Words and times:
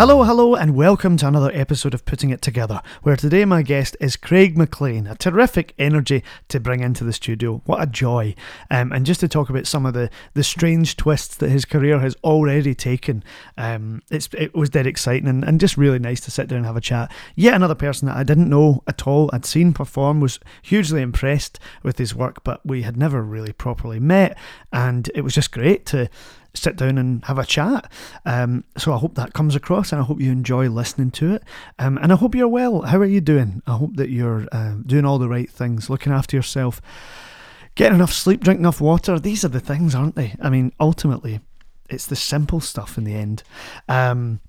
Hello, 0.00 0.22
hello, 0.22 0.54
and 0.54 0.74
welcome 0.74 1.18
to 1.18 1.28
another 1.28 1.50
episode 1.52 1.92
of 1.92 2.06
Putting 2.06 2.30
It 2.30 2.40
Together, 2.40 2.80
where 3.02 3.16
today 3.16 3.44
my 3.44 3.60
guest 3.60 3.98
is 4.00 4.16
Craig 4.16 4.56
McLean, 4.56 5.06
a 5.06 5.14
terrific 5.14 5.74
energy 5.78 6.24
to 6.48 6.58
bring 6.58 6.80
into 6.80 7.04
the 7.04 7.12
studio. 7.12 7.60
What 7.66 7.82
a 7.82 7.86
joy. 7.86 8.34
Um, 8.70 8.92
and 8.92 9.04
just 9.04 9.20
to 9.20 9.28
talk 9.28 9.50
about 9.50 9.66
some 9.66 9.84
of 9.84 9.92
the, 9.92 10.08
the 10.32 10.42
strange 10.42 10.96
twists 10.96 11.36
that 11.36 11.50
his 11.50 11.66
career 11.66 11.98
has 11.98 12.16
already 12.24 12.74
taken, 12.74 13.22
um, 13.58 14.00
it 14.10 14.54
was 14.54 14.70
dead 14.70 14.86
exciting 14.86 15.28
and, 15.28 15.44
and 15.44 15.60
just 15.60 15.76
really 15.76 15.98
nice 15.98 16.20
to 16.20 16.30
sit 16.30 16.48
down 16.48 16.56
and 16.56 16.66
have 16.66 16.78
a 16.78 16.80
chat. 16.80 17.12
Yet 17.36 17.52
another 17.52 17.74
person 17.74 18.08
that 18.08 18.16
I 18.16 18.22
didn't 18.22 18.48
know 18.48 18.82
at 18.86 19.06
all, 19.06 19.28
I'd 19.34 19.44
seen 19.44 19.74
perform, 19.74 20.18
was 20.18 20.40
hugely 20.62 21.02
impressed 21.02 21.60
with 21.82 21.98
his 21.98 22.14
work, 22.14 22.42
but 22.42 22.64
we 22.64 22.80
had 22.80 22.96
never 22.96 23.22
really 23.22 23.52
properly 23.52 24.00
met, 24.00 24.38
and 24.72 25.10
it 25.14 25.20
was 25.20 25.34
just 25.34 25.52
great 25.52 25.84
to 25.86 26.08
sit 26.54 26.76
down 26.76 26.98
and 26.98 27.24
have 27.24 27.38
a 27.38 27.46
chat. 27.46 27.90
Um, 28.24 28.64
so 28.76 28.92
I 28.92 28.98
hope 28.98 29.14
that 29.14 29.32
comes 29.32 29.54
across 29.54 29.92
and 29.92 30.00
I 30.00 30.04
hope 30.04 30.20
you 30.20 30.32
enjoy 30.32 30.68
listening 30.68 31.10
to 31.12 31.34
it. 31.34 31.42
Um, 31.78 31.98
and 31.98 32.12
I 32.12 32.16
hope 32.16 32.34
you're 32.34 32.48
well. 32.48 32.82
How 32.82 32.98
are 32.98 33.04
you 33.04 33.20
doing? 33.20 33.62
I 33.66 33.76
hope 33.76 33.96
that 33.96 34.10
you're 34.10 34.46
uh, 34.52 34.74
doing 34.84 35.04
all 35.04 35.18
the 35.18 35.28
right 35.28 35.50
things, 35.50 35.90
looking 35.90 36.12
after 36.12 36.36
yourself, 36.36 36.80
getting 37.74 37.96
enough 37.96 38.12
sleep, 38.12 38.42
drink 38.42 38.60
enough 38.60 38.80
water. 38.80 39.18
These 39.18 39.44
are 39.44 39.48
the 39.48 39.60
things, 39.60 39.94
aren't 39.94 40.16
they? 40.16 40.34
I 40.40 40.50
mean, 40.50 40.72
ultimately, 40.80 41.40
it's 41.88 42.06
the 42.06 42.16
simple 42.16 42.60
stuff 42.60 42.98
in 42.98 43.04
the 43.04 43.14
end. 43.14 43.42
Um, 43.88 44.40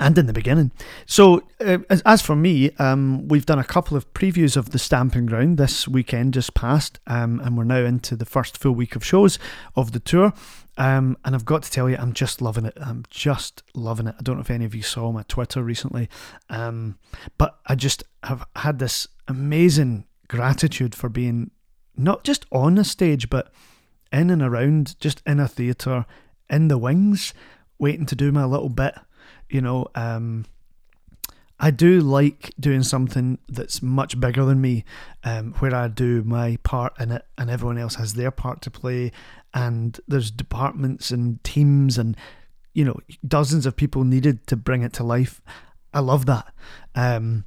and 0.00 0.16
in 0.16 0.26
the 0.26 0.32
beginning. 0.32 0.70
So, 1.06 1.42
uh, 1.60 1.78
as, 1.90 2.02
as, 2.02 2.22
for 2.22 2.36
me, 2.36 2.70
um, 2.78 3.26
we've 3.28 3.46
done 3.46 3.58
a 3.58 3.64
couple 3.64 3.96
of 3.96 4.12
previews 4.14 4.56
of 4.56 4.70
the 4.70 4.78
Stamping 4.78 5.26
Ground 5.26 5.58
this 5.58 5.88
weekend 5.88 6.34
just 6.34 6.54
passed, 6.54 7.00
um, 7.06 7.40
and 7.40 7.56
we're 7.56 7.64
now 7.64 7.84
into 7.84 8.16
the 8.16 8.24
first 8.24 8.56
full 8.58 8.72
week 8.72 8.94
of 8.96 9.04
shows 9.04 9.38
of 9.76 9.92
the 9.92 10.00
tour. 10.00 10.32
Um, 10.76 11.16
and 11.24 11.34
I've 11.34 11.44
got 11.44 11.64
to 11.64 11.70
tell 11.70 11.90
you, 11.90 11.96
I'm 11.96 12.12
just 12.12 12.40
loving 12.40 12.64
it. 12.64 12.78
I'm 12.80 13.04
just 13.10 13.64
loving 13.74 14.06
it. 14.06 14.14
I 14.16 14.22
don't 14.22 14.36
know 14.36 14.42
if 14.42 14.50
any 14.50 14.64
of 14.64 14.76
you 14.76 14.82
saw 14.82 15.10
my 15.10 15.24
Twitter 15.26 15.62
recently, 15.62 16.08
um, 16.48 16.98
but 17.36 17.58
I 17.66 17.74
just 17.74 18.04
have 18.22 18.46
had 18.54 18.78
this 18.78 19.08
amazing 19.26 20.04
gratitude 20.28 20.94
for 20.94 21.08
being 21.08 21.50
not 21.96 22.22
just 22.22 22.46
on 22.52 22.78
a 22.78 22.84
stage, 22.84 23.28
but 23.28 23.52
in 24.12 24.30
and 24.30 24.40
around, 24.40 24.98
just 25.00 25.20
in 25.26 25.40
a 25.40 25.48
theatre, 25.48 26.06
in 26.48 26.68
the 26.68 26.78
wings, 26.78 27.34
waiting 27.78 28.06
to 28.06 28.14
do 28.14 28.30
my 28.30 28.44
little 28.44 28.68
bit. 28.68 28.94
You 29.50 29.60
know, 29.60 29.86
um, 29.94 30.44
I 31.60 31.70
do 31.70 32.00
like 32.00 32.52
doing 32.60 32.82
something 32.82 33.38
that's 33.48 33.82
much 33.82 34.20
bigger 34.20 34.44
than 34.44 34.60
me, 34.60 34.84
um, 35.24 35.52
where 35.54 35.74
I 35.74 35.88
do 35.88 36.22
my 36.22 36.58
part 36.62 36.98
in 37.00 37.10
it 37.10 37.24
and 37.36 37.50
everyone 37.50 37.78
else 37.78 37.96
has 37.96 38.14
their 38.14 38.30
part 38.30 38.62
to 38.62 38.70
play, 38.70 39.10
and 39.52 39.98
there's 40.06 40.30
departments 40.30 41.10
and 41.10 41.42
teams 41.42 41.98
and 41.98 42.16
you 42.74 42.84
know 42.84 42.96
dozens 43.26 43.66
of 43.66 43.76
people 43.76 44.04
needed 44.04 44.46
to 44.46 44.56
bring 44.56 44.82
it 44.82 44.92
to 44.94 45.04
life. 45.04 45.40
I 45.92 46.00
love 46.00 46.26
that, 46.26 46.52
um, 46.94 47.44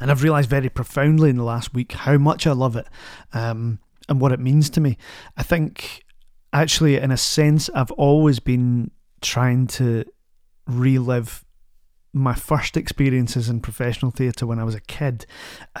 and 0.00 0.10
I've 0.10 0.22
realised 0.22 0.50
very 0.50 0.68
profoundly 0.68 1.30
in 1.30 1.36
the 1.36 1.44
last 1.44 1.72
week 1.74 1.92
how 1.92 2.18
much 2.18 2.46
I 2.46 2.52
love 2.52 2.74
it 2.74 2.88
um, 3.32 3.78
and 4.08 4.20
what 4.20 4.32
it 4.32 4.40
means 4.40 4.68
to 4.70 4.80
me. 4.80 4.98
I 5.36 5.44
think 5.44 6.04
actually, 6.52 6.96
in 6.96 7.12
a 7.12 7.16
sense, 7.16 7.70
I've 7.72 7.92
always 7.92 8.40
been 8.40 8.90
trying 9.20 9.66
to 9.68 10.04
relive 10.68 11.44
my 12.12 12.34
first 12.34 12.76
experiences 12.76 13.48
in 13.48 13.60
professional 13.60 14.10
theatre 14.10 14.46
when 14.46 14.58
I 14.58 14.64
was 14.64 14.74
a 14.74 14.80
kid, 14.80 15.26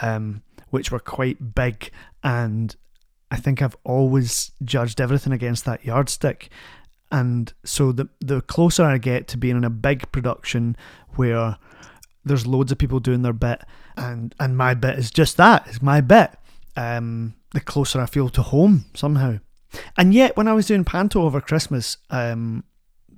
um, 0.02 0.42
which 0.70 0.90
were 0.90 0.98
quite 0.98 1.54
big, 1.54 1.90
and 2.22 2.74
I 3.30 3.36
think 3.36 3.62
I've 3.62 3.76
always 3.84 4.52
judged 4.64 5.00
everything 5.00 5.32
against 5.32 5.64
that 5.66 5.84
yardstick. 5.84 6.50
And 7.10 7.52
so 7.64 7.92
the 7.92 8.08
the 8.20 8.40
closer 8.42 8.84
I 8.84 8.98
get 8.98 9.28
to 9.28 9.38
being 9.38 9.56
in 9.56 9.64
a 9.64 9.70
big 9.70 10.10
production 10.12 10.76
where 11.16 11.56
there's 12.24 12.46
loads 12.46 12.70
of 12.70 12.78
people 12.78 13.00
doing 13.00 13.22
their 13.22 13.32
bit, 13.32 13.62
and 13.96 14.34
and 14.38 14.56
my 14.56 14.74
bit 14.74 14.98
is 14.98 15.10
just 15.10 15.36
that, 15.36 15.66
it's 15.66 15.82
my 15.82 16.00
bit. 16.00 16.30
Um, 16.76 17.34
the 17.52 17.60
closer 17.60 18.00
I 18.00 18.06
feel 18.06 18.28
to 18.30 18.42
home 18.42 18.84
somehow. 18.94 19.38
And 19.96 20.14
yet, 20.14 20.36
when 20.36 20.48
I 20.48 20.52
was 20.52 20.66
doing 20.66 20.84
Panto 20.84 21.22
over 21.22 21.40
Christmas, 21.40 21.96
um, 22.10 22.64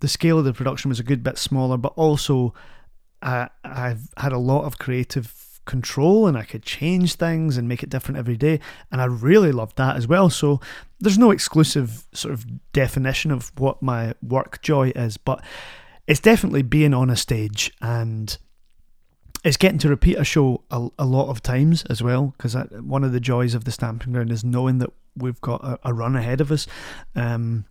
the 0.01 0.09
scale 0.09 0.39
of 0.39 0.45
the 0.45 0.53
production 0.53 0.89
was 0.89 1.01
a 1.01 1.05
good 1.05 1.23
bit 1.23 1.39
smaller, 1.39 1.77
but 1.77 1.93
also 1.97 2.55
I, 3.23 3.49
I've 3.65 4.09
had 4.17 4.33
a 4.33 4.39
lot 4.39 4.65
of 4.65 4.79
creative 4.79 5.61
control 5.67 6.27
and 6.27 6.37
I 6.37 6.43
could 6.43 6.63
change 6.63 7.15
things 7.15 7.57
and 7.57 7.69
make 7.69 7.83
it 7.83 7.91
different 7.91 8.19
every 8.19 8.37
day. 8.37 8.61
And 8.91 9.01
I 9.01 9.05
really 9.05 9.53
loved 9.53 9.77
that 9.77 9.97
as 9.97 10.09
well. 10.09 10.31
So 10.31 10.61
there's 10.99 11.19
no 11.19 11.31
exclusive 11.31 12.05
sort 12.13 12.35
of 12.35 12.45
definition 12.73 13.31
of 13.31 13.53
what 13.59 13.83
my 13.83 14.15
work 14.23 14.63
joy 14.63 14.91
is, 14.97 15.17
but 15.17 15.43
it's 16.07 16.21
definitely 16.21 16.63
being 16.63 16.93
on 16.95 17.09
a 17.11 17.17
stage 17.17 17.73
and 17.81 18.37
it's 19.45 19.57
getting 19.57 19.79
to 19.79 19.89
repeat 19.89 20.19
a 20.19 20.25
show 20.25 20.65
a, 20.71 20.89
a 20.99 21.07
lot 21.07 21.29
of 21.29 21.43
times 21.43 21.85
as 21.85 22.03
well 22.03 22.35
because 22.37 22.55
one 22.81 23.05
of 23.05 23.13
the 23.13 23.21
joys 23.21 23.55
of 23.55 23.65
the 23.65 23.71
stamping 23.71 24.13
ground 24.13 24.33
is 24.33 24.45
knowing 24.45 24.79
that 24.79 24.91
we've 25.17 25.41
got 25.41 25.63
a, 25.65 25.79
a 25.85 25.95
run 25.95 26.17
ahead 26.17 26.41
of 26.41 26.51
us 26.51 26.67
um, 27.15 27.65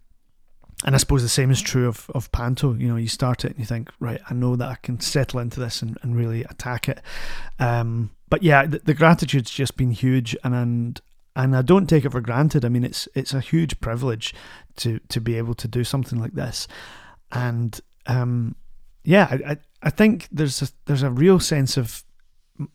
and 0.85 0.95
I 0.95 0.97
suppose 0.97 1.21
the 1.21 1.29
same 1.29 1.51
is 1.51 1.61
true 1.61 1.87
of, 1.87 2.09
of 2.15 2.31
Panto. 2.31 2.73
You 2.73 2.87
know, 2.87 2.95
you 2.95 3.09
start 3.09 3.43
it 3.43 3.51
and 3.51 3.59
you 3.59 3.65
think, 3.65 3.89
right, 3.99 4.21
I 4.29 4.33
know 4.33 4.55
that 4.55 4.69
I 4.69 4.75
can 4.75 4.99
settle 4.99 5.39
into 5.39 5.59
this 5.59 5.81
and, 5.81 5.97
and 6.01 6.15
really 6.15 6.43
attack 6.45 6.87
it. 6.87 7.01
Um, 7.59 8.11
but 8.29 8.43
yeah, 8.43 8.65
the, 8.65 8.79
the, 8.79 8.93
gratitude's 8.93 9.51
just 9.51 9.75
been 9.75 9.91
huge, 9.91 10.37
and, 10.43 10.55
and 10.55 11.01
and 11.35 11.55
I 11.55 11.61
don't 11.61 11.87
take 11.87 12.05
it 12.05 12.11
for 12.11 12.21
granted. 12.21 12.63
I 12.63 12.69
mean, 12.69 12.83
it's 12.83 13.07
it's 13.15 13.33
a 13.33 13.39
huge 13.39 13.79
privilege 13.81 14.33
to 14.77 14.99
to 15.09 15.19
be 15.19 15.35
able 15.35 15.55
to 15.55 15.67
do 15.67 15.83
something 15.83 16.19
like 16.19 16.33
this, 16.33 16.67
and 17.31 17.79
um, 18.05 18.55
yeah, 19.03 19.27
I, 19.45 19.57
I, 19.81 19.89
think 19.89 20.27
there's 20.31 20.61
a, 20.61 20.67
there's 20.85 21.03
a 21.03 21.09
real 21.09 21.39
sense 21.39 21.77
of 21.77 22.03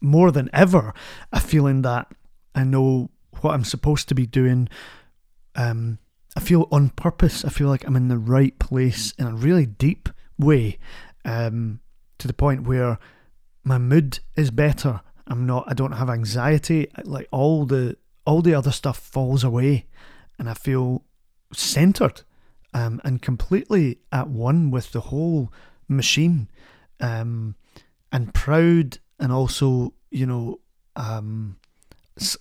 more 0.00 0.30
than 0.30 0.50
ever 0.52 0.92
a 1.32 1.40
feeling 1.40 1.82
that 1.82 2.08
I 2.54 2.64
know 2.64 3.10
what 3.40 3.52
I'm 3.52 3.64
supposed 3.64 4.08
to 4.08 4.14
be 4.14 4.26
doing. 4.26 4.68
Um, 5.54 5.98
I 6.36 6.40
feel 6.40 6.68
on 6.70 6.90
purpose. 6.90 7.44
I 7.44 7.48
feel 7.48 7.68
like 7.68 7.86
I'm 7.86 7.96
in 7.96 8.08
the 8.08 8.18
right 8.18 8.58
place 8.58 9.12
in 9.18 9.26
a 9.26 9.34
really 9.34 9.66
deep 9.66 10.08
way, 10.38 10.78
um, 11.24 11.80
to 12.18 12.26
the 12.26 12.34
point 12.34 12.66
where 12.66 12.98
my 13.62 13.78
mood 13.78 14.20
is 14.36 14.50
better. 14.50 15.00
I'm 15.26 15.46
not. 15.46 15.64
I 15.68 15.74
don't 15.74 15.92
have 15.92 16.10
anxiety. 16.10 16.88
Like 17.04 17.28
all 17.30 17.64
the 17.66 17.96
all 18.26 18.42
the 18.42 18.54
other 18.54 18.72
stuff 18.72 18.98
falls 18.98 19.44
away, 19.44 19.86
and 20.38 20.48
I 20.48 20.54
feel 20.54 21.04
centered, 21.52 22.22
um, 22.72 23.00
and 23.04 23.22
completely 23.22 23.98
at 24.12 24.28
one 24.28 24.70
with 24.70 24.92
the 24.92 25.00
whole 25.00 25.52
machine, 25.88 26.48
um, 27.00 27.54
and 28.12 28.34
proud, 28.34 28.98
and 29.18 29.32
also 29.32 29.94
you 30.10 30.26
know, 30.26 30.60
um, 30.96 31.56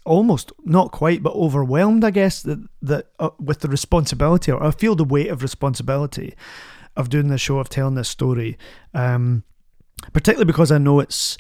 almost 0.05 0.51
not 0.63 0.91
quite, 0.91 1.23
but 1.23 1.33
overwhelmed, 1.33 2.03
I 2.03 2.11
guess, 2.11 2.41
that 2.43 2.63
that 2.81 3.07
uh, 3.19 3.31
with 3.39 3.59
the 3.59 3.67
responsibility, 3.67 4.51
or 4.51 4.63
I 4.63 4.71
feel 4.71 4.95
the 4.95 5.03
weight 5.03 5.29
of 5.29 5.41
responsibility 5.41 6.35
of 6.95 7.09
doing 7.09 7.27
this 7.27 7.41
show, 7.41 7.57
of 7.57 7.69
telling 7.69 7.95
this 7.95 8.09
story, 8.09 8.57
um, 8.93 9.43
particularly 10.11 10.45
because 10.45 10.71
I 10.71 10.77
know 10.77 10.99
it's 10.99 11.37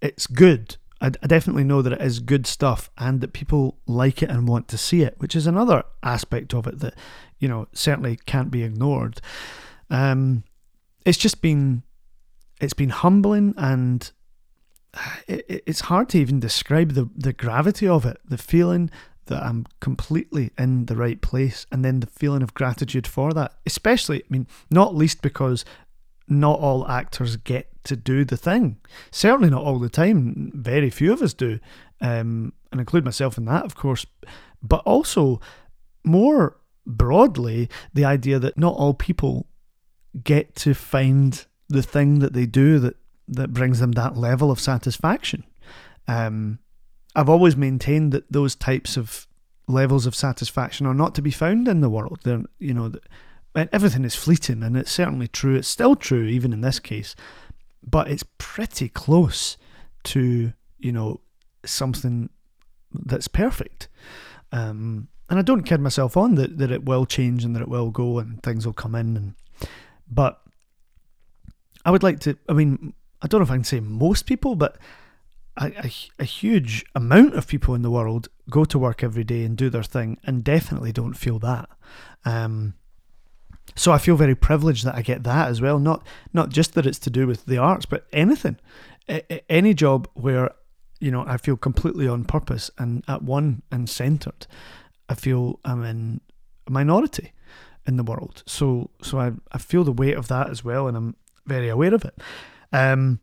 it's 0.00 0.26
good. 0.26 0.76
I, 1.00 1.08
I 1.22 1.26
definitely 1.26 1.64
know 1.64 1.82
that 1.82 1.92
it 1.92 2.00
is 2.00 2.20
good 2.20 2.46
stuff, 2.46 2.90
and 2.96 3.20
that 3.20 3.32
people 3.32 3.78
like 3.86 4.22
it 4.22 4.30
and 4.30 4.48
want 4.48 4.68
to 4.68 4.78
see 4.78 5.02
it, 5.02 5.16
which 5.18 5.36
is 5.36 5.46
another 5.46 5.84
aspect 6.02 6.54
of 6.54 6.66
it 6.66 6.78
that 6.80 6.94
you 7.38 7.48
know 7.48 7.68
certainly 7.72 8.18
can't 8.24 8.50
be 8.50 8.62
ignored. 8.62 9.20
Um, 9.90 10.44
it's 11.04 11.18
just 11.18 11.42
been 11.42 11.82
it's 12.60 12.72
been 12.72 12.88
humbling 12.88 13.54
and 13.56 14.10
it, 15.26 15.62
it's 15.66 15.82
hard 15.82 16.08
to 16.10 16.18
even 16.18 16.40
describe 16.40 16.92
the, 16.92 17.08
the 17.16 17.32
gravity 17.32 17.86
of 17.88 18.04
it, 18.04 18.18
the 18.24 18.38
feeling 18.38 18.90
that 19.26 19.42
I'm 19.42 19.66
completely 19.80 20.50
in 20.58 20.86
the 20.86 20.96
right 20.96 21.20
place, 21.20 21.66
and 21.72 21.84
then 21.84 22.00
the 22.00 22.06
feeling 22.06 22.42
of 22.42 22.54
gratitude 22.54 23.06
for 23.06 23.32
that. 23.32 23.54
Especially, 23.66 24.18
I 24.18 24.26
mean, 24.28 24.46
not 24.70 24.94
least 24.94 25.22
because 25.22 25.64
not 26.28 26.60
all 26.60 26.86
actors 26.88 27.36
get 27.36 27.68
to 27.84 27.96
do 27.96 28.24
the 28.24 28.36
thing. 28.36 28.78
Certainly 29.10 29.50
not 29.50 29.62
all 29.62 29.78
the 29.78 29.88
time. 29.88 30.52
Very 30.54 30.90
few 30.90 31.12
of 31.12 31.22
us 31.22 31.34
do, 31.34 31.58
um, 32.00 32.52
and 32.70 32.80
include 32.80 33.04
myself 33.04 33.38
in 33.38 33.44
that, 33.46 33.64
of 33.64 33.74
course. 33.74 34.06
But 34.62 34.82
also, 34.84 35.40
more 36.04 36.56
broadly, 36.86 37.68
the 37.92 38.04
idea 38.04 38.38
that 38.38 38.58
not 38.58 38.74
all 38.74 38.94
people 38.94 39.46
get 40.22 40.54
to 40.56 40.74
find 40.74 41.46
the 41.68 41.82
thing 41.82 42.18
that 42.20 42.34
they 42.34 42.46
do 42.46 42.78
that 42.78 42.96
that 43.28 43.52
brings 43.52 43.80
them 43.80 43.92
that 43.92 44.16
level 44.16 44.50
of 44.50 44.60
satisfaction. 44.60 45.44
Um, 46.06 46.58
I've 47.14 47.28
always 47.28 47.56
maintained 47.56 48.12
that 48.12 48.30
those 48.30 48.54
types 48.54 48.96
of 48.96 49.26
levels 49.66 50.06
of 50.06 50.14
satisfaction 50.14 50.86
are 50.86 50.94
not 50.94 51.14
to 51.14 51.22
be 51.22 51.30
found 51.30 51.68
in 51.68 51.80
the 51.80 51.88
world. 51.88 52.20
They're, 52.24 52.42
you 52.58 52.74
know, 52.74 52.92
everything 53.54 54.04
is 54.04 54.14
fleeting, 54.14 54.62
and 54.62 54.76
it's 54.76 54.90
certainly 54.90 55.28
true. 55.28 55.54
It's 55.54 55.68
still 55.68 55.96
true, 55.96 56.24
even 56.24 56.52
in 56.52 56.60
this 56.60 56.78
case, 56.78 57.14
but 57.82 58.08
it's 58.10 58.24
pretty 58.38 58.88
close 58.88 59.56
to, 60.04 60.52
you 60.78 60.92
know, 60.92 61.20
something 61.64 62.28
that's 62.92 63.28
perfect. 63.28 63.88
Um, 64.52 65.08
and 65.30 65.38
I 65.38 65.42
don't 65.42 65.62
kid 65.62 65.80
myself 65.80 66.16
on 66.16 66.34
that, 66.34 66.58
that 66.58 66.70
it 66.70 66.84
will 66.84 67.06
change 67.06 67.44
and 67.44 67.56
that 67.56 67.62
it 67.62 67.68
will 67.68 67.90
go 67.90 68.18
and 68.18 68.42
things 68.42 68.66
will 68.66 68.74
come 68.74 68.94
in. 68.94 69.16
And, 69.16 69.34
but 70.10 70.40
I 71.84 71.90
would 71.90 72.02
like 72.02 72.20
to. 72.20 72.36
I 72.48 72.52
mean, 72.52 72.92
I 73.24 73.26
don't 73.26 73.40
know 73.40 73.44
if 73.44 73.50
I 73.50 73.54
can 73.54 73.64
say 73.64 73.80
most 73.80 74.26
people, 74.26 74.54
but 74.54 74.76
a, 75.56 75.72
a, 75.82 75.90
a, 76.18 76.24
huge 76.24 76.84
amount 76.94 77.34
of 77.34 77.48
people 77.48 77.74
in 77.74 77.80
the 77.80 77.90
world 77.90 78.28
go 78.50 78.64
to 78.66 78.78
work 78.78 79.02
every 79.02 79.24
day 79.24 79.44
and 79.44 79.56
do 79.56 79.70
their 79.70 79.82
thing 79.82 80.18
and 80.24 80.44
definitely 80.44 80.92
don't 80.92 81.14
feel 81.14 81.38
that. 81.38 81.70
Um, 82.26 82.74
so 83.76 83.92
I 83.92 83.98
feel 83.98 84.16
very 84.16 84.34
privileged 84.34 84.84
that 84.84 84.94
I 84.94 85.00
get 85.00 85.22
that 85.22 85.48
as 85.48 85.62
well. 85.62 85.78
Not 85.78 86.06
not 86.34 86.50
just 86.50 86.74
that 86.74 86.86
it's 86.86 86.98
to 87.00 87.10
do 87.10 87.26
with 87.26 87.46
the 87.46 87.56
arts, 87.56 87.86
but 87.86 88.06
anything, 88.12 88.58
a, 89.08 89.50
any 89.50 89.72
job 89.72 90.06
where 90.12 90.50
you 91.00 91.10
know 91.10 91.24
I 91.26 91.38
feel 91.38 91.56
completely 91.56 92.06
on 92.06 92.24
purpose 92.24 92.70
and 92.76 93.02
at 93.08 93.22
one 93.22 93.62
and 93.72 93.88
centered. 93.88 94.46
I 95.08 95.14
feel 95.14 95.60
I'm 95.64 95.82
in 95.82 96.20
a 96.66 96.70
minority 96.70 97.32
in 97.86 97.96
the 97.96 98.04
world. 98.04 98.42
So 98.46 98.90
so 99.02 99.18
I, 99.18 99.32
I 99.50 99.58
feel 99.58 99.82
the 99.82 99.92
weight 99.92 100.16
of 100.16 100.28
that 100.28 100.50
as 100.50 100.62
well, 100.62 100.86
and 100.88 100.96
I'm 100.96 101.16
very 101.46 101.70
aware 101.70 101.94
of 101.94 102.04
it. 102.04 102.20
Um, 102.72 103.20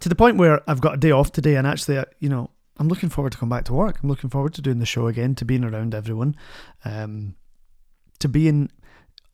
to 0.00 0.08
the 0.08 0.14
point 0.14 0.36
where 0.36 0.62
I've 0.68 0.80
got 0.80 0.94
a 0.94 0.98
day 0.98 1.10
off 1.10 1.32
today, 1.32 1.56
and 1.56 1.66
actually, 1.66 1.98
uh, 1.98 2.04
you 2.20 2.28
know, 2.28 2.50
I'm 2.78 2.88
looking 2.88 3.08
forward 3.08 3.32
to 3.32 3.38
come 3.38 3.48
back 3.48 3.64
to 3.64 3.74
work. 3.74 3.98
I'm 4.02 4.08
looking 4.08 4.30
forward 4.30 4.54
to 4.54 4.62
doing 4.62 4.78
the 4.78 4.86
show 4.86 5.06
again, 5.08 5.34
to 5.36 5.44
being 5.44 5.64
around 5.64 5.94
everyone, 5.94 6.36
um, 6.84 7.34
to 8.20 8.28
being 8.28 8.70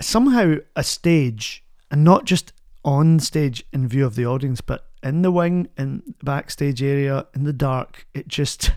somehow 0.00 0.56
a 0.74 0.82
stage, 0.82 1.64
and 1.90 2.02
not 2.04 2.24
just 2.24 2.52
on 2.84 3.18
stage 3.20 3.64
in 3.72 3.88
view 3.88 4.06
of 4.06 4.14
the 4.14 4.26
audience, 4.26 4.60
but 4.60 4.86
in 5.02 5.22
the 5.22 5.30
wing, 5.30 5.68
in 5.76 6.02
backstage 6.22 6.82
area, 6.82 7.26
in 7.34 7.44
the 7.44 7.52
dark. 7.52 8.06
It 8.14 8.28
just, 8.28 8.72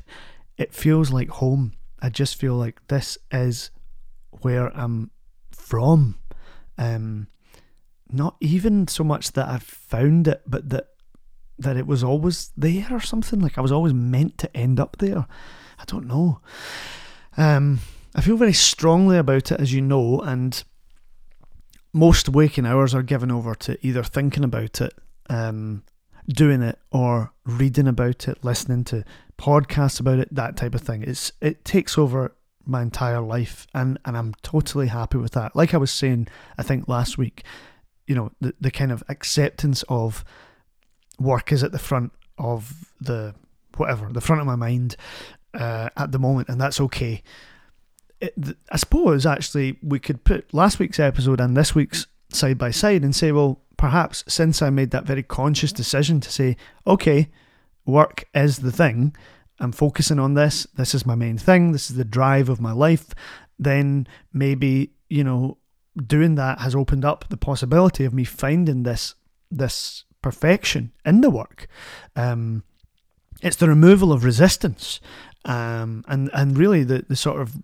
it 0.57 0.73
feels 0.73 1.11
like 1.11 1.29
home. 1.29 1.73
I 2.01 2.09
just 2.09 2.35
feel 2.35 2.55
like 2.55 2.85
this 2.87 3.17
is 3.31 3.71
where 4.41 4.75
I'm 4.77 5.11
from. 5.51 6.19
Um, 6.77 7.27
not 8.11 8.35
even 8.39 8.87
so 8.87 9.03
much 9.03 9.33
that 9.33 9.47
I've 9.47 9.63
found 9.63 10.27
it, 10.27 10.41
but 10.45 10.69
that 10.69 10.89
that 11.59 11.77
it 11.77 11.87
was 11.87 12.03
always 12.03 12.51
there 12.55 12.87
or 12.91 12.99
something. 12.99 13.39
Like 13.39 13.57
I 13.57 13.61
was 13.61 13.71
always 13.71 13.93
meant 13.93 14.37
to 14.39 14.57
end 14.57 14.79
up 14.79 14.97
there. 14.97 15.25
I 15.79 15.83
don't 15.85 16.07
know. 16.07 16.39
Um, 17.35 17.79
I 18.15 18.21
feel 18.21 18.37
very 18.37 18.53
strongly 18.53 19.17
about 19.17 19.51
it, 19.51 19.59
as 19.59 19.73
you 19.73 19.81
know, 19.81 20.19
and 20.21 20.63
most 21.93 22.29
waking 22.29 22.65
hours 22.65 22.93
are 22.93 23.03
given 23.03 23.31
over 23.31 23.55
to 23.55 23.77
either 23.85 24.03
thinking 24.03 24.43
about 24.43 24.81
it, 24.81 24.93
um, 25.29 25.83
doing 26.27 26.61
it, 26.61 26.79
or 26.91 27.31
reading 27.45 27.87
about 27.87 28.27
it, 28.27 28.43
listening 28.43 28.83
to 28.85 29.03
podcasts 29.37 29.99
about 29.99 30.19
it, 30.19 30.33
that 30.33 30.57
type 30.57 30.75
of 30.75 30.81
thing. 30.81 31.03
It's 31.03 31.31
it 31.41 31.63
takes 31.63 31.97
over 31.97 32.35
my 32.65 32.81
entire 32.81 33.21
life, 33.21 33.67
and 33.73 33.99
and 34.05 34.17
I'm 34.17 34.33
totally 34.41 34.87
happy 34.87 35.17
with 35.17 35.33
that. 35.33 35.55
Like 35.55 35.73
I 35.73 35.77
was 35.77 35.91
saying, 35.91 36.27
I 36.57 36.63
think 36.63 36.87
last 36.87 37.17
week, 37.17 37.43
you 38.07 38.15
know, 38.15 38.31
the 38.41 38.53
the 38.59 38.71
kind 38.71 38.91
of 38.91 39.03
acceptance 39.09 39.83
of 39.89 40.25
work 41.19 41.51
is 41.51 41.63
at 41.63 41.71
the 41.71 41.79
front 41.79 42.11
of 42.37 42.91
the 42.99 43.35
whatever 43.75 44.09
the 44.11 44.21
front 44.21 44.41
of 44.41 44.47
my 44.47 44.55
mind 44.55 44.95
uh, 45.53 45.89
at 45.95 46.11
the 46.11 46.19
moment, 46.19 46.49
and 46.49 46.59
that's 46.59 46.81
okay. 46.81 47.21
It, 48.19 48.33
I 48.71 48.77
suppose 48.77 49.25
actually 49.25 49.77
we 49.83 49.99
could 49.99 50.23
put 50.23 50.51
last 50.53 50.79
week's 50.79 50.99
episode 50.99 51.39
and 51.39 51.55
this 51.55 51.75
week's 51.75 52.07
side 52.29 52.57
by 52.57 52.71
side 52.71 53.03
and 53.03 53.15
say, 53.15 53.31
well, 53.31 53.61
perhaps 53.77 54.23
since 54.27 54.61
I 54.61 54.69
made 54.71 54.91
that 54.91 55.05
very 55.05 55.23
conscious 55.23 55.71
decision 55.71 56.19
to 56.21 56.31
say, 56.31 56.57
okay, 56.87 57.29
work 57.85 58.25
is 58.33 58.59
the 58.59 58.71
thing, 58.71 59.15
I'm 59.59 59.71
focusing 59.71 60.19
on 60.19 60.33
this, 60.33 60.65
this 60.75 60.93
is 60.95 61.05
my 61.05 61.15
main 61.15 61.37
thing, 61.37 61.71
this 61.71 61.89
is 61.89 61.95
the 61.95 62.05
drive 62.05 62.49
of 62.49 62.59
my 62.59 62.71
life, 62.71 63.09
then 63.59 64.07
maybe, 64.33 64.93
you 65.09 65.23
know, 65.23 65.57
doing 66.05 66.35
that 66.35 66.59
has 66.59 66.75
opened 66.75 67.03
up 67.03 67.25
the 67.29 67.37
possibility 67.37 68.05
of 68.05 68.13
me 68.13 68.23
finding 68.23 68.83
this 68.83 69.15
this 69.49 70.03
perfection 70.21 70.91
in 71.05 71.21
the 71.21 71.29
work. 71.29 71.67
Um, 72.15 72.63
it's 73.41 73.55
the 73.55 73.69
removal 73.69 74.11
of 74.11 74.23
resistance, 74.23 74.99
um, 75.45 76.03
and 76.07 76.29
and 76.33 76.57
really 76.57 76.83
the 76.83 77.05
the 77.07 77.15
sort 77.15 77.41
of 77.41 77.63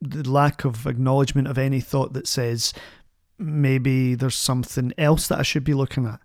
the 0.00 0.28
lack 0.28 0.64
of 0.64 0.86
acknowledgement 0.86 1.46
of 1.46 1.58
any 1.58 1.80
thought 1.80 2.12
that 2.12 2.26
says 2.26 2.72
maybe 3.38 4.14
there's 4.14 4.34
something 4.34 4.92
else 4.98 5.28
that 5.28 5.38
I 5.38 5.42
should 5.42 5.64
be 5.64 5.74
looking 5.74 6.06
at. 6.06 6.20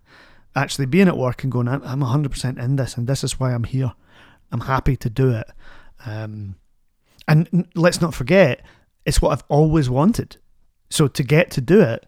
Actually, 0.56 0.86
being 0.86 1.08
at 1.08 1.16
work 1.16 1.42
and 1.42 1.52
going, 1.52 1.68
I'm 1.68 1.82
100% 1.82 2.58
in 2.58 2.76
this, 2.76 2.96
and 2.96 3.06
this 3.06 3.22
is 3.22 3.38
why 3.38 3.52
I'm 3.52 3.64
here. 3.64 3.92
I'm 4.50 4.62
happy 4.62 4.96
to 4.96 5.10
do 5.10 5.30
it. 5.30 5.46
Um, 6.04 6.56
and 7.26 7.68
let's 7.74 8.00
not 8.00 8.14
forget, 8.14 8.62
it's 9.04 9.20
what 9.20 9.30
I've 9.30 9.44
always 9.48 9.90
wanted. 9.90 10.38
So 10.90 11.08
to 11.08 11.22
get 11.22 11.50
to 11.52 11.60
do 11.60 11.80
it, 11.80 12.06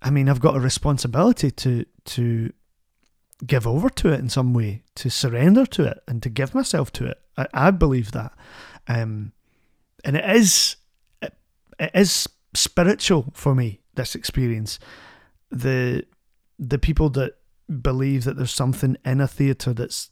I 0.00 0.10
mean, 0.10 0.28
I've 0.28 0.40
got 0.40 0.56
a 0.56 0.60
responsibility 0.60 1.50
to 1.50 1.84
to 2.04 2.52
give 3.46 3.66
over 3.66 3.88
to 3.88 4.12
it 4.12 4.20
in 4.20 4.28
some 4.28 4.52
way, 4.52 4.82
to 4.96 5.10
surrender 5.10 5.64
to 5.66 5.84
it, 5.84 6.02
and 6.08 6.22
to 6.22 6.28
give 6.28 6.54
myself 6.54 6.90
to 6.92 7.06
it. 7.06 7.20
I, 7.36 7.46
I 7.52 7.70
believe 7.70 8.12
that, 8.12 8.32
um, 8.86 9.32
and 10.04 10.16
it 10.16 10.28
is 10.36 10.76
it, 11.20 11.34
it 11.78 11.90
is 11.94 12.28
spiritual 12.54 13.32
for 13.34 13.54
me. 13.54 13.80
This 13.94 14.14
experience, 14.14 14.78
the 15.50 16.04
the 16.58 16.78
people 16.78 17.10
that 17.10 17.34
believe 17.82 18.24
that 18.24 18.36
there's 18.36 18.54
something 18.54 18.96
in 19.04 19.20
a 19.20 19.28
theatre 19.28 19.74
that's 19.74 20.10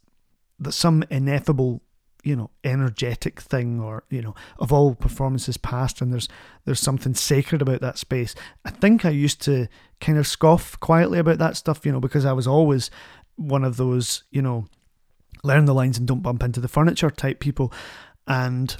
that 0.58 0.72
some 0.72 1.04
ineffable 1.10 1.82
you 2.26 2.34
know 2.36 2.50
energetic 2.64 3.40
thing 3.40 3.80
or 3.80 4.04
you 4.10 4.20
know 4.20 4.34
of 4.58 4.72
all 4.72 4.94
performances 4.94 5.56
past 5.56 6.00
and 6.00 6.12
there's 6.12 6.28
there's 6.64 6.80
something 6.80 7.14
sacred 7.14 7.62
about 7.62 7.80
that 7.80 7.98
space. 7.98 8.34
I 8.64 8.70
think 8.70 9.04
i 9.04 9.10
used 9.10 9.40
to 9.42 9.68
kind 10.00 10.18
of 10.18 10.26
scoff 10.26 10.78
quietly 10.80 11.18
about 11.18 11.38
that 11.38 11.56
stuff 11.56 11.86
you 11.86 11.92
know 11.92 12.00
because 12.00 12.26
i 12.26 12.32
was 12.32 12.46
always 12.46 12.90
one 13.36 13.64
of 13.64 13.76
those 13.76 14.24
you 14.30 14.42
know 14.42 14.66
learn 15.46 15.64
the 15.64 15.74
lines 15.74 15.98
and 15.98 16.06
don't 16.06 16.22
bump 16.22 16.42
into 16.42 16.60
the 16.60 16.68
furniture 16.68 17.10
type 17.10 17.40
people. 17.40 17.72
And 18.26 18.76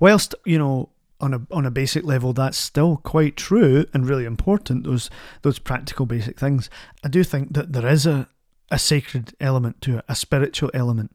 whilst 0.00 0.34
you 0.44 0.58
know 0.58 0.90
on 1.20 1.34
a 1.34 1.46
on 1.50 1.64
a 1.64 1.70
basic 1.70 2.04
level 2.04 2.32
that's 2.32 2.58
still 2.58 2.96
quite 2.96 3.36
true 3.36 3.86
and 3.94 4.08
really 4.08 4.24
important 4.24 4.82
those 4.84 5.08
those 5.42 5.60
practical 5.60 6.04
basic 6.04 6.36
things 6.36 6.68
i 7.04 7.08
do 7.08 7.22
think 7.22 7.52
that 7.52 7.72
there 7.72 7.86
is 7.86 8.06
a 8.06 8.28
a 8.72 8.78
sacred 8.78 9.32
element 9.38 9.80
to 9.80 9.98
it 9.98 10.04
a 10.08 10.16
spiritual 10.16 10.68
element 10.74 11.14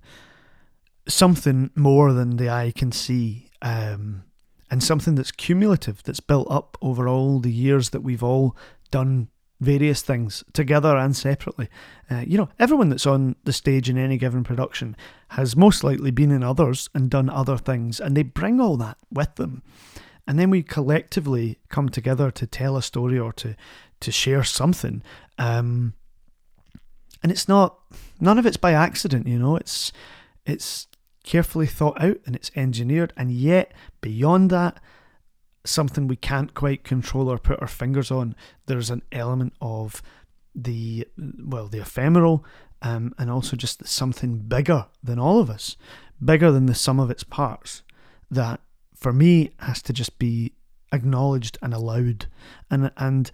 something 1.07 1.71
more 1.75 2.13
than 2.13 2.37
the 2.37 2.49
eye 2.49 2.71
can 2.75 2.91
see, 2.91 3.49
um, 3.61 4.23
and 4.69 4.83
something 4.83 5.15
that's 5.15 5.31
cumulative, 5.31 6.03
that's 6.03 6.19
built 6.19 6.47
up 6.49 6.77
over 6.81 7.07
all 7.07 7.39
the 7.39 7.51
years 7.51 7.89
that 7.91 8.01
we've 8.01 8.23
all 8.23 8.55
done 8.91 9.29
various 9.59 10.01
things 10.01 10.43
together 10.53 10.95
and 10.95 11.15
separately. 11.15 11.67
Uh, 12.11 12.23
you 12.27 12.37
know, 12.37 12.49
everyone 12.59 12.89
that's 12.89 13.07
on 13.07 13.35
the 13.43 13.53
stage 13.53 13.89
in 13.89 13.97
any 13.97 14.17
given 14.17 14.43
production 14.43 14.95
has 15.29 15.55
most 15.55 15.83
likely 15.83 16.11
been 16.11 16.31
in 16.31 16.43
others 16.43 16.89
and 16.93 17.09
done 17.09 17.29
other 17.29 17.57
things, 17.57 17.99
and 17.99 18.15
they 18.15 18.23
bring 18.23 18.59
all 18.59 18.77
that 18.77 18.97
with 19.11 19.35
them. 19.35 19.63
And 20.27 20.37
then 20.37 20.49
we 20.49 20.61
collectively 20.61 21.57
come 21.69 21.89
together 21.89 22.29
to 22.31 22.45
tell 22.45 22.75
a 22.75 22.81
story 22.81 23.17
or 23.17 23.31
to 23.33 23.55
to 23.99 24.11
share 24.11 24.43
something. 24.43 25.01
Um, 25.39 25.93
and 27.23 27.31
it's 27.31 27.47
not 27.47 27.79
none 28.19 28.37
of 28.37 28.45
it's 28.45 28.57
by 28.57 28.73
accident, 28.73 29.25
you 29.25 29.39
know. 29.39 29.55
It's 29.55 29.91
it's 30.45 30.87
carefully 31.27 31.67
thought 31.67 32.01
out 32.01 32.17
and 32.25 32.37
it's 32.37 32.51
engineered, 32.55 33.11
and 33.17 33.31
yet 33.31 33.73
beyond 33.99 34.49
that, 34.49 34.79
something 35.65 36.07
we 36.07 36.15
can't 36.15 36.53
quite 36.53 36.85
control 36.85 37.29
or 37.29 37.37
put 37.37 37.61
our 37.61 37.67
fingers 37.67 38.09
on. 38.09 38.33
There's 38.65 38.89
an 38.89 39.01
element 39.11 39.53
of 39.59 40.01
the 40.55 41.05
well, 41.17 41.67
the 41.67 41.81
ephemeral, 41.81 42.45
um, 42.81 43.13
and 43.17 43.29
also 43.29 43.57
just 43.57 43.85
something 43.85 44.37
bigger 44.37 44.87
than 45.03 45.19
all 45.19 45.41
of 45.41 45.49
us, 45.49 45.75
bigger 46.23 46.49
than 46.49 46.65
the 46.65 46.73
sum 46.73 46.97
of 46.97 47.11
its 47.11 47.25
parts. 47.25 47.83
That 48.31 48.61
for 48.95 49.11
me 49.11 49.51
has 49.59 49.81
to 49.83 49.93
just 49.93 50.17
be 50.17 50.53
acknowledged 50.93 51.57
and 51.61 51.73
allowed, 51.73 52.27
and 52.71 52.89
and 52.95 53.29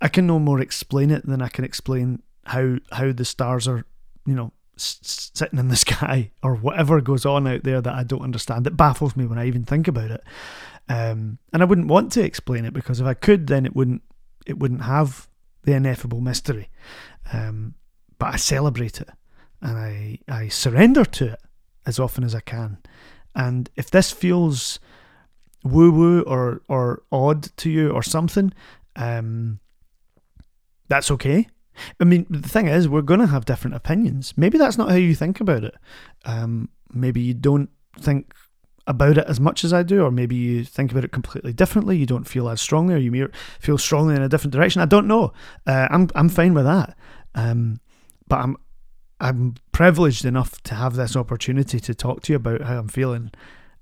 I 0.00 0.06
can 0.06 0.28
no 0.28 0.38
more 0.38 0.60
explain 0.60 1.10
it 1.10 1.26
than 1.26 1.42
I 1.42 1.48
can 1.48 1.64
explain 1.64 2.22
how 2.44 2.76
how 2.92 3.10
the 3.10 3.24
stars 3.24 3.66
are, 3.66 3.84
you 4.24 4.36
know, 4.36 4.52
sitting 4.76 5.58
in 5.58 5.68
the 5.68 5.76
sky 5.88 6.30
or 6.42 6.54
whatever 6.54 7.00
goes 7.00 7.24
on 7.26 7.46
out 7.46 7.64
there 7.64 7.80
that 7.80 7.94
I 7.94 8.04
don't 8.04 8.22
understand. 8.22 8.66
It 8.66 8.76
baffles 8.76 9.16
me 9.16 9.26
when 9.26 9.38
I 9.38 9.46
even 9.46 9.64
think 9.64 9.88
about 9.88 10.10
it, 10.10 10.22
um, 10.88 11.38
and 11.52 11.62
I 11.62 11.64
wouldn't 11.64 11.88
want 11.88 12.12
to 12.12 12.24
explain 12.24 12.64
it 12.64 12.74
because 12.74 13.00
if 13.00 13.06
I 13.06 13.14
could, 13.14 13.46
then 13.46 13.66
it 13.66 13.74
wouldn't 13.74 14.02
it 14.46 14.58
wouldn't 14.58 14.82
have 14.82 15.28
the 15.62 15.72
ineffable 15.72 16.20
mystery. 16.20 16.70
Um, 17.32 17.74
but 18.18 18.34
I 18.34 18.36
celebrate 18.36 19.00
it 19.00 19.08
and 19.62 19.78
I 19.78 20.18
I 20.28 20.48
surrender 20.48 21.04
to 21.04 21.32
it 21.32 21.40
as 21.86 21.98
often 21.98 22.24
as 22.24 22.34
I 22.34 22.40
can. 22.40 22.78
And 23.34 23.68
if 23.76 23.90
this 23.90 24.12
feels 24.12 24.78
woo 25.64 25.90
woo 25.90 26.22
or 26.22 26.62
or 26.68 27.02
odd 27.10 27.44
to 27.56 27.70
you 27.70 27.90
or 27.90 28.02
something, 28.02 28.52
um, 28.96 29.58
that's 30.88 31.10
okay. 31.10 31.48
I 32.00 32.04
mean, 32.04 32.26
the 32.30 32.48
thing 32.48 32.68
is, 32.68 32.88
we're 32.88 33.02
going 33.02 33.20
to 33.20 33.26
have 33.26 33.44
different 33.44 33.76
opinions. 33.76 34.34
Maybe 34.36 34.58
that's 34.58 34.78
not 34.78 34.90
how 34.90 34.96
you 34.96 35.14
think 35.14 35.40
about 35.40 35.64
it. 35.64 35.74
Um, 36.24 36.68
maybe 36.92 37.20
you 37.20 37.34
don't 37.34 37.70
think 37.98 38.32
about 38.86 39.16
it 39.18 39.26
as 39.26 39.40
much 39.40 39.64
as 39.64 39.72
I 39.72 39.82
do, 39.82 40.02
or 40.04 40.10
maybe 40.10 40.36
you 40.36 40.64
think 40.64 40.90
about 40.90 41.04
it 41.04 41.12
completely 41.12 41.52
differently. 41.52 41.96
You 41.96 42.06
don't 42.06 42.28
feel 42.28 42.48
as 42.48 42.60
strongly, 42.60 42.94
or 42.94 42.98
you 42.98 43.10
may 43.10 43.26
feel 43.58 43.78
strongly 43.78 44.14
in 44.14 44.22
a 44.22 44.28
different 44.28 44.52
direction. 44.52 44.82
I 44.82 44.86
don't 44.86 45.08
know. 45.08 45.32
Uh, 45.66 45.88
I'm 45.90 46.08
I'm 46.14 46.28
fine 46.28 46.54
with 46.54 46.64
that. 46.64 46.96
Um, 47.34 47.80
but 48.28 48.40
I'm 48.40 48.56
I'm 49.20 49.54
privileged 49.72 50.24
enough 50.24 50.62
to 50.64 50.74
have 50.74 50.96
this 50.96 51.16
opportunity 51.16 51.80
to 51.80 51.94
talk 51.94 52.22
to 52.22 52.32
you 52.32 52.36
about 52.36 52.62
how 52.62 52.78
I'm 52.78 52.88
feeling, 52.88 53.30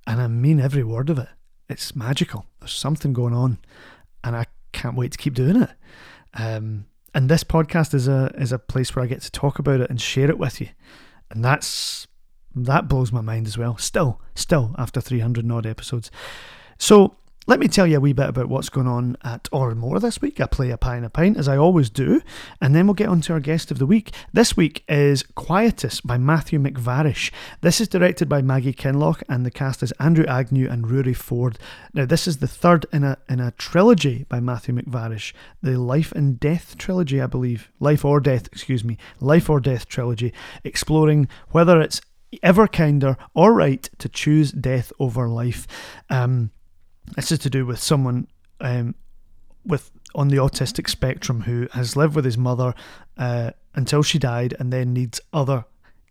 and 0.07 0.21
I 0.21 0.29
mean 0.29 0.61
every 0.61 0.85
word 0.85 1.11
of 1.11 1.19
it. 1.19 1.29
It's 1.69 1.97
magical. 1.97 2.47
There's 2.61 2.73
something 2.73 3.13
going 3.13 3.35
on, 3.35 3.59
and 4.23 4.37
I 4.37 4.47
can't 4.73 4.97
wait 4.97 5.13
to 5.13 5.19
keep 5.19 5.35
doing 5.35 5.63
it. 5.63 5.71
Um, 6.35 6.87
and 7.15 7.29
this 7.29 7.45
podcast 7.45 7.95
is 7.95 8.09
a 8.09 8.33
is 8.39 8.53
a 8.53 8.59
place 8.59 8.95
where 8.95 9.05
I 9.05 9.09
get 9.09 9.23
to 9.23 9.31
talk 9.31 9.59
about 9.59 9.81
it 9.81 9.91
and 9.91 10.01
share 10.01 10.31
it 10.31 10.39
with 10.39 10.61
you, 10.61 10.69
and 11.31 11.45
that's 11.45 12.07
that 12.55 12.89
blows 12.89 13.13
my 13.13 13.21
mind 13.21 13.47
as 13.47 13.57
well. 13.57 13.77
Still, 13.79 14.21
still 14.35 14.75
after 14.79 15.01
300 15.01 15.51
odd 15.51 15.67
episodes. 15.67 16.11
So 16.79 17.17
let 17.49 17.59
me 17.59 17.67
tell 17.67 17.89
you 17.89 17.97
a 17.97 18.01
wee 18.01 18.13
bit 18.13 18.29
about 18.29 18.49
what's 18.49 18.69
going 18.69 18.87
on 18.87 19.17
at 19.25 19.49
Or 19.51 19.75
More 19.75 19.99
this 19.99 20.21
week. 20.21 20.41
I 20.41 20.47
play 20.47 20.71
a 20.71 20.77
pie 20.77 20.95
and 20.95 21.05
a 21.05 21.11
pint, 21.11 21.37
as 21.37 21.49
I 21.49 21.57
always 21.57 21.91
do, 21.91 22.23
and 22.61 22.73
then 22.73 22.87
we'll 22.87 22.95
get 22.95 23.09
on 23.09 23.21
to 23.23 23.33
our 23.33 23.41
guest 23.41 23.73
of 23.73 23.81
the 23.81 23.87
week. 23.87 24.13
This 24.33 24.57
week 24.57 24.85
is 24.89 25.25
Quietus 25.35 26.01
by 26.01 26.19
Matthew 26.19 26.61
McVarish. 26.61 27.33
This 27.61 27.81
is 27.81 27.89
directed 27.89 28.29
by 28.29 28.43
Maggie 28.43 28.73
Kinloch, 28.73 29.25
and 29.29 29.45
the 29.45 29.51
cast 29.51 29.83
is 29.83 29.93
Andrew 29.99 30.25
Agnew 30.27 30.69
and 30.69 30.89
Rory 30.89 31.15
Ford. 31.15 31.59
Now, 31.93 32.07
this 32.07 32.29
is 32.29 32.39
the 32.39 32.47
third 32.47 32.87
in 32.93 33.03
a 33.03 33.19
in 33.29 33.41
a 33.41 33.51
trilogy 33.53 34.25
by 34.29 34.39
Matthew 34.39 34.77
McVarish, 34.77 35.33
the 35.61 35.81
Life 35.81 36.13
and 36.13 36.39
Death 36.39 36.79
trilogy, 36.79 37.21
I 37.21 37.27
believe. 37.27 37.73
Life 37.81 38.05
or 38.05 38.21
Death, 38.21 38.47
excuse 38.53 38.85
me, 38.85 38.99
Life 39.19 39.51
or 39.51 39.59
Death 39.59 39.89
trilogy, 39.89 40.33
exploring 40.63 41.27
whether 41.51 41.81
it's 41.81 42.01
ever 42.41 42.69
kinder 42.69 43.17
or 43.35 43.53
right 43.53 43.91
to 43.99 44.09
choose 44.09 44.53
death 44.53 44.93
over 44.99 45.29
life. 45.29 45.67
Um, 46.09 46.51
this 47.17 47.33
is 47.33 47.39
to 47.41 47.51
do 47.51 47.67
with 47.67 47.79
someone 47.79 48.27
um, 48.61 48.95
with 49.65 49.91
on 50.15 50.29
the 50.29 50.37
autistic 50.37 50.89
spectrum 50.89 51.43
who 51.43 51.69
has 51.73 51.97
lived 51.97 52.15
with 52.15 52.25
his 52.25 52.37
mother 52.37 52.75
uh, 53.17 53.51
until 53.75 54.03
she 54.03 54.19
died, 54.19 54.55
and 54.59 54.73
then 54.73 54.93
needs 54.93 55.21
other 55.33 55.65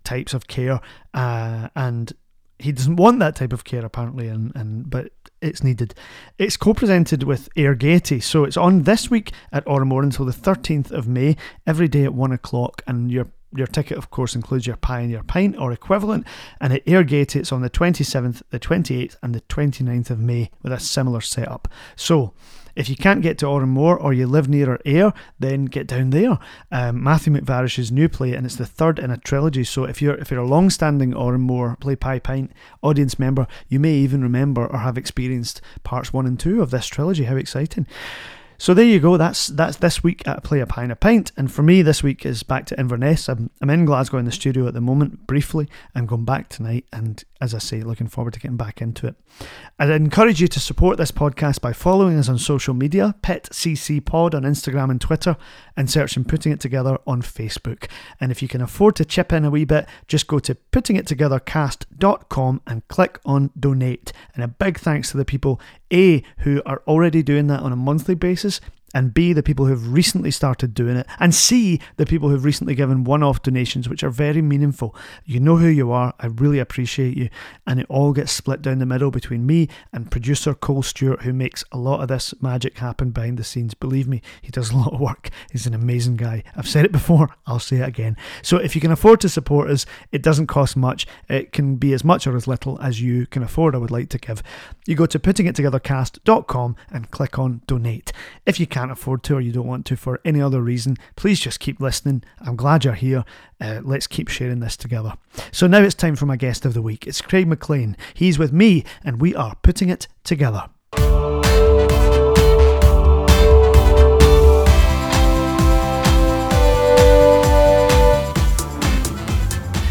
types 0.03 0.33
of 0.33 0.47
care, 0.47 0.79
uh, 1.13 1.69
and 1.75 2.13
he 2.57 2.71
doesn't 2.71 2.95
want 2.95 3.19
that 3.19 3.35
type 3.35 3.53
of 3.53 3.63
care 3.63 3.85
apparently, 3.85 4.27
and, 4.27 4.51
and 4.55 4.89
but 4.89 5.11
it's 5.41 5.63
needed. 5.63 5.93
It's 6.37 6.57
co-presented 6.57 7.23
with 7.23 7.49
Ayr 7.55 7.75
Gaiety, 7.75 8.19
so 8.19 8.43
it's 8.43 8.57
on 8.57 8.83
this 8.83 9.09
week 9.09 9.31
at 9.51 9.65
Òran 9.65 9.91
Mór 9.91 10.03
until 10.03 10.25
the 10.25 10.31
13th 10.31 10.91
of 10.91 11.07
May, 11.07 11.35
every 11.65 11.87
day 11.87 12.03
at 12.03 12.13
one 12.13 12.31
o'clock, 12.31 12.81
and 12.87 13.11
you're 13.11 13.31
your 13.55 13.67
ticket, 13.67 13.97
of 13.97 14.09
course, 14.09 14.35
includes 14.35 14.67
your 14.67 14.77
pie 14.77 15.01
and 15.01 15.11
your 15.11 15.23
pint 15.23 15.57
or 15.57 15.71
equivalent, 15.71 16.25
and 16.59 16.73
at 16.73 16.87
Ayr 16.87 17.03
Gaiety 17.03 17.39
it's 17.39 17.51
on 17.51 17.61
the 17.61 17.69
27th, 17.69 18.41
the 18.49 18.59
28th, 18.59 19.17
and 19.21 19.35
the 19.35 19.41
29th 19.41 20.09
of 20.09 20.19
May 20.19 20.49
with 20.61 20.73
a 20.73 20.79
similar 20.79 21.21
setup. 21.21 21.67
So, 21.95 22.33
if 22.75 22.89
you 22.89 22.95
can't 22.95 23.21
get 23.21 23.37
to 23.39 23.45
Òran 23.45 23.73
Mór 23.73 24.01
or 24.01 24.13
you 24.13 24.27
live 24.27 24.47
nearer 24.47 24.79
Ayr, 24.85 25.13
then 25.39 25.65
get 25.65 25.87
down 25.87 26.11
there. 26.11 26.39
Um, 26.71 27.03
Matthew 27.03 27.33
McVarish's 27.33 27.91
new 27.91 28.07
play, 28.07 28.33
and 28.33 28.45
it's 28.45 28.55
the 28.55 28.65
third 28.65 28.99
in 28.99 29.11
a 29.11 29.17
trilogy. 29.17 29.63
So 29.63 29.83
if 29.83 30.01
you're 30.01 30.15
if 30.15 30.31
you're 30.31 30.39
a 30.41 30.47
long-standing 30.47 31.11
Òran 31.11 31.45
Mór 31.45 31.79
Play 31.79 31.95
Pie 31.95 32.19
Pint 32.19 32.51
audience 32.81 33.19
member, 33.19 33.47
you 33.67 33.79
may 33.79 33.93
even 33.93 34.21
remember 34.21 34.67
or 34.67 34.79
have 34.79 34.97
experienced 34.97 35.61
parts 35.83 36.13
one 36.13 36.25
and 36.25 36.39
two 36.39 36.61
of 36.61 36.71
this 36.71 36.87
trilogy. 36.87 37.25
How 37.25 37.35
exciting! 37.35 37.87
So 38.61 38.75
there 38.75 38.85
you 38.85 38.99
go. 38.99 39.17
That's 39.17 39.47
that's 39.47 39.77
this 39.77 40.03
week 40.03 40.27
at 40.27 40.43
Play 40.43 40.59
a 40.59 40.67
Pie 40.67 40.83
and 40.83 40.91
a 40.91 40.95
Pint. 40.95 41.31
And 41.35 41.51
for 41.51 41.63
me, 41.63 41.81
this 41.81 42.03
week 42.03 42.27
is 42.27 42.43
back 42.43 42.67
to 42.67 42.79
Inverness. 42.79 43.27
I'm, 43.27 43.49
I'm 43.59 43.71
in 43.71 43.85
Glasgow 43.85 44.19
in 44.19 44.25
the 44.25 44.31
studio 44.31 44.67
at 44.67 44.75
the 44.75 44.81
moment, 44.81 45.25
briefly. 45.25 45.67
I'm 45.95 46.05
going 46.05 46.25
back 46.25 46.47
tonight. 46.47 46.85
And 46.93 47.23
as 47.41 47.55
I 47.55 47.57
say, 47.57 47.81
looking 47.81 48.05
forward 48.05 48.33
to 48.35 48.39
getting 48.39 48.57
back 48.57 48.79
into 48.79 49.07
it. 49.07 49.15
I'd 49.79 49.89
encourage 49.89 50.39
you 50.39 50.47
to 50.47 50.59
support 50.59 50.97
this 50.97 51.11
podcast 51.11 51.59
by 51.59 51.73
following 51.73 52.19
us 52.19 52.29
on 52.29 52.37
social 52.37 52.75
media, 52.75 53.15
PetCC 53.23 54.05
Pod 54.05 54.35
on 54.35 54.43
Instagram 54.43 54.91
and 54.91 55.01
Twitter, 55.01 55.37
and 55.75 55.89
searching 55.89 56.23
Putting 56.23 56.51
It 56.51 56.59
Together 56.59 56.99
on 57.07 57.23
Facebook. 57.23 57.89
And 58.19 58.31
if 58.31 58.43
you 58.43 58.47
can 58.47 58.61
afford 58.61 58.95
to 58.97 59.05
chip 59.05 59.33
in 59.33 59.43
a 59.43 59.49
wee 59.49 59.65
bit, 59.65 59.87
just 60.07 60.27
go 60.27 60.37
to 60.37 60.53
puttingittogethercast.com 60.71 62.61
and 62.67 62.87
click 62.89 63.19
on 63.25 63.49
donate. 63.59 64.13
And 64.35 64.43
a 64.43 64.47
big 64.47 64.77
thanks 64.77 65.09
to 65.11 65.17
the 65.17 65.25
people 65.25 65.59
a, 65.91 66.23
who 66.39 66.61
are 66.65 66.81
already 66.87 67.23
doing 67.23 67.47
that 67.47 67.61
on 67.61 67.71
a 67.71 67.75
monthly 67.75 68.15
basis, 68.15 68.61
and 68.93 69.13
B, 69.13 69.33
the 69.33 69.43
people 69.43 69.65
who've 69.65 69.93
recently 69.93 70.31
started 70.31 70.73
doing 70.73 70.97
it, 70.97 71.07
and 71.19 71.33
C, 71.33 71.79
the 71.97 72.05
people 72.05 72.29
who've 72.29 72.43
recently 72.43 72.75
given 72.75 73.03
one 73.03 73.23
off 73.23 73.41
donations, 73.41 73.87
which 73.87 74.03
are 74.03 74.09
very 74.09 74.41
meaningful. 74.41 74.95
You 75.25 75.39
know 75.39 75.57
who 75.57 75.67
you 75.67 75.91
are, 75.91 76.13
I 76.19 76.27
really 76.27 76.59
appreciate 76.59 77.17
you, 77.17 77.29
and 77.65 77.79
it 77.79 77.85
all 77.89 78.13
gets 78.13 78.31
split 78.31 78.61
down 78.61 78.79
the 78.79 78.85
middle 78.85 79.11
between 79.11 79.45
me 79.45 79.69
and 79.93 80.11
producer 80.11 80.53
Cole 80.53 80.83
Stewart, 80.83 81.21
who 81.21 81.33
makes 81.33 81.63
a 81.71 81.77
lot 81.77 82.01
of 82.01 82.07
this 82.07 82.33
magic 82.41 82.77
happen 82.79 83.11
behind 83.11 83.37
the 83.37 83.43
scenes. 83.43 83.73
Believe 83.73 84.07
me, 84.07 84.21
he 84.41 84.51
does 84.51 84.71
a 84.71 84.77
lot 84.77 84.93
of 84.93 84.99
work. 84.99 85.29
He's 85.51 85.67
an 85.67 85.73
amazing 85.73 86.17
guy. 86.17 86.43
I've 86.55 86.67
said 86.67 86.85
it 86.85 86.91
before, 86.91 87.29
I'll 87.45 87.59
say 87.59 87.77
it 87.77 87.87
again. 87.87 88.17
So 88.41 88.57
if 88.57 88.75
you 88.75 88.81
can 88.81 88.91
afford 88.91 89.21
to 89.21 89.29
support 89.29 89.69
us, 89.69 89.85
it 90.11 90.21
doesn't 90.21 90.47
cost 90.47 90.75
much. 90.75 91.07
It 91.29 91.51
can 91.51 91.75
be 91.75 91.93
as 91.93 92.03
much 92.03 92.27
or 92.27 92.35
as 92.35 92.47
little 92.47 92.79
as 92.81 93.01
you 93.01 93.25
can 93.27 93.43
afford, 93.43 93.75
I 93.75 93.77
would 93.77 93.91
like 93.91 94.09
to 94.09 94.17
give. 94.17 94.43
You 94.85 94.95
go 94.95 95.05
to 95.05 95.19
puttingittogethercast.com 95.19 96.75
and 96.91 97.11
click 97.11 97.39
on 97.39 97.61
donate. 97.67 98.11
If 98.45 98.59
you 98.59 98.67
can 98.67 98.80
can't 98.81 98.91
afford 98.91 99.21
to 99.21 99.35
or 99.35 99.41
you 99.41 99.51
don't 99.51 99.67
want 99.67 99.85
to 99.85 99.95
for 99.95 100.19
any 100.25 100.41
other 100.41 100.59
reason, 100.59 100.97
please 101.15 101.39
just 101.39 101.59
keep 101.59 101.79
listening. 101.79 102.23
I'm 102.39 102.55
glad 102.55 102.83
you're 102.83 102.95
here. 102.95 103.23
Uh, 103.59 103.79
let's 103.83 104.07
keep 104.07 104.27
sharing 104.27 104.59
this 104.59 104.75
together. 104.75 105.13
So 105.51 105.67
now 105.67 105.83
it's 105.83 105.93
time 105.93 106.15
for 106.15 106.25
my 106.25 106.35
guest 106.35 106.65
of 106.65 106.73
the 106.73 106.81
week. 106.81 107.05
It's 107.05 107.21
Craig 107.21 107.47
McLean. 107.47 107.95
He's 108.15 108.39
with 108.39 108.51
me, 108.51 108.83
and 109.03 109.21
we 109.21 109.35
are 109.35 109.55
putting 109.61 109.89
it 109.89 110.07
together. 110.23 110.67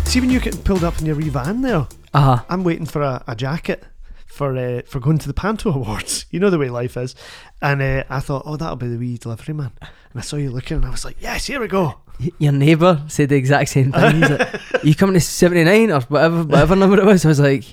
See 0.04 0.18
when 0.18 0.30
you 0.30 0.40
get 0.40 0.64
pulled 0.64 0.82
up 0.82 0.98
in 0.98 1.06
your 1.06 1.14
wee 1.14 1.28
van 1.28 1.62
there? 1.62 1.86
Uh 2.12 2.20
huh. 2.20 2.44
I'm 2.48 2.64
waiting 2.64 2.86
for 2.86 3.02
a, 3.02 3.22
a 3.28 3.36
jacket 3.36 3.84
for 4.30 4.56
uh, 4.56 4.82
for 4.86 5.00
going 5.00 5.18
to 5.18 5.26
the 5.28 5.34
Panto 5.34 5.70
Awards. 5.74 6.26
You 6.30 6.40
know 6.40 6.50
the 6.50 6.58
way 6.58 6.70
life 6.70 6.96
is. 6.96 7.14
And 7.60 7.82
uh, 7.82 8.04
I 8.08 8.20
thought, 8.20 8.44
oh, 8.46 8.56
that'll 8.56 8.76
be 8.76 8.88
the 8.88 8.96
wee 8.98 9.18
delivery 9.18 9.54
man. 9.54 9.72
And 9.80 9.90
I 10.16 10.20
saw 10.22 10.36
you 10.36 10.50
looking, 10.50 10.78
and 10.78 10.86
I 10.86 10.90
was 10.90 11.04
like, 11.04 11.16
yes, 11.20 11.46
here 11.46 11.60
we 11.60 11.68
go. 11.68 12.00
Your 12.38 12.52
neighbour 12.52 13.02
said 13.08 13.30
the 13.30 13.36
exact 13.36 13.70
same 13.70 13.92
thing. 13.92 14.20
He's 14.20 14.30
like, 14.30 14.60
"You 14.84 14.94
coming 14.94 15.14
to 15.14 15.20
seventy 15.20 15.64
nine 15.64 15.90
or 15.90 16.02
whatever, 16.02 16.42
whatever 16.42 16.76
number 16.76 16.98
it 17.00 17.06
was?" 17.06 17.24
I 17.24 17.28
was 17.28 17.40
like, 17.40 17.64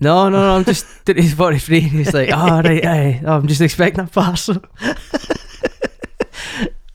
"No, 0.00 0.28
no, 0.28 0.38
no, 0.38 0.56
I'm 0.56 0.64
just 0.64 0.86
he's 1.08 1.32
forty 1.32 1.58
three. 1.58 1.80
He's 1.80 2.12
like, 2.12 2.28
"Oh, 2.32 2.60
right, 2.60 2.84
aye. 2.84 3.22
Oh, 3.24 3.36
I'm 3.36 3.46
just 3.48 3.62
expecting 3.62 4.04
a 4.04 4.06
parcel." 4.06 4.62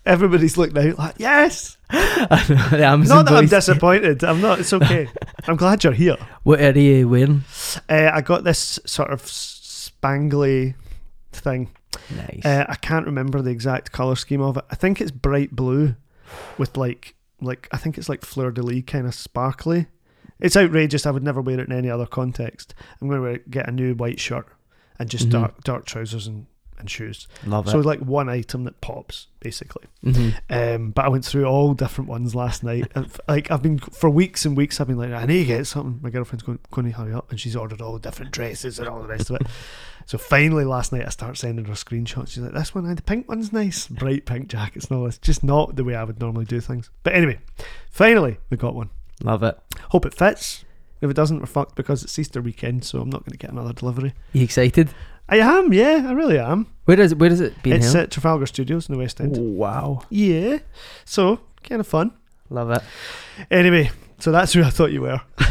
Everybody's 0.05 0.57
looking 0.57 0.77
out 0.77 0.97
like, 0.99 1.15
yes. 1.17 1.77
Not 1.91 2.29
that 2.29 2.81
I'm 2.83 3.03
boys- 3.43 3.49
disappointed. 3.49 4.23
I'm 4.23 4.41
not. 4.41 4.59
It's 4.59 4.73
okay. 4.73 5.07
I'm 5.47 5.55
glad 5.55 5.83
you're 5.83 5.93
here. 5.93 6.17
What 6.43 6.59
are 6.59 6.77
you 6.77 7.07
wearing? 7.07 7.43
Uh, 7.87 8.11
I 8.13 8.21
got 8.21 8.43
this 8.43 8.79
sort 8.85 9.11
of 9.11 9.21
spangly 9.23 10.75
thing. 11.31 11.71
Nice. 12.15 12.41
Uh, 12.45 12.65
I 12.67 12.75
can't 12.75 13.05
remember 13.05 13.41
the 13.41 13.51
exact 13.51 13.91
color 13.91 14.15
scheme 14.15 14.41
of 14.41 14.57
it. 14.57 14.65
I 14.69 14.75
think 14.75 14.99
it's 14.99 15.11
bright 15.11 15.51
blue, 15.55 15.95
with 16.57 16.75
like 16.77 17.15
like 17.41 17.67
I 17.71 17.77
think 17.77 17.97
it's 17.97 18.09
like 18.09 18.25
fleur 18.25 18.51
de 18.51 18.61
lis 18.61 18.83
kind 18.85 19.05
of 19.07 19.13
sparkly. 19.15 19.87
It's 20.39 20.57
outrageous. 20.57 21.05
I 21.05 21.11
would 21.11 21.23
never 21.23 21.41
wear 21.41 21.59
it 21.59 21.69
in 21.69 21.75
any 21.77 21.89
other 21.89 22.05
context. 22.05 22.73
I'm 23.01 23.07
going 23.07 23.35
to 23.35 23.49
get 23.49 23.69
a 23.69 23.71
new 23.71 23.93
white 23.93 24.19
shirt 24.19 24.47
and 24.99 25.09
just 25.09 25.27
Mhm. 25.27 25.31
dark 25.31 25.63
dark 25.63 25.85
trousers 25.85 26.27
and, 26.27 26.47
and 26.79 26.89
shoes. 26.89 27.27
Love 27.45 27.67
it. 27.67 27.71
So 27.71 27.79
like 27.79 27.99
one 27.99 28.29
item 28.29 28.63
that 28.65 28.79
pops 28.81 29.27
basically. 29.39 29.83
hmm 30.03 30.29
Um, 30.49 30.91
but 30.91 31.05
I 31.05 31.09
went 31.09 31.25
through 31.25 31.45
all 31.45 31.73
different 31.73 32.09
ones 32.09 32.33
last 32.35 32.63
night. 32.63 32.91
Like 33.27 33.51
I've 33.51 33.61
been 33.61 33.77
for 33.79 34.09
weeks 34.09 34.45
and 34.45 34.55
weeks. 34.57 34.79
I've 34.79 34.87
been 34.87 34.97
like, 34.97 35.11
I 35.11 35.25
need 35.25 35.39
to 35.39 35.45
get 35.45 35.67
something. 35.67 35.99
My 36.01 36.09
girlfriend's 36.09 36.43
going, 36.43 36.59
going 36.71 36.91
to 36.91 36.97
hurry 36.97 37.13
up, 37.13 37.29
and 37.31 37.39
she's 37.39 37.55
ordered 37.55 37.81
all 37.81 37.93
the 37.93 37.99
different 37.99 38.31
dresses 38.31 38.79
and 38.79 38.87
all 38.87 39.01
the 39.01 39.07
rest 39.07 39.29
of 39.29 39.37
it. 39.41 39.47
So 40.05 40.17
finally, 40.17 40.65
last 40.65 40.91
night 40.91 41.05
I 41.05 41.09
start 41.09 41.37
sending 41.37 41.63
her 41.63 41.75
screenshots. 41.75 42.31
She's 42.31 42.39
like, 42.43 42.51
"This 42.51 42.75
one, 42.75 42.93
the 42.93 43.01
pink 43.01 43.29
one's 43.29 43.53
nice, 43.53 43.87
bright 43.87 44.25
pink 44.25 44.49
jackets 44.49 44.87
and 44.87 44.97
all 44.97 45.05
this. 45.05 45.17
Just 45.17 45.45
not 45.45 45.77
the 45.77 45.85
way 45.85 45.95
I 45.95 46.03
would 46.03 46.19
normally 46.19 46.43
do 46.43 46.59
things." 46.59 46.89
But 47.03 47.13
anyway, 47.13 47.39
finally 47.89 48.37
we 48.49 48.57
got 48.57 48.75
one. 48.75 48.89
Love 49.23 49.43
it. 49.43 49.57
Hope 49.91 50.05
it 50.05 50.13
fits. 50.13 50.65
If 50.99 51.09
it 51.09 51.15
doesn't, 51.15 51.39
we're 51.39 51.45
fucked 51.45 51.75
because 51.75 52.03
it's 52.03 52.19
Easter 52.19 52.41
weekend, 52.41 52.83
so 52.83 52.99
I'm 52.99 53.09
not 53.09 53.21
going 53.23 53.31
to 53.31 53.37
get 53.37 53.51
another 53.51 53.71
delivery. 53.71 54.13
You 54.33 54.43
excited? 54.43 54.89
I 55.33 55.37
am, 55.37 55.73
yeah, 55.73 56.05
I 56.07 56.11
really 56.11 56.37
am. 56.37 56.67
Where 56.85 56.99
is 56.99 57.11
it? 57.11 57.17
Where 57.17 57.31
is 57.31 57.39
it 57.41 57.53
being 57.63 57.77
it's 57.77 57.85
held? 57.93 57.95
at 58.03 58.11
Trafalgar 58.11 58.45
Studios 58.45 58.87
in 58.87 58.93
the 58.93 58.99
West 58.99 59.19
End. 59.19 59.35
Oh, 59.35 59.41
wow. 59.41 60.01
Yeah, 60.11 60.59
so 61.05 61.39
kind 61.63 61.81
of 61.81 61.87
fun. 61.87 62.11
Love 62.51 62.69
it. 62.69 62.83
Anyway, 63.49 63.89
so 64.19 64.31
that's 64.31 64.53
who 64.53 64.61
I 64.63 64.69
thought 64.69 64.91
you 64.91 65.01
were. 65.01 65.21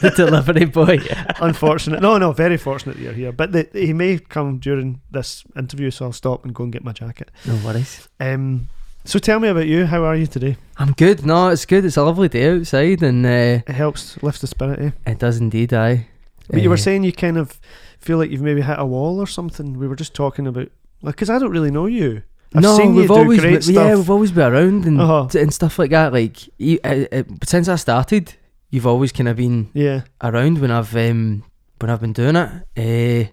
The 0.00 0.12
delivery 0.16 0.64
boy. 0.66 0.98
Unfortunate. 1.40 2.00
No, 2.02 2.18
no, 2.18 2.32
very 2.32 2.56
fortunate 2.56 2.96
that 2.96 3.02
you're 3.02 3.12
here. 3.12 3.30
But 3.32 3.52
the, 3.52 3.68
he 3.72 3.92
may 3.92 4.18
come 4.18 4.58
during 4.58 5.00
this 5.10 5.44
interview, 5.56 5.90
so 5.92 6.06
I'll 6.06 6.12
stop 6.12 6.44
and 6.44 6.52
go 6.54 6.64
and 6.64 6.72
get 6.72 6.82
my 6.84 6.92
jacket. 6.92 7.30
No 7.46 7.54
worries. 7.64 8.08
Um, 8.18 8.68
so 9.04 9.18
tell 9.20 9.38
me 9.40 9.48
about 9.48 9.66
you. 9.68 9.86
How 9.86 10.04
are 10.04 10.16
you 10.16 10.26
today? 10.26 10.56
I'm 10.78 10.92
good. 10.92 11.24
No, 11.24 11.48
it's 11.48 11.64
good. 11.64 11.84
It's 11.84 11.96
a 11.96 12.02
lovely 12.02 12.28
day 12.28 12.50
outside, 12.56 13.02
and 13.04 13.24
uh, 13.24 13.62
It 13.66 13.68
helps 13.68 14.20
lift 14.22 14.40
the 14.40 14.46
spirit, 14.48 14.80
eh? 14.80 14.90
it 15.10 15.18
does 15.20 15.38
indeed. 15.38 15.72
I. 15.72 16.06
But 16.50 16.62
you 16.62 16.68
were 16.68 16.74
Uh, 16.74 16.78
saying 16.78 17.04
you 17.04 17.12
kind 17.12 17.38
of 17.38 17.60
feel 18.02 18.18
like 18.18 18.30
you've 18.30 18.42
maybe 18.42 18.60
hit 18.62 18.78
a 18.78 18.84
wall 18.86 19.18
or 19.20 19.26
something. 19.26 19.78
We 19.78 19.88
were 19.88 19.96
just 19.96 20.14
talking 20.14 20.46
about 20.46 20.68
because 21.02 21.30
I 21.30 21.38
don't 21.38 21.50
really 21.50 21.70
know 21.70 21.86
you. 21.86 22.22
I've 22.54 22.62
no, 22.62 22.76
seen 22.76 22.94
we've 22.94 23.10
always 23.10 23.40
been, 23.40 23.60
yeah, 23.74 23.94
we've 23.94 24.10
always 24.10 24.30
been 24.30 24.52
around 24.52 24.84
and 24.84 25.00
Uh-huh. 25.00 25.28
and 25.38 25.52
stuff 25.54 25.78
like 25.78 25.90
that. 25.90 26.12
Like 26.12 26.36
you, 26.58 26.78
uh, 26.84 27.04
uh, 27.10 27.22
since 27.44 27.66
I 27.68 27.76
started, 27.76 28.34
you've 28.70 28.86
always 28.86 29.10
kind 29.12 29.28
of 29.28 29.36
been 29.36 29.70
Yeah, 29.72 30.02
around 30.22 30.58
when 30.60 30.70
I've 30.70 30.94
um, 30.94 31.44
when 31.80 31.90
I've 31.90 32.00
been 32.02 32.12
doing 32.12 32.36
it. 32.36 32.50
Uh, 32.76 33.30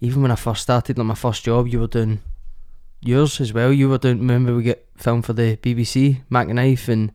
even 0.00 0.20
when 0.22 0.30
I 0.30 0.36
first 0.36 0.62
started, 0.62 0.98
like 0.98 1.06
my 1.06 1.14
first 1.14 1.44
job, 1.44 1.66
you 1.66 1.80
were 1.80 1.86
doing 1.86 2.20
yours 3.00 3.40
as 3.40 3.52
well. 3.54 3.72
You 3.72 3.88
were 3.88 3.98
doing. 3.98 4.18
Remember, 4.18 4.54
we 4.54 4.62
get 4.62 4.86
filmed 4.96 5.24
for 5.24 5.32
the 5.32 5.56
BBC, 5.56 6.20
Mac 6.28 6.46
and 6.48 6.56
Knife, 6.56 6.88
and 6.88 7.12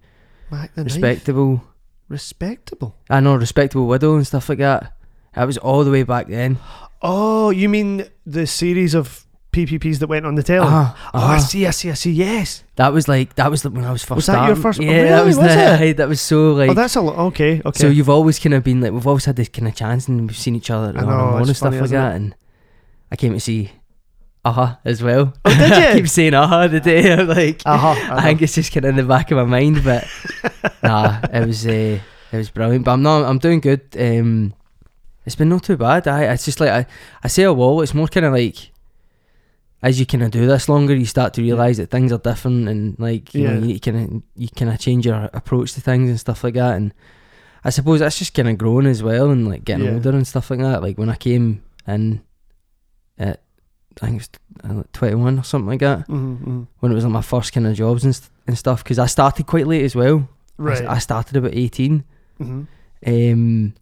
Mac 0.49 0.73
the 0.73 0.83
Knife. 0.83 0.93
Respectable. 0.93 1.63
respectable. 2.09 2.95
I 3.09 3.19
know 3.19 3.35
Respectable 3.35 3.87
Widow 3.87 4.15
and 4.15 4.25
stuff 4.27 4.49
like 4.49 4.57
that. 4.59 4.93
That 5.35 5.45
was 5.45 5.57
all 5.57 5.83
the 5.83 5.91
way 5.91 6.03
back 6.03 6.27
then. 6.27 6.57
Oh, 7.03 7.49
you 7.49 7.67
mean 7.69 8.05
the 8.25 8.47
series 8.47 8.93
of 8.93 9.25
PPPs 9.51 9.99
that 9.99 10.07
went 10.07 10.25
on 10.25 10.35
the 10.35 10.41
telly? 10.43 10.65
Uh-huh, 10.65 10.93
Oh, 11.13 11.19
I 11.19 11.35
uh-huh. 11.35 11.39
see, 11.39 11.67
I 11.67 11.71
see, 11.71 11.91
I 11.91 11.93
see. 11.95 12.11
Yes. 12.11 12.63
That 12.77 12.91
was 12.93 13.07
like 13.07 13.35
that 13.35 13.51
was 13.51 13.61
the, 13.61 13.69
when 13.69 13.83
I 13.83 13.91
was 13.91 14.01
first. 14.03 14.15
Was 14.15 14.25
that 14.27 14.47
your 14.47 14.55
starting. 14.55 14.61
first- 14.63 14.81
Yeah, 14.81 14.91
really? 14.95 15.09
that 15.09 15.25
was, 15.25 15.37
Was 15.37 15.47
the, 15.47 15.83
it? 15.85 15.97
That 15.97 16.07
was 16.07 16.21
so 16.21 16.53
like. 16.53 16.69
oh, 16.71 16.73
that's 16.73 16.95
a 16.95 17.01
lot. 17.01 17.17
Okay, 17.27 17.61
okay. 17.63 17.77
So 17.79 17.87
you've 17.87 18.09
always 18.09 18.39
kind 18.39 18.53
of 18.55 18.63
been 18.63 18.81
like 18.81 18.91
we've 18.93 19.05
always 19.05 19.25
had 19.25 19.35
this 19.35 19.49
kind 19.49 19.67
of 19.67 19.75
chance 19.75 20.07
and 20.07 20.21
we've 20.27 20.37
seen 20.37 20.55
each 20.55 20.71
other 20.71 20.97
I 20.97 21.01
on 21.01 21.07
know, 21.07 21.13
our 21.13 21.33
own 21.35 21.39
it's 21.41 21.49
and 21.49 21.57
stuff 21.57 21.67
funny, 21.67 21.77
like 21.81 21.85
isn't 21.85 21.97
that. 21.99 22.15
And 22.15 22.35
I 23.11 23.15
came 23.15 23.33
to 23.33 23.39
see 23.39 23.69
Aha 24.45 24.79
as 24.85 25.03
well. 25.03 25.33
Oh, 25.45 25.49
did 25.57 25.71
I 25.73 25.89
you? 25.89 25.95
keep 25.97 26.07
saying 26.07 26.33
Aha 26.33 26.67
the 26.67 26.79
day. 26.79 27.13
I'm 27.19 27.27
like, 27.27 27.61
uh-huh, 27.65 28.15
I 28.15 28.21
think 28.23 28.41
it's 28.41 28.55
just 28.55 28.73
kind 28.73 28.85
of 28.85 28.89
in 28.91 28.95
the 28.95 29.03
back 29.03 29.29
of 29.29 29.37
my 29.37 29.43
mind, 29.45 29.83
but 29.83 30.07
nah, 30.81 31.19
it 31.31 31.45
was 31.45 31.67
uh, 31.67 31.99
it 32.31 32.37
was 32.37 32.49
brilliant. 32.49 32.85
But 32.85 32.93
I'm 32.93 33.03
not. 33.03 33.23
I'm 33.25 33.37
doing 33.39 33.59
good. 33.59 33.81
Um, 33.99 34.53
it's 35.25 35.35
been 35.35 35.49
not 35.49 35.63
too 35.63 35.77
bad. 35.77 36.07
I 36.07 36.23
it's 36.33 36.45
just 36.45 36.59
like 36.59 36.69
I 36.69 36.85
I 37.23 37.27
say 37.27 37.43
a 37.43 37.53
wall. 37.53 37.81
It's 37.81 37.93
more 37.93 38.07
kind 38.07 38.25
of 38.25 38.33
like. 38.33 38.71
As 39.81 39.99
you 39.99 40.05
kind 40.05 40.23
of 40.23 40.31
do 40.31 40.47
this 40.47 40.69
longer, 40.69 40.95
you 40.95 41.05
start 41.05 41.33
to 41.33 41.41
realize 41.41 41.75
that 41.75 41.89
things 41.91 42.13
are 42.13 42.17
different, 42.17 42.69
and 42.69 42.97
like 42.99 43.33
you 43.33 43.43
Yeah. 43.43 43.59
know, 43.59 43.67
you 43.67 43.81
kind 43.81 43.97
of 43.97 44.23
you 44.41 44.47
kind 44.47 44.71
of 44.71 44.79
change 44.79 45.05
your 45.05 45.29
approach 45.33 45.73
to 45.73 45.81
things 45.81 46.09
and 46.09 46.17
stuff 46.17 46.41
like 46.41 46.53
that. 46.53 46.77
And 46.77 46.93
I 47.65 47.69
suppose 47.69 47.99
that's 47.99 48.17
just 48.17 48.33
kind 48.33 48.47
of 48.47 48.57
growing 48.57 48.85
as 48.85 49.03
well, 49.03 49.29
and 49.29 49.45
like 49.45 49.65
getting 49.65 49.85
Yeah. 49.85 49.95
older 49.95 50.11
and 50.11 50.25
stuff 50.25 50.49
like 50.49 50.59
that. 50.59 50.81
Like 50.81 50.97
when 50.97 51.09
I 51.09 51.15
came 51.17 51.63
in 51.85 52.21
at 53.17 53.41
I 54.01 54.05
think 54.07 54.21
it 54.21 54.29
was 54.63 54.71
uh, 54.71 54.73
like 54.75 54.91
21 54.93 55.37
or 55.39 55.43
something 55.43 55.67
like 55.67 55.81
that 55.81 56.07
mm-hmm, 56.07 56.63
when 56.79 56.91
it 56.91 56.95
was 56.95 57.03
like 57.03 57.13
my 57.13 57.21
first 57.21 57.51
kind 57.53 57.67
of 57.67 57.75
jobs 57.75 58.03
and, 58.05 58.15
st- 58.15 58.29
and 58.47 58.57
stuff 58.57 58.83
because 58.83 58.97
I 58.97 59.05
started 59.05 59.45
quite 59.47 59.67
late 59.67 59.83
as 59.83 59.95
well. 59.95 60.27
Right. 60.57 60.81
I, 60.81 60.97
started 60.99 61.35
about 61.35 61.53
18. 61.53 62.03
mm-hmm. 62.41 62.63
Um, 63.05 63.73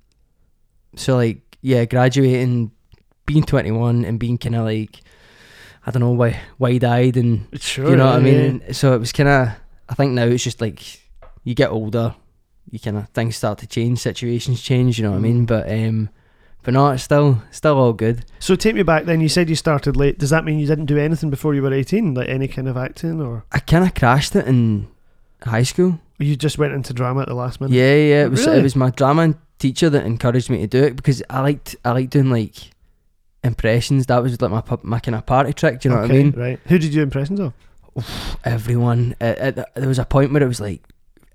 so 0.95 1.15
like 1.15 1.41
yeah, 1.61 1.85
graduating, 1.85 2.71
being 3.25 3.43
21 3.43 4.03
and 4.05 4.19
being 4.19 4.37
kind 4.37 4.55
of 4.55 4.65
like 4.65 4.99
I 5.85 5.91
don't 5.91 6.01
know 6.01 6.11
why 6.11 6.39
wide 6.59 6.83
eyed 6.83 7.17
and 7.17 7.47
Sure. 7.59 7.89
you 7.89 7.95
know 7.95 8.05
what 8.07 8.15
I 8.15 8.19
mean. 8.19 8.73
So 8.73 8.93
it 8.93 8.99
was 8.99 9.11
kind 9.11 9.29
of 9.29 9.49
I 9.89 9.93
think 9.93 10.13
now 10.13 10.25
it's 10.25 10.43
just 10.43 10.61
like 10.61 11.01
you 11.43 11.53
get 11.55 11.69
older, 11.71 12.15
you 12.69 12.79
kind 12.79 12.97
of 12.97 13.09
things 13.09 13.35
start 13.35 13.59
to 13.59 13.67
change, 13.67 13.99
situations 13.99 14.61
change. 14.61 14.97
You 14.97 15.05
know 15.05 15.11
what 15.11 15.17
I 15.17 15.21
mean? 15.21 15.43
Mm. 15.43 15.47
But 15.47 15.71
um, 15.71 16.09
but 16.63 16.73
no, 16.73 16.91
it's 16.91 17.03
still 17.03 17.41
still 17.51 17.77
all 17.77 17.93
good. 17.93 18.23
So 18.39 18.55
take 18.55 18.75
me 18.75 18.83
back 18.83 19.05
then. 19.05 19.21
You 19.21 19.29
said 19.29 19.49
you 19.49 19.55
started 19.55 19.97
late. 19.97 20.19
Does 20.19 20.29
that 20.29 20.45
mean 20.45 20.59
you 20.59 20.67
didn't 20.67 20.85
do 20.85 20.97
anything 20.97 21.29
before 21.29 21.55
you 21.55 21.61
were 21.61 21.73
18? 21.73 22.13
Like 22.13 22.29
any 22.29 22.47
kind 22.47 22.67
of 22.67 22.77
acting 22.77 23.21
or 23.21 23.43
I 23.51 23.59
kind 23.59 23.83
of 23.83 23.93
crashed 23.95 24.35
it 24.35 24.45
in 24.47 24.87
high 25.43 25.63
school. 25.63 25.99
You 26.21 26.35
just 26.35 26.57
went 26.57 26.73
into 26.73 26.93
drama 26.93 27.21
at 27.21 27.27
the 27.27 27.33
last 27.33 27.59
minute? 27.61 27.73
Yeah, 27.73 27.95
yeah. 27.95 28.23
It 28.25 28.31
was 28.31 28.45
Really? 28.45 28.59
it 28.59 28.63
was 28.63 28.75
my 28.75 28.89
drama 28.91 29.35
teacher 29.59 29.89
that 29.89 30.05
encouraged 30.05 30.49
me 30.49 30.59
to 30.59 30.67
do 30.67 30.83
it 30.83 30.95
because 30.95 31.21
I 31.29 31.41
liked 31.41 31.75
I 31.83 31.91
liked 31.91 32.11
doing 32.11 32.29
like 32.29 32.55
impressions. 33.43 34.05
That 34.07 34.21
was 34.23 34.39
like 34.41 34.51
my 34.51 34.63
my 34.83 34.99
kind 34.99 35.15
of 35.15 35.25
party 35.25 35.53
trick. 35.53 35.81
Do 35.81 35.89
you 35.89 35.95
know 35.95 36.01
what 36.01 36.11
I 36.11 36.13
mean? 36.13 36.31
Right. 36.31 36.59
Who 36.67 36.77
did 36.77 36.93
you 36.93 36.99
do 36.99 37.03
impressions 37.03 37.39
of? 37.39 37.53
Everyone. 38.45 39.15
Uh, 39.19 39.23
uh, 39.23 39.63
there 39.75 39.87
was 39.87 39.99
a 39.99 40.05
point 40.05 40.31
where 40.31 40.43
it 40.43 40.47
was 40.47 40.61
like 40.61 40.81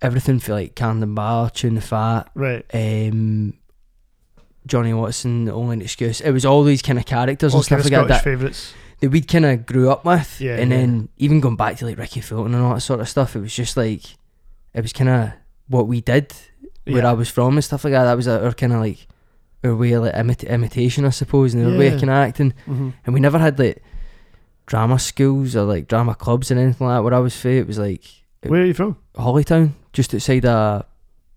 everything 0.02 0.38
for 0.38 0.52
like 0.52 0.74
Camden 0.74 1.14
Bar, 1.14 1.50
Chewin' 1.50 1.74
the 1.74 1.80
Fat, 1.80 2.30
Right. 2.34 2.64
um, 2.74 3.54
Johnny 4.66 4.92
Watson, 4.92 5.44
The 5.46 5.52
Only 5.52 5.82
Excuse. 5.84 6.20
It 6.20 6.32
was 6.32 6.44
all 6.44 6.64
these 6.64 6.82
kind 6.82 6.98
of 6.98 7.06
characters 7.06 7.54
All 7.54 7.60
and 7.60 7.64
stuff 7.64 7.78
like 7.84 7.84
that 7.84 7.90
Scottish 7.92 8.08
that, 8.08 8.24
favourites. 8.24 8.74
that 9.00 9.10
we'd 9.10 9.28
kind 9.28 9.46
of 9.46 9.64
grew 9.66 9.90
up 9.90 10.04
with. 10.04 10.40
Yeah, 10.40 10.56
and 10.56 10.70
yeah. 10.70 10.76
then 10.78 11.08
even 11.18 11.40
going 11.40 11.56
back 11.56 11.76
to 11.78 11.86
like 11.86 11.98
Rikki 11.98 12.20
Fulton 12.20 12.54
and 12.54 12.62
all 12.64 12.74
that 12.74 12.80
sort 12.80 13.00
of 13.00 13.08
stuff, 13.08 13.36
it 13.36 13.40
was 13.40 13.54
just 13.54 13.76
like 13.76 14.02
it 14.76 14.82
was 14.82 14.92
kind 14.92 15.08
of 15.10 15.30
what 15.68 15.88
we 15.88 16.00
did 16.00 16.32
where 16.84 17.02
Yeah. 17.02 17.10
I 17.10 17.14
was 17.14 17.28
from 17.28 17.56
and 17.56 17.64
stuff 17.64 17.82
like 17.84 17.92
that. 17.94 18.04
That 18.04 18.16
was 18.16 18.28
our 18.28 18.52
kind 18.52 18.72
of 18.72 18.80
like 18.80 19.08
our 19.64 19.74
way 19.74 19.92
of 19.92 20.04
like 20.04 20.14
imit- 20.14 20.48
imitation, 20.48 21.04
I 21.04 21.10
suppose, 21.10 21.54
and 21.54 21.64
our 21.66 21.76
way 21.76 21.88
of 21.88 21.94
Yeah. 21.94 21.98
kind 22.00 22.10
of 22.10 22.16
acting. 22.28 22.54
Mhm. 22.68 22.92
And 23.04 23.14
we 23.14 23.18
never 23.20 23.38
had 23.38 23.58
like 23.58 23.82
drama 24.66 24.98
schools 24.98 25.56
or 25.56 25.64
like 25.64 25.88
drama 25.88 26.14
clubs 26.14 26.50
and 26.50 26.60
anything 26.60 26.86
like 26.86 26.96
that. 26.98 27.02
Where 27.04 27.14
I 27.14 27.18
was 27.18 27.34
from, 27.40 27.50
it 27.52 27.66
was 27.66 27.78
like 27.78 28.04
Where 28.46 28.62
are 28.62 28.66
you 28.66 28.74
from? 28.74 28.96
Holytown, 29.16 29.70
just 29.92 30.14
outside 30.14 30.44
uh 30.44 30.82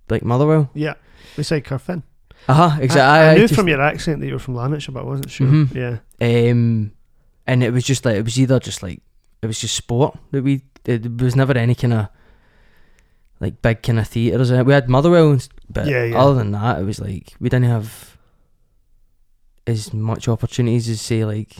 like 0.10 0.23
Motherwell. 0.23 0.69
Yeah. 0.73 0.95
We 1.38 1.43
say 1.43 1.62
Carfin. 1.62 2.04
Uh 2.47 2.54
huh. 2.54 2.78
Exactly. 2.82 3.02
I, 3.02 3.32
I 3.32 3.36
knew 3.36 3.41
just- 3.47 3.56
from 3.56 3.67
your 3.67 3.82
accent 3.82 4.19
that 4.21 4.28
you 4.28 4.34
were 4.34 4.39
from 4.39 4.56
Lanarkshire, 4.56 4.91
but 4.93 5.02
I 5.02 5.06
wasn't 5.08 5.32
sure. 5.32 5.47
Mhm. 5.47 5.73
Yeah. 5.73 5.97
Um, 6.52 6.91
and 7.47 7.63
it 7.63 7.71
was 7.73 7.84
just 7.84 8.06
like 8.06 8.15
it 8.17 8.23
was 8.25 8.39
either 8.39 8.60
just 8.60 8.84
like 8.84 9.02
it 9.41 9.47
was 9.47 9.60
just 9.60 9.75
sport 9.75 10.17
that 10.32 10.43
we. 10.43 10.62
It, 10.86 11.17
there 11.17 11.25
was 11.25 11.36
never 11.36 11.58
any 11.58 11.75
kind 11.75 11.93
of 11.93 12.08
like 13.39 13.62
big 13.62 13.82
kind 13.84 13.99
of 13.99 14.08
theatres. 14.08 14.52
We 14.52 14.73
had 14.73 14.89
Motherwell, 14.89 15.38
but 15.69 15.88
Yeah, 15.88 16.06
yeah. 16.06 16.17
other 16.21 16.36
than 16.36 16.52
that, 16.52 16.80
it 16.80 16.84
was 16.84 16.99
like 16.99 17.34
we 17.39 17.49
didn't 17.49 17.69
have 17.69 18.17
as 19.67 19.93
much 19.93 20.28
opportunities 20.28 20.89
as 20.89 20.99
say 21.02 21.23
like 21.25 21.56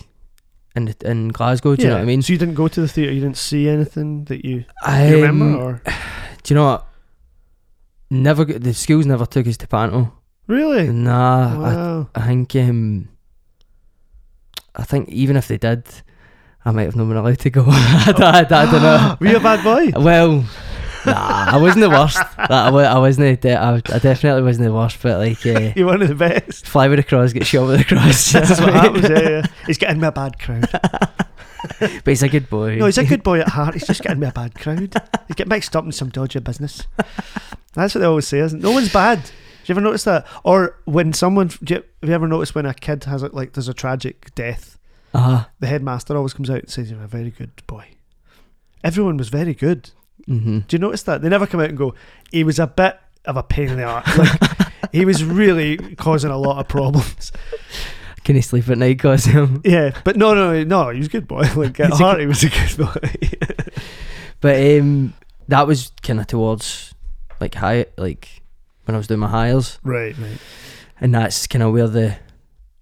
in 0.76 0.86
the, 0.86 0.96
in 1.10 1.30
Glasgow. 1.30 1.76
Do 1.76 1.84
you 1.84 1.90
know 1.90 1.96
what 1.96 2.02
I 2.02 2.06
mean? 2.06 2.22
So 2.22 2.34
you 2.34 2.40
didn't 2.40 2.56
go 2.56 2.68
to 2.68 2.82
the 2.82 2.88
theatre. 2.88 3.12
You 3.14 3.22
didn't 3.22 3.38
see 3.38 3.70
anything 3.70 4.26
that 4.26 4.44
you, 4.46 4.66
I 4.84 5.10
you 5.10 5.22
remember, 5.22 5.58
or 5.62 5.82
Do 6.44 6.54
you 6.54 6.56
know 6.56 6.66
what? 6.66 6.86
Never 8.10 8.44
the 8.46 8.74
schools 8.74 9.06
never 9.06 9.26
took 9.26 9.46
us 9.48 9.58
to 9.58 9.68
Panto. 9.68 10.12
really? 10.48 10.88
Nah, 10.90 11.54
I, 11.54 11.58
wow. 11.76 12.10
I 12.16 12.22
think 12.28 12.56
um, 12.56 13.10
I 14.76 14.84
think 14.84 15.10
even 15.10 15.36
if 15.38 15.48
they 15.48 15.58
did, 15.58 15.86
I 16.66 16.72
might 16.72 16.86
have 16.86 16.96
not 16.96 17.08
been 17.08 17.18
allowed 17.18 17.40
to 17.40 17.50
go. 17.52 17.66
I, 17.68 18.14
I, 18.18 18.40
I 18.40 18.72
don't 18.72 18.82
know. 18.82 19.18
Were 19.20 19.28
you 19.28 19.38
a 19.38 19.40
bad 19.40 19.64
boy? 19.64 20.00
Well, 20.00 20.44
nah, 21.14 21.46
I 21.52 21.58
wasn't 21.58 21.82
the 21.82 21.90
worst. 21.90 22.18
That, 22.38 22.52
I, 22.52 22.68
I 22.70 22.98
wasn't. 23.00 23.42
De- 23.42 23.56
I, 23.56 23.76
I 23.76 23.80
definitely 24.00 24.42
wasn't 24.44 24.66
the 24.68 24.74
worst. 24.74 25.02
But 25.02 25.20
like, 25.20 25.46
uh, 25.46 25.74
You're 25.76 25.88
one 25.88 26.02
of 26.02 26.08
the 26.08 26.16
best. 26.16 26.66
fly 26.68 26.88
with 26.88 27.00
a 27.00 27.04
cross, 27.04 27.34
get 27.34 27.46
shot 27.46 27.68
with 27.68 27.82
a 27.82 27.84
cross. 27.84 28.32
That's 28.32 28.60
what 28.60 28.74
happens. 28.74 29.10
Yeah, 29.10 29.30
yeah. 29.30 29.46
He's 29.68 29.78
getting 29.78 30.00
me 30.02 30.08
a 30.08 30.12
bad 30.12 30.40
crowd. 30.40 30.68
But 31.80 32.08
he's 32.08 32.24
a 32.24 32.30
good 32.30 32.50
boy. 32.50 32.76
No, 32.78 32.86
he's 32.86 32.98
a 32.98 33.04
good 33.06 33.22
boy 33.24 33.40
at 33.42 33.50
heart. 33.50 33.74
He's 33.74 33.86
just 33.86 34.02
getting 34.02 34.20
me 34.20 34.28
a 34.28 34.32
bad 34.32 34.56
crowd. 34.56 34.94
He's 35.28 35.36
getting 35.36 35.50
mixed 35.50 35.76
up 35.76 35.84
in 35.86 35.92
some 35.92 36.10
dodgy 36.10 36.40
business. 36.40 36.88
That's 37.74 37.94
what 37.94 38.00
they 38.00 38.06
always 38.08 38.28
say, 38.28 38.40
isn't 38.40 38.60
it? 38.60 38.64
No 38.64 38.72
one's 38.72 38.92
bad. 38.92 39.22
Do 39.24 39.32
you 39.66 39.74
ever 39.74 39.82
notice 39.82 40.04
that? 40.06 40.26
Or 40.44 40.78
when 40.86 41.12
someone, 41.14 41.48
do 41.64 41.76
you, 41.76 41.84
have 42.02 42.10
you 42.10 42.16
ever 42.16 42.28
noticed 42.28 42.56
when 42.56 42.66
a 42.66 42.74
kid 42.74 43.04
has 43.06 43.24
it, 43.24 43.34
like, 43.34 43.54
there's 43.54 43.68
a 43.68 43.74
tragic 43.74 44.34
death, 44.36 44.78
Uh-huh. 45.14 45.46
the 45.60 45.68
headmaster 45.68 46.16
always 46.18 46.34
comes 46.34 46.50
out 46.50 46.60
and 46.60 46.70
says, 46.70 46.90
You're 46.92 47.04
a 47.04 47.08
very 47.08 47.30
good 47.30 47.52
boy. 47.68 47.86
Everyone 48.84 49.18
was 49.18 49.30
very 49.30 49.54
good. 49.54 49.92
Mm-hmm. 50.30 50.60
Do 50.60 50.76
you 50.76 50.80
notice 50.80 51.04
that? 51.04 51.22
They 51.22 51.30
never 51.30 51.48
come 51.48 51.60
out 51.60 51.70
and 51.70 51.78
go, 51.78 51.96
He 52.32 52.44
was 52.44 52.60
a 52.60 52.68
bit 52.68 53.00
of 53.26 53.38
a 53.38 53.44
pain 53.44 53.70
in 53.70 53.78
the 53.78 53.84
arse. 53.84 54.18
Like, 54.18 54.72
he 54.92 55.06
was 55.06 55.24
really 55.24 55.96
causing 55.96 56.32
a 56.32 56.38
lot 56.38 56.60
of 56.60 56.68
problems. 56.68 57.32
Can 58.24 58.36
he 58.36 58.42
sleep 58.42 58.70
at 58.70 58.78
night 58.78 59.00
cause 59.00 59.26
him? 59.26 59.62
Yeah, 59.66 60.00
but 60.04 60.16
no, 60.16 60.34
no, 60.34 60.64
no, 60.64 60.90
he 60.92 61.00
was 61.00 61.08
a 61.08 61.12
good 61.12 61.28
boy. 61.28 61.50
Like, 61.56 61.80
at 61.80 61.92
heart, 61.92 62.20
he 62.20 62.28
was 62.28 62.44
a 62.44 62.50
good 62.50 62.78
boy. 62.78 63.10
But 64.42 64.80
um, 64.80 65.14
that 65.48 65.68
was 65.68 65.92
kind 66.02 66.20
of 66.20 66.28
towards 66.28 66.94
like 67.40 67.56
high, 67.56 67.88
like 67.98 68.42
when 68.86 68.96
I 68.96 68.98
was 68.98 69.08
doing 69.08 69.20
my 69.20 69.28
hires, 69.28 69.80
right, 69.84 70.18
right. 70.18 70.38
and 71.00 71.14
that's 71.14 71.48
kind 71.48 71.64
of 71.64 71.74
where 71.74 71.88
the 71.88 72.18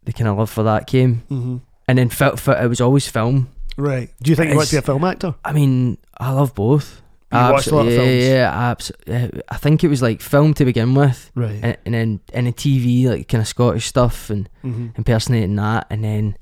the 0.04 0.14
kind 0.14 0.28
of 0.28 0.38
love 0.38 0.50
for 0.50 0.64
that 0.64 0.88
came. 0.88 1.24
Mm-hmm. 1.30 1.58
And 1.88 1.98
then 1.98 2.10
fi- 2.10 2.34
it 2.62 2.68
was 2.68 2.82
always 2.82 3.08
film. 3.08 3.50
Right. 3.78 4.10
Do 4.22 4.30
you 4.30 4.36
think 4.36 4.52
you 4.52 4.58
want 4.58 4.68
to 4.70 4.76
be 4.76 4.80
a 4.80 4.82
film 4.82 5.04
actor? 5.04 5.36
I 5.46 5.54
mean, 5.54 5.98
I 6.18 6.32
love 6.32 6.54
both. 6.54 7.02
You 7.32 7.40
watched 7.40 7.68
a 7.68 7.76
lot 7.76 7.88
of 7.88 7.92
yeah, 7.92 7.98
films? 8.00 8.24
yeah, 8.26 8.70
abs- 8.72 8.92
yeah. 9.06 9.28
I 9.50 9.58
think 9.58 9.84
it 9.84 9.90
was 9.90 10.02
like 10.02 10.22
film 10.22 10.54
to 10.54 10.64
begin 10.64 10.96
with, 10.96 11.30
Right. 11.36 11.60
and, 11.62 11.78
and 11.86 11.94
then 11.94 12.20
and 12.34 12.48
the 12.48 12.54
TV, 12.54 13.06
like 13.06 13.28
kind 13.28 13.42
of 13.42 13.48
Scottish 13.48 13.86
stuff 13.86 14.30
and 14.30 14.50
mm-hmm. 14.64 14.88
impersonating 14.96 15.56
that, 15.58 15.88
and 15.90 16.06
then 16.06 16.38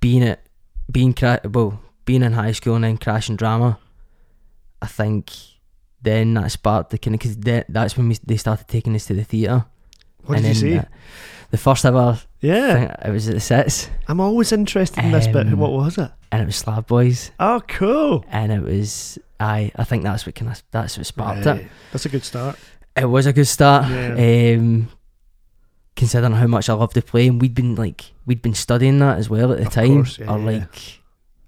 being 0.00 0.22
at 0.22 0.46
being 0.90 1.12
cra- 1.12 1.40
well 1.44 1.80
being 2.04 2.22
in 2.22 2.34
high 2.34 2.52
school 2.52 2.76
and 2.76 2.84
then 2.84 2.96
crashing 2.96 3.34
drama. 3.34 3.78
I 4.80 4.86
think 4.86 5.32
then 6.02 6.34
that 6.34 6.52
sparked 6.52 6.90
the 6.90 6.98
kind 6.98 7.14
of 7.14 7.20
because 7.20 7.64
that's 7.68 7.96
when 7.96 8.08
we, 8.08 8.16
they 8.24 8.36
started 8.36 8.68
taking 8.68 8.94
us 8.94 9.06
to 9.06 9.14
the 9.14 9.24
theatre. 9.24 9.64
What 10.24 10.36
and 10.36 10.44
did 10.44 10.48
you 10.48 10.54
see? 10.54 10.70
then, 10.70 10.78
uh, 10.80 10.88
the 11.50 11.58
first 11.58 11.84
ever 11.84 12.20
yeah. 12.46 12.94
it 13.06 13.10
was 13.10 13.28
at 13.28 13.34
the 13.34 13.40
sets, 13.40 13.88
I'm 14.08 14.20
always 14.20 14.52
interested 14.52 15.04
in 15.04 15.12
this 15.12 15.26
bit. 15.26 15.46
Um, 15.46 15.58
What 15.58 15.72
was 15.72 15.98
it? 15.98 16.10
and 16.32 16.42
it 16.42 16.46
was 16.46 16.56
Slab 16.56 16.86
Boys, 16.86 17.30
Oh, 17.40 17.60
cool. 17.68 18.24
and 18.30 18.52
it 18.52 18.62
was 18.62 19.18
I. 19.40 19.70
I 19.76 19.84
think 19.84 20.02
that's 20.04 20.26
what 20.26 20.34
kind 20.34 20.50
of 20.50 20.62
that's 20.70 20.96
what 20.96 21.06
sparked 21.06 21.46
it. 21.46 21.50
Right. 21.50 21.68
That's 21.92 22.06
a 22.06 22.08
good 22.08 22.24
start. 22.24 22.58
It 22.96 23.04
was 23.06 23.26
a 23.26 23.32
good 23.32 23.46
start. 23.46 23.88
Yeah. 23.90 24.56
Um, 24.56 24.88
considering 25.94 26.32
how 26.34 26.46
much 26.46 26.68
I 26.68 26.74
love 26.74 26.92
to 26.94 27.02
play, 27.02 27.28
and 27.28 27.40
we'd 27.40 27.54
been 27.54 27.74
like 27.74 28.12
we'd 28.26 28.42
been 28.42 28.54
studying 28.54 28.98
that 29.00 29.18
as 29.18 29.28
well 29.30 29.52
at 29.52 29.58
the 29.58 29.66
Of 29.66 29.72
time, 29.72 29.94
course, 29.94 30.18
yeah, 30.18 30.30
or 30.32 30.38
yeah. 30.38 30.44
like 30.44 31.00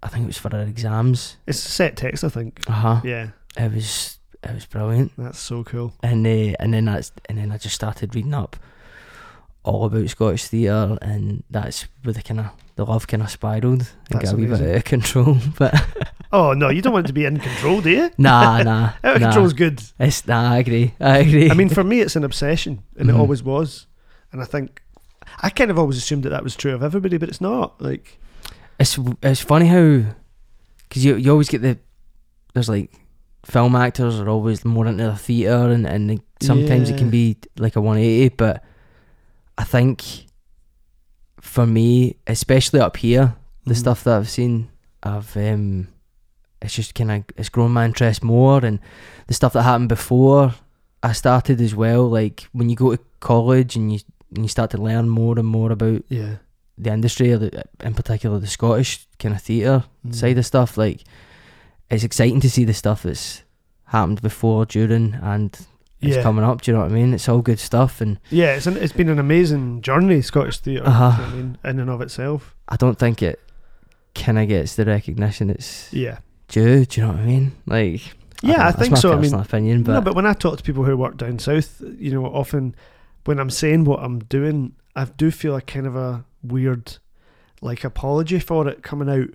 I 0.02 0.08
think 0.08 0.24
it 0.24 0.28
was 0.28 0.38
for 0.38 0.54
our 0.54 0.62
exams. 0.62 1.36
It's 1.46 1.58
set 1.58 1.96
text, 1.96 2.24
I 2.24 2.28
think. 2.28 2.60
Uh 2.68 2.72
huh. 2.72 3.00
Yeah, 3.04 3.28
It 3.56 3.72
was 3.72 4.18
it 4.44 4.54
was 4.54 4.66
brilliant, 4.66 5.12
that's 5.18 5.38
so 5.40 5.64
cool. 5.64 5.92
and 6.02 6.26
uh, 6.26 6.54
and 6.60 6.72
then 6.72 6.84
that's 6.86 7.12
and 7.28 7.38
then 7.38 7.50
I 7.52 7.58
just 7.58 7.74
started 7.74 8.14
reading 8.14 8.34
up 8.34 8.56
all 9.68 9.84
about 9.84 10.08
Scottish 10.08 10.44
theatre, 10.46 10.98
and 11.02 11.42
that's 11.50 11.86
where 12.02 12.12
the 12.14 12.22
kind 12.22 12.40
of 12.40 12.46
the 12.76 12.84
love 12.84 13.06
kind 13.06 13.22
of 13.22 13.30
spiraled 13.30 13.80
and 13.80 13.86
That's 14.10 14.26
got 14.30 14.34
a 14.34 14.36
wee 14.36 14.46
bit 14.46 14.60
out 14.60 14.76
of 14.76 14.84
control. 14.84 15.36
But 15.58 15.74
Oh 16.30 16.52
no, 16.52 16.68
you 16.68 16.82
don't 16.82 16.92
want 16.92 17.06
it 17.06 17.08
to 17.08 17.12
be 17.14 17.24
in 17.24 17.38
control, 17.38 17.80
do 17.80 17.90
you? 17.90 18.10
nah, 18.18 18.62
nah, 18.62 18.84
Out 19.04 19.16
of 19.16 19.20
nah. 19.22 19.26
control's 19.28 19.52
good. 19.54 19.82
It's 19.98 20.26
nah, 20.26 20.52
I 20.52 20.58
agree. 20.58 20.94
I 21.00 21.18
agree. 21.18 21.50
I 21.50 21.54
mean, 21.54 21.68
for 21.70 21.82
me, 21.84 22.00
it's 22.00 22.16
an 22.16 22.24
obsession, 22.24 22.82
and 22.98 23.08
Mhm. 23.08 23.14
it 23.14 23.18
always 23.18 23.42
was. 23.42 23.86
And 24.32 24.42
I 24.42 24.44
think 24.44 24.82
I 25.42 25.50
kind 25.50 25.70
of 25.70 25.78
always 25.78 25.96
assumed 25.96 26.22
that 26.24 26.30
that 26.30 26.44
was 26.44 26.54
true 26.56 26.74
of 26.74 26.82
everybody, 26.82 27.16
but 27.18 27.28
it's 27.28 27.40
not. 27.40 27.80
Like, 27.80 28.18
it's 28.78 28.98
it's 29.22 29.40
funny 29.40 29.66
how 29.66 30.02
because 30.88 31.04
you 31.04 31.16
you 31.16 31.30
always 31.30 31.48
get 31.48 31.62
the 31.62 31.78
there's 32.54 32.68
like 32.68 32.92
film 33.44 33.74
actors 33.76 34.20
are 34.20 34.28
always 34.28 34.64
more 34.64 34.86
into 34.86 35.04
the 35.04 35.16
theatre 35.16 35.70
and 35.72 35.86
and 35.86 36.20
sometimes 36.40 36.90
it 36.90 36.98
can 36.98 37.08
be 37.10 37.36
like 37.56 37.76
a 37.76 37.80
180 37.80 38.34
but 38.36 38.62
I 39.58 39.64
think 39.64 40.26
for 41.40 41.66
me 41.66 42.16
especially 42.26 42.80
up 42.80 42.96
here 42.96 43.34
the 43.64 43.74
Mhm. 43.74 43.78
stuff 43.78 44.04
that 44.04 44.16
I've 44.18 44.30
seen 44.30 44.68
I've 45.02 45.36
um 45.36 45.88
it's 46.62 46.74
just 46.74 46.94
kind 46.94 47.10
of 47.12 47.24
it's 47.36 47.48
grown 47.48 47.72
my 47.72 47.84
interest 47.84 48.22
more 48.24 48.64
and 48.64 48.78
the 49.28 49.34
stuff 49.34 49.52
that 49.52 49.62
happened 49.62 49.88
before 49.88 50.54
I 51.02 51.12
started 51.12 51.60
as 51.60 51.74
well 51.74 52.08
like 52.08 52.48
when 52.52 52.68
you 52.70 52.76
go 52.76 52.94
to 52.96 53.02
college 53.20 53.76
and 53.76 53.92
you 53.92 54.00
and 54.34 54.44
you 54.44 54.48
start 54.48 54.70
to 54.72 54.78
learn 54.78 55.08
more 55.08 55.38
and 55.38 55.46
more 55.48 55.70
about 55.72 56.02
yeah, 56.08 56.36
the 56.76 56.92
industry, 56.92 57.32
or 57.32 57.38
the, 57.38 57.64
in 57.82 57.94
particular 57.94 58.38
the 58.38 58.46
Scottish 58.46 59.06
kind 59.18 59.34
of 59.34 59.40
theatre 59.42 59.84
Mm. 60.06 60.14
side 60.14 60.36
of 60.38 60.44
stuff, 60.46 60.76
like 60.76 61.02
it's 61.90 62.04
exciting 62.04 62.40
to 62.40 62.50
see 62.50 62.64
the 62.66 62.74
stuff 62.74 63.04
that's 63.04 63.42
happened 63.86 64.20
before, 64.20 64.66
during, 64.66 65.14
and 65.22 65.66
it's 66.00 66.16
yeah, 66.16 66.22
coming 66.22 66.44
up. 66.44 66.62
Do 66.62 66.70
you 66.70 66.76
know 66.76 66.84
what 66.84 66.92
I 66.92 66.94
mean? 66.94 67.12
It's 67.12 67.28
all 67.28 67.42
good 67.42 67.58
stuff, 67.58 68.00
and 68.00 68.20
yeah. 68.30 68.54
It's 68.54 68.66
an, 68.66 68.76
it's 68.76 68.92
been 68.92 69.08
an 69.08 69.18
amazing 69.18 69.82
journey, 69.82 70.22
Scottish 70.22 70.58
theatre. 70.58 70.86
Uh-huh. 70.86 71.22
I 71.22 71.34
mean, 71.34 71.58
in 71.64 71.80
and 71.80 71.90
of 71.90 72.00
itself. 72.00 72.54
I 72.68 72.76
don't 72.76 72.98
think 72.98 73.22
it 73.22 73.40
kind 74.14 74.38
of 74.38 74.48
gets 74.48 74.76
the 74.76 74.84
recognition 74.84 75.50
it's 75.50 75.92
Yeah, 75.92 76.18
due. 76.48 76.84
Do 76.84 77.00
you 77.00 77.06
know 77.06 77.12
what 77.12 77.22
I 77.22 77.24
mean? 77.26 77.52
Like, 77.66 78.00
Yeah, 78.42 78.68
I 78.68 78.70
that's 78.70 78.78
think 78.78 78.96
so. 78.96 79.12
I 79.12 79.16
mean, 79.16 79.34
opinion, 79.34 79.82
but, 79.82 79.92
no, 79.92 80.00
but 80.00 80.14
when 80.14 80.26
I 80.26 80.32
talk 80.34 80.56
to 80.58 80.62
people 80.62 80.84
who 80.84 80.96
work 80.96 81.16
down 81.16 81.38
south, 81.38 81.82
you 81.98 82.12
know, 82.12 82.26
often 82.26 82.74
when 83.24 83.38
I'm 83.38 83.50
saying 83.50 83.84
what 83.84 84.00
I'm 84.00 84.20
doing, 84.20 84.74
I 84.94 85.04
do 85.04 85.30
feel 85.30 85.56
a 85.56 85.60
kind 85.60 85.86
of 85.86 85.96
a 85.96 86.24
weird, 86.42 86.98
like 87.60 87.84
apology 87.84 88.38
for 88.38 88.68
it 88.68 88.82
coming 88.82 89.08
out. 89.08 89.28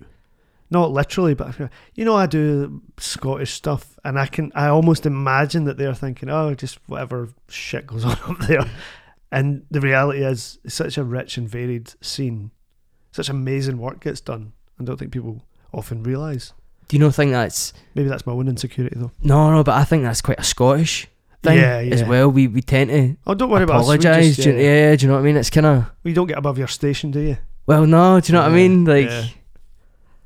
Not 0.70 0.90
literally, 0.92 1.34
but 1.34 1.54
you 1.94 2.04
know, 2.04 2.16
I 2.16 2.26
do 2.26 2.82
Scottish 2.98 3.52
stuff, 3.52 3.98
and 4.04 4.18
I 4.18 4.26
can, 4.26 4.50
I 4.54 4.68
almost 4.68 5.06
imagine 5.06 5.64
that 5.64 5.76
they're 5.76 5.94
thinking, 5.94 6.28
oh, 6.30 6.54
just 6.54 6.78
whatever 6.88 7.28
shit 7.48 7.86
goes 7.86 8.04
on 8.04 8.12
up 8.28 8.38
there. 8.48 8.64
And 9.30 9.64
the 9.70 9.80
reality 9.80 10.24
is, 10.24 10.58
it's 10.64 10.74
such 10.74 10.96
a 10.98 11.04
rich 11.04 11.36
and 11.36 11.48
varied 11.48 11.92
scene. 12.00 12.50
Such 13.12 13.28
amazing 13.28 13.78
work 13.78 14.00
gets 14.00 14.20
done. 14.20 14.52
I 14.80 14.84
don't 14.84 14.96
think 14.96 15.12
people 15.12 15.42
often 15.72 16.02
realise. 16.02 16.52
do 16.88 16.96
you 16.96 17.00
know 17.00 17.10
think 17.10 17.30
that's 17.32 17.72
Maybe 17.94 18.08
that's 18.08 18.26
my 18.26 18.32
own 18.32 18.48
insecurity, 18.48 18.96
though. 18.98 19.12
no, 19.22 19.50
no? 19.52 19.62
But 19.64 19.74
I 19.74 19.84
think 19.84 20.02
that's 20.02 20.20
quite 20.22 20.40
a 20.40 20.44
Scottish 20.44 21.06
thing 21.42 21.58
Yeah, 21.58 21.76
as 21.92 22.02
well. 22.04 22.28
We 22.30 22.48
we 22.48 22.62
tend 22.62 22.90
to 22.90 23.16
Oh, 23.26 23.34
don't 23.34 23.50
worry 23.50 23.64
about 23.64 23.76
us. 23.76 23.82
Apologise. 23.82 24.36
just, 24.36 24.42
do 24.48 24.50
you- 24.54 24.58
yeah, 24.64 24.96
do 24.96 25.02
you 25.02 25.08
know 25.08 25.14
what 25.14 25.20
I 25.20 25.24
mean? 25.24 25.36
It's 25.36 25.50
kind 25.50 25.66
of 25.66 25.84
We 26.02 26.12
don't 26.14 26.26
get 26.26 26.38
above 26.38 26.58
your 26.58 26.68
station, 26.68 27.10
do 27.10 27.20
you? 27.20 27.36
Well, 27.66 27.86
no, 27.86 28.18
do 28.20 28.32
you 28.32 28.36
know 28.38 28.42
what 28.42 28.50
I 28.52 28.54
mean? 28.54 28.84
Like, 28.84 29.06
yeah. 29.06 29.26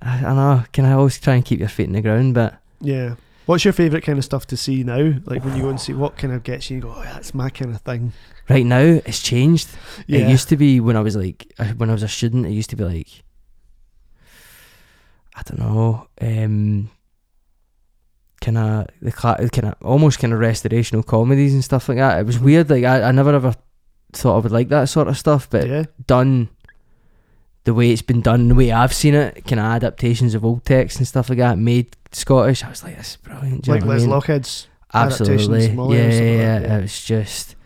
I, 0.03 0.25
I 0.25 0.35
know. 0.35 0.65
Can 0.73 0.85
I 0.85 0.93
always 0.93 1.19
try 1.19 1.35
and 1.35 1.45
keep 1.45 1.59
your 1.61 1.69
feet 1.69 1.87
in 1.87 1.93
the 1.93 2.01
ground? 2.01 2.35
But 2.35 2.61
Yeah. 2.81 3.15
What's 3.47 3.65
your 3.65 3.73
favourite 3.73 4.05
kind 4.05 4.19
of 4.19 4.25
stuff 4.27 4.47
to 4.49 4.57
see 4.59 4.85
now? 4.85 5.15
Like 5.25 5.43
when 5.43 5.57
you 5.57 5.63
go 5.63 5.71
and 5.71 5.81
see 5.81 5.95
what 5.95 6.19
kind 6.19 6.35
of 6.35 6.43
gets 6.43 6.69
you, 6.69 6.77
you 6.77 6.83
go, 6.83 6.93
oh, 6.95 7.03
that's 7.03 7.33
my 7.33 7.49
kind 7.49 7.75
of 7.75 7.81
thing. 7.81 8.13
right 8.51 8.67
now, 8.67 9.01
it's 9.07 9.23
changed. 9.23 9.69
Yeah. 10.07 10.21
It 10.21 10.29
used 10.31 10.49
to 10.51 10.57
be 10.59 10.81
when 10.81 10.97
I 10.97 11.01
was 11.01 11.17
like, 11.17 11.51
when 11.79 11.89
I 11.89 11.95
was 11.95 12.03
a 12.03 12.09
student, 12.09 12.45
it 12.47 12.51
used 12.51 12.69
to 12.71 12.77
be 12.77 12.85
like, 12.85 13.09
I 15.35 15.43
don't 15.47 15.61
know, 15.61 16.09
um, 16.21 16.91
kind 18.41 18.59
of 18.59 18.87
the 19.01 19.13
kind 19.13 19.69
of 19.69 19.75
almost 19.83 20.19
kind 20.19 20.33
of 20.33 20.41
restorational 20.41 21.05
comedies 21.07 21.55
and 21.55 21.65
stuff 21.65 21.89
like 21.89 21.99
that. 21.99 22.21
It 22.21 22.27
was 22.27 22.39
Mhm. 22.39 22.43
weird. 22.43 22.71
Like 22.71 22.85
I, 22.85 23.03
I 23.03 23.13
never 23.13 23.33
ever 23.35 23.55
thought 24.13 24.37
I 24.37 24.41
would 24.41 24.53
like 24.53 24.69
that 24.69 24.89
sort 24.89 25.09
of 25.09 25.17
stuff, 25.19 25.49
but 25.49 25.67
yeah. 25.67 25.85
done 26.07 26.49
the 27.69 27.75
way 27.75 27.91
it's 27.91 28.01
been 28.01 28.23
done, 28.23 28.49
the 28.49 28.55
way 28.55 28.73
I've 28.73 28.95
seen 28.95 29.13
it, 29.15 29.45
kind 29.47 29.61
of 29.61 29.67
adaptations 29.67 30.35
of 30.35 30.43
old 30.43 30.65
text 30.65 30.97
and 30.97 31.07
stuff 31.07 31.29
like 31.29 31.37
that, 31.37 31.59
made 31.59 31.95
Scottish. 32.13 32.65
I 32.65 32.71
was 32.71 32.83
like, 32.83 32.97
this 32.97 33.11
is 33.11 33.17
brilliant. 33.17 33.65
Do 33.65 33.73
Like 33.73 33.83
what 33.83 33.91
I 33.91 33.95
Les 33.95 34.01
mean? 34.07 34.11
Lochhead's. 34.11 34.69
Absolutely, 34.95 35.67
from 35.67 35.77
Molly 35.77 35.99
or 36.01 36.01
yeah, 36.01 36.09
like 36.09 36.15
yeah, 36.23 36.61
yeah. 36.61 36.79
It 36.79 36.81
was 36.81 37.05
just 37.05 37.57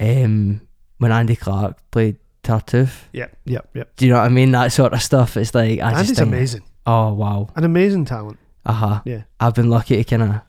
um, 0.00 0.60
when 0.98 1.12
Andy 1.12 1.36
Clark 1.36 1.78
played 1.92 2.16
Tartuffe. 2.42 3.04
Yep, 3.12 3.36
yep, 3.44 3.68
yep. 3.72 3.94
Do 3.94 4.04
you 4.04 4.12
know 4.12 4.18
what 4.18 4.26
I 4.26 4.30
mean? 4.30 4.50
That 4.50 4.72
sort 4.72 4.92
of 4.92 5.00
stuff. 5.00 5.36
It's 5.36 5.54
like 5.54 5.78
I 5.78 5.92
Andy's 5.92 6.08
just 6.08 6.18
think, 6.18 6.28
amazing. 6.28 6.62
Oh 6.86 7.12
wow, 7.14 7.50
An 7.54 7.62
amazing 7.62 8.04
talent. 8.04 8.38
uh 8.66 8.72
huh. 8.72 9.00
Yeah. 9.04 9.22
I've 9.38 9.54
been 9.54 9.70
lucky 9.70 9.96
to 9.96 10.04
kind 10.04 10.22
of. 10.24 10.40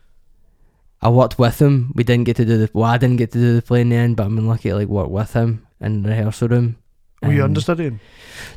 I 1.01 1.09
worked 1.09 1.37
with 1.37 1.61
him. 1.61 1.91
We 1.93 2.03
didn't 2.03 2.23
get 2.23 2.37
to 2.37 2.45
do 2.45 2.57
the. 2.57 2.69
Well, 2.73 2.85
I 2.89 2.97
didn't 2.97 3.17
get 3.17 3.31
to 3.33 3.37
do 3.37 3.55
the 3.55 3.61
play 3.61 3.81
in 3.81 3.89
the 3.89 3.95
end, 3.95 4.15
but 4.17 4.23
I've 4.25 4.33
been 4.35 4.47
lucky 4.47 4.69
to 4.69 4.75
like 4.75 4.87
work 4.87 5.09
with 5.09 5.33
him 5.33 5.67
in 5.79 6.01
the 6.01 6.09
rehearsal 6.09 6.47
room. 6.47 6.77
Were 7.25 7.33
you 7.33 7.41
Um, 7.43 7.51
understudying? 7.51 7.99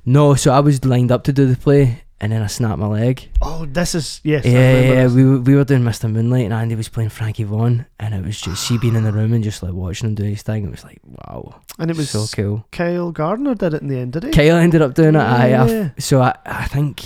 No, 0.05 0.35
so 0.35 0.53
I 0.53 0.61
was 0.61 0.85
lined 0.85 1.11
up 1.13 1.25
to 1.25 1.33
do 1.33 1.47
the 1.47 1.57
play, 1.57 2.03
and 2.21 2.33
then 2.33 2.43
I 2.43 2.47
snapped 2.49 2.79
my 2.79 2.87
leg. 2.89 3.29
Oh, 3.41 3.65
this 3.67 3.95
is 3.95 4.21
yes. 4.25 4.45
I 4.45 4.49
yeah, 4.49 4.69
remember 4.73 4.95
yeah. 4.95 5.05
this. 5.05 5.13
We 5.15 5.25
were- 5.25 5.41
we 5.41 5.55
were 5.55 5.65
doing 5.65 5.83
Mr. 5.83 6.11
Moonlight, 6.11 6.45
and 6.45 6.53
Andy 6.55 6.75
was 6.75 6.89
playing 6.89 7.11
Frankie 7.11 7.45
Vaughan, 7.45 7.87
and 8.01 8.15
it 8.15 8.25
was 8.25 8.41
just 8.41 8.67
she 8.67 8.79
being 8.79 8.97
in 8.97 9.05
the 9.05 9.13
room 9.13 9.33
and 9.33 9.45
just 9.45 9.63
like 9.63 9.73
watching 9.73 10.09
him 10.09 10.15
do 10.15 10.25
his 10.25 10.43
thing. 10.43 10.65
It 10.65 10.71
was 10.71 10.85
like 10.85 11.01
wow, 11.05 11.61
and 11.79 11.91
it 11.91 11.97
was 11.97 12.11
so 12.11 12.27
cool. 12.35 12.65
Kyle 12.73 13.13
Gardner 13.13 13.55
did 13.55 13.75
it 13.75 13.83
in 13.83 13.89
the 13.89 13.99
end, 13.99 14.13
did 14.13 14.25
he? 14.25 14.31
Kyle 14.31 14.57
ended 14.57 14.83
up 14.83 14.95
doing 14.95 15.15
it. 15.15 15.19
I, 15.21 15.53
I 15.53 15.67
Yeah. 15.69 15.89
so 15.99 16.21
I 16.23 16.35
I 16.45 16.65
think 16.67 17.03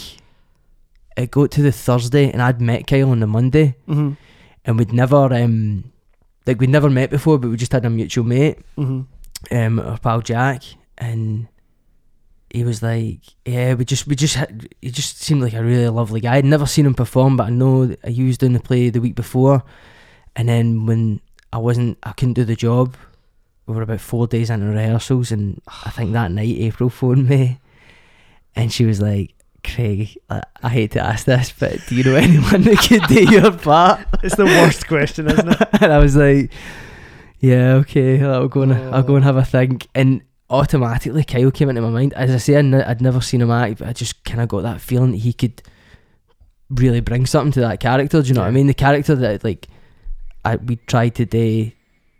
it 1.16 1.31
got 1.31 1.51
to 1.53 1.62
the 1.62 1.72
Thursday, 1.72 2.31
and 2.31 2.40
I'd 2.40 2.61
met 2.61 2.87
Kyle 2.87 3.11
on 3.11 3.20
the 3.20 3.27
Monday, 3.27 3.77
Mhm. 3.88 4.16
and 4.64 4.79
we'd 4.79 4.92
never 4.92 5.16
um 5.35 5.85
like 6.46 6.59
we'd 6.61 6.70
never 6.70 6.88
met 6.90 7.11
before, 7.11 7.38
but 7.38 7.51
we 7.51 7.57
just 7.57 7.72
had 7.72 7.85
a 7.85 7.90
mutual 7.90 8.25
mate, 8.25 8.59
Mhm. 8.79 9.07
um, 9.51 9.79
our 9.79 9.98
pal 9.98 10.20
Jack, 10.22 10.62
and 10.98 11.48
he 12.50 12.64
was 12.64 12.83
like, 12.83 13.20
yeah, 13.46 13.74
we 13.74 13.85
just 13.85 14.07
we 14.07 14.14
just 14.14 14.35
had, 14.37 14.68
he 14.83 14.90
just 14.90 15.18
seemed 15.20 15.42
like 15.42 15.55
a 15.55 15.64
really 15.64 15.88
lovely 15.88 16.20
guy. 16.20 16.37
I'd 16.37 16.44
never 16.44 16.66
seen 16.66 16.87
him 16.87 16.94
perform, 16.94 17.37
but 17.37 17.46
I 17.46 17.50
know 17.50 17.87
that 17.87 18.09
he 18.09 18.24
was 18.24 18.38
doing 18.38 18.52
the 18.52 18.61
play 18.61 18.90
the 18.90 19.00
week 19.00 19.14
before, 19.14 19.62
and 20.37 20.48
then 20.48 20.87
when 20.87 21.20
I 21.52 21.59
wasn't, 21.59 21.98
I 22.02 22.12
couldn't 22.12 22.35
do 22.35 22.44
the 22.44 22.57
job. 22.57 22.96
We 23.66 23.74
were 23.74 23.83
about 23.83 24.00
four 24.00 24.26
days 24.26 24.50
into 24.50 24.66
rehearsals, 24.66 25.33
and 25.33 25.62
I 25.85 25.90
think 25.90 26.12
that 26.12 26.31
night 26.31 26.57
April 26.59 26.90
phoned 26.90 27.28
me, 27.28 27.59
and 28.55 28.72
she 28.72 28.85
was 28.85 29.00
like. 29.00 29.35
Craig, 29.64 30.18
I, 30.28 30.42
I 30.61 30.68
hate 30.70 30.90
to 30.90 31.00
ask 31.00 31.24
this, 31.24 31.55
but 31.57 31.78
do 31.87 31.94
you 31.94 32.02
know 32.02 32.16
anyone 32.16 32.62
that 32.62 32.78
could 32.78 33.07
do 33.07 33.33
your 33.33 33.52
part? 33.52 34.05
It's 34.20 34.35
the 34.35 34.44
worst 34.44 34.88
question, 34.88 35.31
isn't 35.31 35.48
it? 35.50 35.68
and 35.81 35.92
I 35.92 35.98
was 35.98 36.16
like, 36.16 36.50
yeah, 37.38 37.74
okay, 37.74 38.20
I'll 38.24 38.48
go 38.48 38.62
and 38.62 38.72
I'll 38.72 39.05
go 39.05 39.14
and 39.14 39.24
have 39.24 39.37
a 39.37 39.44
think. 39.44 39.87
And 39.94 40.22
automatically, 40.53 41.25
Kyle 41.25 41.51
came 41.51 41.69
into 41.71 41.81
my 41.83 41.91
mind. 41.91 42.12
As 42.15 42.31
I 42.31 42.37
say, 42.37 42.57
I'd, 42.57 43.01
never 43.01 43.21
seen 43.21 43.41
him 43.41 43.51
act, 43.51 43.79
but 43.79 43.88
I 43.88 43.93
just 43.93 44.23
kind 44.25 44.41
of 44.41 44.49
got 44.49 44.62
that 44.62 44.81
feeling 44.81 45.12
that 45.12 45.19
he 45.19 45.33
could 45.33 45.62
really 46.71 47.01
bring 47.01 47.27
something 47.27 47.53
to 47.53 47.61
that 47.61 47.81
character. 47.81 48.23
Do 48.23 48.29
you 48.29 48.35
know 48.35 48.43
what 48.43 48.49
I 48.49 48.53
mean? 48.53 48.67
The 48.67 48.75
character 48.75 49.15
that 49.17 49.43
like 49.45 49.69
I 50.45 50.57
we 50.57 50.77
tried 50.77 51.15
to 51.17 51.25
do 51.25 51.71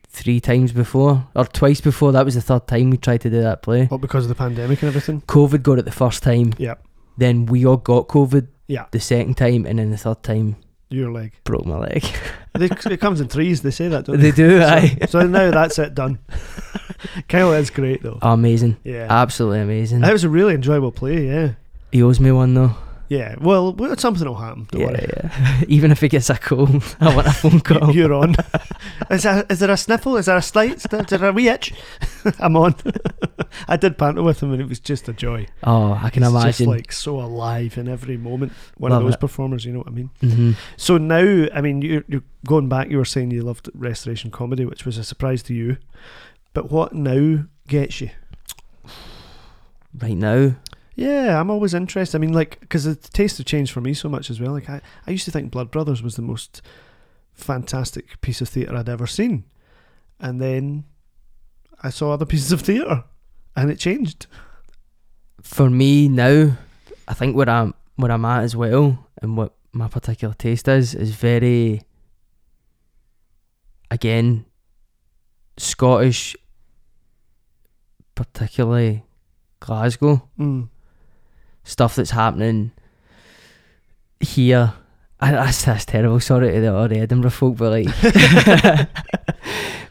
three 0.09 0.41
times 0.41 0.73
before 0.73 1.27
or 1.35 1.45
twice 1.47 1.81
before. 1.81 2.13
That 2.13 2.25
was 2.25 2.35
the 2.35 2.43
third 2.43 2.67
time 2.67 2.91
we 2.91 2.97
tried 2.99 3.21
to 3.23 3.31
do 3.31 3.41
that 3.43 3.63
play. 3.63 3.87
What 3.87 4.01
because 4.01 4.25
of 4.25 4.29
the 4.29 4.35
pandemic 4.35 4.83
and 4.83 4.89
everything? 4.89 5.21
COVID 5.23 5.63
got 5.63 5.79
it 5.79 5.85
the 5.85 5.91
first 5.93 6.23
time. 6.23 6.53
Yep. 6.59 6.85
Then 7.19 7.47
we 7.47 7.65
all 7.67 7.77
got 7.79 8.09
COVID 8.09 8.49
Yeah. 8.69 8.87
the 8.91 9.01
second 9.01 9.37
time, 9.37 9.67
and 9.67 9.79
then 9.79 9.91
the 9.91 9.97
third 9.99 10.23
time 10.23 10.57
Your 10.91 11.13
leg. 11.13 11.33
broke 11.45 11.67
my 11.67 11.79
leg. 11.79 12.05
They, 12.55 12.67
it 12.67 13.01
comes 13.01 13.23
in 13.23 13.29
threes. 13.29 13.63
They 13.63 13.71
say 13.71 13.89
that, 13.89 14.05
don't 14.05 14.21
they 14.21 14.31
do, 14.31 14.61
So, 14.61 14.67
aye. 14.67 14.99
so 15.09 15.27
now 15.27 15.51
that's 15.51 15.79
it 15.79 15.95
done. 15.95 16.19
Kyle 17.29 17.53
is 17.53 17.71
great 17.71 18.03
though. 18.03 18.19
Amazing. 18.23 18.77
Yeah. 18.85 19.07
Absolutely 19.09 19.61
amazing. 19.61 20.01
That 20.01 20.13
was 20.13 20.25
a 20.25 20.29
really 20.29 20.55
enjoyable 20.55 20.93
play, 20.93 21.27
yeah. 21.27 21.53
He 21.91 22.03
owes 22.03 22.21
me 22.21 22.33
one 22.33 22.55
though. 22.55 22.75
Yeah. 23.09 23.35
Well, 23.43 23.77
something 23.99 24.27
will 24.27 24.37
happen. 24.37 24.67
Don't 24.71 24.81
yeah, 24.81 24.87
worry. 24.87 25.11
yeah. 25.15 25.61
Even 25.69 25.91
if 25.91 26.01
he 26.01 26.09
gets 26.09 26.31
a 26.31 26.39
call, 26.39 26.67
I 27.01 27.15
want 27.15 27.27
a 27.27 27.33
phone 27.33 27.61
call. 27.61 27.95
You're 27.95 28.15
on. 28.15 28.35
is, 29.11 29.25
there, 29.25 29.45
is 29.51 29.59
there 29.59 29.71
a 29.71 29.77
sniffle? 29.77 30.17
Is 30.17 30.27
there 30.27 30.39
a 30.39 30.43
slight? 30.43 30.77
Is 30.77 30.85
there 30.85 31.29
a 31.29 31.33
wee 31.33 31.49
itch? 31.49 31.75
I'm 32.39 32.57
on. 32.57 32.75
I 33.69 33.77
did 33.77 33.99
banter 33.99 34.23
with 34.23 34.43
him 34.43 34.53
and 34.55 34.63
it 34.63 34.69
was 34.69 34.81
just 34.81 35.11
a 35.11 35.13
joy. 35.13 35.47
oh, 35.65 35.93
I 35.93 36.09
can 36.09 36.23
He's 36.23 36.33
imagine. 36.33 36.53
just 36.53 36.67
like 36.67 36.91
so 36.91 37.21
alive 37.21 37.77
in 37.77 37.87
every 37.87 38.17
moment. 38.17 38.53
One 38.79 38.93
Love 38.93 39.03
of 39.03 39.07
those 39.09 39.15
it. 39.17 39.21
performers, 39.21 39.67
you 39.67 39.73
know 39.73 39.81
what 39.81 39.89
I 39.89 39.91
mean? 39.91 40.11
hmm 40.23 40.53
So 40.79 40.97
now, 40.97 41.49
I 41.55 41.61
mean, 41.61 41.83
you're, 41.83 42.05
you're 42.09 42.23
going 42.47 42.71
back. 42.71 42.89
You 42.89 42.97
were 42.97 43.05
saying 43.05 43.31
you 43.31 43.43
loved 43.43 43.69
restoration 43.75 44.31
comedy, 44.31 44.65
which 44.65 44.87
was 44.87 44.97
a 44.97 45.05
surprise 45.05 45.43
to 45.45 45.55
you. 45.55 45.77
But 46.53 46.71
what 46.71 46.93
now 46.93 47.45
gets 47.67 48.01
you? 48.01 48.11
Right 49.99 50.17
now, 50.17 50.55
Yeah, 50.95 51.41
I'm 51.41 51.51
always 51.51 51.75
interested. 51.75 52.17
I 52.17 52.21
mean, 52.21 52.33
like, 52.33 52.61
because 52.61 52.85
the 52.85 52.95
taste 52.95 53.39
have 53.39 53.47
changed 53.47 53.73
for 53.73 53.81
me 53.81 53.95
so 53.95 54.09
much 54.09 54.29
as 54.31 54.41
well. 54.41 54.53
Like, 54.53 54.69
I, 54.69 54.81
I 55.07 55.11
used 55.11 55.25
to 55.25 55.31
think 55.31 55.51
Blood 55.51 55.71
Brothers 55.71 56.03
was 56.03 56.17
the 56.17 56.23
most 56.23 56.61
fantastic 57.33 58.21
piece 58.21 58.41
of 58.43 58.49
theatre 58.49 58.77
I'd 58.77 58.89
ever 58.89 59.07
seen. 59.07 59.45
And 60.21 60.41
then 60.41 60.85
I 61.83 61.91
saw 61.91 62.13
other 62.13 62.27
pieces 62.27 62.53
of 62.53 62.61
theatre 62.61 63.05
and 63.57 63.71
it 63.71 63.79
changed. 63.79 64.27
for 65.43 65.69
me 65.71 66.09
now, 66.09 66.57
I 67.09 67.15
think 67.15 67.37
where 67.37 67.49
I'm 67.49 67.75
where 67.97 68.13
I'm 68.13 68.25
at 68.25 68.45
as 68.45 68.55
well, 68.57 69.07
and 69.21 69.37
what 69.37 69.55
my 69.73 69.89
particular 69.89 70.35
taste 70.35 70.69
is, 70.69 70.95
is 70.95 71.15
very 71.15 71.83
again 73.91 74.47
Scottish, 75.59 76.37
particularly 78.15 79.05
Glasgow 79.61 80.29
Mm. 80.39 80.69
stuff 81.65 81.97
that's 81.97 82.11
happening 82.11 82.73
here. 84.21 84.75
I, 85.21 85.31
that's, 85.33 85.65
that's 85.65 85.85
terrible. 85.85 86.19
Sorry 86.21 86.51
to 86.53 86.61
the, 86.61 86.75
all 86.75 86.89
the 86.89 86.99
Edinburgh 86.99 87.31
folk, 87.31 87.57
but 87.57 87.71
like, 87.71 87.87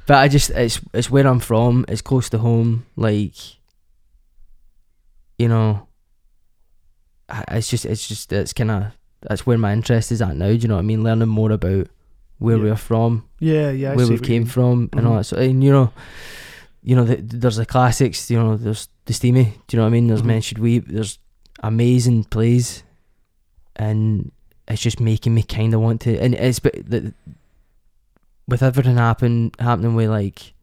but 0.05 0.15
I 0.17 0.27
just 0.27 0.49
it's 0.51 0.81
it's 0.93 1.09
where 1.09 1.25
I'm 1.27 1.39
from. 1.39 1.85
It's 1.87 2.01
close 2.01 2.29
to 2.29 2.37
home. 2.37 2.85
Like, 2.97 3.35
you 5.37 5.47
know, 5.47 5.87
I- 7.29 7.45
it's 7.51 7.69
just 7.69 7.85
it's 7.85 8.07
just 8.07 8.33
it's 8.33 8.53
kind 8.53 8.71
of 8.71 8.83
that's 9.21 9.45
where 9.45 9.57
my 9.57 9.71
interest 9.73 10.11
is 10.11 10.21
at 10.21 10.35
now. 10.35 10.47
Do 10.47 10.55
you 10.55 10.67
know 10.67 10.75
what 10.75 10.81
I 10.81 10.85
mean? 10.85 11.03
Learning 11.03 11.29
more 11.29 11.51
about 11.51 11.87
where 12.39 12.57
Yeah. 12.57 12.63
we're 12.63 12.75
from, 12.75 13.23
Yeah, 13.39 13.69
yeah. 13.69 13.93
Where 13.95 14.07
you 14.11 14.17
came 14.19 14.45
from, 14.45 14.89
and 14.93 15.05
all 15.07 15.13
Mhm. 15.13 15.17
that. 15.19 15.23
So, 15.25 15.37
and 15.37 15.63
you 15.63 15.71
know, 15.71 15.93
you 16.83 16.95
know, 16.95 17.03
the, 17.03 17.15
there's 17.17 17.57
the 17.57 17.65
classics. 17.65 18.29
You 18.31 18.39
know, 18.39 18.57
there's 18.57 18.87
the 19.05 19.13
Steamie. 19.13 19.53
Do 19.67 19.75
you 19.75 19.77
know 19.77 19.83
what 19.83 19.89
I 19.89 19.91
mean? 19.91 20.07
There's 20.07 20.21
Mhm. 20.21 20.25
Men 20.25 20.41
Should 20.41 20.59
Weep. 20.59 20.87
There's 20.87 21.19
amazing 21.63 22.23
plays, 22.25 22.83
and 23.75 24.31
it's 24.67 24.81
just 24.81 24.99
making 24.99 25.33
me 25.33 25.43
kind 25.43 25.73
of 25.73 25.81
want 25.81 26.01
to. 26.01 26.17
And 26.17 26.33
it's 26.35 26.59
but 26.59 26.73
the, 26.89 27.13
with 28.47 28.63
everything 28.63 28.97
happen 28.97 29.51
happening 29.59 29.95
with 29.95 30.09
like. 30.09 30.53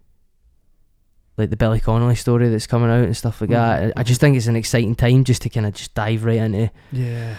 Like 1.36 1.50
the 1.50 1.56
Billy 1.56 1.78
Connolly 1.78 2.16
story 2.16 2.48
that's 2.48 2.66
coming 2.66 2.90
out 2.90 3.04
and 3.04 3.16
stuff 3.16 3.40
like 3.40 3.50
that. 3.50 3.80
Mhm, 3.80 3.92
I 3.96 4.00
I 4.00 4.02
just 4.02 4.20
think 4.20 4.36
it's 4.36 4.48
an 4.48 4.56
exciting 4.56 4.96
time 4.96 5.22
just 5.22 5.42
to 5.42 5.48
kind 5.48 5.66
of 5.66 5.74
just 5.74 5.94
dive 5.94 6.24
right 6.24 6.38
into 6.38 6.68
Yeah. 6.90 7.36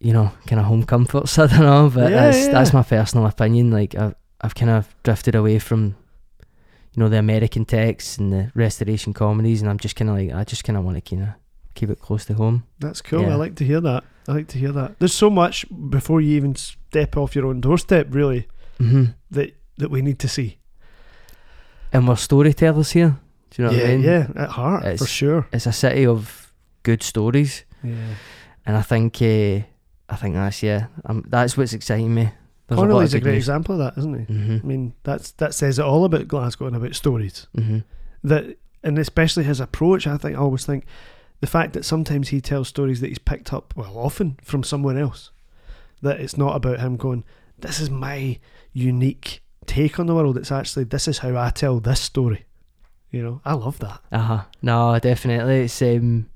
you 0.00 0.14
know, 0.14 0.32
kind 0.46 0.58
of 0.58 0.64
home 0.64 0.84
comforts. 0.84 1.38
I 1.38 1.46
don't 1.46 1.60
know, 1.60 1.90
but 1.94 2.10
Yeah, 2.10 2.22
that's 2.24 2.38
yeah. 2.46 2.52
that's 2.52 2.72
my 2.72 2.82
personal 2.82 3.26
opinion. 3.26 3.70
Like 3.70 3.94
I've 3.94 4.14
I've 4.40 4.54
kind 4.54 4.70
of 4.70 4.88
drifted 5.02 5.34
away 5.34 5.58
from, 5.58 5.96
you 6.94 7.02
know, 7.02 7.08
the 7.08 7.18
American 7.18 7.64
texts 7.64 8.18
and 8.18 8.32
the 8.32 8.50
restoration 8.54 9.12
comedies, 9.12 9.60
and 9.62 9.70
I'm 9.70 9.78
just 9.78 9.96
kind 9.96 10.10
of 10.10 10.16
like 10.16 10.32
I 10.32 10.44
just 10.44 10.64
kind 10.64 10.76
of 10.76 10.84
want 10.84 10.96
to 11.02 11.16
kind 11.16 11.22
of 11.22 11.28
keep 11.74 11.90
it 11.90 12.00
close 12.00 12.24
to 12.26 12.34
home. 12.34 12.64
That's 12.80 13.00
cool. 13.02 13.22
Yeah. 13.22 13.32
I 13.32 13.34
like 13.36 13.54
to 13.56 13.64
hear 13.64 13.80
that. 13.80 14.04
I 14.26 14.32
like 14.32 14.48
to 14.48 14.58
hear 14.58 14.72
that. 14.72 14.98
There's 14.98 15.14
so 15.14 15.30
much 15.30 15.64
before 15.90 16.20
you 16.20 16.36
even 16.36 16.54
step 16.56 17.16
off 17.16 17.34
your 17.34 17.46
own 17.46 17.60
doorstep, 17.60 18.08
really, 18.10 18.46
hmm 18.78 19.04
that, 19.30 19.54
that 19.78 19.90
we 19.90 20.02
need 20.02 20.18
to 20.18 20.28
see. 20.28 20.58
And 21.92 22.06
we're 22.06 22.16
storytellers 22.16 22.90
here. 22.92 23.16
Do 23.50 23.62
you 23.62 23.68
know 23.68 23.74
yeah, 23.74 23.82
what 23.82 23.90
I 23.90 23.96
mean? 23.96 24.04
yeah, 24.04 24.26
at 24.42 24.48
heart, 24.50 24.98
for 24.98 25.06
sure. 25.06 25.46
It's 25.52 25.66
a 25.66 25.72
city 25.72 26.04
of 26.06 26.52
good 26.82 27.02
stories, 27.02 27.64
Yeah. 27.82 28.14
and 28.66 28.76
I 28.76 28.82
think 28.82 29.22
uh, 29.22 29.64
I 30.10 30.16
think 30.16 30.34
that's 30.34 30.62
yeah, 30.62 30.86
um, 31.06 31.24
that's 31.28 31.56
what's 31.56 31.72
exciting 31.72 32.14
me. 32.14 32.30
There's 32.68 32.78
Connolly's 32.80 33.14
a, 33.14 33.18
good 33.18 33.24
great 33.24 33.32
news. 33.34 33.44
example 33.44 33.74
of 33.74 33.78
that, 33.94 33.98
isn't 33.98 34.26
he? 34.26 34.32
Mhm. 34.32 34.62
I 34.62 34.66
mean, 34.66 34.94
that's 35.02 35.32
that 35.32 35.54
says 35.54 35.78
it 35.78 35.84
all 35.84 36.04
about 36.04 36.28
Glasgow 36.28 36.66
and 36.66 36.76
about 36.76 36.94
stories. 36.94 37.46
Mhm. 37.56 37.84
That 38.24 38.56
and 38.84 38.98
especially 38.98 39.44
his 39.44 39.58
approach. 39.60 40.06
I 40.06 40.16
think 40.18 40.36
I 40.36 40.40
always 40.40 40.64
think 40.66 40.84
the 41.40 41.46
fact 41.46 41.72
that 41.72 41.84
sometimes 41.84 42.28
he 42.28 42.40
tells 42.40 42.68
stories 42.68 43.00
that 43.00 43.08
he's 43.08 43.18
picked 43.18 43.52
up, 43.52 43.72
well, 43.76 43.96
often 43.98 44.36
from 44.42 44.62
someone 44.62 44.98
else. 44.98 45.30
That 46.02 46.20
it's 46.20 46.36
not 46.36 46.54
about 46.56 46.78
him 46.80 46.96
going, 46.96 47.24
"This 47.58 47.80
is 47.80 47.90
my 47.90 48.38
unique 48.72 49.42
take 49.66 49.98
on 49.98 50.06
the 50.06 50.14
world." 50.14 50.36
It's 50.36 50.52
actually 50.52 50.84
this 50.84 51.08
is 51.08 51.18
how 51.18 51.36
I 51.36 51.50
tell 51.50 51.80
this 51.80 52.00
story. 52.00 52.44
You 53.10 53.22
know, 53.22 53.40
I 53.44 53.54
love 53.54 53.78
that. 53.78 54.00
Uh 54.12 54.18
huh. 54.18 54.42
No, 54.62 54.98
definitely. 54.98 55.60
It's 55.62 55.80
um, 55.82 56.26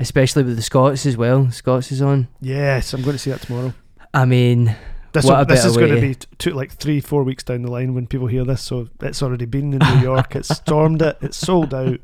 especially 0.00 0.42
with 0.42 0.56
the 0.56 0.62
Scots 0.62 1.06
as 1.06 1.16
well. 1.16 1.50
Scots 1.50 1.92
is 1.92 2.02
on. 2.02 2.28
Yes, 2.40 2.92
I'm 2.92 3.02
going 3.02 3.14
to 3.14 3.18
see 3.18 3.30
that 3.30 3.42
tomorrow. 3.42 3.72
I 4.12 4.24
mean, 4.24 4.74
This, 5.12 5.24
What 5.24 5.38
will- 5.38 5.44
this 5.46 5.64
is 5.64 5.76
going 5.76 5.94
to 5.94 6.00
be 6.00 6.14
two, 6.38 6.50
like 6.52 6.72
three, 6.72 7.00
four 7.00 7.22
weeks 7.24 7.42
down 7.42 7.62
the 7.62 7.70
line 7.70 7.94
when 7.94 8.06
people 8.06 8.26
hear 8.26 8.44
this. 8.44 8.60
So 8.62 8.88
it's 9.00 9.22
already 9.22 9.46
been 9.46 9.72
in 9.72 9.78
New 9.78 10.00
York. 10.02 10.36
it's 10.36 10.48
stormed 10.54 11.00
it. 11.02 11.16
It's 11.22 11.36
sold 11.36 11.72
out. 11.74 12.00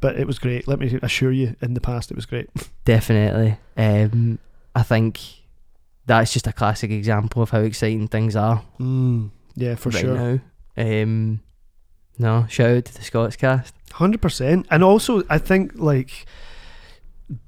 But 0.00 0.16
it 0.18 0.26
was 0.26 0.38
great. 0.38 0.68
Let 0.68 0.78
me 0.78 0.98
assure 1.02 1.32
you, 1.32 1.56
in 1.60 1.74
the 1.74 1.80
past, 1.80 2.10
it 2.10 2.14
was 2.16 2.26
great. 2.26 2.48
definitely. 2.84 3.58
Um, 3.76 4.38
I 4.74 4.82
think 4.84 5.20
that's 6.06 6.32
just 6.32 6.46
a 6.46 6.52
classic 6.52 6.90
example 6.90 7.42
of 7.42 7.50
how 7.50 7.60
exciting 7.60 8.06
things 8.08 8.34
are 8.36 8.62
Mm, 8.80 9.30
yeah, 9.56 9.74
for 9.74 9.90
right 9.90 10.00
sure. 10.00 10.14
now. 10.14 10.40
Um, 10.76 11.40
no, 12.18 12.46
shout 12.48 12.70
out 12.76 12.84
to 12.86 12.94
the 12.94 13.02
Scots 13.02 13.34
cast. 13.36 13.74
Hundred 13.92 14.22
percent. 14.22 14.66
And 14.70 14.84
also, 14.84 15.22
I 15.28 15.38
think 15.38 15.72
like 15.74 16.26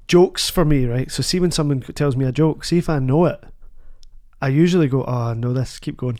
jokes 0.08 0.50
for 0.50 0.64
me, 0.64 0.86
right? 0.86 1.10
So, 1.10 1.22
see 1.22 1.40
when 1.40 1.50
someone 1.52 1.80
tells 1.80 2.16
me 2.16 2.24
a 2.24 2.32
joke, 2.32 2.64
see 2.64 2.78
if 2.78 2.88
I 2.88 2.98
know 2.98 3.26
it, 3.26 3.42
I 4.40 4.48
usually 4.48 4.88
go, 4.88 5.04
"Oh, 5.04 5.34
no, 5.34 5.52
this. 5.52 5.78
Keep 5.78 5.96
going." 5.98 6.18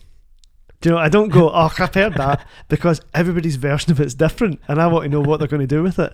Do 0.81 0.89
you 0.89 0.95
know? 0.95 1.01
I 1.01 1.09
don't 1.09 1.29
go, 1.29 1.49
ah, 1.51 1.73
"Oh, 1.79 1.83
I've 1.85 1.95
heard 1.95 2.15
that," 2.15 2.47
because 2.69 3.01
everybody's 3.15 3.57
version 3.57 3.93
of 3.93 4.01
it's 4.01 4.15
different, 4.15 4.61
and 4.69 4.81
I 4.81 4.87
want 4.87 5.05
to 5.05 5.09
know 5.11 5.21
what 5.21 5.39
they're 5.39 5.49
going 5.49 5.61
to 5.61 5.67
do 5.67 5.83
with 5.83 5.99
it. 5.99 6.13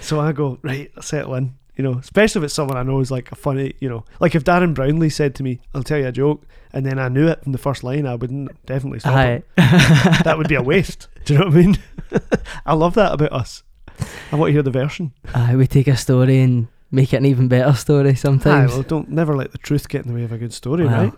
So 0.00 0.20
I 0.20 0.32
go, 0.32 0.58
"Right, 0.62 0.90
I'll 0.96 1.02
settle 1.02 1.34
in." 1.34 1.54
You 1.76 1.84
know, 1.84 1.98
especially 1.98 2.40
if 2.40 2.44
it's 2.44 2.54
someone 2.54 2.78
I 2.78 2.82
know 2.82 3.00
is 3.00 3.10
like 3.10 3.30
a 3.32 3.34
funny, 3.34 3.74
you 3.80 3.88
know, 3.90 4.04
like 4.18 4.34
if 4.34 4.44
Darren 4.44 4.74
Brownlie 4.74 5.12
said 5.12 5.34
to 5.36 5.42
me, 5.42 5.60
"I'll 5.74 5.82
tell 5.82 5.98
you 5.98 6.06
a 6.06 6.12
joke," 6.12 6.46
and 6.72 6.86
then 6.86 6.98
I 6.98 7.08
knew 7.08 7.28
it 7.28 7.42
from 7.42 7.52
the 7.52 7.58
first 7.58 7.84
line, 7.84 8.06
I 8.06 8.14
wouldn't 8.14 8.64
definitely 8.64 9.00
stop 9.00 9.14
Aye. 9.14 9.42
it. 9.58 10.24
That 10.24 10.38
would 10.38 10.48
be 10.48 10.54
a 10.54 10.62
waste. 10.62 11.08
Do 11.24 11.34
you 11.34 11.40
know 11.40 11.46
what 11.46 11.54
I 11.54 11.58
mean? 11.58 11.78
I 12.66 12.74
love 12.74 12.94
that 12.94 13.12
about 13.12 13.32
us. 13.32 13.62
I 14.32 14.36
want 14.36 14.48
to 14.48 14.52
hear 14.52 14.62
the 14.62 14.70
version. 14.70 15.12
Aye, 15.34 15.56
we 15.56 15.66
take 15.66 15.88
a 15.88 15.96
story 15.96 16.38
and 16.40 16.68
make 16.90 17.12
it 17.12 17.18
an 17.18 17.26
even 17.26 17.48
better 17.48 17.72
story 17.74 18.10
Aye, 18.10 18.14
sometimes. 18.14 18.72
well, 18.72 18.82
don't 18.82 19.10
never 19.10 19.36
let 19.36 19.52
the 19.52 19.58
truth 19.58 19.88
get 19.88 20.02
in 20.04 20.08
the 20.08 20.14
way 20.14 20.24
of 20.24 20.32
a 20.32 20.38
good 20.38 20.52
story, 20.54 20.86
right? 20.86 21.12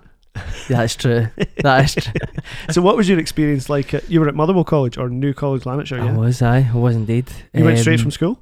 That's 0.68 0.94
true. 0.96 1.28
That 1.62 1.84
is 1.84 1.94
true. 1.94 2.12
So, 2.70 2.82
what 2.82 2.96
was 2.96 3.08
your 3.08 3.18
experience 3.18 3.68
like? 3.68 3.94
At, 3.94 4.10
you 4.10 4.20
were 4.20 4.28
at 4.28 4.34
Motherwell 4.34 4.64
College 4.64 4.98
or 4.98 5.08
New 5.08 5.32
College 5.34 5.64
Lanarkshire, 5.66 6.00
I 6.00 6.06
yeah? 6.06 6.16
was, 6.16 6.42
aye. 6.42 6.68
I 6.72 6.76
was 6.76 6.96
indeed. 6.96 7.26
You 7.54 7.64
went 7.64 7.78
straight 7.78 7.98
Um, 8.00 8.04
from 8.04 8.10
school. 8.10 8.40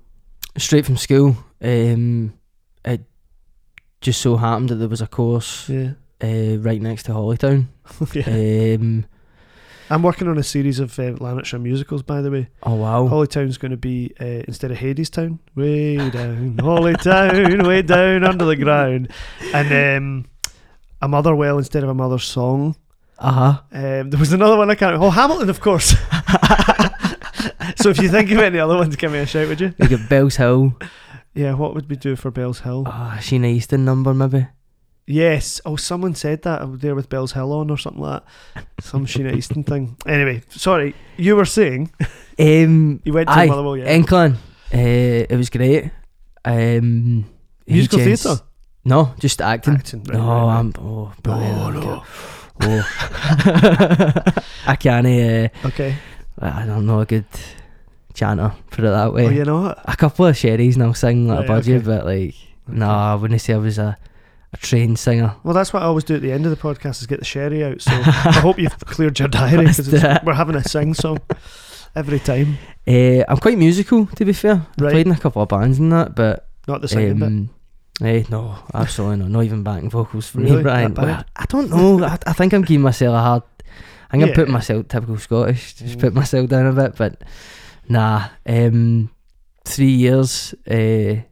straight 0.56 0.84
from 0.86 0.96
school. 0.96 1.36
Um, 1.62 2.32
it 2.84 3.02
just 4.00 4.20
so 4.20 4.36
happened 4.36 4.68
that 4.70 4.76
there 4.76 4.88
was 4.88 5.00
a 5.00 5.06
course 5.06 5.68
Yeah. 5.68 5.92
uh, 6.22 6.58
right 6.58 6.80
next 6.80 7.04
to 7.04 7.12
Holytown. 7.12 7.66
yeah. 8.14 8.74
Um, 8.76 9.06
I'm 9.88 10.02
working 10.02 10.26
on 10.26 10.36
a 10.36 10.42
series 10.42 10.80
of 10.80 10.98
uh, 10.98 11.14
Lanarkshire 11.20 11.60
musicals, 11.60 12.02
by 12.02 12.20
the 12.20 12.28
way. 12.30 12.48
oh 12.64 12.74
wow! 12.74 13.06
Holytown's 13.08 13.56
going 13.56 13.70
to 13.70 13.76
be 13.76 14.12
uh, 14.20 14.42
instead 14.48 14.72
of 14.72 14.78
Hadestown, 14.78 15.38
way 15.54 15.96
down, 16.10 16.56
Holytown, 16.56 17.64
way 17.66 17.82
down 17.82 18.24
under 18.24 18.44
the 18.46 18.56
ground, 18.56 19.12
and 19.54 19.96
um, 19.98 20.24
a 21.02 21.08
Motherwell 21.08 21.58
instead 21.58 21.82
of 21.82 21.88
a 21.88 21.94
Mother's 21.94 22.24
Song. 22.24 22.76
Uh 23.18 23.32
huh. 23.32 23.60
Um, 23.72 24.10
there 24.10 24.20
was 24.20 24.32
another 24.32 24.56
one 24.56 24.70
I 24.70 24.74
can't. 24.74 24.96
Oh, 25.00 25.10
Hamilton, 25.10 25.48
of 25.50 25.60
course. 25.60 25.90
so 27.76 27.88
if 27.90 27.98
you 27.98 28.08
think 28.08 28.30
of 28.30 28.38
any 28.38 28.58
other 28.58 28.76
ones, 28.76 28.96
give 28.96 29.12
me 29.12 29.18
a 29.18 29.26
shout, 29.26 29.48
would 29.48 29.60
you? 29.60 29.74
We 29.78 29.88
got 29.88 30.00
Bellshill. 30.00 30.80
Yeah, 31.34 31.54
what 31.54 31.74
would 31.74 31.88
we 31.88 31.96
do 31.96 32.16
for 32.16 32.30
Bellshill? 32.30 32.84
Ah, 32.86 33.16
Sheena 33.20 33.46
Easton 33.46 33.84
number 33.84 34.12
maybe. 34.14 34.46
Yes. 35.06 35.60
Oh, 35.64 35.76
someone 35.76 36.14
said 36.14 36.42
that 36.42 36.80
there 36.80 36.94
with 36.94 37.08
Bellshill 37.08 37.52
on 37.52 37.70
or 37.70 37.78
something 37.78 38.02
like 38.02 38.22
that. 38.54 38.66
Some 38.80 39.06
Sheena 39.06 39.34
Easton 39.34 39.62
thing. 39.62 39.96
Anyway, 40.06 40.42
sorry. 40.50 40.94
You 41.16 41.36
were 41.36 41.44
saying 41.44 41.92
Um, 42.38 43.00
you 43.04 43.12
went 43.14 43.28
to 43.28 43.46
Motherwell, 43.46 43.76
yeah? 43.78 43.96
NCL. 43.96 44.34
Uh, 44.34 44.36
it 45.30 45.36
was 45.36 45.48
great. 45.48 45.90
Um, 46.44 47.24
Musical 47.66 47.98
just- 47.98 48.22
theatre? 48.24 48.42
No, 48.86 49.12
just 49.18 49.40
acting. 49.42 49.74
Acting. 49.74 50.04
Right, 50.04 50.16
no, 50.18 50.26
right, 50.28 50.46
right. 50.46 50.58
I'm. 50.58 50.72
Oh. 50.78 51.12
Oh, 51.26 51.70
no. 51.70 52.02
Oh. 52.62 52.86
I 54.66 54.76
can't. 54.76 55.06
Uh, 55.06 55.66
Okay. 55.68 55.96
I 56.38 56.64
don't 56.66 56.86
know 56.86 57.00
a 57.00 57.06
good 57.06 57.24
chanter. 58.14 58.52
Put 58.70 58.84
it 58.84 58.88
that 58.88 59.12
way. 59.12 59.26
Oh, 59.26 59.30
you 59.30 59.44
know 59.44 59.62
what? 59.62 59.78
A 59.86 59.96
couple 59.96 60.26
of 60.26 60.36
sherries 60.36 60.76
and 60.76 60.84
I'll 60.84 60.94
sing 60.94 61.26
like 61.28 61.38
Right, 61.40 61.44
a 61.44 61.48
budget, 61.48 61.76
okay. 61.78 61.86
but 61.86 62.04
like, 62.06 62.34
no, 62.68 62.88
I 62.88 63.14
wouldn't 63.14 63.40
say 63.40 63.54
I 63.54 63.56
was 63.56 63.78
a, 63.78 63.96
a 64.52 64.56
trained 64.58 64.98
singer. 64.98 65.34
Well, 65.44 65.54
that's 65.54 65.72
what 65.72 65.82
I 65.82 65.86
always 65.86 66.04
do 66.04 66.14
at 66.14 66.22
the 66.22 66.32
end 66.32 66.44
of 66.44 66.50
the 66.50 66.56
podcast 66.56 67.00
is 67.00 67.06
get 67.06 67.18
the 67.20 67.24
sherry 67.24 67.64
out. 67.64 67.80
So 67.80 67.90
I 67.92 68.38
hope 68.42 68.58
you've 68.58 68.78
cleared 68.84 69.18
your 69.18 69.28
diary 69.28 69.66
because 69.66 69.90
we're 70.24 70.34
having 70.34 70.56
a 70.56 70.62
sing 70.62 70.92
song 70.94 71.18
every 71.94 72.18
time. 72.20 72.58
Uh, 72.86 73.24
I'm 73.28 73.38
quite 73.38 73.56
musical, 73.58 74.06
to 74.06 74.24
be 74.24 74.32
fair. 74.34 74.54
I 74.78 74.82
Right. 74.82 74.92
played 74.92 75.06
in 75.06 75.12
a 75.12 75.18
couple 75.18 75.42
of 75.42 75.48
bands 75.48 75.78
and 75.78 75.90
that, 75.92 76.14
but 76.14 76.48
Not 76.68 76.82
the 76.82 76.88
singing 76.88 77.18
bit. 77.18 77.48
Um, 78.00 78.06
eh, 78.06 78.24
no, 78.28 78.56
absolutely 78.74 79.16
not. 79.18 79.30
Not 79.30 79.44
even 79.44 79.62
backing 79.62 79.90
vocals 79.90 80.28
for 80.28 80.38
Really? 80.40 80.56
me, 80.56 80.62
Brian. 80.62 80.94
Well, 80.94 81.24
I 81.34 81.44
don't 81.46 81.70
know. 81.70 82.04
I, 82.04 82.18
I 82.26 82.32
think 82.32 82.52
I'm 82.52 82.62
giving 82.62 82.82
myself 82.82 83.14
a 83.14 83.20
hard. 83.20 83.42
I'm 84.12 84.20
gonna 84.20 84.32
put 84.34 84.48
myself 84.48 84.86
typical 84.88 85.18
Scottish. 85.18 85.74
Just 85.74 85.98
put 85.98 86.12
Mm. 86.12 86.16
myself 86.16 86.48
down 86.48 86.66
a 86.66 86.72
bit, 86.72 86.96
but 86.96 87.22
Nah, 87.88 88.28
um, 88.46 89.10
three 89.64 89.90
years, 89.92 90.54
uh, 90.68 91.22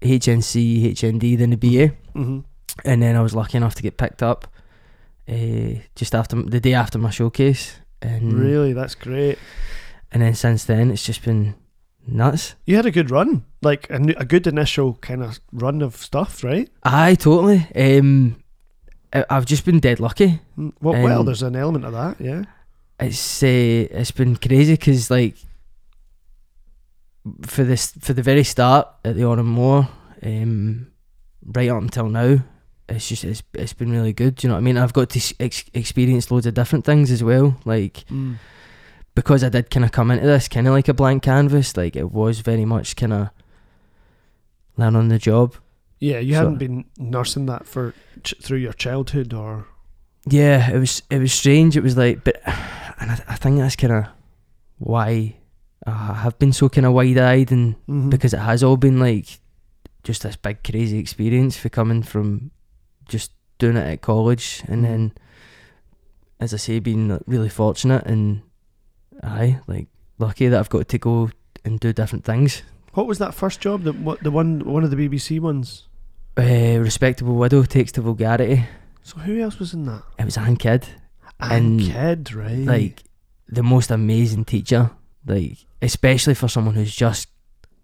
HNC, 0.00 0.92
HND, 0.92 1.36
then 1.38 1.50
the 1.50 1.56
BA, 1.56 1.92
Mm-hmm. 2.14 2.40
and 2.84 3.02
then 3.02 3.16
I 3.16 3.20
was 3.20 3.34
lucky 3.34 3.56
enough 3.56 3.74
to 3.76 3.82
get 3.82 3.96
picked 3.96 4.22
up 4.22 4.46
uh, 5.28 5.74
just 5.94 6.14
after 6.14 6.40
the 6.42 6.60
day 6.60 6.74
after 6.74 6.98
my 6.98 7.10
showcase, 7.10 7.76
and 8.00 8.32
Really, 8.32 8.72
that's 8.72 8.94
great. 8.94 9.38
and 10.10 10.22
then 10.22 10.34
since 10.34 10.64
then 10.64 10.90
it's 10.90 11.04
just 11.04 11.24
been 11.24 11.54
nuts. 12.06 12.54
You 12.66 12.76
had 12.76 12.86
a 12.86 12.90
good 12.90 13.10
run, 13.10 13.44
like 13.62 13.88
a, 13.90 13.96
a 14.16 14.24
good 14.24 14.46
initial 14.46 14.94
kind 14.94 15.22
of 15.22 15.40
run 15.52 15.82
of 15.82 15.96
stuff, 15.96 16.42
right? 16.44 16.68
Aye, 16.82 17.14
totally. 17.16 17.66
Um, 17.74 18.36
I- 19.12 19.24
I've 19.30 19.46
just 19.46 19.64
been 19.64 19.80
dead 19.80 20.00
lucky. 20.00 20.40
Mm, 20.58 20.72
Well, 20.80 21.02
well, 21.02 21.20
Um, 21.20 21.26
there's 21.26 21.42
an 21.42 21.56
element 21.56 21.84
of 21.84 21.92
that, 21.92 22.16
yeah. 22.20 22.44
It's 23.00 23.42
uh, 23.42 23.46
it's 24.00 24.12
been 24.12 24.36
crazy 24.36 24.74
because 24.74 25.10
like 25.10 25.36
for 27.46 27.64
this 27.64 27.92
for 28.00 28.12
the 28.12 28.22
very 28.22 28.44
start 28.44 28.88
at 29.04 29.14
the 29.16 29.22
Òran 29.22 29.46
Mór, 29.54 29.88
um, 30.22 30.88
right 31.44 31.68
up 31.70 31.82
until 31.82 32.08
now, 32.08 32.38
it's 32.88 33.08
just 33.08 33.24
it's 33.24 33.42
it's 33.54 33.72
been 33.72 33.90
really 33.90 34.12
good. 34.12 34.36
Do 34.36 34.46
you 34.46 34.48
know 34.48 34.54
what 34.54 34.60
I 34.60 34.62
mean? 34.64 34.78
I've 34.78 34.92
got 34.92 35.10
to 35.10 35.34
ex- 35.40 35.64
experience 35.74 36.30
loads 36.30 36.46
of 36.46 36.54
different 36.54 36.84
things 36.84 37.10
as 37.10 37.22
well. 37.24 37.56
Like 37.64 38.04
Mm. 38.10 38.36
Because 39.14 39.44
I 39.44 39.48
did 39.50 39.70
kind 39.70 39.84
of 39.84 39.92
come 39.92 40.10
into 40.10 40.26
this 40.26 40.48
kind 40.48 40.66
of 40.66 40.72
like 40.72 40.88
a 40.88 40.94
blank 40.94 41.22
canvas. 41.24 41.76
Like 41.76 41.96
it 41.96 42.10
was 42.12 42.40
very 42.40 42.64
much 42.64 42.96
kind 42.96 43.12
of 43.12 43.28
learn 44.76 44.96
on 44.96 45.08
the 45.08 45.18
job. 45.18 45.54
Yeah, 45.98 46.18
you 46.18 46.32
So- 46.34 46.38
hadn't 46.40 46.58
been 46.58 46.84
nursing 46.98 47.46
that 47.46 47.66
for 47.66 47.94
ch- 48.24 48.34
through 48.42 48.58
your 48.58 48.72
childhood, 48.72 49.32
or 49.32 49.66
Yeah, 50.26 50.70
it 50.70 50.78
was 50.78 51.02
it 51.10 51.18
was 51.18 51.32
strange. 51.32 51.76
It 51.76 51.82
was 51.82 51.96
like, 51.96 52.24
but 52.24 52.40
and 52.46 53.10
I, 53.10 53.20
I 53.28 53.34
think 53.36 53.58
that's 53.58 53.76
kind 53.76 53.92
of 53.92 54.06
why 54.78 55.36
I 55.86 56.14
have 56.14 56.38
been 56.38 56.52
so 56.52 56.68
kind 56.68 56.86
of 56.86 56.92
wide 56.92 57.18
eyed 57.18 57.52
and 57.52 57.74
Mhm. 57.88 58.10
because 58.10 58.32
it 58.34 58.38
has 58.40 58.62
all 58.62 58.76
been 58.76 58.98
like 58.98 59.40
just 60.04 60.22
this 60.22 60.36
big 60.36 60.62
crazy 60.64 60.98
experience 60.98 61.56
for 61.56 61.68
coming 61.68 62.02
from 62.02 62.50
just 63.08 63.32
doing 63.58 63.76
it 63.76 63.86
at 63.86 64.00
college 64.00 64.62
and 64.66 64.80
Mhm. 64.84 64.88
then 64.88 65.12
as 66.40 66.52
I 66.52 66.56
say 66.56 66.80
being 66.80 67.20
really 67.26 67.48
fortunate 67.48 68.04
and 68.06 68.42
aye 69.22 69.60
like 69.66 69.86
lucky 70.18 70.48
that 70.48 70.58
I've 70.58 70.68
got 70.70 70.88
to 70.88 70.98
go 70.98 71.30
and 71.64 71.78
do 71.80 71.92
different 71.92 72.24
things 72.24 72.62
what 72.94 73.06
was 73.06 73.18
that 73.20 73.32
first 73.34 73.58
job? 73.60 73.84
The 73.84 73.92
what 73.94 74.22
the 74.22 74.30
one 74.30 74.60
one 74.66 74.84
of 74.84 74.90
the 74.90 74.96
BBC 74.96 75.40
ones. 75.40 75.88
uh, 76.36 76.78
respectable 76.78 77.36
widow 77.36 77.62
takes 77.64 77.90
to 77.92 78.02
vulgarity 78.02 78.66
So 79.02 79.18
who 79.18 79.40
else 79.40 79.58
was 79.58 79.72
in 79.72 79.84
that? 79.86 80.02
it 80.18 80.24
was 80.26 80.36
Anne 80.36 80.56
Kidd 80.56 80.86
And 81.40 81.80
And, 81.80 81.80
kid, 81.80 82.34
right? 82.34 82.66
like 82.66 83.02
the 83.48 83.62
most 83.62 83.90
amazing 83.90 84.44
teacher 84.44 84.90
like 85.26 85.64
especially 85.80 86.34
for 86.34 86.48
someone 86.48 86.74
who's 86.74 86.94
just 86.94 87.28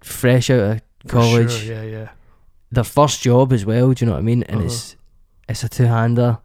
fresh 0.02 0.50
out 0.50 0.60
of 0.76 0.80
college 1.08 1.52
sure, 1.52 1.74
yeah, 1.74 1.82
yeah. 1.82 2.08
their 2.70 2.84
first 2.84 3.22
job 3.22 3.52
as 3.52 3.64
well. 3.64 3.92
Do 3.92 4.04
you 4.04 4.06
know 4.10 4.12
what 4.14 4.18
I 4.20 4.22
mean? 4.30 4.42
And 4.44 4.58
Uh-huh. 4.58 4.66
it's 4.66 4.96
it's 5.48 5.64
a 5.64 5.68
two 5.70 5.86
hander, 5.86 6.38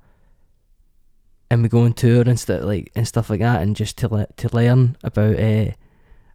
and 1.54 1.63
we 1.63 1.70
go 1.70 1.82
on 1.82 1.94
tour 1.94 2.22
and 2.22 2.39
stuff 2.39 2.63
like 2.63 2.92
and 2.96 3.08
stuff 3.08 3.30
like 3.30 3.39
that, 3.39 3.62
and 3.62 3.76
just 3.76 3.98
to 4.00 4.08
le- 4.08 4.28
to 4.38 4.56
learn 4.56 4.98
about 5.04 5.39
uh, 5.39 5.72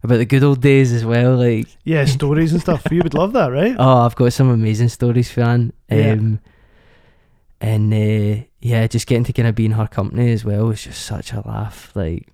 about 0.02 0.18
the 0.18 0.24
good 0.24 0.44
old 0.44 0.61
days 0.61 0.92
as 0.92 1.04
well. 1.04 1.37
Like 1.37 1.66
Yeah, 1.85 2.04
stories 2.04 2.52
and 2.52 2.61
stuff. 2.61 2.87
You 2.90 3.02
would 3.02 3.14
love 3.14 3.33
that, 3.33 3.48
right? 3.48 3.76
oh, 3.78 3.98
I've 4.07 4.16
got 4.16 4.33
some 4.33 4.50
amazing 4.50 4.88
stories 4.88 5.31
for 5.31 5.42
Anne. 5.42 5.72
Yeah. 5.90 6.12
Um, 6.12 6.40
and 7.61 7.92
uh, 7.92 8.44
yeah, 8.61 8.87
just 8.87 9.07
getting 9.07 9.24
to 9.24 9.33
kind 9.33 9.48
of 9.48 9.54
be 9.54 9.66
in 9.66 9.72
her 9.72 9.87
company 9.87 10.33
as 10.33 10.44
well 10.44 10.66
was 10.66 10.85
just 10.85 11.04
such 11.04 11.33
a 11.33 11.46
laugh. 11.46 11.90
Like, 11.94 12.28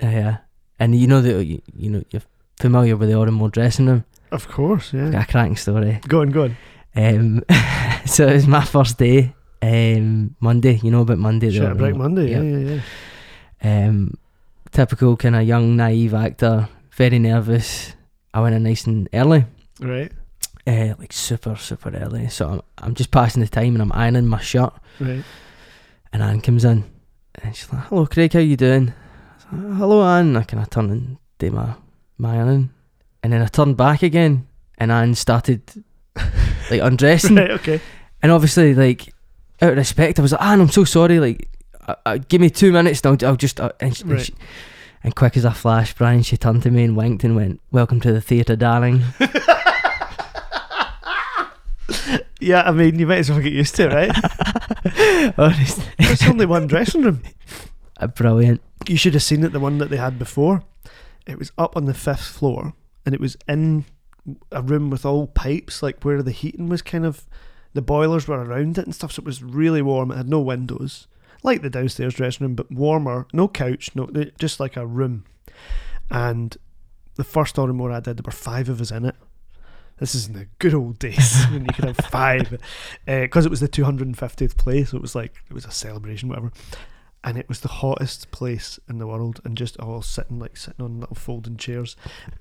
yeah, 0.00 0.38
and 0.78 0.94
you 0.94 1.06
know 1.06 1.20
that 1.22 1.44
you, 1.44 1.62
you 1.74 1.90
know 1.90 2.02
you're 2.10 2.22
familiar 2.58 2.96
with 2.96 3.08
the 3.08 3.16
Autumn 3.16 3.48
dressing 3.50 3.86
room. 3.86 4.04
Of 4.30 4.48
course, 4.48 4.92
yeah. 4.92 5.10
Got 5.10 5.28
a 5.28 5.32
cracking 5.32 5.56
story. 5.56 6.00
Go 6.06 6.20
on, 6.20 6.30
go 6.30 6.44
on. 6.44 6.56
Um, 6.94 7.42
so 8.06 8.26
it 8.26 8.34
was 8.34 8.46
my 8.46 8.64
first 8.64 8.98
day, 8.98 9.34
um, 9.62 10.34
Monday. 10.40 10.80
You 10.82 10.90
know 10.90 11.02
about 11.02 11.18
Monday? 11.18 11.50
Shit, 11.50 11.76
no? 11.76 11.94
Monday. 11.94 12.30
Yeah, 12.30 12.42
Yeah. 12.42 12.80
yeah. 13.62 13.88
Um, 13.88 14.14
typical 14.70 15.16
kind 15.16 15.36
of 15.36 15.42
young, 15.42 15.76
naive 15.76 16.14
actor. 16.14 16.68
Very 16.92 17.18
nervous. 17.18 17.94
I 18.34 18.40
went 18.40 18.54
in 18.54 18.62
nice 18.62 18.86
and 18.86 19.08
early, 19.14 19.46
Right, 19.80 20.12
uh, 20.66 20.94
like 20.98 21.12
super, 21.12 21.56
super 21.56 21.90
early. 21.90 22.28
So 22.28 22.48
I'm, 22.48 22.60
I'm 22.78 22.94
just 22.94 23.10
passing 23.10 23.40
the 23.42 23.48
time 23.48 23.74
and 23.74 23.82
I'm 23.82 23.92
ironing 23.92 24.26
my 24.28 24.40
shirt. 24.40 24.72
right. 25.00 25.24
And 26.12 26.22
Anne 26.22 26.40
comes 26.40 26.64
in, 26.64 26.84
and 27.42 27.54
she's 27.54 27.70
like, 27.72 27.84
"Hello, 27.84 28.06
Craig. 28.06 28.32
How 28.32 28.38
you 28.40 28.56
doing?" 28.56 28.92
I 29.52 29.56
like, 29.56 29.76
Hello, 29.78 30.02
Anne. 30.06 30.36
I 30.36 30.42
kind 30.42 30.62
of 30.62 30.70
turn 30.70 30.90
and 30.90 31.16
do 31.38 31.50
my 31.50 31.74
my 32.16 32.36
ironing, 32.36 32.70
and 33.22 33.32
then 33.32 33.42
I 33.42 33.46
turned 33.46 33.76
back 33.76 34.02
again, 34.02 34.46
and 34.78 34.90
Anne 34.90 35.14
started 35.14 35.62
like 36.70 36.80
undressing. 36.82 37.36
right, 37.36 37.50
okay. 37.52 37.80
And 38.22 38.32
obviously, 38.32 38.74
like, 38.74 39.12
out 39.62 39.70
of 39.72 39.76
respect, 39.76 40.18
I 40.18 40.22
was 40.22 40.32
like, 40.32 40.42
Anne, 40.42 40.60
I'm 40.60 40.68
so 40.70 40.84
sorry. 40.84 41.18
Like, 41.20 41.48
uh, 41.86 41.94
uh, 42.06 42.18
give 42.28 42.40
me 42.40 42.50
two 42.50 42.72
minutes 42.72 43.00
and 43.04 43.22
I'll, 43.22 43.30
I'll 43.30 43.36
just. 43.36 43.60
Uh, 43.60 43.72
and, 43.80 43.96
she, 43.96 44.02
and, 44.04 44.20
she- 44.20 44.34
and 45.04 45.14
quick 45.14 45.36
as 45.36 45.44
a 45.44 45.52
flash, 45.52 45.94
Brian, 45.94 46.22
she 46.22 46.36
turned 46.36 46.62
to 46.64 46.70
me 46.70 46.82
and 46.84 46.96
winked 46.96 47.22
and 47.24 47.36
went, 47.36 47.60
Welcome 47.70 48.00
to 48.00 48.12
the 48.12 48.20
theatre, 48.20 48.56
darling. 48.56 49.02
Yeah, 52.40 52.62
I 52.62 52.70
mean, 52.70 52.98
you 53.00 53.06
might 53.06 53.18
as 53.18 53.30
well 53.30 53.40
get 53.40 53.52
used 53.52 53.74
to 53.76 53.90
it, 53.90 53.92
right? 53.92 55.34
Honest. 55.38 55.80
There's 55.98 56.22
only 56.22 56.46
one 56.46 56.68
dressing 56.68 57.02
room. 57.02 57.20
Uh, 57.98 58.06
Brilliant. 58.06 58.60
You 58.86 58.96
should 58.96 59.14
have 59.14 59.24
seen 59.24 59.42
it, 59.42 59.50
the 59.52 59.58
one 59.58 59.78
that 59.78 59.90
they 59.90 59.96
had 59.96 60.20
before. 60.20 60.62
It 61.26 61.36
was 61.36 61.50
up 61.58 61.76
on 61.76 61.86
the 61.86 61.94
fifth 61.94 62.22
floor, 62.24 62.74
and 63.04 63.12
it 63.12 63.20
was 63.20 63.36
in 63.48 63.86
a 64.52 64.62
room 64.62 64.88
with 64.88 65.04
all 65.04 65.26
pipes, 65.26 65.82
like 65.82 66.04
where 66.04 66.22
the 66.22 66.30
heating 66.30 66.68
was 66.68 66.80
kind 66.80 67.04
of, 67.04 67.26
the 67.78 67.82
boilers 67.82 68.26
were 68.26 68.42
around 68.42 68.76
it 68.76 68.86
and 68.86 68.92
stuff. 68.92 69.12
So 69.12 69.20
it 69.20 69.24
was 69.24 69.40
really 69.40 69.82
warm. 69.82 70.10
It 70.10 70.16
had 70.16 70.28
no 70.28 70.40
windows, 70.40 71.06
like 71.44 71.62
the 71.62 71.70
downstairs 71.70 72.14
dressing 72.14 72.44
room, 72.44 72.56
but 72.56 72.72
warmer. 72.72 73.28
No 73.32 73.46
couch, 73.46 73.90
no, 73.94 74.10
just 74.36 74.58
like 74.58 74.76
a 74.76 74.84
room. 74.84 75.24
And 76.10 76.56
the 77.14 77.22
first 77.22 77.56
Autumn 77.56 77.80
I 77.80 78.00
did, 78.00 78.16
there 78.16 78.24
were 78.26 78.32
five 78.32 78.68
of 78.68 78.80
us 78.80 78.90
in 78.90 79.04
it. 79.04 79.14
This 80.00 80.16
is 80.16 80.26
in 80.26 80.32
the 80.32 80.48
good 80.58 80.74
old 80.74 80.98
days 80.98 81.44
when 81.52 81.66
you 81.66 81.72
could 81.72 81.84
have 81.84 81.98
five, 81.98 82.52
uh, 83.06 83.20
because 83.20 83.46
it 83.46 83.50
was 83.50 83.60
the 83.60 83.68
250th 83.68 84.56
play, 84.56 84.82
so 84.82 84.96
it 84.96 85.02
was 85.02 85.14
like 85.14 85.36
it 85.48 85.54
was 85.54 85.64
a 85.64 85.70
celebration, 85.70 86.28
whatever 86.28 86.50
and 87.24 87.36
it 87.36 87.48
was 87.48 87.60
the 87.60 87.68
hottest 87.68 88.30
place 88.30 88.78
in 88.88 88.98
the 88.98 89.06
world 89.06 89.40
and 89.44 89.56
just 89.56 89.76
all 89.78 90.00
sitting 90.00 90.38
like 90.38 90.56
sitting 90.56 90.84
on 90.84 91.00
little 91.00 91.16
folding 91.16 91.56
chairs 91.56 91.96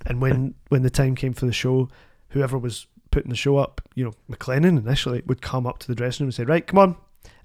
and 0.05 0.21
when 0.21 0.53
when 0.69 0.83
the 0.83 0.89
time 0.91 1.15
came 1.15 1.33
for 1.33 1.47
the 1.47 1.51
show 1.51 1.89
whoever 2.29 2.59
was 2.59 2.85
putting 3.17 3.29
the 3.31 3.35
show 3.35 3.57
up 3.57 3.81
you 3.95 4.03
know 4.05 4.13
mclennan 4.29 4.77
initially 4.77 5.21
would 5.25 5.41
come 5.41 5.65
up 5.65 5.79
to 5.79 5.87
the 5.87 5.95
dressing 5.95 6.23
room 6.23 6.27
and 6.27 6.35
say 6.35 6.43
right 6.43 6.67
come 6.67 6.77
on 6.79 6.95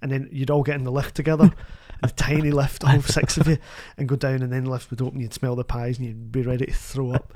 and 0.02 0.10
then 0.12 0.28
you'd 0.30 0.50
all 0.50 0.62
get 0.62 0.74
in 0.76 0.84
the 0.84 0.92
lift 0.92 1.14
together 1.14 1.50
a 2.02 2.08
tiny 2.10 2.50
lift 2.50 2.84
all 2.84 3.00
six 3.18 3.36
of 3.38 3.46
you 3.48 3.56
and 3.96 4.08
go 4.08 4.16
down 4.16 4.42
and 4.42 4.52
then 4.52 4.64
the 4.64 4.70
lift 4.70 4.90
would 4.90 5.00
open 5.00 5.20
you'd 5.20 5.32
smell 5.32 5.56
the 5.56 5.64
pies 5.64 5.96
and 5.98 6.06
you'd 6.06 6.30
be 6.30 6.42
ready 6.42 6.66
to 6.66 6.72
throw 6.72 7.12
up 7.12 7.32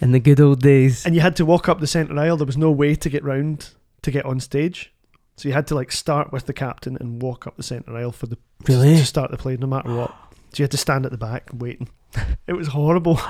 In 0.00 0.12
the 0.12 0.20
good 0.20 0.40
old 0.40 0.60
days. 0.60 1.04
and 1.04 1.14
you 1.14 1.20
had 1.20 1.34
to 1.36 1.44
walk 1.46 1.68
up 1.68 1.80
the 1.80 1.86
centre 1.86 2.16
aisle 2.18 2.36
there 2.36 2.46
was 2.46 2.56
no 2.56 2.70
way 2.70 2.94
to 2.94 3.08
get 3.10 3.24
round 3.24 3.70
to 4.02 4.10
get 4.12 4.24
on 4.24 4.38
stage 4.38 4.92
so 5.36 5.48
you 5.48 5.54
had 5.54 5.66
to 5.68 5.74
like 5.74 5.90
start 5.92 6.32
with 6.32 6.46
the 6.46 6.52
captain 6.52 6.96
and 7.00 7.20
walk 7.22 7.46
up 7.46 7.56
the 7.56 7.62
centre 7.64 7.96
aisle 7.96 8.12
for 8.12 8.26
the 8.26 8.38
Really? 8.68 8.96
to 8.96 9.06
start 9.06 9.30
the 9.30 9.36
play 9.36 9.56
no 9.56 9.66
matter 9.68 9.94
what. 9.94 10.10
So 10.52 10.58
you 10.60 10.64
had 10.64 10.70
to 10.72 10.76
stand 10.76 11.04
at 11.06 11.12
the 11.12 11.18
back 11.18 11.48
waiting. 11.52 11.88
it 12.48 12.54
was 12.54 12.66
horrible. 12.68 13.20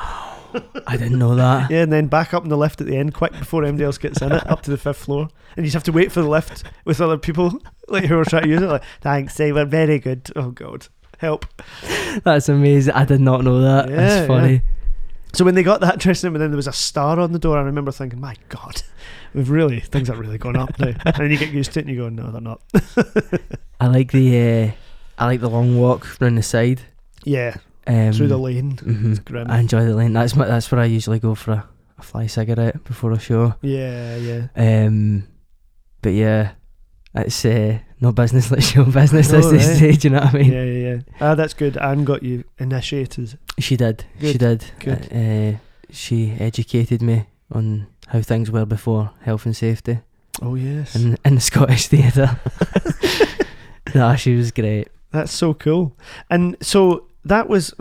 I 0.87 0.97
didn't 0.97 1.19
know 1.19 1.35
that. 1.35 1.71
Yeah, 1.71 1.83
and 1.83 1.93
then 1.93 2.07
back 2.07 2.33
up 2.33 2.43
in 2.45 2.49
the 2.49 2.57
lift 2.57 2.81
at 2.81 2.87
the 2.87 2.97
end, 2.97 3.15
quick 3.15 3.33
before 3.33 3.63
anybody 3.65 3.85
else 3.85 3.99
gets 3.99 4.23
in 4.23 4.33
it, 4.33 4.47
up 4.47 4.63
to 4.63 4.71
the 4.71 4.79
fifth 4.79 4.99
floor, 5.05 5.29
and 5.57 5.65
you 5.65 5.71
just 5.71 5.75
have 5.75 5.85
to 5.85 5.93
wait 5.93 6.11
for 6.13 6.23
the 6.23 6.29
lift 6.29 6.65
with 6.85 7.01
other 7.01 7.19
people 7.19 7.61
like 7.89 8.05
who 8.05 8.19
are 8.19 8.25
trying 8.25 8.45
to 8.45 8.49
use 8.49 8.63
it. 8.63 8.67
Like, 8.67 8.85
thanks, 9.01 9.37
they 9.37 9.53
were 9.53 9.65
very 9.65 9.99
good. 9.99 10.31
Oh 10.37 10.51
god, 10.51 10.89
help. 11.19 11.47
That's 12.25 12.49
amazing. 12.49 12.95
I 12.95 13.05
did 13.05 13.21
not 13.21 13.45
know 13.45 13.61
that. 13.61 13.89
Yeah, 13.91 13.97
That's 13.97 14.27
funny. 14.27 14.63
So 15.35 15.45
when 15.45 15.55
they 15.55 15.63
got 15.63 15.81
that 15.83 15.99
dressing 15.99 16.29
room, 16.29 16.37
and 16.37 16.43
then 16.43 16.51
there 16.51 16.57
was 16.57 16.67
a 16.67 16.73
star 16.73 17.21
on 17.21 17.33
the 17.33 17.39
door, 17.39 17.59
I 17.59 17.63
remember 17.63 17.93
thinking, 17.93 18.19
my 18.21 18.35
god, 18.49 18.83
we've 19.35 19.51
really 19.51 19.81
things 19.81 20.09
have 20.09 20.19
really 20.19 20.39
gone 20.39 20.57
up 20.57 20.79
now. 20.79 20.95
and 21.05 21.15
then 21.17 21.31
you 21.31 21.37
get 21.37 21.51
used 21.51 21.73
to 21.75 21.81
it, 21.81 21.87
and 21.87 21.95
you 21.95 22.01
go, 22.03 22.09
no, 22.09 22.31
they're 22.31 22.41
not. 22.41 22.63
I 23.81 23.89
like 23.89 24.13
the 24.13 24.41
uh, 24.69 24.71
I 25.19 25.27
like 25.27 25.41
the 25.41 25.51
long 25.51 25.79
walk 25.79 26.19
round 26.21 26.39
the 26.39 26.43
side. 26.43 26.81
Yeah, 27.25 27.57
Um, 27.89 28.12
through 28.12 28.28
the 28.28 28.39
lane. 28.39 28.76
mhm. 28.76 29.12
It's. 29.12 29.51
I 29.51 29.59
enjoy 29.61 29.84
the 29.84 29.95
lane. 29.97 30.12
That's 30.12 30.36
my, 30.36 30.47
that's 30.47 30.70
where 30.70 30.80
I 30.80 30.84
usually 30.84 31.18
go 31.18 31.34
for 31.34 31.53
a, 31.53 31.68
a 31.99 32.03
fly 32.03 32.26
cigarette 32.26 32.84
before 32.84 33.12
a 33.12 33.18
show. 33.18 33.55
yeah, 33.62 34.16
yeah. 34.16 34.47
Um, 34.57 35.24
but 36.03 36.11
yeah, 36.12 36.53
it's 37.14 37.45
uh, 37.45 37.78
no 38.01 38.12
business 38.12 38.51
like 38.53 38.62
show 38.62 38.84
business 38.84 39.32
No, 39.32 39.39
as 39.39 39.51
they 39.51 39.57
right. 39.57 39.78
say. 39.78 39.93
Do 39.93 40.09
you 40.09 40.14
know 40.14 40.20
what 40.20 40.34
I 40.34 40.39
mean? 40.39 40.53
Yeah, 40.53 40.62
yeah, 40.64 40.95
yeah. 40.95 41.01
Ah, 41.20 41.34
that's 41.34 41.55
good. 41.55 41.76
Anne 41.78 42.05
got 42.05 42.22
you 42.22 42.45
initiated. 42.59 43.39
She 43.59 43.76
did. 43.76 44.05
She 44.20 44.39
did. 44.39 44.64
good. 44.80 45.09
Uh, 45.12 45.59
she 45.91 46.32
educated 46.39 47.01
me 47.03 47.24
on 47.51 47.86
how 48.09 48.20
things 48.20 48.51
were 48.51 48.66
before 48.66 49.11
health 49.22 49.47
and 49.47 49.57
safety 49.57 50.01
Oh 50.43 50.55
yes, 50.55 50.95
in 50.95 51.16
in 51.24 51.34
the 51.36 51.41
Scottish 51.41 51.89
theatre. 51.89 52.39
nah, 53.95 54.14
she 54.14 54.34
was 54.36 54.51
great. 54.51 54.89
that's 55.11 55.32
so 55.32 55.55
cool. 55.55 55.97
And 56.30 56.57
so 56.61 57.08
that 57.29 57.49
was 57.49 57.74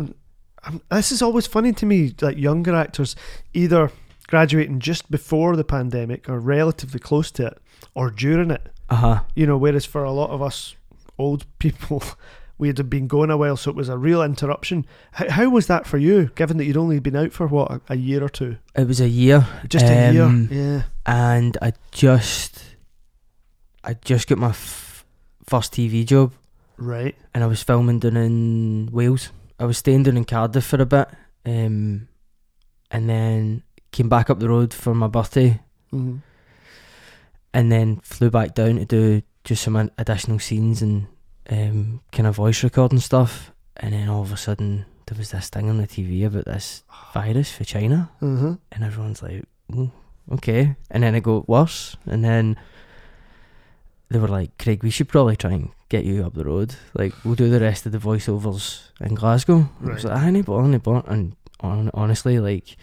Um, 0.63 0.81
this 0.91 1.11
is 1.11 1.21
always 1.21 1.47
funny 1.47 1.73
to 1.73 1.85
me. 1.85 2.13
Like 2.21 2.37
younger 2.37 2.75
actors, 2.75 3.15
either 3.53 3.91
graduating 4.27 4.79
just 4.79 5.09
before 5.09 5.55
the 5.55 5.63
pandemic 5.63 6.27
or 6.29 6.39
relatively 6.39 6.99
close 6.99 7.31
to 7.31 7.45
it, 7.47 7.57
or 7.95 8.09
during 8.11 8.51
it. 8.51 8.67
Uh 8.89 8.95
huh. 8.95 9.19
You 9.35 9.45
know, 9.47 9.57
whereas 9.57 9.85
for 9.85 10.03
a 10.03 10.11
lot 10.11 10.29
of 10.31 10.41
us 10.41 10.75
old 11.17 11.45
people, 11.59 12.03
we 12.57 12.67
had 12.67 12.89
been 12.89 13.07
going 13.07 13.29
a 13.31 13.37
while, 13.37 13.55
so 13.55 13.69
it 13.71 13.75
was 13.77 13.87
a 13.89 13.97
real 13.97 14.21
interruption. 14.23 14.85
How, 15.11 15.29
how 15.29 15.49
was 15.49 15.67
that 15.67 15.85
for 15.87 15.97
you, 15.97 16.29
given 16.35 16.57
that 16.57 16.65
you'd 16.65 16.75
only 16.77 16.99
been 16.99 17.15
out 17.15 17.31
for 17.33 17.47
what 17.47 17.71
a, 17.71 17.81
a 17.89 17.95
year 17.95 18.23
or 18.23 18.29
two? 18.29 18.57
It 18.75 18.87
was 18.87 18.99
a 18.99 19.07
year, 19.09 19.47
Just 19.69 19.85
a 19.85 20.09
Um, 20.09 20.49
year. 20.51 20.63
Yeah. 20.63 20.81
and 21.05 21.57
I 21.61 21.73
just, 21.91 22.61
I 23.83 23.93
just 23.93 24.27
got 24.27 24.37
my 24.37 24.49
f- 24.49 25.05
first 25.45 25.71
TV 25.73 26.03
job, 26.05 26.33
Right. 26.77 27.15
and 27.33 27.43
I 27.43 27.47
was 27.47 27.63
filming 27.63 27.99
down 27.99 28.17
in 28.17 28.89
Wales. 28.91 29.31
I 29.59 29.65
was 29.65 29.77
staying 29.77 30.03
down 30.03 30.17
in 30.17 30.25
Cardiff 30.25 30.65
for 30.65 30.81
a 30.81 30.85
bit, 30.85 31.07
um, 31.45 32.07
and 32.91 33.09
then 33.09 33.63
came 33.91 34.09
back 34.09 34.29
up 34.29 34.39
the 34.39 34.49
road 34.49 34.73
for 34.73 34.93
my 34.93 35.07
birthday, 35.07 35.59
hmm 35.91 36.17
and 37.53 37.71
then 37.71 37.95
flew 38.03 38.29
back 38.29 38.53
down 38.53 38.75
to 38.75 38.85
do 38.85 39.21
just 39.43 39.63
some 39.63 39.89
additional 39.97 40.37
scenes 40.37 40.83
and 40.83 41.07
um, 41.49 42.01
kind 42.11 42.27
of 42.27 42.35
voice 42.35 42.61
recording 42.63 42.99
stuff. 42.99 43.51
And 43.77 43.93
then 43.93 44.09
all 44.09 44.21
of 44.21 44.31
a 44.31 44.37
sudden, 44.37 44.85
there 45.07 45.17
was 45.17 45.31
this 45.31 45.49
thing 45.49 45.67
on 45.69 45.77
the 45.77 45.87
TV 45.87 46.23
about 46.27 46.45
this 46.45 46.83
virus 47.13 47.51
for 47.51 47.63
China, 47.63 48.11
hmm 48.19 48.55
and 48.71 48.83
everyone's 48.83 49.23
like, 49.23 49.45
okay. 50.33 50.75
And 50.91 51.01
then 51.01 51.15
it 51.15 51.21
got 51.23 51.49
worse, 51.49 51.95
and 52.05 52.23
then 52.23 52.57
they 54.09 54.19
were 54.19 54.27
like, 54.27 54.57
Craig, 54.59 54.83
we 54.83 54.89
should 54.91 55.07
probably 55.09 55.35
try 55.37 55.53
and 55.53 55.69
get 55.89 56.03
you 56.05 56.25
up 56.25 56.33
the 56.33 56.43
road. 56.45 56.75
Like, 56.93 57.13
we'll 57.23 57.35
do 57.35 57.49
the 57.49 57.59
rest 57.59 57.85
of 57.85 57.91
the 57.91 57.97
voiceovers 57.97 58.89
in 58.99 59.15
Glasgow. 59.15 59.69
And 59.79 59.89
I 59.89 59.93
was 59.93 60.03
Right. 60.03 60.13
like, 60.13 60.23
I 60.23 60.31
need 60.31 60.45
but 60.45 60.53
only 60.53 60.77
but 60.79 61.07
and 61.07 61.35
on, 61.61 61.89
honestly, 61.93 62.39
like, 62.39 62.75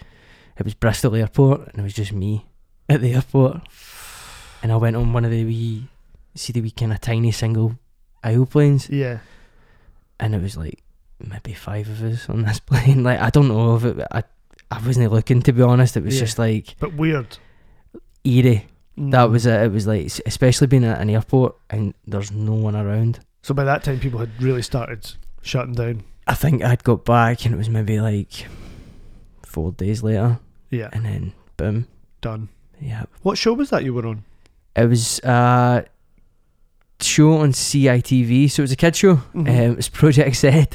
it 0.56 0.64
was 0.64 0.74
Bristol 0.74 1.14
Airport, 1.14 1.68
and 1.68 1.78
it 1.80 1.82
was 1.82 1.94
just 1.94 2.12
me 2.12 2.46
at 2.88 3.00
the 3.00 3.12
airport. 3.14 3.60
And 4.62 4.72
I 4.72 4.76
went 4.76 4.96
on 4.96 5.12
one 5.12 5.24
of 5.24 5.30
the 5.30 5.44
wee, 5.44 5.88
see 6.34 6.52
the 6.52 6.60
wee 6.62 6.70
kind 6.70 6.92
of 6.92 7.00
tiny 7.00 7.30
single 7.32 7.78
aisle 8.22 8.46
planes, 8.46 8.88
Yeah. 8.88 9.18
and 10.18 10.34
it 10.34 10.40
was 10.40 10.56
like 10.56 10.82
maybe 11.20 11.52
five 11.54 11.88
of 11.88 12.02
us 12.02 12.28
on 12.30 12.42
this 12.42 12.58
plane. 12.68 13.02
Like, 13.02 13.20
I 13.20 13.30
don't 13.30 13.48
know 13.48 13.76
if 13.76 13.84
it, 13.84 14.06
I, 14.10 14.22
I 14.70 14.84
wasn't 14.86 15.12
looking 15.12 15.42
to 15.42 15.52
be 15.52 15.62
honest. 15.62 15.96
It 15.96 16.04
was 16.04 16.14
Yeah. 16.14 16.20
just 16.20 16.38
like 16.38 16.76
But 16.80 16.94
weird. 16.94 17.36
eerie. 18.24 18.66
That 18.96 19.28
Mm. 19.28 19.30
was 19.32 19.46
it. 19.46 19.60
It 19.62 19.72
was 19.72 19.86
like, 19.86 20.06
especially 20.26 20.66
being 20.68 20.84
at 20.84 21.00
an 21.00 21.10
airport 21.10 21.56
and 21.70 21.94
there's 22.06 22.30
no 22.30 22.54
one 22.54 22.76
around. 22.76 23.20
So 23.42 23.52
by 23.54 23.64
that 23.64 23.82
time, 23.84 23.98
people 23.98 24.20
had 24.20 24.30
really 24.40 24.62
started 24.62 25.12
shutting 25.42 25.74
down. 25.74 26.04
I 26.26 26.34
think 26.34 26.62
I'd 26.62 26.84
got 26.84 27.04
back 27.04 27.44
and 27.44 27.54
it 27.54 27.58
was 27.58 27.68
maybe 27.68 28.00
like 28.00 28.46
four 29.44 29.72
days 29.72 30.02
later, 30.02 30.38
Yeah. 30.70 30.88
and 30.92 31.04
then 31.04 31.32
boom, 31.56 31.86
Done. 32.20 32.48
yeah. 32.80 33.04
What 33.22 33.36
show 33.36 33.52
was 33.52 33.70
that 33.70 33.84
you 33.84 33.92
were 33.94 34.06
on? 34.06 34.24
It 34.76 34.88
was 34.88 35.18
a 35.24 35.84
show 37.00 37.38
on 37.38 37.52
CITV, 37.52 38.50
so 38.50 38.60
it 38.62 38.64
was 38.64 38.72
a 38.72 38.76
kid 38.76 38.96
show. 38.96 39.16
Mhm. 39.34 39.48
Um, 39.48 39.48
it 39.72 39.76
was 39.76 39.88
Project 39.88 40.36
Z. 40.36 40.66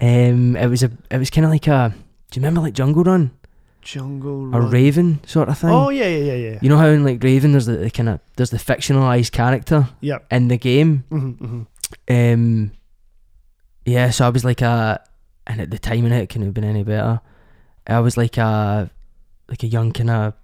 Um, 0.00 0.56
it 0.56 0.66
was 0.68 0.82
a, 0.82 0.90
it 1.10 1.18
was 1.18 1.30
kind 1.30 1.44
of 1.44 1.50
like 1.50 1.66
a. 1.66 1.92
Do 2.30 2.38
you 2.40 2.42
remember 2.42 2.60
like 2.60 2.74
Jungle 2.74 3.04
Run 3.04 3.30
Jungle 3.84 4.54
or 4.54 4.60
Run. 4.62 4.70
Raven 4.70 5.20
sort 5.26 5.48
of 5.48 5.58
thing? 5.58 5.70
Oh 5.70 5.90
yeah, 5.90 6.08
yeah, 6.08 6.32
yeah, 6.32 6.50
yeah. 6.50 6.58
You 6.62 6.68
know 6.68 6.78
how 6.78 6.86
in 6.88 7.04
like 7.04 7.22
Raven, 7.22 7.52
there's 7.52 7.66
the, 7.66 7.76
the 7.76 7.90
kind 7.90 8.08
of 8.08 8.20
there's 8.36 8.50
the 8.50 8.56
fictionalized 8.58 9.32
character 9.32 9.88
Yep. 10.00 10.26
in 10.32 10.48
the 10.48 10.56
game. 10.58 11.04
hmm 11.10 11.30
hmm 11.32 11.62
Um, 12.08 12.72
yeah, 13.84 14.10
so 14.10 14.26
I 14.26 14.30
was 14.30 14.44
like 14.44 14.62
a, 14.62 15.02
and 15.46 15.60
at 15.60 15.70
the 15.70 15.78
time 15.78 16.06
in 16.06 16.12
it, 16.12 16.22
it 16.22 16.28
couldn't 16.30 16.46
have 16.46 16.54
been 16.54 16.64
any 16.64 16.82
better. 16.82 17.20
I 17.86 18.00
was 18.00 18.16
like 18.16 18.38
a, 18.38 18.90
like 19.48 19.62
a 19.62 19.66
young 19.66 19.92
kind 19.92 20.08
of 20.10 20.34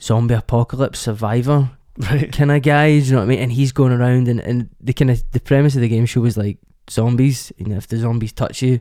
zombie 0.00 0.34
apocalypse 0.34 0.98
survivor 0.98 1.70
Right. 1.98 2.32
kind 2.32 2.50
of 2.52 2.62
guy. 2.62 2.86
You 2.86 3.12
know 3.12 3.18
what 3.18 3.24
I 3.24 3.26
mean? 3.26 3.38
And 3.40 3.52
he's 3.52 3.72
going 3.72 3.92
around, 3.92 4.28
and, 4.28 4.40
and 4.40 4.70
the 4.80 4.92
kind 4.94 5.10
of 5.10 5.22
the 5.32 5.40
premise 5.40 5.74
of 5.74 5.82
the 5.82 5.88
game 5.88 6.06
show 6.06 6.20
was 6.22 6.36
like 6.38 6.58
zombies. 6.88 7.52
You 7.58 7.66
know, 7.66 7.76
if 7.76 7.88
the 7.88 7.96
zombies 7.98 8.32
touch 8.32 8.62
you, 8.62 8.80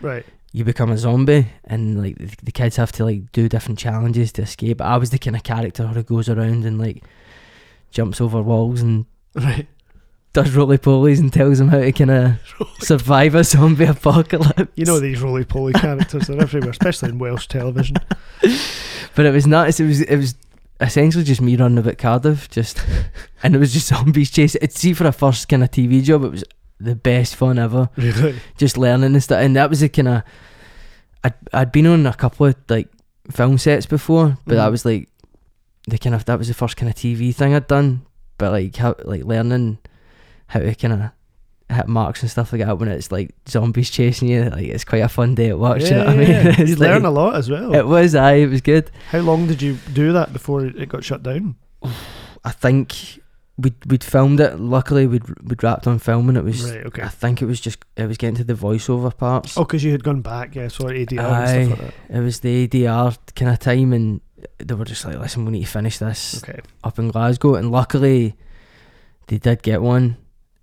Right. 0.00 0.26
You 0.56 0.64
become 0.64 0.90
a 0.92 0.96
zombie, 0.96 1.48
and 1.64 2.00
like 2.00 2.16
the, 2.44 2.52
kids 2.52 2.76
have 2.76 2.92
to 2.92 3.04
like 3.04 3.32
do 3.32 3.48
different 3.48 3.76
challenges 3.78 4.30
to 4.32 4.42
escape. 4.42 4.80
I 4.80 4.96
was 4.98 5.10
the 5.10 5.18
kind 5.18 5.34
of 5.34 5.42
character 5.42 5.84
who 5.88 6.02
goes 6.04 6.28
around 6.28 6.64
and 6.64 6.78
like 6.78 7.02
jumps 7.90 8.20
over 8.20 8.40
walls 8.40 8.80
and 8.80 9.04
Right. 9.34 9.66
does 10.32 10.54
roly 10.54 10.78
polies 10.78 11.18
and 11.18 11.32
tells 11.32 11.58
them 11.58 11.68
how 11.68 11.80
to 11.80 11.90
kind 11.90 12.10
of 12.12 12.32
survive 12.78 13.34
a 13.34 13.42
zombie 13.42 13.84
apocalypse. 13.96 14.70
You 14.76 14.84
know 14.84 15.00
these 15.00 15.20
roly 15.20 15.44
poly 15.44 15.72
characters 15.84 16.30
are 16.30 16.40
everywhere, 16.40 16.70
especially 16.70 17.08
in 17.10 17.18
Welsh 17.18 17.48
television. 17.48 17.96
but 19.16 19.26
it 19.26 19.32
was 19.32 19.46
nuts. 19.48 19.80
It 19.80 19.86
was 19.86 20.00
it 20.02 20.16
was 20.16 20.36
essentially 20.80 21.24
just 21.24 21.40
me 21.40 21.56
running 21.56 21.78
about 21.78 21.98
Cardiff, 21.98 22.48
just 22.48 22.80
and 23.42 23.56
it 23.56 23.58
was 23.58 23.72
just 23.72 23.88
zombies 23.88 24.30
chasing. 24.30 24.60
It's 24.62 24.78
see 24.78 24.92
for 24.92 25.06
a 25.06 25.12
first 25.12 25.48
kind 25.48 25.64
of 25.64 25.72
TV 25.72 26.00
job, 26.00 26.22
it 26.22 26.30
was 26.30 26.44
the 26.80 26.94
best 26.94 27.36
fun 27.36 27.58
ever. 27.58 27.88
Really. 27.96 28.36
Just 28.58 28.76
learning 28.76 29.14
and 29.14 29.22
stuff, 29.22 29.40
and 29.42 29.56
that 29.56 29.70
was 29.70 29.82
a 29.82 29.88
kind 29.88 30.08
of 30.08 30.22
I'd 31.22 31.34
I'd 31.52 31.72
been 31.72 31.86
on 31.86 32.06
a 32.06 32.14
couple 32.14 32.46
of 32.46 32.56
like 32.68 32.88
film 33.30 33.58
sets 33.58 33.86
before, 33.86 34.36
but 34.46 34.56
that 34.56 34.68
Mhm. 34.68 34.70
was 34.72 34.84
like 34.84 35.08
the 35.88 35.98
kind 35.98 36.14
of 36.14 36.24
that 36.26 36.38
was 36.38 36.48
the 36.48 36.54
first 36.54 36.76
kind 36.76 36.90
of 36.90 36.96
TV 36.96 37.34
thing 37.34 37.54
I'd 37.54 37.66
done. 37.66 38.02
But 38.38 38.52
like 38.52 38.76
how 38.76 38.96
like 39.04 39.24
learning 39.24 39.78
how 40.48 40.60
to 40.60 40.74
kind 40.74 40.92
of 40.94 41.76
hit 41.76 41.88
marks 41.88 42.20
and 42.22 42.30
stuff 42.30 42.52
like 42.52 42.60
that 42.62 42.78
when 42.78 42.88
it's 42.90 43.10
like 43.10 43.34
zombies 43.48 43.88
chasing 43.90 44.28
you, 44.28 44.50
like 44.50 44.66
it's 44.66 44.84
quite 44.84 44.98
a 45.02 45.08
fun 45.08 45.34
day 45.34 45.48
to 45.48 45.56
watch. 45.56 45.84
you 45.84 45.90
know 45.92 46.04
what 46.04 46.08
I 46.08 46.16
mean? 46.16 46.28
yeah. 46.28 46.60
You 46.60 46.74
like- 46.76 46.78
learn 46.90 47.04
a 47.04 47.10
lot 47.10 47.36
as 47.36 47.48
well. 47.48 47.74
It 47.74 47.86
was, 47.86 48.14
I 48.14 48.34
it 48.34 48.50
was 48.50 48.60
good. 48.60 48.90
How 49.10 49.20
long 49.20 49.46
did 49.46 49.62
you 49.62 49.78
do 49.92 50.12
that 50.12 50.32
before 50.32 50.66
it 50.66 50.88
got 50.88 51.04
shut 51.04 51.22
down? 51.22 51.54
I 52.44 52.50
think 52.50 53.20
we'd 53.58 53.74
we'd 53.86 54.04
filmed 54.04 54.40
it. 54.40 54.58
Luckily, 54.58 55.06
we'd 55.06 55.28
we'd 55.42 55.62
wrapped 55.62 55.86
on 55.86 55.98
filming. 55.98 56.36
It 56.36 56.44
was. 56.44 56.70
Right. 56.70 56.86
Okay. 56.86 57.02
I 57.02 57.08
think 57.08 57.42
it 57.42 57.46
was 57.46 57.60
just 57.60 57.78
it 57.96 58.06
was 58.06 58.16
getting 58.16 58.36
to 58.36 58.44
the 58.44 58.54
voiceover 58.54 59.16
parts. 59.16 59.56
Oh, 59.56 59.64
because 59.64 59.84
you 59.84 59.92
had 59.92 60.04
gone 60.04 60.20
back, 60.22 60.54
yeah. 60.54 60.68
So 60.68 60.84
ADR 60.84 61.18
Aye. 61.20 61.64
stuff 61.66 61.78
like 61.80 61.94
It 62.10 62.20
was 62.20 62.40
the 62.40 62.66
ADR 62.68 63.16
kind 63.34 63.50
of 63.52 63.58
time, 63.58 63.92
and 63.92 64.20
they 64.58 64.74
were 64.74 64.84
just 64.84 65.04
like, 65.04 65.18
"Listen, 65.18 65.44
we 65.44 65.52
need 65.52 65.64
to 65.64 65.70
finish 65.70 65.98
this. 65.98 66.42
Okay. 66.42 66.60
up 66.82 66.98
in 66.98 67.08
Glasgow." 67.10 67.54
And 67.54 67.70
luckily, 67.70 68.34
they 69.28 69.38
did 69.38 69.62
get 69.62 69.82
one, 69.82 70.16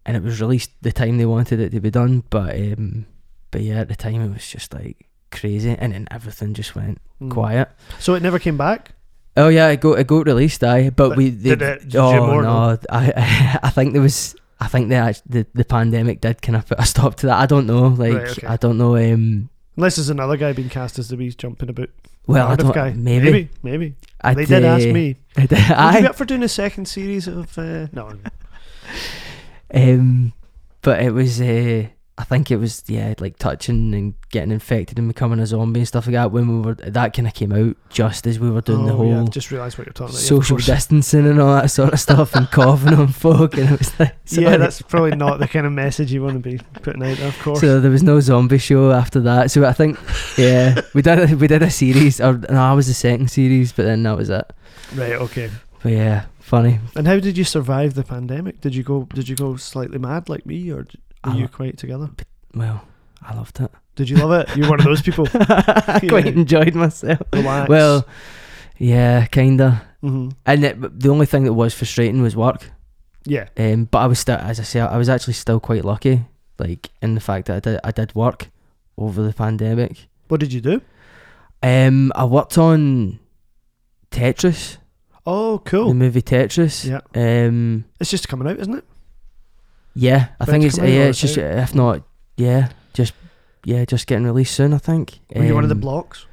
and 0.06 0.16
it 0.18 0.24
was 0.24 0.42
released 0.42 0.72
the 0.82 0.92
time 0.92 1.18
they 1.18 1.26
wanted 1.26 1.60
it 1.60 1.70
to 1.72 1.80
be 1.80 1.90
done. 1.92 2.24
But 2.30 2.56
um, 2.56 3.06
but 3.52 3.62
yeah, 3.62 3.80
at 3.82 3.88
the 3.90 3.96
time 3.96 4.22
it 4.22 4.34
was 4.34 4.48
just 4.48 4.74
like 4.74 5.08
crazy, 5.32 5.76
and 5.80 5.94
then 5.94 6.08
everything 6.12 6.54
just 6.54 6.76
went 6.76 7.00
Mm. 7.22 7.30
quiet. 7.30 7.70
So 8.00 8.16
it 8.16 8.24
never 8.24 8.40
came 8.40 8.58
back. 8.58 8.94
Oh 9.38 9.48
yeah, 9.48 9.70
it 9.70 9.80
got 9.80 10.00
it 10.00 10.08
got 10.08 10.26
released, 10.26 10.64
aye. 10.64 10.90
But, 10.90 11.10
But 11.10 11.18
we 11.18 11.30
they, 11.30 11.50
did 11.50 11.62
it- 11.62 11.82
did 11.90 11.96
oh 11.96 12.42
no, 12.42 12.78
I 12.90 13.60
I 13.64 13.70
think 13.70 13.94
there 13.94 14.02
was 14.02 14.36
I 14.60 14.68
think 14.68 14.90
the 14.90 15.22
the 15.26 15.48
the 15.54 15.66
pandemic 15.66 16.22
did 16.22 16.42
kind 16.42 16.56
of 16.58 16.68
put 16.68 16.80
a 16.80 16.86
stop 16.86 17.16
to 17.18 17.28
that. 17.28 17.40
I 17.40 17.46
don't 17.46 17.66
know, 17.66 17.88
like 17.88 18.14
Right, 18.14 18.30
okay. 18.38 18.48
I 18.48 18.58
don't 18.58 18.78
know. 18.78 18.96
Um, 18.98 19.50
Unless 19.78 19.96
there's 19.96 20.10
another 20.10 20.36
guy 20.38 20.52
being 20.54 20.70
cast 20.70 21.00
as 21.00 21.08
the 21.08 21.16
wee 21.16 21.30
jumping 21.32 21.70
about. 21.70 21.90
well, 22.28 22.48
I 22.50 22.56
don't 22.58 22.76
guy. 22.76 22.92
maybe, 22.92 23.32
Maybe. 23.32 23.50
Maybe. 23.64 23.96
I'd, 24.20 24.36
they 24.38 24.46
did 24.46 24.66
ask 24.66 24.86
me. 24.88 25.16
I 25.38 25.46
did- 25.46 25.52
Would 25.52 25.94
you 25.96 26.02
be 26.02 26.08
up 26.08 26.16
for 26.16 26.26
doing 26.26 26.44
a 26.44 26.50
second 26.50 26.88
series 26.88 27.28
of? 27.28 27.58
Uh, 27.58 27.88
no. 27.94 28.12
Um, 29.74 30.34
but 30.82 31.02
it 31.02 31.12
was 31.14 31.40
uh, 31.40 31.88
I 32.22 32.24
think 32.24 32.52
it 32.52 32.58
was 32.58 32.84
yeah 32.88 33.16
like 33.20 33.38
touching 33.40 33.96
and 33.96 34.14
getting 34.30 34.52
infected 34.52 35.00
and 35.00 35.08
becoming 35.08 35.40
a 35.40 35.48
zombie 35.48 35.80
and 35.80 35.88
stuff 35.88 36.06
like 36.06 36.14
that. 36.14 36.32
When 36.32 36.48
we 36.48 36.62
were 36.66 36.76
that 36.76 37.14
kind 37.14 37.28
of 37.28 37.34
came 37.34 37.52
out 37.52 37.76
just 37.90 38.28
as 38.28 38.38
we 38.40 38.52
were 38.52 38.62
doing 38.62 38.86
the 38.86 38.94
Oh, 38.94 39.04
yeah, 39.04 39.14
whole. 39.16 39.24
I've 39.26 39.32
just 39.32 39.50
realised 39.50 39.78
what 39.80 39.88
you're 39.88 39.94
talking 39.94 40.14
about. 40.14 40.22
Social 40.22 40.58
course. 40.58 40.68
distancing 40.68 41.26
and 41.26 41.42
all 41.42 41.56
that 41.56 41.72
sort 41.72 41.94
of 41.94 42.00
stuff, 42.00 42.36
and 42.36 42.50
coughing 42.52 42.94
on 42.94 43.08
folk, 43.08 43.58
and 43.58 43.72
it 43.72 43.80
was 43.80 44.00
like, 44.00 44.16
Yeah, 44.28 44.58
that's 44.58 44.82
probably 44.84 45.16
not 45.16 45.40
the 45.40 45.48
kind 45.48 45.66
of 45.66 45.72
message 45.74 46.12
you 46.14 46.22
want 46.22 46.36
to 46.42 46.50
be 46.50 46.60
putting 46.84 47.02
out 47.04 47.18
there, 47.18 47.28
of 47.30 47.40
course. 47.40 47.60
So 47.60 47.80
there 47.80 47.92
was 47.92 48.04
no 48.04 48.20
zombie 48.20 48.60
show 48.60 48.92
after 48.92 49.20
that. 49.22 49.50
So 49.52 49.66
I 49.66 49.74
think, 49.74 49.98
yeah, 50.38 50.80
we 50.94 51.02
did 51.02 51.32
a, 51.32 51.36
we 51.36 51.48
did 51.48 51.64
a 51.64 51.72
series, 51.72 52.22
or 52.22 52.34
no, 52.38 52.62
I 52.62 52.74
was 52.74 52.86
the 52.88 52.94
second 52.94 53.32
series, 53.32 53.72
but 53.72 53.84
then 53.84 54.04
that 54.04 54.16
was 54.16 54.30
it. 54.30 54.46
right, 54.96 55.14
okay. 55.14 55.50
But 55.82 55.94
yeah, 55.94 56.26
funny. 56.40 56.80
And 56.96 57.08
how 57.08 57.20
did 57.20 57.38
you 57.38 57.44
survive 57.44 57.96
the 57.96 58.04
pandemic? 58.04 58.62
Did 58.62 58.76
you 58.76 58.84
go 58.84 59.08
did 59.14 59.28
you 59.28 59.36
go 59.36 59.56
slightly 59.56 59.98
mad 59.98 60.30
like 60.30 60.46
me 60.46 60.70
or 60.72 60.86
were 61.24 61.32
I 61.32 61.36
you 61.36 61.42
lo- 61.44 61.48
quite 61.50 61.78
together? 61.78 62.10
Well, 62.54 62.86
I 63.22 63.36
loved 63.36 63.60
it. 63.60 63.72
Did 63.96 64.10
you 64.10 64.18
love 64.18 64.32
it? 64.32 64.56
You're 64.58 64.70
one 64.70 64.80
of 64.80 64.86
those 64.86 65.02
people. 65.02 65.28
I 65.34 66.02
quite 66.08 66.26
Yeah. 66.26 66.32
enjoyed 66.32 66.76
myself. 66.76 67.20
Relax. 67.34 67.70
Well, 67.70 68.08
yeah, 68.78 69.26
kinda. 69.28 69.82
hmm 70.02 70.30
And 70.46 70.64
it, 70.64 71.00
the 71.00 71.10
only 71.10 71.26
thing 71.26 71.44
that 71.44 71.54
was 71.54 71.74
frustrating 71.74 72.22
was 72.22 72.36
work. 72.36 72.72
yeah. 73.26 73.48
Um, 73.58 73.86
but 73.86 74.00
I 74.00 74.08
was 74.08 74.20
still, 74.20 74.38
as 74.38 74.60
I 74.60 74.64
say, 74.64 74.80
I 74.80 74.98
was 74.98 75.10
actually 75.10 75.34
still 75.34 75.60
quite 75.60 75.86
lucky, 75.86 76.26
like 76.58 76.90
in 77.02 77.14
the 77.16 77.22
fact 77.22 77.48
that 77.48 77.56
I 77.58 77.60
did 77.60 77.80
I 77.84 77.92
did 77.92 78.16
work 78.16 78.50
over 78.98 79.22
the 79.22 79.34
pandemic. 79.34 80.08
What 80.30 80.40
did 80.40 80.52
you 80.54 80.62
do? 80.62 80.82
Um, 81.62 82.12
I 82.16 82.26
worked 82.26 82.58
on 82.58 83.20
Tetris, 84.10 84.78
Oh, 85.26 85.62
cool. 85.66 85.84
the 85.84 85.86
cool. 85.86 85.94
movie 85.94 86.22
Tetris. 86.24 86.86
Yeah. 86.90 87.02
Um. 87.16 87.86
It's 88.00 88.10
just 88.10 88.28
coming 88.28 88.48
out, 88.48 88.60
isn't 88.60 88.74
it? 88.74 88.86
Yeah, 89.94 90.30
I 90.40 90.46
think 90.46 90.64
it's 90.64 90.78
yeah. 90.78 91.10
It's 91.10 91.20
just 91.20 91.38
if 91.38 91.76
not, 91.76 92.04
yeah, 92.38 92.70
just 92.94 93.14
yeah, 93.66 93.84
just 93.86 94.08
getting 94.08 94.26
released 94.26 94.56
soon. 94.56 94.74
I 94.74 94.78
think. 94.78 95.20
Were 95.36 95.44
you 95.44 95.54
one 95.54 95.64
of 95.64 95.70
the 95.70 95.76
Um, 95.76 95.82
blocks? 95.82 96.26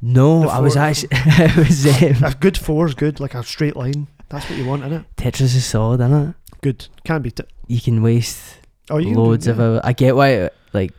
No, 0.00 0.42
the 0.42 0.48
I 0.48 0.58
was 0.58 0.76
actually. 0.76 1.10
it 1.12 1.56
was 2.14 2.24
um, 2.24 2.24
A 2.24 2.34
good 2.34 2.58
four 2.58 2.86
is 2.86 2.94
good, 2.94 3.20
like 3.20 3.34
a 3.34 3.42
straight 3.44 3.76
line. 3.76 4.08
That's 4.30 4.48
what 4.50 4.58
you 4.58 4.64
want, 4.64 4.82
isn't 4.84 4.92
it? 5.00 5.04
Tetris 5.16 5.54
is 5.54 5.64
solid, 5.64 6.00
isn't 6.00 6.28
it? 6.30 6.34
Good. 6.62 6.88
Can't 7.04 7.22
beat 7.22 7.38
it. 7.38 7.48
You 7.68 7.80
can 7.80 8.02
waste 8.02 8.58
Oh, 8.90 8.98
you 8.98 9.14
loads 9.14 9.46
yeah. 9.46 9.52
of 9.52 9.60
hours. 9.60 9.80
I 9.84 9.92
get 9.92 10.16
why 10.16 10.28
it, 10.30 10.54
like 10.72 10.92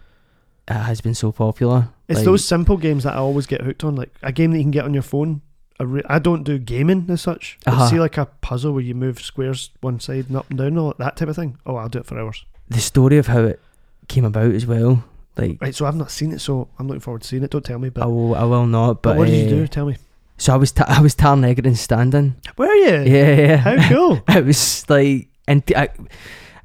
it 0.69 0.73
has 0.73 1.01
been 1.01 1.15
so 1.15 1.31
popular. 1.34 1.89
It's 2.07 2.19
Like, 2.19 2.25
those 2.25 2.45
simple 2.45 2.77
games 2.77 3.03
that 3.03 3.13
I 3.13 3.17
always 3.17 3.45
get 3.45 3.61
hooked 3.61 3.84
on, 3.84 3.95
like 3.95 4.13
a 4.21 4.31
game 4.31 4.51
that 4.51 4.57
you 4.57 4.63
can 4.63 4.71
get 4.71 4.86
on 4.86 4.93
your 4.93 5.03
phone. 5.03 5.41
I, 5.84 5.86
re- 5.86 6.03
I 6.07 6.19
don't 6.19 6.43
do 6.43 6.57
gaming 6.57 7.05
as 7.09 7.21
such. 7.21 7.57
Uh-huh. 7.65 7.88
see, 7.88 7.99
like 7.99 8.17
a 8.17 8.25
puzzle 8.41 8.71
where 8.73 8.81
you 8.84 8.95
move 8.95 9.19
squares 9.21 9.69
one 9.81 9.99
side 9.99 10.27
and 10.29 10.38
up 10.38 10.49
and 10.49 10.57
down, 10.57 10.77
all 10.77 10.93
that 10.97 11.15
type 11.17 11.27
of 11.29 11.36
thing. 11.36 11.57
Oh, 11.65 11.75
I'll 11.75 11.89
do 11.89 11.99
it 11.99 12.05
for 12.05 12.17
hours. 12.19 12.45
the 12.69 12.79
story 12.79 13.17
of 13.17 13.27
how 13.27 13.39
it 13.43 13.59
came 14.07 14.25
about 14.25 14.51
as 14.53 14.65
well. 14.65 15.03
Like 15.38 15.57
Right, 15.61 15.73
so 15.75 15.86
I've 15.86 15.95
not 15.95 16.11
seen 16.11 16.31
it, 16.31 16.39
so 16.39 16.67
I'm 16.77 16.88
looking 16.88 16.99
forward 17.01 17.21
to 17.23 17.27
seeing 17.27 17.43
it. 17.43 17.51
Don't 17.51 17.65
tell 17.65 17.79
me, 17.79 17.89
but, 17.89 18.03
I 18.03 18.05
will, 18.05 18.36
I 18.36 18.43
will 18.43 18.65
not. 18.67 19.01
but 19.01 19.11
But, 19.13 19.17
what 19.17 19.27
did 19.27 19.49
you 19.49 19.55
uh, 19.55 19.59
do? 19.61 19.67
Tell 19.67 19.86
me. 19.88 19.97
So 20.38 20.53
I 20.53 20.57
was, 20.57 20.71
ta- 20.71 20.86
I 20.88 21.01
was 21.01 21.15
Taron 21.15 21.43
Egerton 21.45 21.75
standing. 21.75 22.36
Were 22.57 22.71
you? 22.73 23.01
Yeah, 23.03 23.36
yeah. 23.36 23.55
How 23.57 23.89
cool. 23.89 24.21
it 24.27 24.45
was 24.45 24.89
like, 24.89 25.27
and 25.47 25.63
I, 25.75 25.89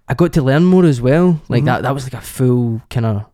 I 0.09 0.14
got 0.14 0.33
to 0.35 0.43
learn 0.43 0.64
more 0.64 0.85
as 0.85 1.01
well. 1.01 1.41
Like 1.49 1.62
Mhm. 1.62 1.66
that, 1.66 1.83
that 1.83 1.95
was 1.95 2.05
like 2.05 2.14
a 2.14 2.21
full 2.25 2.83
kind 2.91 3.07
of, 3.07 3.25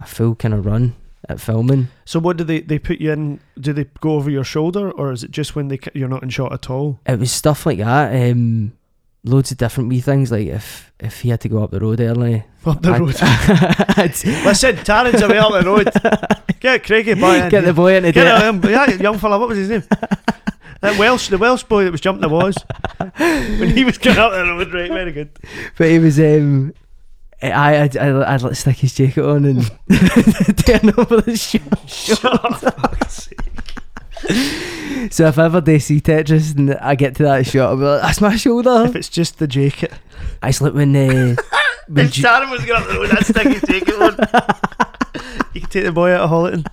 a 0.00 0.06
full 0.06 0.34
kind 0.34 0.54
of 0.54 0.66
run 0.66 0.94
at 1.28 1.40
filming. 1.40 1.88
So 2.04 2.18
what 2.20 2.36
do 2.36 2.44
they 2.44 2.60
they 2.60 2.78
put 2.78 3.00
you 3.00 3.12
in? 3.12 3.40
Do 3.58 3.72
they 3.72 3.84
go 4.00 4.12
over 4.12 4.30
your 4.30 4.44
shoulder, 4.44 4.90
or 4.90 5.12
is 5.12 5.24
it 5.24 5.30
just 5.30 5.54
when 5.56 5.68
they 5.68 5.78
you're 5.94 6.08
not 6.08 6.22
in 6.22 6.28
shot 6.30 6.52
at 6.52 6.68
all? 6.70 7.00
It 7.06 7.18
was 7.18 7.32
stuff 7.32 7.66
like 7.66 7.78
that. 7.78 8.14
Um, 8.30 8.72
loads 9.24 9.50
of 9.50 9.58
different 9.58 9.88
wee 9.88 10.00
things. 10.00 10.30
Like 10.30 10.46
if 10.48 10.92
if 11.00 11.20
he 11.22 11.30
had 11.30 11.40
to 11.42 11.48
go 11.48 11.62
up 11.64 11.70
the 11.70 11.80
road 11.80 12.00
early, 12.00 12.44
Up 12.66 12.80
the 12.82 12.90
I'd- 12.92 13.00
road. 13.00 13.16
I'd- 13.20 14.44
Listen, 14.44 14.76
Taron's 14.76 15.22
away 15.22 15.38
up 15.38 15.52
the 15.52 15.64
road. 15.64 15.88
Get 16.60 16.84
Craigie 16.84 17.14
boy 17.14 17.42
in 17.42 17.48
get 17.50 17.64
the 17.64 17.74
boy 17.74 17.94
into 17.96 18.12
Get 18.12 18.26
it. 18.26 18.42
him, 18.44 18.62
yeah, 18.70 18.90
young 19.02 19.18
fella. 19.18 19.38
What 19.38 19.48
was 19.50 19.58
his 19.58 19.68
name? 19.68 19.82
That 20.80 20.98
Welsh, 20.98 21.28
the 21.28 21.38
Welsh 21.38 21.62
boy 21.62 21.84
that 21.84 21.92
was 21.92 22.00
jumping 22.02 22.20
the 22.22 22.28
walls 22.28 22.56
when 23.16 23.70
he 23.70 23.84
was 23.84 23.96
going 23.98 24.18
up 24.18 24.32
the 24.32 24.42
road. 24.44 24.72
Right, 24.74 24.90
very 24.90 25.12
good. 25.12 25.30
But 25.78 25.88
he 25.88 25.98
was 25.98 26.18
um. 26.20 26.74
I 27.52 27.82
I'd, 27.82 27.96
I'd, 27.96 28.22
I'd 28.22 28.42
like 28.42 28.54
stick 28.56 28.76
his 28.76 28.94
jacket 28.94 29.24
on 29.24 29.44
and 29.44 29.62
turn 30.58 30.92
over 30.98 31.20
the 31.20 31.36
shirt. 31.36 31.62
Shut 31.88 32.24
up. 32.24 32.58
fuck's 32.60 33.14
sake. 33.24 33.38
So 35.12 35.26
if 35.26 35.38
ever 35.38 35.60
they 35.60 35.78
see 35.78 36.00
Tetris 36.00 36.56
and 36.56 36.74
I 36.76 36.94
get 36.94 37.14
to 37.16 37.24
that 37.24 37.46
shot, 37.46 37.70
I'll 37.70 37.76
be 37.76 37.82
like, 37.82 38.02
"That's 38.02 38.20
my 38.20 38.36
shoulder." 38.36 38.84
If 38.86 38.96
it's 38.96 39.08
just 39.08 39.38
the 39.38 39.46
jacket. 39.46 39.92
I 40.42 40.50
slept 40.50 40.74
when 40.74 40.94
uh, 40.96 41.36
when 41.88 42.06
If 42.06 42.12
Ju- 42.12 42.22
Taron 42.22 42.50
was 42.50 42.64
going 42.64 42.82
up 42.82 42.88
the 42.88 42.94
road, 42.94 43.10
I'd 43.10 43.26
stick 43.26 43.48
his 43.48 43.62
jacket 43.62 43.94
on. 44.00 44.16
you 45.52 45.60
can 45.60 45.70
take 45.70 45.84
the 45.84 45.92
boy 45.92 46.12
out 46.12 46.22
of 46.22 46.30
Holytown. 46.30 46.64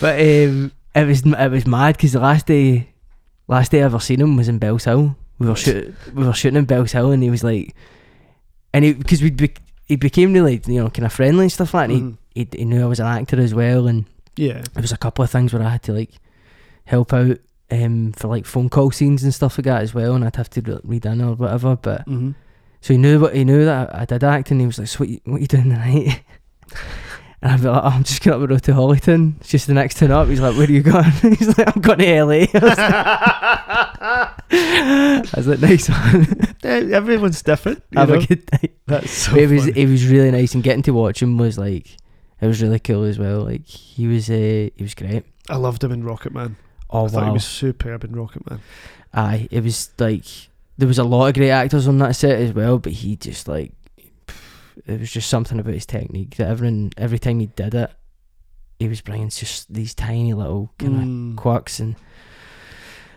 but 0.00 0.18
um, 0.20 0.72
it 0.94 1.06
was 1.06 1.22
it 1.26 1.50
was 1.50 1.66
mad 1.66 1.96
because 1.96 2.12
the 2.12 2.20
last 2.20 2.46
day, 2.46 2.88
last 3.46 3.70
day 3.72 3.80
I 3.82 3.84
ever 3.84 4.00
seen 4.00 4.20
him 4.20 4.36
was 4.36 4.48
in 4.48 4.58
Bellshill. 4.58 5.14
We 5.38 5.46
were 5.46 5.56
shoot, 5.56 5.94
we 6.14 6.24
were 6.26 6.32
shooting 6.34 6.58
in 6.58 6.66
Bellshill, 6.66 7.12
and 7.12 7.22
he 7.22 7.30
was 7.30 7.44
like, 7.44 7.74
and 8.72 8.84
he 8.84 8.92
because 8.94 9.22
we 9.22 9.30
be, 9.30 9.52
he 9.86 9.96
became 9.96 10.32
really 10.32 10.60
you 10.66 10.82
know 10.82 10.90
kind 10.90 11.06
of 11.06 11.12
friendly 11.12 11.44
and 11.44 11.52
stuff 11.52 11.74
like 11.74 11.88
that. 11.88 11.94
and 11.94 12.12
Mhm. 12.12 12.16
He, 12.34 12.48
he 12.52 12.58
he 12.58 12.64
knew 12.64 12.82
I 12.82 12.86
was 12.86 13.00
an 13.00 13.06
actor 13.06 13.40
as 13.40 13.54
well, 13.54 13.86
and 13.88 14.04
Yeah. 14.36 14.62
there 14.74 14.82
was 14.82 14.92
a 14.92 14.96
couple 14.96 15.24
of 15.24 15.30
things 15.30 15.52
where 15.52 15.62
I 15.62 15.70
had 15.70 15.82
to 15.84 15.92
like 15.92 16.10
help 16.84 17.12
out 17.12 17.38
um 17.72 18.12
for 18.12 18.28
like 18.28 18.46
phone 18.46 18.68
call 18.68 18.90
scenes 18.90 19.22
and 19.24 19.34
stuff 19.34 19.58
like 19.58 19.64
that 19.66 19.82
as 19.82 19.94
well, 19.94 20.14
and 20.14 20.24
I'd 20.24 20.36
have 20.36 20.50
to 20.50 20.60
re- 20.60 20.80
read 20.84 21.06
in 21.06 21.20
or 21.20 21.34
whatever. 21.34 21.76
But 21.76 22.06
Mm-hmm. 22.06 22.30
so 22.80 22.94
he 22.94 22.98
knew 22.98 23.18
what 23.20 23.34
he 23.34 23.44
knew 23.44 23.64
that 23.64 23.94
I, 23.94 24.02
I 24.02 24.04
did 24.04 24.22
act, 24.24 24.50
and 24.50 24.60
he 24.60 24.66
was 24.66 24.78
like, 24.78 24.88
"So 24.88 24.98
what 25.00 25.08
you, 25.08 25.20
what 25.24 25.40
you 25.40 25.46
doing 25.46 25.64
tonight?" 25.70 26.22
And 27.42 27.52
I'd 27.52 27.60
be 27.60 27.68
like, 27.68 27.82
oh, 27.82 27.88
"I'm 27.88 28.04
just 28.04 28.22
going 28.22 28.34
up 28.34 28.40
the 28.40 28.48
road 28.52 28.62
to 28.64 28.72
Holytown. 28.72 29.40
It's 29.40 29.48
just 29.48 29.66
the 29.66 29.74
next 29.74 29.96
turn 29.96 30.10
up." 30.10 30.28
He's 30.28 30.40
like, 30.40 30.56
"Where 30.56 30.68
are 30.68 30.70
you 30.70 30.82
going?" 30.82 31.04
He's 31.22 31.56
like, 31.56 31.74
"I'm 31.74 31.80
going 31.80 31.98
to 31.98 32.24
LA." 32.24 32.46
I 34.52 35.22
was 35.36 35.46
like, 35.46 35.60
"Nice 35.60 35.88
one. 35.88 36.54
Everyone's 36.92 37.42
different. 37.42 37.82
Have 37.94 38.10
know? 38.10 38.16
a 38.16 38.26
good 38.26 38.46
night." 38.52 38.76
That's 38.86 39.10
so 39.10 39.36
it 39.36 39.48
was 39.50 39.64
funny. 39.64 39.80
it 39.80 39.88
was 39.88 40.06
really 40.06 40.30
nice, 40.30 40.54
and 40.54 40.62
getting 40.62 40.82
to 40.82 40.92
watch 40.92 41.22
him 41.22 41.38
was 41.38 41.56
like 41.56 41.96
it 42.40 42.46
was 42.46 42.62
really 42.62 42.78
cool 42.78 43.04
as 43.04 43.18
well. 43.18 43.42
Like 43.42 43.66
he 43.66 44.06
was 44.06 44.28
uh, 44.28 44.68
he 44.74 44.82
was 44.82 44.94
great. 44.94 45.24
I 45.48 45.56
loved 45.56 45.82
him 45.82 45.92
in 45.92 46.02
Rocketman. 46.02 46.56
Oh 46.90 47.06
I 47.06 47.08
thought 47.08 47.24
he 47.24 47.30
was 47.30 47.44
superb 47.44 48.04
in 48.04 48.12
Rocketman. 48.12 48.60
Aye, 49.14 49.48
it 49.50 49.62
was 49.62 49.90
like 49.98 50.24
there 50.76 50.88
was 50.88 50.98
a 50.98 51.04
lot 51.04 51.28
of 51.28 51.34
great 51.34 51.50
actors 51.50 51.88
on 51.88 51.98
that 51.98 52.16
set 52.16 52.38
as 52.38 52.52
well, 52.52 52.78
but 52.78 52.92
he 52.92 53.16
just 53.16 53.48
like 53.48 53.72
it 54.86 55.00
was 55.00 55.10
just 55.12 55.28
something 55.28 55.58
about 55.58 55.74
his 55.74 55.86
technique 55.86 56.36
that 56.36 56.48
everyone 56.48 56.90
every 56.96 57.18
time 57.18 57.40
he 57.40 57.46
did 57.46 57.74
it, 57.74 57.90
he 58.78 58.88
was 58.88 59.00
bringing 59.00 59.28
just 59.28 59.72
these 59.72 59.94
tiny 59.94 60.32
little 60.34 60.70
kind 60.78 60.94
of 60.96 61.00
Mm. 61.02 61.36
quirks, 61.36 61.80
and 61.80 61.96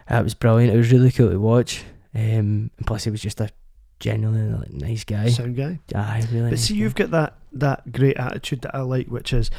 it 0.10 0.24
was 0.24 0.34
brilliant. 0.34 0.74
It 0.74 0.78
was 0.78 0.92
really 0.92 1.12
cool 1.12 1.30
to 1.30 1.40
watch. 1.40 1.84
Um, 2.16 2.70
and 2.78 2.86
plus, 2.86 3.04
he 3.06 3.10
was 3.12 3.22
just 3.22 3.40
a 3.42 3.50
genuinely 4.00 4.58
like, 4.58 4.72
nice 4.72 5.04
guy. 5.04 5.30
Sound 5.30 5.56
guy. 5.56 5.80
Aye, 5.96 6.28
really. 6.32 6.44
But 6.46 6.50
nice 6.52 6.62
see, 6.66 6.74
guy. 6.76 6.80
you've 6.82 6.96
got 6.96 7.12
that 7.12 7.38
that 7.54 7.92
great 7.92 8.18
attitude 8.18 8.62
that 8.62 8.76
I 8.76 8.82
like, 8.82 9.08
which 9.08 9.32
is 9.34 9.50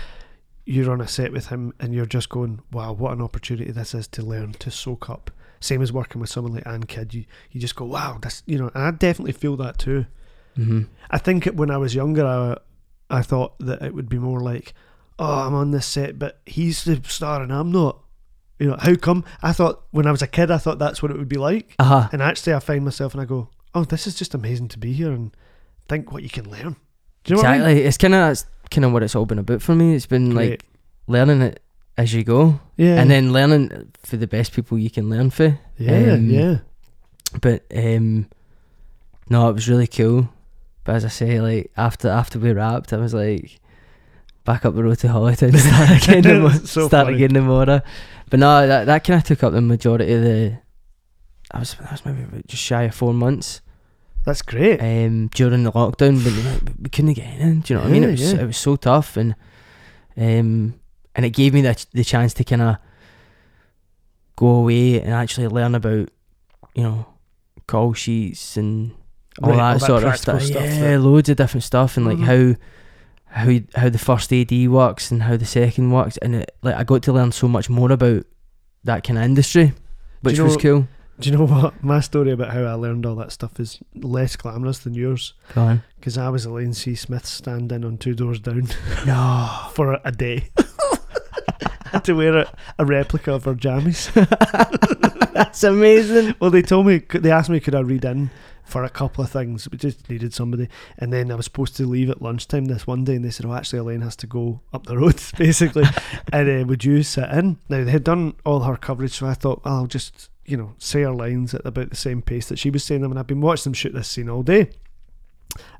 you're 0.66 0.90
on 0.90 1.00
a 1.00 1.08
set 1.08 1.30
with 1.32 1.46
him 1.48 1.72
and 1.80 1.94
you're 1.94 2.06
just 2.06 2.28
going, 2.28 2.60
"Wow, 2.72 2.92
what 2.92 3.12
an 3.12 3.20
opportunity 3.22 3.70
this 3.70 3.94
is 3.94 4.06
to 4.08 4.22
learn 4.22 4.52
to 4.54 4.70
soak 4.70 5.08
up." 5.10 5.30
Same 5.60 5.80
as 5.80 5.92
working 5.92 6.20
with 6.20 6.28
someone 6.30 6.52
like 6.54 6.66
Ann 6.66 6.82
Kidd, 6.84 7.14
you 7.14 7.24
you 7.50 7.60
just 7.60 7.74
go, 7.76 7.86
"Wow, 7.86 8.18
this," 8.20 8.42
you 8.46 8.58
know. 8.58 8.70
And 8.74 8.84
I 8.84 8.90
definitely 8.90 9.32
feel 9.32 9.56
that 9.56 9.78
too. 9.78 10.06
Mhm. 10.58 10.86
I 11.10 11.18
think 11.18 11.46
when 11.46 11.70
I 11.70 11.76
was 11.78 11.94
younger, 11.94 12.24
I 12.26 12.56
I 13.10 13.22
thought 13.22 13.58
that 13.60 13.82
it 13.82 13.94
would 13.94 14.08
be 14.08 14.18
more 14.18 14.40
like, 14.40 14.72
"Oh, 15.18 15.46
I'm 15.46 15.54
on 15.54 15.70
this 15.72 15.86
set, 15.86 16.18
but 16.18 16.40
he's 16.46 16.84
the 16.84 17.00
star 17.06 17.42
and 17.42 17.52
I'm 17.52 17.70
not." 17.72 17.98
You 18.58 18.68
know, 18.68 18.76
how 18.78 18.94
come? 18.94 19.24
I 19.42 19.52
thought 19.52 19.82
when 19.90 20.06
I 20.06 20.10
was 20.12 20.22
a 20.22 20.26
kid, 20.26 20.50
I 20.50 20.58
thought 20.58 20.78
that's 20.78 21.02
what 21.02 21.10
it 21.10 21.18
would 21.18 21.28
be 21.28 21.36
like, 21.38 21.74
Uh-huh. 21.78 22.08
and 22.12 22.22
actually, 22.22 22.54
I 22.54 22.60
find 22.60 22.84
myself 22.84 23.12
and 23.12 23.20
I 23.20 23.24
go, 23.24 23.48
"Oh, 23.74 23.84
this 23.84 24.06
is 24.06 24.14
just 24.14 24.34
amazing 24.34 24.68
to 24.68 24.78
be 24.78 24.92
here 24.92 25.12
and 25.12 25.36
think 25.88 26.12
what 26.12 26.22
you 26.22 26.30
can 26.30 26.48
learn." 26.50 26.76
Do 27.24 27.30
you 27.30 27.36
know 27.36 27.42
what 27.42 27.46
I 27.46 27.52
mean? 27.58 27.60
exactly. 27.62 27.82
It's 27.84 27.98
kind 27.98 28.14
of 28.14 28.20
that's 28.20 28.46
kind 28.70 28.84
of 28.84 28.92
what 28.92 29.02
it's 29.02 29.14
all 29.16 29.26
been 29.26 29.38
about 29.40 29.60
for 29.62 29.74
me. 29.74 29.94
It's 29.94 30.06
been 30.06 30.30
Great. 30.30 30.50
like 30.50 30.64
learning 31.08 31.42
it 31.42 31.60
as 31.98 32.12
you 32.14 32.22
go, 32.24 32.60
Yeah. 32.76 33.00
and 33.00 33.10
then 33.10 33.32
learning 33.32 33.92
for 34.02 34.16
the 34.16 34.26
best 34.26 34.52
people 34.52 34.78
you 34.78 34.90
can 34.90 35.10
learn 35.10 35.30
for. 35.30 35.58
yeah, 35.78 36.12
um, 36.14 36.30
yeah. 36.30 36.58
But 37.40 37.64
um, 37.74 38.26
no, 39.28 39.48
it 39.48 39.52
was 39.54 39.68
really 39.68 39.86
cool. 39.88 40.28
But 40.84 40.96
as 40.96 41.04
I 41.04 41.08
say, 41.08 41.40
like 41.40 41.70
after 41.76 42.08
after 42.08 42.38
we 42.38 42.52
wrapped, 42.52 42.92
I 42.92 42.98
was 42.98 43.14
like 43.14 43.60
back 44.44 44.64
up 44.66 44.74
the 44.74 44.84
road 44.84 44.98
to 44.98 45.08
Holytown, 45.08 45.56
start 45.58 46.02
again, 46.08 46.22
tomorrow, 46.22 46.50
So 46.64 46.86
start 46.88 47.06
funny. 47.06 47.16
again 47.16 47.34
tomorrow. 47.34 47.80
But 48.30 48.40
no, 48.40 48.66
that 48.66 48.84
that 48.86 49.04
kind 49.04 49.18
of 49.18 49.24
took 49.24 49.42
up 49.42 49.52
the 49.52 49.60
majority 49.60 50.12
of 50.12 50.22
the. 50.22 50.58
I 51.50 51.58
was 51.60 51.76
I 51.80 51.92
was 51.92 52.04
maybe 52.04 52.42
just 52.46 52.62
shy 52.62 52.82
of 52.84 52.94
four 52.94 53.14
months 53.14 53.60
That's 54.24 54.42
great. 54.42 54.80
um, 54.80 55.28
during 55.28 55.62
the 55.64 55.72
lockdown, 55.72 56.22
but 56.24 56.74
we 56.82 56.88
couldn't 56.90 57.12
get 57.14 57.38
in. 57.40 57.60
Do 57.60 57.74
you 57.74 57.78
know 57.78 57.84
what 57.84 57.90
I 57.90 57.92
mean? 57.92 58.04
It 58.04 58.10
was 58.10 58.32
yeah. 58.32 58.40
it 58.40 58.46
was 58.46 58.56
so 58.56 58.76
tough, 58.76 59.16
and 59.16 59.34
um, 60.16 60.74
and 61.14 61.24
it 61.24 61.30
gave 61.30 61.54
me 61.54 61.60
the 61.62 61.86
the 61.92 62.04
chance 62.04 62.34
to 62.34 62.44
kind 62.44 62.62
of 62.62 62.76
go 64.36 64.46
away 64.48 65.00
and 65.00 65.12
actually 65.14 65.46
learn 65.48 65.74
about, 65.76 66.08
you 66.74 66.82
know, 66.82 67.06
call 67.68 67.92
sheets 67.92 68.56
and 68.56 68.90
all 69.42 69.50
Right, 69.50 69.56
that 69.56 69.90
all 69.90 70.00
that 70.00 70.02
sort 70.02 70.04
of 70.04 70.16
stuff. 70.18 70.42
stuff 70.42 70.62
Yeah, 70.62 70.90
that- 70.92 71.00
loads 71.00 71.28
of 71.28 71.36
different 71.36 71.64
stuff, 71.64 71.96
and 71.96 72.06
like 72.06 72.18
Mhm. 72.18 72.24
how 72.24 72.56
how 73.26 73.58
how 73.82 73.88
the 73.88 73.98
first 73.98 74.32
AD 74.32 74.68
works 74.68 75.10
and 75.10 75.24
how 75.24 75.36
the 75.36 75.44
second 75.44 75.90
works, 75.90 76.16
and 76.18 76.36
it, 76.36 76.54
like 76.62 76.76
I 76.76 76.84
got 76.84 77.02
to 77.02 77.12
learn 77.12 77.32
so 77.32 77.48
much 77.48 77.68
more 77.68 77.90
about 77.90 78.24
that 78.84 79.02
kind 79.02 79.18
of 79.18 79.24
industry, 79.24 79.72
which 80.22 80.36
you 80.36 80.44
was 80.44 80.56
cool. 80.56 80.86
Do 81.18 81.30
you 81.30 81.36
know 81.36 81.44
what? 81.46 81.82
My 81.82 82.00
story 82.00 82.30
about 82.32 82.50
how 82.52 82.62
I 82.62 82.74
learned 82.74 83.06
all 83.06 83.16
that 83.16 83.32
stuff 83.32 83.58
is 83.58 83.80
less 83.94 84.36
glamorous 84.36 84.78
than 84.78 84.94
yours. 84.94 85.34
Go 85.54 85.62
on. 85.62 85.82
Because 85.98 86.16
I 86.18 86.28
was 86.28 86.44
Elaine 86.44 86.72
C. 86.74 86.94
Smith 86.94 87.24
stand 87.26 87.72
in 87.72 87.84
on 87.84 87.98
Two 87.98 88.14
Doors 88.14 88.38
Down 88.40 88.68
No. 89.06 89.48
for 89.72 89.98
a 90.04 90.12
day. 90.12 90.50
had 91.86 92.04
to 92.04 92.12
wear 92.14 92.36
a, 92.38 92.52
a 92.78 92.84
replica 92.84 93.32
of 93.32 93.44
her 93.44 93.54
jammies. 93.54 94.12
That's 95.32 95.64
amazing. 95.64 96.34
Well, 96.40 96.50
they 96.50 96.62
told 96.62 96.86
me, 96.86 96.98
they 97.12 97.30
asked 97.30 97.50
me 97.50 97.58
could 97.60 97.74
I 97.74 97.80
read 97.80 98.04
in 98.04 98.30
for 98.64 98.82
a 98.82 98.88
couple 98.88 99.22
of 99.22 99.30
things. 99.30 99.68
We 99.70 99.78
just 99.78 100.08
needed 100.08 100.32
somebody. 100.34 100.68
And 100.98 101.12
then 101.12 101.30
I 101.30 101.34
was 101.34 101.44
supposed 101.44 101.76
to 101.76 101.86
leave 101.86 102.10
at 102.10 102.22
lunchtime 102.22 102.64
this 102.64 102.86
one 102.86 103.04
day, 103.04 103.16
and 103.16 103.24
they 103.24 103.30
said, 103.30 103.46
oh, 103.46 103.52
actually, 103.52 103.80
Elaine 103.80 104.00
has 104.00 104.16
to 104.16 104.26
go 104.26 104.60
up 104.72 104.86
the 104.86 104.98
road, 104.98 105.22
basically. 105.38 105.84
and 106.32 106.62
uh, 106.62 106.66
would 106.66 106.84
you 106.84 107.02
sit 107.02 107.30
in? 107.30 107.58
Now, 107.68 107.84
they 107.84 107.90
had 107.90 108.04
done 108.04 108.34
all 108.44 108.60
her 108.60 108.76
coverage, 108.76 109.12
so 109.12 109.26
I 109.26 109.34
thought, 109.34 109.64
well, 109.64 109.76
I'll 109.76 109.86
just, 109.86 110.30
you 110.46 110.56
know, 110.56 110.74
say 110.78 111.02
her 111.02 111.12
lines 111.12 111.54
at 111.54 111.64
about 111.64 111.90
the 111.90 111.96
same 111.96 112.22
pace 112.22 112.48
that 112.48 112.58
she 112.58 112.70
was 112.70 112.84
saying 112.84 113.02
them. 113.02 113.12
And 113.12 113.18
I've 113.18 113.26
been 113.26 113.40
watching 113.40 113.64
them 113.64 113.74
shoot 113.74 113.92
this 113.92 114.08
scene 114.08 114.28
all 114.28 114.42
day. 114.42 114.70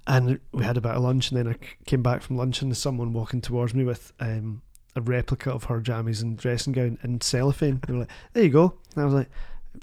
And 0.07 0.39
we 0.53 0.65
had 0.65 0.77
a 0.77 0.83
bit 0.83 0.93
of 0.93 1.03
lunch, 1.03 1.31
and 1.31 1.39
then 1.39 1.49
I 1.49 1.57
came 1.87 2.03
back 2.03 2.23
from 2.23 2.37
lunch, 2.37 2.61
and 2.61 2.71
there's 2.71 2.79
someone 2.79 3.13
walking 3.13 3.41
towards 3.41 3.75
me 3.75 3.85
with 3.85 4.13
um, 4.21 4.63
a 4.95 5.01
replica 5.01 5.51
of 5.51 5.65
her 5.65 5.81
jammies 5.81 6.23
and 6.23 6.37
dressing 6.37 6.73
gown 6.73 6.99
in 7.03 7.21
cellophane. 7.21 7.81
They 7.87 7.93
were 7.93 8.01
like, 8.01 8.11
there 8.33 8.45
you 8.45 8.51
go. 8.51 8.75
And 8.95 9.03
I 9.03 9.05
was 9.05 9.15
like, 9.15 9.31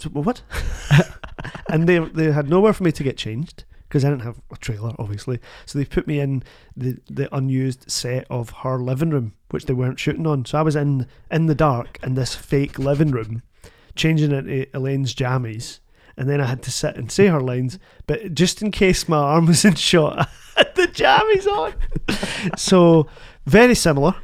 "So, 0.02 0.10
well, 0.14 0.24
what? 0.24 0.42
and 1.70 1.88
they 1.88 2.00
they 2.00 2.32
had 2.32 2.50
nowhere 2.50 2.74
for 2.74 2.84
me 2.84 2.92
to 2.92 3.04
get 3.04 3.18
changed 3.18 3.66
because 3.92 4.06
I 4.06 4.10
didn't 4.10 4.24
have 4.24 4.40
a 4.52 4.56
trailer, 4.56 4.94
obviously. 4.98 5.40
So 5.66 5.78
they 5.78 5.84
put 5.84 6.08
me 6.08 6.20
in 6.20 6.44
the 6.78 6.98
the 7.10 7.34
unused 7.36 7.92
set 7.92 8.26
of 8.30 8.50
her 8.62 8.78
living 8.78 9.10
room, 9.10 9.34
which 9.50 9.66
they 9.66 9.74
weren't 9.74 10.00
shooting 10.00 10.26
on. 10.26 10.46
So 10.46 10.58
I 10.58 10.62
was 10.62 10.78
in 10.78 11.08
in 11.30 11.48
the 11.48 11.56
dark 11.56 12.00
in 12.02 12.16
this 12.16 12.34
fake 12.34 12.80
living 12.80 13.12
room, 13.12 13.44
changing 13.96 14.32
into 14.32 14.68
Elaine's 14.76 15.14
jammies. 15.14 15.80
And 16.18 16.30
then 16.30 16.42
I 16.42 16.46
had 16.46 16.62
to 16.64 16.72
sit 16.72 16.98
and 16.98 17.12
say 17.12 17.28
her 17.28 17.40
lines, 17.40 17.80
but 18.06 18.34
just 18.36 18.62
in 18.62 18.72
case 18.72 19.08
my 19.08 19.18
arm 19.18 19.46
was 19.48 19.66
in 19.66 19.76
shot, 19.76 20.20
I 20.20 20.28
had 20.58 20.76
the 20.76 20.88
jammies 20.88 21.48
on. 21.48 21.74
so 22.58 23.08
very 23.46 23.76
similar, 23.76 24.16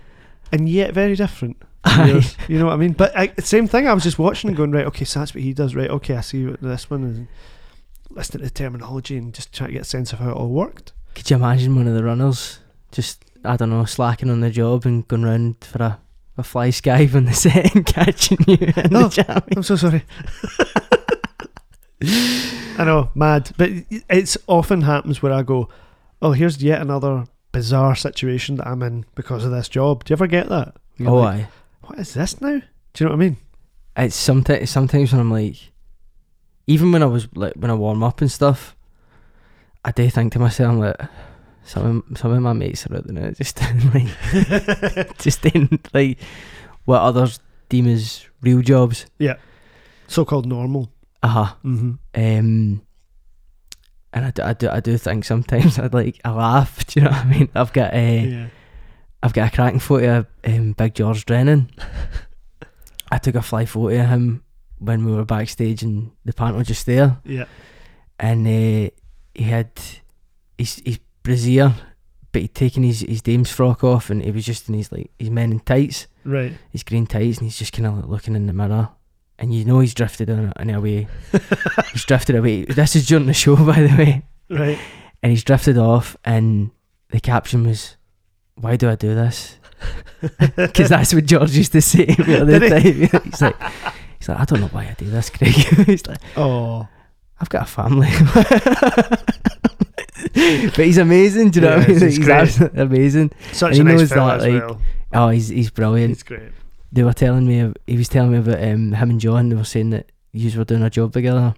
and 0.51 0.69
yet 0.69 0.93
very 0.93 1.15
different. 1.15 1.57
Aye. 1.87 2.21
You 2.47 2.59
know 2.59 2.65
what 2.65 2.73
I 2.73 2.77
mean? 2.77 2.93
But 2.93 3.17
I, 3.17 3.33
same 3.39 3.67
thing. 3.67 3.87
I 3.87 3.93
was 3.93 4.03
just 4.03 4.19
watching 4.19 4.49
and 4.49 4.57
going, 4.57 4.71
right, 4.71 4.85
okay, 4.87 5.05
so 5.05 5.19
that's 5.19 5.33
what 5.33 5.43
he 5.43 5.53
does, 5.53 5.75
right? 5.75 5.89
Okay, 5.89 6.15
I 6.15 6.21
see 6.21 6.45
what 6.45 6.61
this 6.61 6.89
one 6.89 7.03
is. 7.03 7.27
Listening 8.15 8.39
to 8.39 8.45
the 8.45 8.49
terminology 8.53 9.17
and 9.17 9.33
just 9.33 9.53
trying 9.53 9.69
to 9.69 9.73
get 9.73 9.81
a 9.83 9.85
sense 9.85 10.11
of 10.13 10.19
how 10.19 10.29
it 10.29 10.33
all 10.33 10.49
worked. 10.49 10.93
Could 11.15 11.29
you 11.29 11.35
imagine 11.35 11.75
one 11.75 11.87
of 11.87 11.93
the 11.93 12.03
runners 12.03 12.59
just 12.91 13.23
I 13.43 13.57
don't 13.57 13.69
know 13.69 13.85
slacking 13.85 14.29
on 14.29 14.39
the 14.41 14.49
job 14.49 14.85
and 14.85 15.07
going 15.07 15.23
round 15.23 15.57
for 15.63 15.81
a, 15.83 15.99
a 16.37 16.43
fly 16.43 16.69
skive 16.69 17.15
on 17.15 17.25
the 17.25 17.33
set 17.33 17.75
and 17.75 17.85
catching 17.85 18.37
you 18.47 18.57
in 18.59 18.95
Oh. 18.95 19.07
the 19.07 19.23
jammy? 19.23 19.53
I'm 19.55 19.63
so 19.63 19.75
sorry. 19.75 20.03
I 22.01 22.83
know, 22.85 23.09
mad. 23.15 23.51
But 23.57 23.71
it's 24.09 24.37
often 24.47 24.81
happens 24.81 25.21
where 25.21 25.33
I 25.33 25.41
go, 25.43 25.69
oh, 26.21 26.31
here's 26.31 26.61
yet 26.61 26.81
another 26.81 27.25
bizarre 27.51 27.95
situation 27.95 28.55
that 28.57 28.67
I'm 28.67 28.83
in 28.83 29.05
because 29.15 29.43
of 29.43 29.51
this 29.51 29.67
job. 29.69 30.03
Do 30.03 30.11
you 30.11 30.15
ever 30.15 30.27
get 30.27 30.49
that? 30.49 30.75
You're 30.97 31.09
Oh, 31.09 31.15
like, 31.15 31.41
aye. 31.41 31.47
What 31.87 31.99
is 31.99 32.13
this 32.13 32.39
now? 32.41 32.61
Do 32.93 33.03
you 33.03 33.05
know 33.05 33.11
what 33.15 33.23
I 33.23 33.27
mean? 33.29 33.37
It's 33.97 34.15
sometimes 34.15 34.69
sometimes 34.69 35.11
when 35.11 35.21
I'm 35.21 35.31
like, 35.31 35.55
even 36.67 36.91
when 36.91 37.01
I 37.03 37.07
was 37.07 37.27
like 37.35 37.53
when 37.55 37.71
I 37.71 37.75
warm 37.75 38.03
up 38.03 38.21
and 38.21 38.31
stuff, 38.31 38.75
I 39.83 39.91
do 39.91 40.09
think 40.09 40.33
to 40.33 40.39
myself 40.39 40.71
I'm 40.71 40.79
like. 40.79 40.95
Some 41.63 42.05
of, 42.09 42.17
some 42.17 42.31
of 42.31 42.41
my 42.41 42.53
mates 42.53 42.87
are 42.87 42.95
out 42.95 43.07
there 43.07 43.31
just 43.37 43.57
doing 43.57 43.91
like 43.91 45.17
just 45.17 45.45
in 45.47 45.77
like 45.93 46.17
what 46.85 47.01
others 47.01 47.41
deem 47.67 47.87
as 47.87 48.25
real 48.41 48.61
jobs. 48.61 49.05
Yeah, 49.19 49.35
so 50.07 50.23
called 50.23 50.45
normal. 50.45 50.89
Uh 51.21 51.27
huh. 51.27 51.53
Mm-hmm. 51.65 51.89
Um, 52.15 52.81
and 54.13 54.25
I 54.25 54.31
do, 54.31 54.43
I 54.43 54.53
do, 54.53 54.69
I 54.69 54.79
do 54.79 54.97
think 54.97 55.25
sometimes 55.25 55.77
I'd 55.83 55.93
like 55.93 56.21
I 56.23 56.31
laugh. 56.31 56.85
Do 56.87 57.01
you 57.01 57.03
know 57.03 57.11
what 57.11 57.25
I 57.25 57.29
mean? 57.29 57.49
I've 57.53 57.73
got 57.73 57.93
a, 57.93 58.19
Yeah. 58.21 58.47
Have 59.23 59.33
got 59.33 59.51
a 59.51 59.55
cracking 59.55 59.79
photo 59.79 60.19
of 60.19 60.27
um, 60.45 60.73
Big 60.73 60.93
George 60.95 61.25
Drennan. 61.25 61.69
I 63.11 63.17
took 63.17 63.35
a 63.35 63.41
fly 63.41 63.65
photo 63.65 63.99
of 64.01 64.09
him 64.09 64.43
when 64.79 65.05
we 65.05 65.11
were 65.13 65.25
backstage 65.25 65.81
and 65.83 66.11
the 66.25 66.33
panel 66.33 66.61
just 66.63 66.85
there, 66.85 67.17
Yeah. 67.23 67.45
and 68.19 68.45
uh, 68.45 68.89
he 69.33 69.43
had 69.43 69.71
his 70.57 70.81
his 70.85 70.99
brassiere, 71.23 71.73
but 72.31 72.41
he'd 72.41 72.53
taken 72.53 72.83
his 72.83 72.99
his 73.01 73.21
dame's 73.21 73.51
frock 73.51 73.83
off, 73.83 74.09
and 74.09 74.21
he 74.23 74.31
was 74.31 74.45
just 74.45 74.67
in 74.69 74.75
his 74.75 74.91
like 74.91 75.09
his 75.17 75.29
men 75.29 75.51
in 75.51 75.59
tights, 75.61 76.07
Right. 76.25 76.53
his 76.71 76.83
green 76.83 77.07
tights, 77.07 77.37
and 77.37 77.47
he's 77.47 77.57
just 77.57 77.73
kind 77.73 77.87
of 77.87 77.95
like 77.95 78.07
looking 78.07 78.35
in 78.35 78.45
the 78.47 78.53
mirror. 78.53 78.89
And 79.39 79.53
you 79.53 79.65
know 79.65 79.79
he's 79.81 79.93
drifted 79.93 80.29
in, 80.29 80.51
in 80.59 80.69
a 80.71 80.81
way. 80.81 81.07
he's 81.93 82.05
drifted 82.05 82.35
away. 82.35 82.65
This 82.65 82.95
is 82.95 83.05
during 83.07 83.27
the 83.27 83.33
show, 83.33 83.55
by 83.65 83.81
the 83.81 83.95
way. 83.95 84.23
Right. 84.49 84.79
and 85.21 85.29
he's 85.31 85.43
drifted 85.43 85.77
off 85.77 86.15
and 86.23 86.71
the 87.09 87.19
caption 87.19 87.67
was 87.67 87.96
why 88.57 88.75
do 88.75 88.89
I 88.89 88.95
do 88.95 89.15
this? 89.15 89.55
Because 90.55 90.89
that's 90.89 91.13
what 91.13 91.25
George 91.27 91.51
used 91.51 91.71
to 91.73 91.81
say 91.81 92.05
to 92.05 92.23
me 92.23 92.39
all 92.39 92.45
the 92.45 92.59
Did 92.59 92.69
time. 93.11 93.21
He's 93.31 93.41
like 93.41 93.55
he's 94.19 94.27
like 94.29 94.39
I 94.39 94.45
don't 94.45 94.61
know 94.61 94.67
why 94.69 94.85
I 94.85 94.95
do 94.97 95.05
this 95.09 95.29
Craig. 95.29 95.53
He's 95.85 96.07
like 96.07 96.17
Oh. 96.35 96.87
I've 97.39 97.49
got 97.49 97.63
a 97.63 97.65
family. 97.65 98.09
But 100.33 100.85
he's 100.85 100.97
amazing 100.97 101.51
do 101.51 101.59
you 101.59 101.65
know 101.67 101.77
what 101.77 101.85
I 101.85 101.91
mean? 101.91 101.99
he's 101.99 102.27
absolutely 102.29 102.81
amazing. 102.81 103.31
Such 103.53 103.75
he 103.75 103.81
a 103.81 103.83
nice 103.83 103.99
knows 103.99 104.09
fella 104.09 104.37
that, 104.39 104.49
like, 104.51 104.67
well. 104.67 104.81
oh 105.13 105.29
he's 105.29 105.49
he's 105.49 105.69
brilliant. 105.69 106.09
He's 106.15 106.23
great. 106.23 106.51
they 106.91 107.03
were 107.03 107.13
telling 107.13 107.47
me 107.47 107.71
he 107.85 107.95
was 107.97 108.09
telling 108.09 108.31
me 108.31 108.39
about 108.39 108.61
um, 108.63 108.93
him 108.93 109.09
and 109.11 109.19
John 109.19 109.49
they 109.49 109.55
were 109.55 109.63
saying 109.63 109.91
that 109.91 110.11
you 110.33 110.57
were 110.57 110.65
doing 110.65 110.81
a 110.83 110.89
job 110.89 111.13
together. 111.13 111.53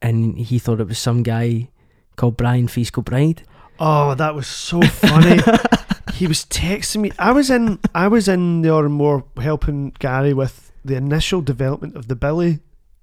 And 0.00 0.36
he 0.38 0.58
thought 0.58 0.80
it 0.80 0.88
was 0.88 0.98
some 0.98 1.22
guy 1.22 1.68
called 2.16 2.36
Brian 2.36 2.66
Feast 2.68 2.92
Bride. 3.04 3.42
Oh, 3.78 4.14
that 4.14 4.34
was 4.34 4.46
so 4.48 4.80
funny. 4.82 5.40
He 6.22 6.28
was 6.28 6.44
texting 6.44 7.00
me. 7.00 7.10
I 7.18 7.32
was 7.32 7.50
in 7.50 7.80
I 7.96 8.06
was 8.06 8.28
in 8.28 8.62
the 8.62 8.88
More 8.88 9.24
helping 9.38 9.90
Gary 9.98 10.32
with 10.32 10.70
the 10.84 10.94
initial 10.94 11.40
development 11.40 11.96
of 11.96 12.06
the 12.06 12.14
Billy 12.14 12.60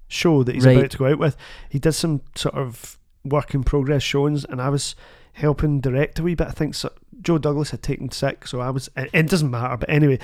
show 0.08 0.42
that 0.42 0.54
he's 0.54 0.64
Right. 0.64 0.78
about 0.78 0.90
to 0.92 0.96
go 0.96 1.04
out 1.04 1.18
with. 1.18 1.36
He 1.68 1.78
did 1.78 1.92
some 1.92 2.22
sort 2.34 2.54
of 2.54 2.96
work 3.22 3.52
in 3.52 3.62
progress 3.62 4.02
showings 4.02 4.46
and 4.46 4.58
I 4.58 4.70
was 4.70 4.94
helping 5.34 5.82
direct 5.82 6.18
a 6.18 6.22
wee 6.22 6.34
bit. 6.34 6.46
I 6.46 6.52
think 6.52 6.74
so, 6.74 6.92
Joe 7.20 7.36
Douglas 7.36 7.72
had 7.72 7.82
taken 7.82 8.10
sick, 8.10 8.46
so 8.46 8.60
I 8.60 8.70
was 8.70 8.88
it, 8.96 9.10
it 9.12 9.28
doesn't 9.28 9.50
matter, 9.50 9.76
but 9.76 9.90
anyway, 9.90 10.18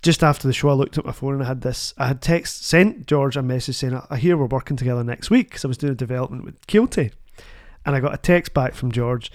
just 0.00 0.24
after 0.24 0.48
the 0.48 0.54
show 0.54 0.70
I 0.70 0.72
looked 0.72 0.96
at 0.96 1.04
my 1.04 1.12
phone 1.12 1.34
and 1.34 1.42
I 1.42 1.46
had 1.46 1.60
this 1.60 1.92
I 1.98 2.06
had 2.06 2.22
text 2.22 2.64
sent 2.64 3.06
George 3.06 3.36
a 3.36 3.42
message 3.42 3.76
saying 3.76 4.00
I 4.08 4.16
hear 4.16 4.38
we're 4.38 4.46
working 4.46 4.78
together 4.78 5.04
next 5.04 5.28
week 5.28 5.50
because 5.50 5.66
I 5.66 5.68
was 5.68 5.76
doing 5.76 5.92
a 5.92 5.94
development 5.94 6.46
with 6.46 6.66
Kielty. 6.66 7.12
And 7.84 7.94
I 7.94 8.00
got 8.00 8.14
a 8.14 8.18
text 8.18 8.54
back 8.54 8.72
from 8.72 8.92
George 8.92 9.30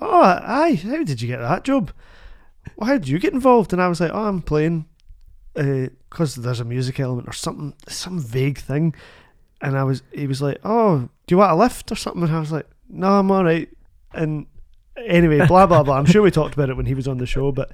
oh, 0.00 0.40
aye, 0.42 0.80
how 0.82 1.04
did 1.04 1.22
you 1.22 1.28
get 1.28 1.38
that 1.38 1.62
job? 1.62 1.92
Well, 2.76 2.88
how 2.88 2.94
did 2.94 3.08
you 3.08 3.18
get 3.18 3.32
involved? 3.32 3.72
And 3.72 3.80
I 3.80 3.88
was 3.88 4.00
like, 4.00 4.12
oh, 4.12 4.24
I'm 4.24 4.42
playing 4.42 4.86
because 5.54 6.34
there's 6.34 6.60
a 6.60 6.64
music 6.64 6.98
element 6.98 7.28
or 7.28 7.32
something, 7.32 7.74
some 7.88 8.18
vague 8.18 8.58
thing. 8.58 8.94
And 9.60 9.78
I 9.78 9.84
was, 9.84 10.02
he 10.12 10.26
was 10.26 10.42
like, 10.42 10.58
oh, 10.64 11.08
do 11.26 11.34
you 11.34 11.38
want 11.38 11.52
a 11.52 11.56
lift 11.56 11.90
or 11.92 11.96
something? 11.96 12.22
And 12.22 12.32
I 12.32 12.40
was 12.40 12.52
like, 12.52 12.66
no, 12.88 13.18
I'm 13.18 13.30
all 13.30 13.44
right. 13.44 13.68
And 14.12 14.46
anyway, 14.96 15.46
blah, 15.46 15.66
blah, 15.66 15.82
blah. 15.82 15.96
I'm 15.96 16.06
sure 16.06 16.22
we 16.22 16.30
talked 16.30 16.54
about 16.54 16.70
it 16.70 16.76
when 16.76 16.86
he 16.86 16.94
was 16.94 17.08
on 17.08 17.18
the 17.18 17.26
show, 17.26 17.52
but 17.52 17.70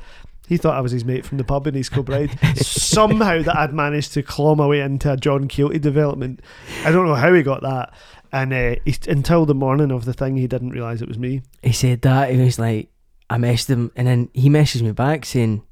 he 0.47 0.57
thought 0.57 0.77
I 0.77 0.81
was 0.81 0.93
his 0.93 1.05
mate 1.05 1.25
from 1.25 1.39
the 1.39 1.45
pub 1.45 1.67
in 1.67 1.77
East 1.77 1.93
Kilbride. 1.93 2.39
Somehow 2.57 3.43
that 3.43 3.57
I'd 3.57 3.73
managed 3.73 4.13
to 4.15 4.23
claw 4.23 4.55
my 4.55 4.67
way 4.67 4.81
into 4.81 5.13
a 5.13 5.17
John 5.17 5.49
Kielty 5.49 5.81
development. 5.81 6.41
I 6.85 6.91
don't 6.91 7.07
know 7.07 7.15
how 7.15 7.33
he 7.33 7.43
got 7.43 7.63
that. 7.63 7.95
And 8.33 8.53
uh, 8.53 8.77
he, 8.85 8.97
until 9.09 9.47
the 9.47 9.55
morning 9.55 9.91
of 9.91 10.05
the 10.05 10.13
thing, 10.13 10.37
he 10.37 10.47
didn't 10.47 10.71
realise 10.71 11.03
it 11.03 11.09
was 11.09 11.19
me. 11.19 11.43
he 11.63 11.73
said 11.73 12.03
that 12.03 12.31
he 12.31 12.41
was 12.41 12.59
like 12.59 12.89
I 13.31 13.37
messaged 13.37 13.69
him 13.71 13.93
and 13.97 14.07
then 14.07 14.29
he 14.35 14.51
messaged 14.51 14.83
me 14.83 14.93
back 14.93 15.25
saying 15.25 15.63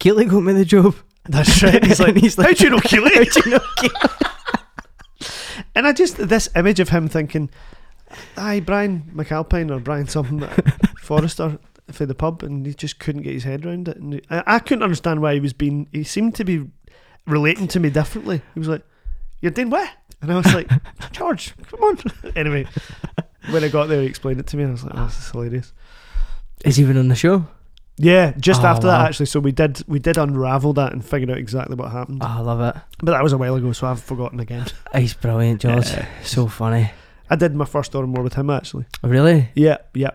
Keely 0.00 0.26
got 0.26 0.40
me 0.40 0.52
the 0.52 0.64
job 0.64 0.96
That's 1.28 1.62
right. 1.62 1.82
He's 1.82 2.00
like, 2.00 2.16
he's 2.24 2.36
like 2.36 2.48
how'd 2.48 2.60
you 2.60 2.70
know 2.70 2.80
Keely? 2.84 3.14
how'd 3.14 3.36
you 3.36 3.52
know 3.52 3.60
Keely 3.76 3.94
And 5.74 5.86
I 5.86 5.92
just 5.92 6.16
this 6.16 6.48
image 6.54 6.80
of 6.80 6.90
him 6.90 7.08
thinking, 7.08 7.50
"Aye, 8.36 8.60
Brian 8.60 9.10
McAlpine 9.14 9.70
or 9.70 9.80
Brian 9.80 10.06
something, 10.06 10.42
uh, 10.42 10.54
Forrester 11.00 11.58
for 11.90 12.06
the 12.06 12.14
pub," 12.14 12.42
and 12.42 12.64
he 12.66 12.74
just 12.74 12.98
couldn't 13.00 13.22
get 13.22 13.32
his 13.32 13.44
head 13.44 13.64
around 13.66 13.88
it. 13.88 13.96
And 13.96 14.20
I, 14.30 14.42
I 14.46 14.58
couldn't 14.60 14.84
understand 14.84 15.20
why 15.20 15.34
he 15.34 15.40
was 15.40 15.52
being. 15.52 15.88
He 15.92 16.04
seemed 16.04 16.34
to 16.36 16.44
be 16.44 16.66
relating 17.26 17.66
to 17.68 17.80
me 17.80 17.90
differently. 17.90 18.42
He 18.52 18.60
was 18.60 18.68
like, 18.68 18.82
"You're 19.40 19.50
doing 19.50 19.70
what?" 19.70 19.90
And 20.20 20.30
I 20.30 20.36
was 20.36 20.54
like, 20.54 20.70
"George, 21.12 21.54
come 21.66 21.82
on." 21.82 21.98
anyway, 22.36 22.66
when 23.50 23.64
I 23.64 23.68
got 23.68 23.88
there, 23.88 24.00
he 24.00 24.06
explained 24.06 24.38
it 24.40 24.46
to 24.48 24.56
me, 24.56 24.62
and 24.62 24.70
I 24.70 24.74
was 24.74 24.84
like, 24.84 24.94
"Oh, 24.94 25.06
this 25.06 25.18
is 25.18 25.30
hilarious." 25.30 25.72
Is 26.64 26.76
he 26.76 26.82
even 26.82 26.96
on 26.96 27.08
the 27.08 27.14
show 27.14 27.46
Yeah, 27.96 28.32
just 28.38 28.62
Oh, 28.62 28.66
after 28.66 28.86
wow. 28.88 28.98
that, 28.98 29.08
actually. 29.08 29.26
So 29.26 29.38
we 29.40 29.52
did 29.52 29.82
we 29.86 29.98
did 30.00 30.16
unravel 30.18 30.72
that 30.74 30.92
and 30.92 31.04
figured 31.04 31.30
out 31.30 31.38
exactly 31.38 31.76
what 31.76 31.92
happened. 31.92 32.18
oh, 32.22 32.26
I 32.26 32.40
love 32.40 32.60
it 32.60 32.80
But 32.98 33.12
that 33.12 33.22
was 33.22 33.32
a 33.32 33.38
while 33.38 33.54
ago, 33.54 33.72
so 33.72 33.86
I've 33.86 34.02
forgotten 34.02 34.40
again. 34.40 34.66
he's 34.94 35.14
brilliant 35.14 35.60
George 35.60 35.90
Yeah. 35.90 36.06
so 36.24 36.46
funny 36.48 36.90
I 37.30 37.36
did 37.36 37.54
my 37.54 37.64
first 37.64 37.92
Òran 37.92 38.12
Mór 38.14 38.22
with 38.24 38.34
him 38.34 38.50
actually. 38.50 38.86
Oh, 39.02 39.08
really 39.08 39.48
Yeah, 39.54 39.78
yeah. 39.94 40.10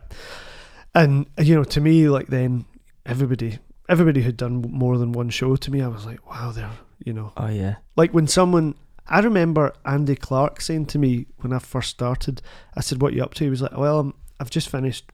And 0.93 1.27
you 1.37 1.55
know, 1.55 1.63
to 1.63 1.81
me, 1.81 2.09
like 2.09 2.27
then 2.27 2.65
everybody, 3.05 3.59
everybody 3.87 4.21
who'd 4.23 4.37
done 4.37 4.61
more 4.69 4.97
than 4.97 5.11
one 5.11 5.29
show, 5.29 5.55
to 5.55 5.71
me, 5.71 5.81
I 5.81 5.87
was 5.87 6.05
like, 6.05 6.27
wow, 6.29 6.51
they're 6.51 6.69
you 7.05 7.13
know, 7.13 7.31
oh 7.37 7.47
yeah 7.47 7.75
like 7.95 8.11
when 8.13 8.27
someone. 8.27 8.75
I 9.11 9.21
remember 9.21 9.73
Andy 9.85 10.15
Clark 10.15 10.61
saying 10.61 10.85
to 10.87 10.99
me 10.99 11.25
when 11.37 11.51
I 11.51 11.57
first 11.57 11.89
started, 11.89 12.43
I 12.75 12.81
said, 12.81 13.01
"What 13.01 13.13
you 13.13 13.23
up 13.23 13.33
to?" 13.35 13.43
He 13.43 13.49
was 13.49 13.59
like, 13.59 13.75
"Well, 13.75 14.13
i 14.39 14.43
I've 14.43 14.51
just 14.51 14.69
finished." 14.69 15.05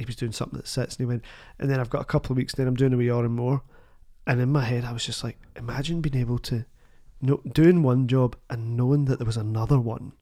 He 0.00 0.06
was 0.06 0.16
doing 0.16 0.32
something 0.32 0.56
that 0.56 0.66
sits, 0.66 0.96
and 0.96 1.04
he 1.04 1.08
went, 1.08 1.24
and 1.58 1.70
then 1.70 1.78
I've 1.78 1.90
got 1.90 2.00
a 2.00 2.06
couple 2.06 2.32
of 2.32 2.38
weeks. 2.38 2.54
Then 2.54 2.66
I'm 2.66 2.74
doing 2.74 2.92
a 2.92 2.96
wee 2.96 3.06
Òran 3.06 3.36
Mór, 3.36 3.60
and 4.26 4.40
in 4.40 4.50
my 4.50 4.64
head, 4.64 4.84
I 4.84 4.92
was 4.92 5.04
just 5.04 5.22
like, 5.22 5.38
imagine 5.56 6.00
being 6.00 6.20
able 6.20 6.38
to, 6.38 6.64
know, 7.20 7.40
doing 7.52 7.82
one 7.82 8.08
job 8.08 8.36
and 8.48 8.76
knowing 8.76 9.04
that 9.04 9.18
there 9.18 9.26
was 9.26 9.36
another 9.36 9.78
one, 9.78 10.12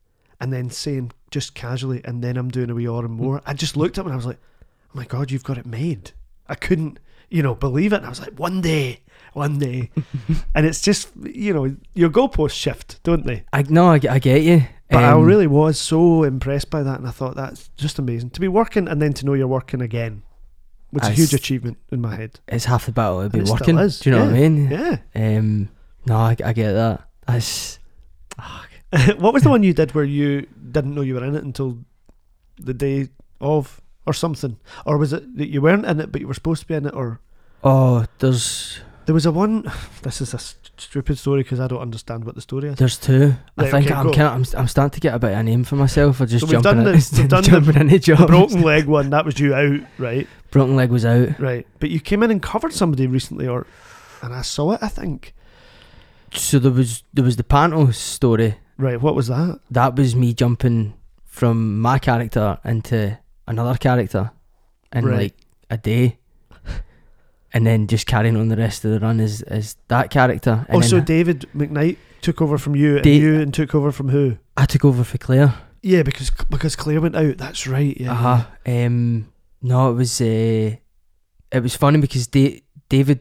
and 0.41 0.53
then 0.53 0.69
saying 0.69 1.13
just 1.31 1.55
casually, 1.55 2.01
and 2.05 2.23
then 2.23 2.37
I'm 2.37 2.51
doing 2.51 2.71
a 2.71 2.75
wee 2.75 2.85
Òran 2.85 3.19
Mór. 3.19 3.41
I 3.47 3.55
just 3.55 3.77
looked 3.77 3.99
up 3.99 4.07
and 4.07 4.13
I 4.13 4.17
was 4.17 4.27
like, 4.27 4.39
oh 4.87 4.95
my 4.95 5.05
god, 5.05 5.31
you've 5.31 5.45
got 5.45 5.59
it 5.59 5.67
made. 5.67 6.13
I 6.49 6.55
couldn't, 6.55 6.99
you 7.29 7.43
know, 7.43 7.55
believe 7.55 7.93
it. 7.93 7.97
And 7.97 8.07
I 8.07 8.09
was 8.09 8.21
like, 8.21 8.39
one 8.39 8.61
day, 8.61 9.01
one 9.33 9.59
day, 9.59 9.91
and 10.55 10.67
it's 10.67 10.81
just, 10.81 11.11
you 11.23 11.53
know, 11.53 11.77
your 11.95 12.11
goalposts 12.11 12.53
shift, 12.53 13.03
don't 13.03 13.27
they? 13.27 13.45
I 13.53 13.63
no 13.63 13.91
I, 13.91 14.01
I 14.11 14.19
get 14.19 14.43
you 14.43 14.65
But 14.91 15.05
I 15.05 15.13
Um, 15.13 15.25
really 15.25 15.47
was 15.47 15.79
so 15.79 16.23
impressed 16.25 16.71
by 16.71 16.83
that, 16.83 16.99
and 16.99 17.07
I 17.07 17.11
thought 17.11 17.37
that's 17.37 17.69
just 17.77 17.99
amazing 17.99 18.31
to 18.31 18.41
be 18.41 18.49
working 18.49 18.89
and 18.89 19.01
then 19.03 19.13
to 19.15 19.27
know 19.27 19.35
you're 19.35 19.47
working 19.47 19.81
again, 19.83 20.23
which 20.91 21.03
is 21.05 21.09
a 21.09 21.13
I 21.13 21.15
huge 21.15 21.35
achievement 21.35 21.77
in 21.93 22.01
my 22.01 22.17
head. 22.17 22.41
it's 22.49 22.65
half 22.65 22.87
the 22.87 22.93
battle 22.93 23.23
to 23.23 23.29
be 23.29 23.41
working 23.43 23.77
do 23.77 23.91
you 24.05 24.11
know 24.11 24.25
what 24.25 24.35
I 24.35 24.39
mean 24.41 24.71
Yeah. 24.71 24.97
um 25.15 25.69
no 26.07 26.17
I, 26.17 26.37
I 26.45 26.53
get 26.55 26.73
that 26.73 27.03
that's 27.27 27.79
what 29.19 29.35
was 29.35 29.43
the 29.43 29.51
one 29.51 29.63
you 29.63 29.75
did 29.75 29.95
where 29.95 30.05
you 30.05 30.47
didn't 30.73 30.95
know 30.95 31.03
you 31.03 31.15
were 31.15 31.25
in 31.25 31.35
it 31.35 31.45
until 31.45 31.79
the 32.59 32.73
day 32.75 33.09
of 33.41 33.81
or 34.07 34.15
something, 34.15 34.57
or 34.87 34.97
was 34.97 35.13
it 35.13 35.37
that 35.37 35.49
you 35.49 35.61
weren't 35.61 35.85
in 35.85 36.01
it 36.01 36.11
but 36.11 36.21
you 36.23 36.27
were 36.27 36.35
supposed 36.35 36.63
to 36.63 36.67
be 36.67 36.75
in 36.75 36.87
it, 36.87 36.95
or 36.95 37.21
Oh, 37.63 38.07
there's 38.21 38.81
there 39.05 39.15
was 39.15 39.27
a 39.27 39.33
one. 39.33 39.71
This 40.03 40.21
is 40.23 40.33
a 40.33 40.39
stupid 40.81 41.19
story 41.19 41.43
because 41.43 41.61
I 41.61 41.67
don't 41.67 41.81
understand 41.81 42.25
what 42.25 42.35
the 42.35 42.41
story 42.41 42.69
is. 42.69 42.77
there's 42.77 42.97
two. 42.99 43.35
I 43.57 43.71
think 43.71 43.87
okay, 43.87 43.95
I'm 43.95 44.07
go. 44.07 44.13
kind 44.13 44.29
of 44.45 44.55
I'm, 44.55 44.61
I'm 44.61 44.69
starting 44.69 44.91
to 44.95 45.01
get 45.01 45.15
a 45.15 45.19
bit 45.19 45.33
of 45.33 45.39
a 45.39 45.43
name 45.43 45.65
for 45.65 45.77
myself. 45.77 46.21
I 46.21 46.25
just 46.27 46.47
So 46.47 46.53
we've 46.53 46.63
jumping 46.63 46.85
done 46.85 46.95
in, 46.95 47.01
the- 47.01 47.17
we've 47.19 47.29
done 47.29 47.43
the- 47.43 47.51
jumping 47.51 47.77
into 47.77 47.99
jobs. 47.99 48.27
Broken 48.27 48.63
leg 48.63 48.87
one 48.87 49.11
that 49.11 49.25
was 49.25 49.39
you 49.41 49.55
out, 49.55 49.81
right? 49.99 50.27
Broken 50.51 50.77
leg 50.77 50.91
was 50.91 51.05
out. 51.05 51.39
Right, 51.39 51.67
but 51.81 51.91
you 51.91 52.01
came 52.01 52.23
in 52.23 52.31
and 52.31 52.43
covered 52.43 52.73
somebody 52.73 53.07
recently, 53.07 53.47
or 53.47 53.67
and 54.23 54.33
I 54.35 54.43
saw 54.43 54.73
it. 54.73 54.81
I 54.83 54.89
think. 54.89 55.35
So 56.33 56.59
there 56.59 56.73
was 56.73 57.03
there 57.15 57.25
was 57.25 57.37
the 57.37 57.45
panto 57.45 57.91
story. 57.91 58.57
Right, 58.77 59.01
what 59.01 59.15
was 59.15 59.29
that? 59.29 59.61
That 59.71 59.97
was 59.97 60.15
me 60.15 60.33
jumping 60.35 60.95
from 61.25 61.81
my 61.81 61.99
character 61.99 62.59
into 62.65 63.19
another 63.47 63.77
character 63.79 64.31
in 64.93 65.05
Right. 65.07 65.19
like 65.19 65.35
a 65.71 65.77
day. 65.79 66.18
And 67.55 67.67
then 67.67 67.87
just 67.87 68.07
carrying 68.07 68.37
on 68.37 68.49
the 68.49 68.57
rest 68.57 68.85
of 68.85 68.91
the 68.91 69.01
run 69.01 69.21
as, 69.21 69.41
as 69.43 69.77
that 69.89 70.11
character. 70.11 70.67
And 70.69 70.79
oh, 70.79 70.81
so 70.87 71.01
David 71.01 71.47
McKnight 71.57 71.97
took 72.21 72.43
over 72.43 72.59
from 72.59 72.77
you, 72.77 72.97
and 72.97 73.05
Da- 73.05 73.17
you 73.19 73.41
and 73.41 73.55
took 73.55 73.75
over 73.75 73.91
from 73.91 74.11
who? 74.11 74.37
I 74.57 74.67
took 74.67 74.85
over 74.85 75.03
for 75.03 75.17
Claire. 75.19 75.55
Yeah, 75.83 76.03
because 76.03 76.31
because 76.51 76.77
Claire 76.77 77.01
went 77.01 77.17
out. 77.17 77.39
That's 77.39 77.67
right. 77.67 77.97
Yeah. 77.99 78.13
Uh 78.13 78.15
huh. 78.15 78.45
Um, 78.67 79.33
no, 79.63 79.91
it 79.91 79.95
was 79.95 80.21
uh, 80.21 80.77
it 81.53 81.63
was 81.63 81.75
funny 81.77 82.01
because 82.01 82.27
da- 82.27 82.63
David 82.91 83.21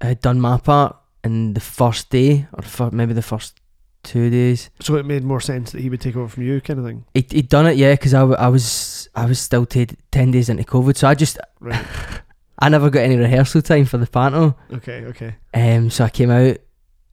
had 0.00 0.20
done 0.20 0.40
my 0.40 0.58
part 0.58 0.96
in 1.24 1.52
the 1.54 1.60
first 1.60 2.08
day, 2.10 2.46
or 2.54 2.62
fir- 2.62 2.90
maybe 2.92 3.12
the 3.12 3.20
first 3.22 3.60
two 4.02 4.30
days. 4.30 4.70
So 4.80 4.94
it 4.94 5.04
made 5.04 5.24
more 5.24 5.40
sense 5.40 5.72
that 5.72 5.80
he 5.82 5.90
would 5.90 6.00
take 6.00 6.16
over 6.16 6.28
from 6.28 6.44
you, 6.44 6.60
kind 6.60 6.78
of 6.78 6.86
thing. 6.86 7.04
He 7.14 7.26
he'd 7.30 7.48
done 7.48 7.66
it, 7.66 7.76
yeah, 7.76 7.92
because 7.94 8.14
I, 8.14 8.20
w- 8.20 8.38
I 8.38 8.48
was 8.48 9.08
I 9.14 9.26
was 9.26 9.40
still 9.40 9.66
t- 9.66 9.88
ten 10.10 10.30
days 10.30 10.48
into 10.48 10.62
COVID, 10.64 10.96
so 10.96 11.08
I 11.08 11.14
just 11.14 11.38
Right. 11.60 11.84
I 12.58 12.68
never 12.68 12.90
got 12.90 13.00
any 13.00 13.16
rehearsal 13.16 13.62
time 13.62 13.84
for 13.84 13.98
the 13.98 14.06
panto. 14.06 14.56
okay. 14.72 15.04
Okay. 15.06 15.36
Um, 15.52 15.90
so 15.90 16.04
I 16.04 16.10
came 16.10 16.30
out. 16.30 16.56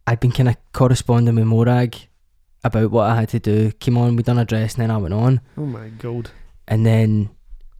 I'd 0.07 0.19
been 0.19 0.31
kind 0.31 0.49
of 0.49 0.55
corresponding 0.73 1.35
with 1.35 1.45
Morag 1.45 1.95
about 2.63 2.91
what 2.91 3.09
I 3.09 3.15
had 3.15 3.29
to 3.29 3.39
do. 3.39 3.71
Came 3.73 3.97
on, 3.97 4.15
we 4.15 4.23
done 4.23 4.37
a 4.37 4.45
dress, 4.45 4.75
and 4.75 4.83
then 4.83 4.91
I 4.91 4.97
went 4.97 5.13
on. 5.13 5.41
Oh 5.57 5.65
my 5.65 5.89
god. 5.89 6.29
And 6.67 6.85
then 6.85 7.29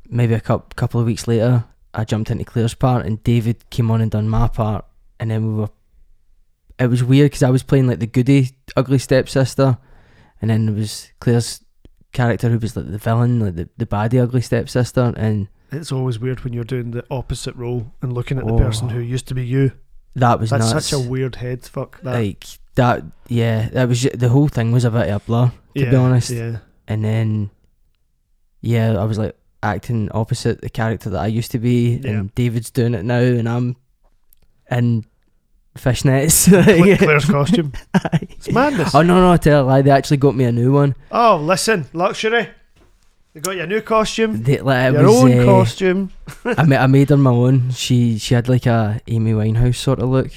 maybe 0.09 0.33
a 0.33 0.41
couple 0.41 0.69
couple 0.75 0.99
of 0.99 1.05
weeks 1.05 1.27
later, 1.27 1.65
I 1.93 2.03
jumped 2.03 2.31
into 2.31 2.43
Claire's 2.45 2.73
part, 2.73 3.05
and 3.05 3.23
David 3.23 3.69
came 3.69 3.91
on 3.91 4.01
and 4.01 4.11
done 4.11 4.29
my 4.29 4.47
part. 4.47 4.85
And 5.19 5.31
then 5.31 5.47
we 5.47 5.61
were. 5.61 5.69
It 6.79 6.87
was 6.87 7.03
weird 7.03 7.27
because 7.27 7.43
I 7.43 7.49
was 7.49 7.63
playing 7.63 7.87
like 7.87 7.99
the 7.99 8.07
goody, 8.07 8.49
ugly 8.75 8.97
stepsister, 8.97 9.77
and 10.41 10.49
then 10.49 10.65
there 10.65 10.75
was 10.75 11.11
Claire's 11.19 11.63
character 12.11 12.49
who 12.49 12.57
was 12.59 12.75
like 12.75 12.89
the 12.91 12.97
villain, 12.97 13.39
like 13.39 13.55
the 13.55 13.69
the 13.77 13.85
baddie, 13.85 14.21
ugly 14.21 14.41
stepsister, 14.41 15.13
and 15.15 15.47
It's 15.73 15.91
always 15.91 16.19
weird 16.19 16.43
when 16.43 16.53
you're 16.53 16.63
doing 16.63 16.91
the 16.91 17.03
opposite 17.11 17.55
role 17.55 17.91
and 18.01 18.13
looking 18.13 18.37
at 18.37 18.45
the 18.45 18.53
Oh. 18.53 18.57
person 18.57 18.89
who 18.89 18.99
used 18.99 19.27
to 19.27 19.33
be 19.35 19.45
you. 19.45 19.71
that 20.15 20.39
was 20.39 20.51
That's 20.51 20.71
nuts. 20.71 20.85
such 20.87 20.99
a 21.05 21.09
weird 21.09 21.35
head 21.37 21.63
fuck. 21.63 21.99
That. 22.03 22.13
like 22.13 22.45
that. 22.75 23.03
Yeah, 23.29 23.69
that 23.69 23.87
was 23.89 24.03
the 24.03 24.29
whole 24.29 24.47
thing 24.47 24.71
was 24.71 24.85
a 24.85 24.91
bit 24.91 25.09
of 25.09 25.21
a 25.23 25.25
blur, 25.25 25.47
to 25.47 25.53
yeah, 25.83 25.89
be 25.89 25.95
honest. 25.95 26.29
Yeah. 26.29 26.57
And 26.87 27.03
then, 27.03 27.49
yeah, 28.61 28.97
I 28.99 29.05
was 29.05 29.17
like 29.17 29.35
acting 29.63 30.11
opposite 30.11 30.61
the 30.61 30.69
character 30.69 31.09
that 31.09 31.19
I 31.19 31.27
used 31.27 31.49
to 31.51 31.59
be, 31.59 31.95
Yeah. 32.03 32.11
and 32.11 32.35
David's 32.35 32.69
doing 32.69 32.93
it 32.93 33.03
now, 33.05 33.19
and 33.19 33.49
I'm 33.49 33.75
in 34.69 35.05
fishnets. 35.75 36.47
Cla- 36.65 36.97
Claire's 36.97 37.25
costume. 37.29 37.73
It's 38.21 38.51
madness. 38.51 38.93
oh 38.93 39.01
no, 39.01 39.15
no, 39.19 39.31
I 39.31 39.37
tell 39.37 39.63
a 39.63 39.65
lie. 39.65 39.81
They 39.81 39.89
actually 39.91 40.17
got 40.17 40.35
me 40.35 40.43
a 40.45 40.51
new 40.51 40.71
one. 40.73 40.95
Oh, 41.11 41.37
listen, 41.37 41.85
luxury. 41.93 42.49
They 43.33 43.39
got 43.39 43.55
your 43.55 43.65
new 43.67 43.81
costume. 43.81 44.43
They, 44.43 44.59
like, 44.59 44.93
Your 44.93 45.03
was, 45.03 45.23
own 45.23 45.39
uh, 45.39 45.45
costume. 45.45 46.11
I, 46.45 46.63
ma- 46.65 46.77
I 46.77 46.87
made 46.87 47.09
her 47.09 47.17
my 47.17 47.31
own. 47.31 47.71
She 47.71 48.17
she 48.19 48.35
had 48.35 48.47
like 48.47 48.65
a 48.67 49.01
Amy 49.07 49.33
Winehouse 49.33 49.75
sort 49.77 49.99
of 49.99 50.09
look, 50.09 50.31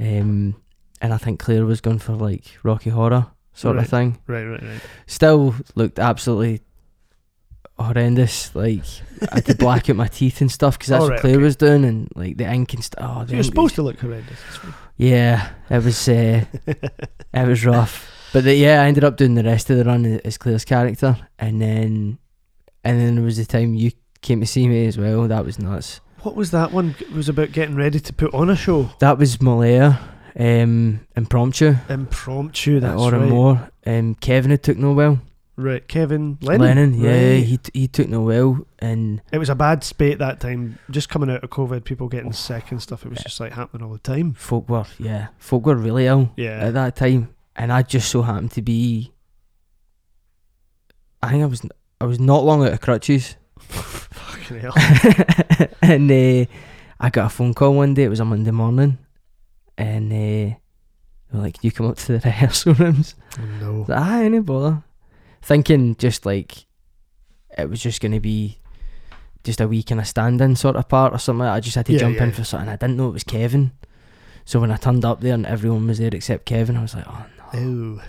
um, 0.00 0.56
and 1.00 1.14
I 1.14 1.16
think 1.18 1.38
Claire 1.38 1.64
was 1.64 1.80
going 1.80 2.00
for 2.00 2.14
like 2.14 2.44
Rocky 2.64 2.90
Horror 2.90 3.28
sort 3.52 3.76
Right. 3.76 3.84
of 3.84 3.90
thing. 3.90 4.18
Right, 4.26 4.44
right, 4.44 4.62
right. 4.62 4.80
Still 5.06 5.54
looked 5.76 5.98
absolutely 6.00 6.62
horrendous. 7.78 8.54
Like 8.56 8.82
I 9.30 9.36
had 9.36 9.46
to 9.46 9.54
black 9.54 9.88
out 9.88 9.96
my 9.96 10.08
teeth 10.08 10.40
and 10.40 10.50
stuff 10.50 10.78
because 10.78 10.88
that's 10.88 11.02
Alright, 11.04 11.16
what 11.18 11.20
Claire 11.20 11.36
okay. 11.36 11.42
was 11.44 11.56
doing, 11.56 11.84
and 11.84 12.08
like 12.16 12.36
the 12.38 12.50
ink 12.52 12.74
and 12.74 12.82
stuff. 12.84 13.18
Oh, 13.20 13.24
the 13.24 13.34
You're 13.34 13.44
supposed 13.44 13.76
to 13.76 13.82
look 13.82 14.00
horrendous. 14.00 14.38
Yeah, 14.96 15.50
it 15.70 15.84
was 15.84 16.08
uh, 16.08 16.44
it 16.66 17.46
was 17.48 17.64
rough. 17.64 18.10
But 18.32 18.44
the, 18.44 18.54
yeah, 18.54 18.82
I 18.82 18.86
ended 18.86 19.02
up 19.04 19.16
doing 19.16 19.34
the 19.34 19.42
rest 19.44 19.70
of 19.70 19.76
the 19.76 19.84
run 19.84 20.04
as 20.24 20.38
Claire's 20.38 20.64
character, 20.64 21.16
and 21.38 21.60
then 21.60 22.18
and 22.84 23.00
then 23.00 23.16
there 23.16 23.24
was 23.24 23.36
the 23.36 23.44
time 23.44 23.74
you 23.74 23.90
came 24.22 24.40
to 24.40 24.46
see 24.46 24.68
me 24.68 24.86
as 24.86 24.96
well. 24.98 25.26
That 25.28 25.44
was 25.44 25.58
nuts. 25.58 26.00
What 26.22 26.36
was 26.36 26.50
that 26.52 26.70
one? 26.72 26.94
It 27.00 27.12
was 27.12 27.28
about 27.28 27.52
getting 27.52 27.74
ready 27.76 27.98
to 27.98 28.12
put 28.12 28.32
on 28.34 28.50
a 28.50 28.56
show. 28.56 28.90
That 29.00 29.18
was 29.18 29.38
Molière, 29.38 29.98
um, 30.38 31.00
impromptu. 31.16 31.74
Impromptu, 31.88 32.78
that's 32.80 33.00
or 33.00 33.10
right. 33.12 33.28
more. 33.28 33.70
Um, 33.86 34.14
Kevin 34.16 34.50
had 34.50 34.62
took 34.62 34.76
no 34.76 34.92
well. 34.92 35.18
Right, 35.56 35.86
Kevin 35.86 36.38
Lennon. 36.40 36.60
Lennon, 36.66 36.94
yeah, 36.94 37.10
Right. 37.34 37.44
he 37.44 37.56
t- 37.58 37.70
he 37.80 37.88
took 37.88 38.08
no 38.08 38.22
well, 38.22 38.66
and 38.78 39.20
It 39.32 39.38
was 39.38 39.50
a 39.50 39.54
bad 39.54 39.82
spate 39.84 40.18
that 40.18 40.40
time. 40.40 40.78
Just 40.90 41.08
coming 41.10 41.28
out 41.30 41.42
of 41.44 41.50
COVID, 41.50 41.84
people 41.84 42.06
Oh. 42.06 42.08
getting 42.08 42.32
sick 42.32 42.70
and 42.70 42.80
stuff. 42.80 43.04
It 43.04 43.10
was 43.10 43.18
just 43.18 43.40
like 43.40 43.52
happening 43.52 43.86
all 43.86 43.92
the 43.92 43.98
time. 43.98 44.32
folk 44.34 44.68
were 44.70 44.84
yeah, 44.98 45.28
folk 45.38 45.66
were 45.66 45.74
really 45.74 46.06
ill 46.06 46.30
Yeah. 46.36 46.58
at 46.66 46.74
that 46.74 46.96
time, 46.96 47.28
and 47.60 47.70
I 47.72 47.82
just 47.82 48.08
so 48.10 48.22
happened 48.22 48.52
to 48.52 48.62
be. 48.62 49.12
I 51.22 51.30
think 51.30 51.42
I 51.42 51.46
was 51.46 51.62
I 52.00 52.06
was 52.06 52.18
not 52.18 52.44
long 52.44 52.64
out 52.66 52.72
of 52.72 52.80
crutches, 52.80 53.36
Fucking 53.58 54.60
hell. 54.60 54.72
and 55.82 56.10
uh, 56.10 56.46
I 56.98 57.10
got 57.10 57.26
a 57.26 57.28
phone 57.28 57.52
call 57.54 57.74
one 57.74 57.94
day. 57.94 58.04
It 58.04 58.08
was 58.08 58.20
a 58.20 58.24
Monday 58.24 58.50
morning, 58.50 58.98
and 59.76 60.10
uh, 60.10 60.16
they 60.16 60.58
were 61.32 61.40
like, 61.40 61.62
"You 61.62 61.70
come 61.70 61.88
up 61.88 61.96
to 61.98 62.12
the 62.18 62.20
rehearsal 62.24 62.74
rooms." 62.74 63.14
Oh, 63.38 63.42
I 63.42 63.60
no. 63.60 63.72
was 63.80 63.88
like, 63.90 64.00
"Ah, 64.00 64.20
any 64.20 64.38
bother." 64.40 64.82
Thinking 65.42 65.96
just 65.96 66.24
like 66.26 66.64
it 67.58 67.68
was 67.68 67.80
just 67.82 68.00
gonna 68.00 68.20
be 68.20 68.58
just 69.44 69.60
a 69.60 69.66
wee 69.68 69.82
kind 69.82 70.00
of 70.00 70.06
stand-in 70.06 70.54
sort 70.56 70.76
of 70.76 70.88
part 70.88 71.12
or 71.14 71.18
something. 71.18 71.46
I 71.46 71.60
just 71.60 71.74
had 71.76 71.86
to 71.86 71.92
Yeah, 71.92 71.98
jump 72.00 72.20
in 72.20 72.32
for 72.32 72.44
something. 72.44 72.68
I 72.68 72.76
didn't 72.76 72.96
know 72.96 73.08
it 73.08 73.12
was 73.12 73.24
Kevin, 73.24 73.72
so 74.46 74.60
when 74.60 74.70
I 74.72 74.76
turned 74.76 75.04
up 75.04 75.20
there 75.20 75.34
and 75.34 75.44
everyone 75.46 75.86
was 75.86 75.98
there 75.98 76.10
except 76.12 76.46
Kevin, 76.46 76.76
I 76.78 76.82
was 76.82 76.94
like, 76.94 77.06
"Oh 77.06 77.26
no!" 77.54 77.60
Ew. 77.60 78.00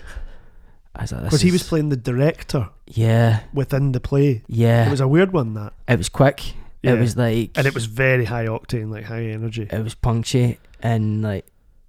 Like, 0.98 1.08
Because 1.08 1.40
he 1.40 1.50
was 1.50 1.62
playing 1.62 1.88
the 1.88 1.96
director 1.96 2.68
yeah, 2.86 3.40
within 3.54 3.92
the 3.92 4.00
play. 4.00 4.42
yeah." 4.46 4.86
It 4.86 4.90
was 4.90 5.00
a 5.00 5.08
weird 5.08 5.32
one, 5.32 5.54
that. 5.54 5.72
It 5.88 5.96
was 5.98 6.08
quick. 6.08 6.54
Yeah. 6.82 6.94
It 6.94 6.98
was 7.00 7.16
like, 7.16 7.52
And 7.56 7.66
it 7.66 7.74
was 7.74 7.86
very 7.86 8.24
high 8.26 8.46
octane, 8.46 8.90
like 8.90 9.04
high 9.04 9.24
energy. 9.26 9.68
it 9.70 9.82
was 9.84 9.94
punchy 9.94 10.58
and 10.82 11.22
like 11.22 11.46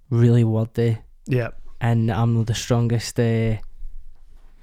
really 0.08 0.44
wordy. 0.44 0.98
Yeah. 1.26 1.48
and 1.80 2.10
I'm 2.10 2.44
the 2.44 2.54
strongest. 2.54 3.18
Uh, 3.20 3.56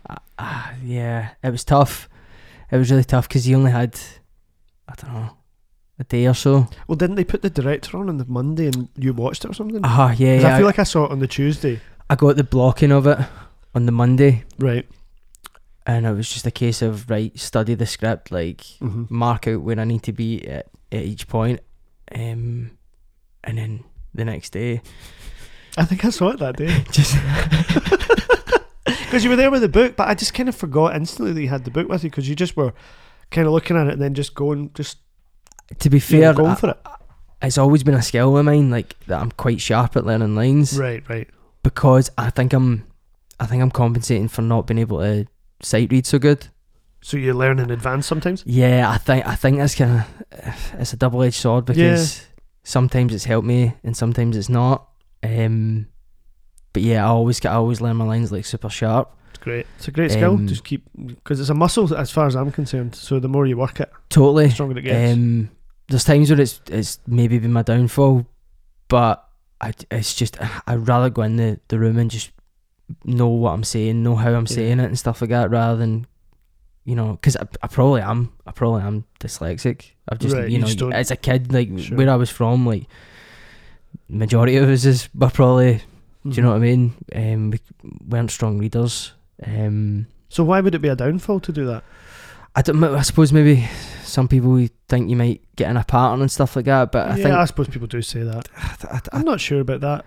uh, 0.09 0.15
uh, 0.39 0.71
yeah, 0.83 1.29
it 1.43 1.51
was 1.51 1.63
tough. 1.63 2.09
It 2.71 2.77
was 2.77 2.89
really 2.89 3.03
tough 3.03 3.27
because 3.27 3.43
he 3.45 3.53
only 3.53 3.71
had, 3.71 3.99
I 4.87 4.93
don't 4.95 5.13
know, 5.13 5.29
a 5.99 6.03
day 6.05 6.25
or 6.27 6.33
so. 6.33 6.67
Well, 6.87 6.95
didn't 6.95 7.15
they 7.17 7.25
put 7.25 7.41
the 7.43 7.49
director 7.49 7.97
on 7.97 8.09
on 8.09 8.17
the 8.17 8.25
Monday 8.25 8.67
and 8.67 8.87
you 8.97 9.13
watched 9.13 9.43
it 9.45 9.51
or 9.51 9.53
something? 9.53 9.81
Ah, 9.83 10.13
yeah, 10.17 10.35
'Cause 10.37 10.43
yeah. 10.43 10.55
I 10.55 10.57
feel 10.57 10.65
like 10.65 10.79
I 10.79 10.83
saw 10.83 11.05
it 11.05 11.11
on 11.11 11.19
the 11.19 11.27
Tuesday. 11.27 11.79
I 12.11 12.15
got 12.15 12.35
the 12.35 12.43
blocking 12.43 12.91
of 12.91 13.07
it 13.07 13.17
on 13.73 13.85
the 13.85 13.91
Monday, 13.93 14.43
Right. 14.59 14.85
and 15.87 16.05
it 16.05 16.11
was 16.13 16.29
just 16.29 16.45
a 16.45 16.51
case 16.51 16.81
of 16.81 17.09
right, 17.09 17.37
study 17.39 17.73
the 17.73 17.85
script, 17.85 18.31
like 18.31 18.61
hmm 18.79 19.05
mark 19.09 19.47
out 19.47 19.61
where 19.61 19.79
I 19.79 19.85
need 19.85 20.03
to 20.03 20.11
be 20.11 20.45
at, 20.47 20.67
at 20.91 21.03
each 21.03 21.27
point, 21.29 21.61
um, 22.13 22.71
and 23.45 23.57
then 23.57 23.83
the 24.13 24.25
next 24.25 24.49
day, 24.51 24.81
I 25.77 25.85
think 25.85 26.03
I 26.03 26.09
saw 26.09 26.29
it 26.31 26.39
that 26.39 26.57
day. 26.57 26.83
just 26.91 27.15
Because 29.05 29.23
you 29.25 29.29
were 29.29 29.35
there 29.35 29.51
with 29.51 29.61
the 29.61 29.69
book, 29.69 29.95
but 29.97 30.07
I 30.07 30.13
just 30.13 30.33
kind 30.33 30.47
of 30.49 30.55
forgot 30.55 30.95
instantly 30.95 31.33
that 31.33 31.41
you 31.41 31.49
had 31.49 31.65
the 31.65 31.71
book 31.71 31.87
with 31.89 32.03
you 32.03 32.09
because 32.09 32.27
you 32.29 32.35
just 32.35 32.55
were 32.57 32.73
kind 33.29 33.45
of 33.45 33.51
looking 33.53 33.75
at 33.77 33.87
it 33.87 33.93
and 33.93 34.01
then 34.01 34.13
just 34.13 34.33
going, 34.35 34.71
just 34.73 34.97
to 35.79 35.89
be 35.89 35.97
you 35.97 36.19
know, 36.19 36.27
fair, 36.27 36.33
going 36.33 36.51
I- 36.51 36.55
for 36.55 36.69
it. 36.71 36.79
it's 37.41 37.57
always 37.57 37.83
been 37.83 37.93
a 37.93 38.01
skill 38.01 38.37
of 38.37 38.45
mine, 38.45 38.69
like 38.71 38.97
that 39.07 39.21
I'm 39.21 39.31
quite 39.31 39.59
sharp 39.61 39.95
at 39.97 40.05
learning 40.05 40.35
lines. 40.35 40.77
Right, 40.79 41.03
right. 41.09 41.29
Because 41.63 42.09
I 42.17 42.29
think 42.29 42.53
I'm 42.53 42.85
I 43.39 43.45
think 43.45 43.61
I'm 43.61 43.71
compensating 43.71 44.27
for 44.27 44.41
not 44.41 44.67
being 44.67 44.77
able 44.77 44.99
to 44.99 45.27
sight 45.61 45.91
read 45.91 46.05
so 46.05 46.19
good. 46.19 46.47
So 47.01 47.17
you 47.17 47.33
learn 47.33 47.57
in 47.59 47.71
advance 47.71 48.05
sometimes? 48.05 48.43
Yeah, 48.45 48.89
I 48.89 48.97
think 48.97 49.25
I 49.25 49.35
think 49.35 49.57
that's 49.57 49.75
kind 49.75 50.05
of 50.31 50.73
it's 50.79 50.93
a 50.93 50.97
double 50.97 51.23
edged 51.23 51.35
sword 51.35 51.65
because 51.65 52.27
sometimes 52.63 53.13
it's 53.13 53.23
helped 53.23 53.47
me 53.47 53.73
and 53.83 53.97
sometimes 53.97 54.37
it's 54.37 54.49
not. 54.49 54.87
Um, 55.23 55.87
but 56.73 56.83
yeah, 56.83 57.03
I 57.03 57.09
always 57.09 57.39
get 57.39 57.51
I 57.51 57.55
always 57.55 57.81
learn 57.81 57.97
my 57.97 58.05
lines 58.05 58.31
like 58.31 58.45
super 58.45 58.69
sharp. 58.69 59.11
It's 59.29 59.39
great. 59.39 59.65
It's 59.77 59.87
a 59.87 59.91
great 59.91 60.11
skill. 60.11 60.33
Um, 60.33 60.47
Just 60.47 60.63
keep, 60.63 60.83
because 61.05 61.39
it's 61.39 61.49
a 61.49 61.53
muscle 61.53 61.93
as 61.95 62.11
far 62.11 62.27
as 62.27 62.35
I'm 62.35 62.51
concerned. 62.51 62.95
So 62.95 63.19
the 63.19 63.29
more 63.29 63.47
you 63.47 63.57
work 63.57 63.79
it, 63.79 63.91
Totally. 64.09 64.47
the 64.47 64.51
stronger 64.51 64.77
it 64.77 64.83
gets. 64.83 65.13
Um, 65.13 65.49
there's 65.87 66.03
times 66.03 66.29
where 66.29 66.39
it's 66.39 66.61
it's 66.67 66.99
maybe 67.07 67.39
been 67.39 67.53
my 67.53 67.63
downfall, 67.63 68.27
but 68.87 69.27
I 69.61 69.73
it's 69.91 70.15
just 70.15 70.37
I'd 70.67 70.87
rather 70.87 71.09
go 71.09 71.21
in 71.21 71.35
the, 71.37 71.59
the 71.67 71.77
room 71.79 71.97
and 71.97 72.09
just 72.11 72.31
know 73.05 73.29
what 73.29 73.51
I'm 73.51 73.63
saying, 73.63 74.03
know 74.03 74.15
how 74.15 74.29
I'm 74.33 74.47
Yeah. 74.49 74.55
saying 74.55 74.79
it 74.79 74.85
and 74.85 74.99
stuff 74.99 75.21
like 75.21 75.29
that, 75.29 75.49
rather 75.51 75.77
than 75.77 76.07
you 76.83 76.95
know, 76.95 77.11
because 77.13 77.37
I, 77.37 77.45
I 77.61 77.67
probably 77.67 78.01
am, 78.01 78.33
I 78.47 78.51
probably 78.51 78.81
am 78.81 79.05
dyslexic. 79.19 79.91
I've 80.09 80.17
just, 80.17 80.35
Right, 80.35 80.45
you 80.49 80.53
you 80.53 80.59
know, 80.59 80.65
just 80.65 80.79
don't- 80.79 80.93
as 80.93 81.11
a 81.11 81.15
kid, 81.15 81.53
like 81.53 81.69
Sure. 81.77 81.95
where 81.95 82.09
I 82.09 82.15
was 82.15 82.31
from, 82.31 82.65
like 82.65 82.87
majority 84.09 84.57
of 84.57 84.67
us 84.69 84.85
is 84.85 85.07
were 85.13 85.29
probably, 85.29 85.81
do 86.27 86.35
you 86.35 86.41
know 86.41 86.49
what 86.49 86.55
I 86.55 86.59
mean? 86.59 86.93
Um, 87.15 87.51
we 87.51 87.59
weren't 88.07 88.31
strong 88.31 88.57
readers. 88.57 89.13
Um, 89.45 90.07
So 90.29 90.43
why 90.43 90.59
would 90.61 90.75
it 90.75 90.79
be 90.81 90.87
a 90.87 90.95
downfall 90.95 91.39
to 91.41 91.51
do 91.51 91.65
that? 91.67 91.83
I 92.55 92.61
don't. 92.61 92.83
I 92.83 93.01
suppose 93.01 93.31
maybe 93.31 93.67
some 94.03 94.27
people 94.27 94.67
think 94.89 95.09
you 95.09 95.15
might 95.15 95.41
get 95.55 95.69
in 95.69 95.77
a 95.77 95.83
pattern 95.83 96.21
and 96.21 96.31
stuff 96.31 96.55
like 96.55 96.65
that, 96.65 96.91
but 96.91 97.07
I 97.07 97.15
yeah, 97.15 97.23
think 97.23 97.35
I 97.35 97.45
suppose 97.45 97.69
people 97.69 97.87
do 97.87 98.01
say 98.01 98.23
that. 98.23 98.49
I, 98.57 98.99
I'm 99.13 99.23
not 99.23 99.39
sure 99.39 99.61
about 99.61 99.81
that. 99.81 100.05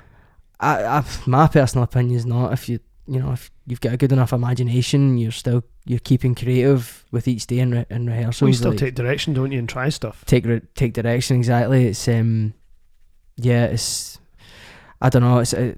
I, 0.61 0.85
I, 0.85 1.05
my 1.27 1.47
personal 1.47 1.85
opinion 1.85 2.17
is 2.17 2.27
not. 2.27 2.53
If 2.53 2.69
you, 2.69 2.81
you 3.07 3.21
know, 3.21 3.33
if 3.33 3.51
you've 3.67 3.81
got 3.81 3.95
a 3.95 3.97
good 3.97 4.13
enough 4.13 4.33
imagination, 4.33 5.17
you're 5.17 5.33
still 5.33 5.65
you're 5.87 5.99
keeping 5.99 6.35
creative 6.35 7.05
with 7.11 7.27
each 7.29 7.47
day 7.47 7.61
in, 7.61 7.71
re- 7.71 7.87
in 7.91 8.07
rehearsals. 8.07 8.37
So 8.37 8.47
you 8.47 8.53
still 8.53 8.71
like, 8.71 8.79
take 8.79 8.95
direction, 8.95 9.33
don't 9.33 9.53
you, 9.53 9.59
and 9.59 9.69
try 9.69 9.89
stuff. 9.89 10.25
take 10.27 10.45
re- 10.45 10.63
take 10.75 10.93
direction 10.93 11.37
exactly. 11.37 11.87
It's 11.87 12.07
um, 12.09 12.53
yeah, 13.37 13.65
it's 13.65 14.19
I 15.01 15.09
don't 15.09 15.23
know. 15.23 15.39
It's 15.39 15.55
a, 15.55 15.77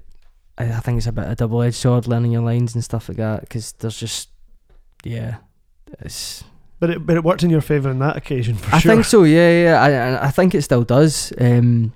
I 0.57 0.65
I 0.65 0.79
think 0.79 0.97
it's 0.97 1.07
a 1.07 1.13
bit 1.13 1.25
of 1.25 1.31
a 1.31 1.35
double 1.35 1.61
edged 1.61 1.75
sword 1.75 2.07
learning 2.07 2.33
your 2.33 2.43
lines 2.43 2.75
and 2.75 2.83
stuff 2.83 3.07
like 3.07 3.17
that 3.17 3.41
because 3.41 3.71
there's 3.73 3.97
just 3.97 4.29
yeah, 5.03 5.37
it's 5.99 6.43
But 6.79 6.89
it 6.91 7.05
but 7.05 7.15
it 7.17 7.23
worked 7.23 7.43
in 7.43 7.49
your 7.49 7.61
favour 7.61 7.89
on 7.89 7.99
that 7.99 8.17
occasion 8.17 8.55
for 8.55 8.65
sure. 8.69 8.75
I 8.75 8.79
sure. 8.79 8.91
think 8.93 9.05
so. 9.05 9.23
Yeah, 9.23 9.63
yeah. 9.63 9.81
I 10.21 10.27
I 10.27 10.31
think 10.31 10.53
it 10.55 10.61
still 10.61 10.83
does. 10.83 11.33
Um, 11.39 11.93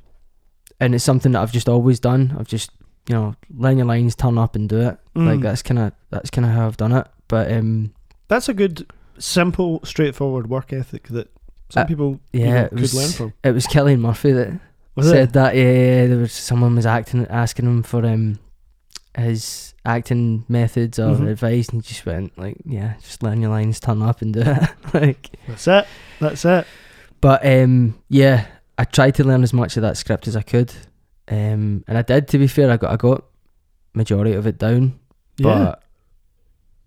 and 0.79 0.95
it's 0.95 1.03
something 1.03 1.33
that 1.33 1.41
I've 1.41 1.51
just 1.51 1.69
always 1.69 1.99
done. 1.99 2.35
I've 2.39 2.47
just 2.47 2.71
you 3.07 3.15
know 3.15 3.35
learn 3.55 3.77
your 3.77 3.85
lines, 3.85 4.15
turn 4.15 4.37
up 4.37 4.55
and 4.55 4.67
do 4.67 4.79
it. 4.81 4.97
Like 5.15 5.39
Mm. 5.39 5.43
that's 5.43 5.61
kind 5.61 5.79
of 5.79 5.91
that's 6.09 6.29
kind 6.31 6.45
of 6.45 6.51
how 6.53 6.65
I've 6.67 6.77
done 6.77 6.93
it. 6.93 7.07
But 7.27 7.51
um, 7.51 7.93
That's 8.27 8.49
a 8.49 8.53
good, 8.53 8.85
simple, 9.19 9.79
straightforward 9.83 10.49
work 10.49 10.73
ethic 10.73 11.07
that 11.09 11.29
some 11.69 11.83
Uh, 11.83 11.85
people 11.85 12.19
yeah, 12.33 12.67
could 12.69 12.79
was- 12.79 12.93
learn 12.95 13.11
from. 13.11 13.33
it 13.43 13.51
was 13.53 13.67
Cillian 13.67 13.99
Murphy 13.99 14.31
that 14.33 14.59
Was 14.95 15.07
said 15.09 15.29
it? 15.29 15.33
that. 15.33 15.55
Yeah, 15.55 15.61
yeah, 15.71 16.07
there 16.07 16.17
was 16.17 16.31
someone 16.33 16.75
was 16.75 16.85
acting 16.85 17.27
asking 17.29 17.65
him 17.65 17.83
for 17.83 18.05
um 18.05 18.39
his 19.17 19.73
acting 19.85 20.45
methods 20.47 20.97
or 20.99 21.15
Mhm. 21.15 21.29
advice, 21.29 21.69
and 21.69 21.83
just 21.83 22.05
went 22.05 22.37
like, 22.37 22.57
yeah, 22.65 22.93
just 23.01 23.23
learn 23.23 23.41
your 23.41 23.49
lines, 23.51 23.79
turn 23.79 24.01
up 24.01 24.21
and 24.21 24.33
do 24.33 24.41
it. 24.45 24.69
like, 24.93 25.29
That's 25.47 25.67
it. 25.67 25.85
That's 26.19 26.45
it. 26.45 26.65
but 27.19 27.45
um, 27.45 27.95
yeah, 28.09 28.45
I 28.77 28.83
tried 28.85 29.15
to 29.15 29.23
learn 29.23 29.43
as 29.43 29.53
much 29.53 29.75
of 29.77 29.81
that 29.83 29.97
script 29.97 30.27
as 30.27 30.35
I 30.35 30.41
could, 30.43 30.71
um, 31.27 31.83
and 31.87 31.97
I 31.97 32.01
did. 32.03 32.27
To 32.29 32.37
be 32.37 32.47
fair, 32.47 32.71
I 32.71 32.77
got 32.77 32.91
I 32.91 32.95
got 32.97 33.25
majority 33.93 34.33
of 34.33 34.47
it 34.47 34.57
down, 34.57 34.99
Yeah. 35.37 35.43
but 35.43 35.83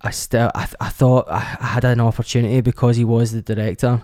I 0.01 0.11
still 0.11 0.51
I, 0.55 0.65
th- 0.65 0.77
I 0.81 0.89
thought 0.89 1.27
I, 1.31 1.57
I 1.61 1.67
had 1.67 1.85
an 1.85 2.01
opportunity 2.01 2.61
because 2.63 2.97
he 2.97 3.05
was 3.05 3.33
the 3.33 3.43
director, 3.43 4.03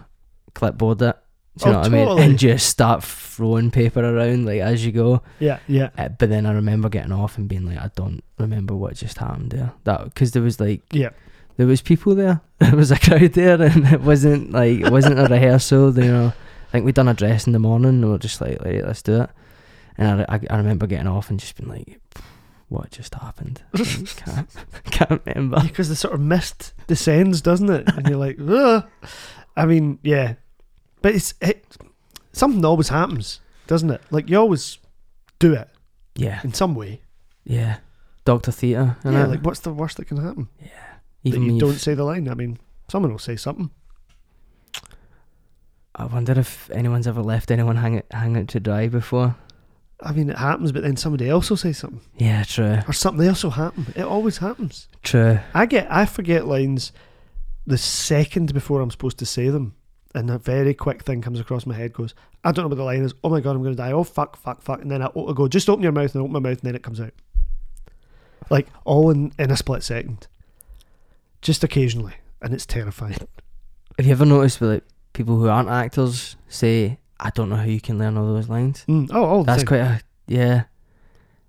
clipboard 0.55 1.01
it. 1.03 1.17
Do 1.61 1.69
you 1.69 1.71
Oh, 1.71 1.73
know 1.73 1.79
what 1.81 1.87
I 1.87 2.15
mean? 2.17 2.31
And 2.31 2.39
just 2.39 2.69
start 2.69 3.05
throwing 3.05 3.71
paper 3.71 4.01
around 4.01 4.47
like 4.47 4.61
as 4.61 4.85
you 4.85 4.93
go. 4.93 5.23
yeah. 5.39 5.59
Yeah. 5.69 5.91
Uh, 5.97 6.09
but 6.09 6.29
then 6.29 6.47
I 6.47 6.53
remember 6.53 6.89
getting 6.89 7.13
off 7.13 7.39
and 7.39 7.49
being 7.49 7.67
like, 7.67 7.79
I 7.79 7.91
don't 7.95 8.23
remember 8.39 8.75
what 8.75 8.95
just 8.97 9.19
happened 9.19 9.51
there. 9.53 9.73
That 9.85 10.05
because 10.05 10.33
there 10.33 10.43
was 10.43 10.59
like 10.61 10.83
Yeah. 10.93 11.11
there 11.57 11.67
was 11.67 11.81
people 11.83 12.15
there. 12.15 12.41
There 12.61 12.77
was 12.77 12.91
a 12.91 12.99
crowd 12.99 13.33
there, 13.33 13.61
and 13.63 13.87
it 13.87 14.03
wasn't 14.03 14.53
like 14.53 14.81
it 14.81 14.91
wasn't 14.93 15.19
a 15.19 15.25
rehearsal. 15.27 15.99
You 15.99 16.13
know, 16.13 16.27
I 16.29 16.71
think 16.73 16.85
we'd 16.85 16.95
done 16.95 17.09
a 17.09 17.15
dress 17.15 17.47
in 17.47 17.53
the 17.55 17.59
morning. 17.59 17.89
and 17.89 18.05
we 18.05 18.11
were 18.11 18.19
just 18.19 18.41
like, 18.41 18.61
right, 18.63 18.85
let's 18.85 19.01
do 19.03 19.23
it. 19.23 19.31
And 19.97 20.23
I, 20.23 20.27
I, 20.37 20.41
I 20.51 20.57
remember 20.59 20.87
getting 20.87 21.07
off 21.07 21.31
and 21.31 21.41
just 21.41 21.57
being 21.57 21.69
like, 21.71 21.99
what 22.69 22.91
just 22.91 23.15
happened? 23.15 23.63
Can't 23.75 24.49
can't 24.85 25.23
remember. 25.27 25.61
Because 25.63 25.89
the 25.89 25.97
sort 25.97 26.15
of 26.15 26.21
mist 26.21 26.73
descends, 26.87 27.41
doesn't 27.43 27.69
it? 27.71 27.89
And 27.97 28.07
you're 28.09 28.19
like, 28.19 28.37
Ugh. 28.41 28.85
I 29.57 29.67
mean, 29.67 29.99
yeah. 30.03 30.35
But 31.03 31.15
it's 31.15 31.35
it, 31.41 31.65
something 32.33 32.65
always 32.65 32.89
happens, 32.89 33.41
doesn't 33.67 33.91
it? 33.91 34.01
Like 34.11 34.29
you 34.29 34.39
always 34.39 34.79
do 35.39 35.55
it 35.55 35.69
Yeah, 36.17 36.41
in 36.45 36.53
some 36.55 36.75
way. 36.75 37.01
yeah. 37.45 37.79
Doctor 38.27 38.53
Theatre. 38.53 38.97
yeah. 39.05 39.27
Like 39.27 39.41
what's 39.41 39.61
the 39.61 39.73
worst 39.73 39.97
that 39.97 40.05
can 40.07 40.19
happen? 40.19 40.49
Yeah. 40.61 40.69
Even 41.25 41.41
that 41.41 41.47
when 41.47 41.55
you 41.55 41.61
don't 41.61 41.75
say 41.79 41.95
the 41.95 42.05
line. 42.05 42.29
I 42.29 42.35
mean, 42.35 42.59
someone 42.89 43.11
will 43.13 43.19
say 43.19 43.37
something. 43.37 43.71
I 45.95 46.05
wonder 46.07 46.39
if 46.39 46.71
anyone's 46.71 47.07
ever 47.07 47.23
left 47.23 47.51
anyone 47.51 47.77
hang 47.77 47.95
it 47.95 48.07
hang 48.11 48.37
it 48.37 48.49
to 48.49 48.61
dry 48.61 48.89
before. 48.89 49.37
I 50.03 50.13
mean, 50.13 50.31
it 50.31 50.39
happens, 50.39 50.73
but 50.73 50.83
then 50.83 50.97
somebody 50.97 51.29
else 51.29 51.51
will 51.51 51.59
say 51.59 51.73
something, 51.75 52.01
Yeah, 52.17 52.43
true, 52.45 52.79
or 52.89 52.93
something 52.95 53.27
else 53.27 53.45
will 53.45 53.51
happen. 53.51 53.93
It 53.95 54.03
always 54.03 54.39
happens. 54.39 54.89
true. 55.03 55.41
I 55.53 55.67
get, 55.67 55.89
I 55.93 56.07
forget 56.07 56.47
lines 56.47 56.93
the 57.67 57.77
second 57.77 58.55
before 58.55 58.81
I'm 58.81 58.91
supposed 58.91 59.19
to 59.19 59.27
say 59.27 59.51
them, 59.51 59.75
and 60.15 60.31
a 60.31 60.39
very 60.39 60.75
quick 60.75 61.03
thing 61.03 61.21
comes 61.23 61.41
across 61.41 61.67
my 61.67 61.75
head. 61.75 61.93
Goes, 61.93 62.15
I 62.45 62.53
don't 62.53 62.65
know 62.65 62.69
what 62.69 62.77
the 62.77 62.85
line 62.85 63.03
is. 63.03 63.15
Oh 63.23 63.29
my 63.29 63.41
god, 63.41 63.53
I'm 63.57 63.63
going 63.63 63.75
to 63.75 63.83
die. 63.83 63.93
Oh 63.93 64.05
fuck, 64.05 64.37
fuck, 64.37 64.63
fuck, 64.63 64.81
and 64.83 64.91
then 64.91 65.03
I, 65.03 65.07
I 65.07 65.33
go, 65.35 65.49
just 65.49 65.69
open 65.69 65.83
your 65.83 65.93
mouth 65.93 66.15
and 66.15 66.23
I 66.23 66.25
open 66.25 66.33
my 66.33 66.41
mouth, 66.41 66.59
and 66.59 66.69
then 66.69 66.75
it 66.75 66.83
comes 66.83 67.01
out, 67.01 67.13
like 68.51 68.67
all 68.85 69.11
in 69.11 69.33
in 69.39 69.51
a 69.51 69.57
split 69.57 69.83
second, 69.83 70.27
just 71.43 71.63
occasionally, 71.65 72.15
and 72.43 72.53
it's 72.53 72.67
terrifying. 72.67 73.17
Have 73.99 74.07
you 74.07 74.13
ever 74.13 74.25
noticed 74.25 74.61
with 74.61 74.71
like 74.71 74.85
people 75.13 75.37
who 75.37 75.49
aren't 75.49 75.69
actors 75.69 76.37
say, 76.49 76.99
"I 77.19 77.31
don't 77.31 77.49
know 77.49 77.57
how 77.57 77.65
you 77.65 77.81
can 77.81 77.99
learn 77.99 78.17
all 78.17 78.27
those 78.27 78.49
lines." 78.49 78.85
Mm. 78.89 79.11
Oh, 79.13 79.25
all 79.25 79.45
That's 79.45 79.63
time. 79.63 79.67
quite 79.67 79.81
a 79.81 80.01
yeah. 80.27 80.65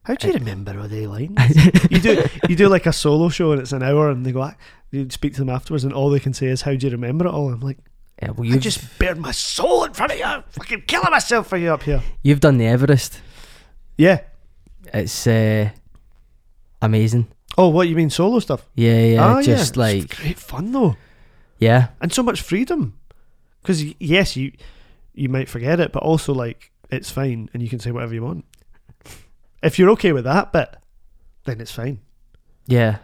How 0.03 0.16
do 0.16 0.28
you 0.28 0.34
remember 0.34 0.80
all 0.80 0.88
the 0.88 1.05
lines? 1.05 1.38
you 1.91 1.99
do 1.99 2.24
you 2.49 2.55
do 2.55 2.68
like 2.68 2.88
a 2.88 2.93
solo 2.93 3.30
show 3.30 3.51
and 3.51 3.62
it's 3.62 3.72
an 3.72 3.84
hour 3.84 4.09
and 4.09 4.26
they 4.26 4.32
go 4.32 4.41
"Ah," 4.41 4.55
you 4.89 5.07
speak 5.12 5.34
to 5.34 5.39
them 5.41 5.49
afterwards 5.49 5.84
and 5.84 5.93
all 5.93 6.09
they 6.09 6.20
can 6.20 6.34
say 6.34 6.47
is 6.47 6.64
how 6.64 6.74
do 6.74 6.88
you 6.88 6.91
remember 6.91 7.28
it 7.28 7.32
all 7.32 7.53
I'm 7.53 7.59
like 7.59 7.78
yeah 8.22 8.32
well, 8.32 8.45
you've 8.45 8.61
just 8.61 8.99
bared 8.99 9.17
my 9.17 9.32
soul 9.32 9.84
in 9.86 9.93
front 9.93 10.11
of 10.11 10.17
you. 10.19 10.24
I'm 10.26 10.43
fucking 10.49 10.84
killing 10.88 11.11
myself 11.11 11.47
for 11.47 11.57
you 11.57 11.74
up 11.74 11.84
here. 11.84 12.01
You've 12.24 12.39
done 12.39 12.57
the 12.57 12.67
Everest. 12.67 13.19
yeah. 13.97 14.22
It's 14.93 15.26
uh, 15.28 15.69
amazing. 16.82 17.28
oh 17.57 17.69
what 17.69 17.88
you 17.88 17.95
mean 17.95 18.09
solo 18.09 18.39
stuff? 18.39 18.67
Yeah, 18.76 18.99
yeah. 18.99 19.24
Ah, 19.26 19.41
just 19.41 19.69
It's 19.69 19.78
like 19.78 20.17
great 20.17 20.39
fun 20.39 20.72
though. 20.72 20.95
Yeah, 21.59 21.89
and 22.01 22.11
so 22.11 22.24
much 22.24 22.41
freedom. 22.41 22.97
Because 23.61 23.84
yes 23.99 24.36
you 24.36 24.51
you 25.13 25.30
might 25.30 25.47
forget 25.49 25.80
it 25.80 25.91
but 25.91 26.01
also 26.03 26.34
like 26.34 26.72
it's 26.89 27.11
fine 27.11 27.49
and 27.53 27.61
you 27.61 27.69
can 27.69 27.80
say 27.80 27.91
whatever 27.91 28.13
you 28.13 28.24
want. 28.24 28.45
If 29.63 29.78
you're 29.78 29.91
okay 29.91 30.11
with 30.11 30.24
that 30.26 30.51
bit 30.51 30.76
then 31.45 31.61
it's 31.61 31.72
fine. 31.72 31.99
Yeah. 32.67 32.97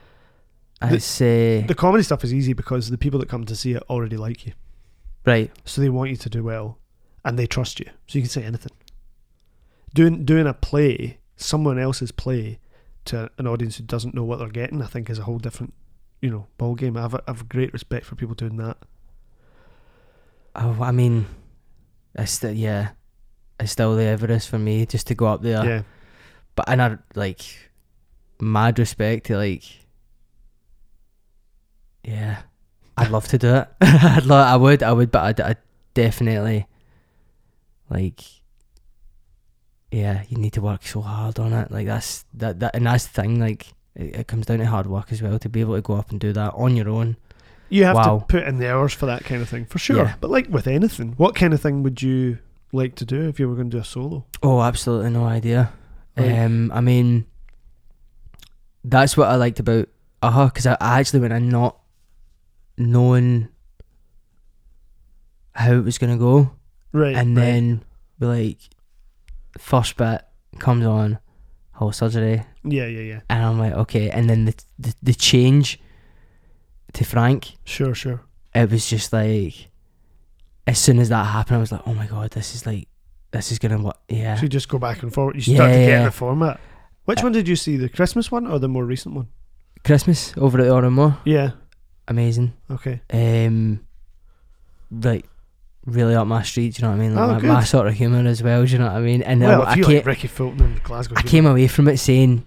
The- 0.82 0.96
It's 0.96 1.22
uh, 1.22 1.64
the 1.68 1.76
comedy 1.76 2.04
stuff 2.04 2.24
is 2.24 2.34
easy 2.34 2.54
because 2.54 2.90
the 2.90 2.98
people 2.98 3.20
that 3.20 3.30
come 3.30 3.46
to 3.46 3.56
see 3.56 3.74
it 3.74 3.84
already 3.90 4.18
like 4.18 4.46
you 4.48 4.54
right. 5.28 5.52
so 5.66 5.82
they 5.82 5.90
want 5.90 6.10
you 6.10 6.16
to 6.16 6.30
do 6.30 6.44
well 6.44 6.80
and 7.24 7.38
they 7.38 7.46
trust 7.46 7.80
you 7.80 7.86
so 8.08 8.18
you 8.18 8.22
can 8.22 8.30
say 8.30 8.44
anything 8.44 8.72
doing 9.94 10.26
doing 10.26 10.48
a 10.48 10.54
play 10.54 11.20
someone 11.36 11.78
else's 11.78 12.12
play 12.12 12.60
to 13.06 13.30
an 13.38 13.46
audience 13.48 13.78
who 13.78 13.84
doesn't 13.84 14.16
know 14.16 14.24
what 14.24 14.40
they're 14.40 14.50
getting 14.50 14.82
i 14.82 14.86
think 14.88 15.10
is 15.10 15.20
a 15.20 15.24
whole 15.24 15.38
different 15.38 15.74
you 16.22 16.30
know 16.30 16.48
ball 16.58 16.74
game 16.76 16.98
i 16.98 17.02
have, 17.02 17.14
a, 17.14 17.22
I 17.28 17.32
have 17.32 17.48
great 17.48 17.72
respect 17.74 18.06
for 18.06 18.16
people 18.16 18.34
doing 18.36 18.58
that 18.58 18.78
Oh, 20.60 20.76
I 20.82 20.92
mean, 20.92 21.28
it's 22.16 22.32
still 22.32 22.52
yeah, 22.52 22.90
it's 23.60 23.72
still 23.72 23.96
the 23.96 24.06
Everest 24.06 24.50
for 24.50 24.58
me 24.58 24.88
just 24.88 25.06
to 25.06 25.14
go 25.14 25.28
up 25.28 25.44
there. 25.44 25.64
yeah 25.64 25.82
But 26.56 26.68
and 26.68 26.82
I 26.82 26.98
like 27.14 27.42
mad 28.42 28.80
respect 28.80 29.28
to 29.28 29.38
like 29.38 29.62
yeah. 32.04 32.42
I'd 32.98 33.12
love 33.12 33.28
to 33.30 33.38
do 33.38 33.56
it. 33.56 33.68
I'd 33.82 34.26
lo- 34.26 34.36
I 34.38 34.56
would, 34.56 34.82
I 34.84 34.92
would, 34.92 35.12
but 35.12 35.24
I'd, 35.24 35.40
I'd 35.42 35.58
definitely 35.94 36.66
like 37.90 38.22
yeah, 39.92 40.24
you 40.28 40.38
need 40.38 40.54
to 40.54 40.62
work 40.62 40.86
so 40.86 41.02
hard 41.02 41.40
on 41.40 41.54
it. 41.54 41.72
Like 41.72 41.86
that's 41.88 42.26
that 42.34 42.60
that 42.60 42.76
and 42.76 42.86
that's 42.86 43.06
the 43.08 43.14
thing, 43.22 43.40
like 43.40 43.68
it, 43.96 44.16
it 44.16 44.28
comes 44.28 44.46
down 44.46 44.60
to 44.60 44.66
hard 44.66 44.88
work 44.88 45.12
as 45.12 45.22
well 45.22 45.40
to 45.40 45.50
be 45.50 45.62
able 45.62 45.76
to 45.76 45.82
go 45.82 45.94
up 45.96 46.12
and 46.12 46.20
do 46.20 46.34
that 46.34 46.54
on 46.56 46.76
your 46.76 46.90
own. 46.90 47.16
you 47.70 47.86
have 47.86 47.96
Wow. 47.96 48.20
to 48.20 48.26
put 48.26 48.44
in 48.44 48.58
the 48.60 48.72
hours 48.72 48.94
for 48.94 49.06
that 49.06 49.24
kind 49.24 49.42
of 49.42 49.50
thing 49.50 49.66
for 49.66 49.78
sure 49.80 49.98
Yeah. 49.98 50.16
but 50.22 50.30
like 50.30 50.48
with 50.50 50.68
anything 50.68 51.14
what 51.18 51.36
kind 51.36 51.54
of 51.54 51.62
thing 51.62 51.84
would 51.84 52.02
you 52.02 52.38
like 52.72 52.96
to 52.96 53.06
do 53.06 53.28
if 53.28 53.40
you 53.40 53.48
were 53.50 53.56
going 53.56 53.70
to 53.70 53.78
do 53.78 53.82
a 53.82 53.86
solo 53.86 54.26
Oh, 54.44 54.62
absolutely 54.62 55.10
no 55.12 55.26
idea. 55.26 55.72
Like- 56.18 56.32
Um, 56.32 56.72
I 56.74 56.82
mean, 56.82 57.26
that's 58.84 59.16
what 59.18 59.28
I 59.30 59.36
liked 59.36 59.60
about 59.60 59.88
uh 60.22 60.32
huh 60.32 60.46
because 60.48 60.66
I, 60.68 60.78
I 60.82 61.00
actually 61.00 61.20
went 61.22 61.34
in 61.34 61.50
not 61.50 61.78
knowing 62.78 63.50
how 65.54 65.74
it 65.74 65.84
was 65.84 65.98
gonna 65.98 66.18
go, 66.18 66.52
right 66.92 67.16
and 67.16 67.36
right. 67.36 67.44
then 67.44 67.84
like 68.20 68.58
first 69.58 69.98
bit 69.98 70.22
comes 70.60 70.86
on 70.86 71.20
whole 71.74 71.92
surgery, 71.92 72.44
yeah 72.64 72.86
yeah 72.86 73.02
yeah. 73.02 73.20
And 73.30 73.44
I'm 73.44 73.60
like 73.60 73.74
okay, 73.74 74.10
and 74.10 74.30
then 74.30 74.46
the 74.46 74.56
the, 74.80 74.96
the 75.04 75.14
change 75.14 75.80
to 76.94 77.04
Frank, 77.04 77.54
sure 77.66 77.94
sure. 77.96 78.22
It 78.56 78.72
was 78.72 78.90
just 78.90 79.12
like 79.14 79.70
as 80.66 80.78
soon 80.80 81.00
as 81.00 81.10
that 81.10 81.26
happened, 81.26 81.58
I 81.58 81.60
was 81.60 81.72
like, 81.72 81.82
oh 81.88 81.94
my 81.94 82.08
god, 82.08 82.32
this 82.32 82.54
is 82.56 82.66
like 82.66 82.88
this 83.32 83.52
is 83.52 83.60
gonna 83.60 83.78
what 83.78 84.00
yeah. 84.10 84.36
so 84.36 84.44
you 84.44 84.50
just 84.50 84.70
go 84.70 84.78
back 84.80 85.04
and 85.04 85.14
forward. 85.14 85.36
You 85.36 85.42
start 85.42 85.72
to 85.72 85.78
Yeah, 85.80 85.86
get 85.86 85.90
yeah. 85.90 86.06
the 86.06 86.12
format. 86.12 86.60
Which 87.06 87.20
Uh, 87.20 87.24
one 87.24 87.32
did 87.32 87.48
you 87.48 87.56
see 87.56 87.78
the 87.78 87.88
christmas 87.90 88.32
one 88.32 88.46
or 88.48 88.60
the 88.60 88.68
more 88.68 88.84
recent 88.86 89.16
one? 89.16 89.28
Christmas 89.86 90.34
over 90.38 90.60
at 90.60 90.66
the 90.66 90.72
Autumn 90.74 91.16
yeah 91.24 91.52
amazing. 92.08 92.54
Okay. 92.72 93.02
Um, 93.12 93.86
like 94.92 95.26
really 95.86 96.16
up 96.16 96.28
my 96.28 96.44
street. 96.44 96.76
Do 96.76 96.82
you 96.82 96.88
know 96.88 96.96
what 96.96 97.02
I 97.04 97.08
mean? 97.08 97.16
Like 97.16 97.24
Oh, 97.30 97.34
my, 97.34 97.40
good. 97.40 97.48
my 97.48 97.64
sort 97.64 97.88
of 97.88 97.94
humour 97.94 98.28
as 98.28 98.42
well. 98.44 98.66
Do 98.66 98.72
you 98.72 98.78
know 98.80 98.86
what 98.88 98.96
I 98.96 99.00
mean? 99.02 99.22
And 99.24 99.42
well, 99.42 99.64
I, 99.64 99.72
if 99.72 99.78
you 99.78 99.86
came, 99.86 99.96
like 99.98 100.06
Rikki 100.06 100.28
Fulton 100.28 100.62
and 100.62 100.84
Glasgow, 100.84 101.16
I 101.18 101.22
came 101.24 101.46
away 101.46 101.68
from 101.68 101.88
it 101.88 101.98
saying. 101.98 102.46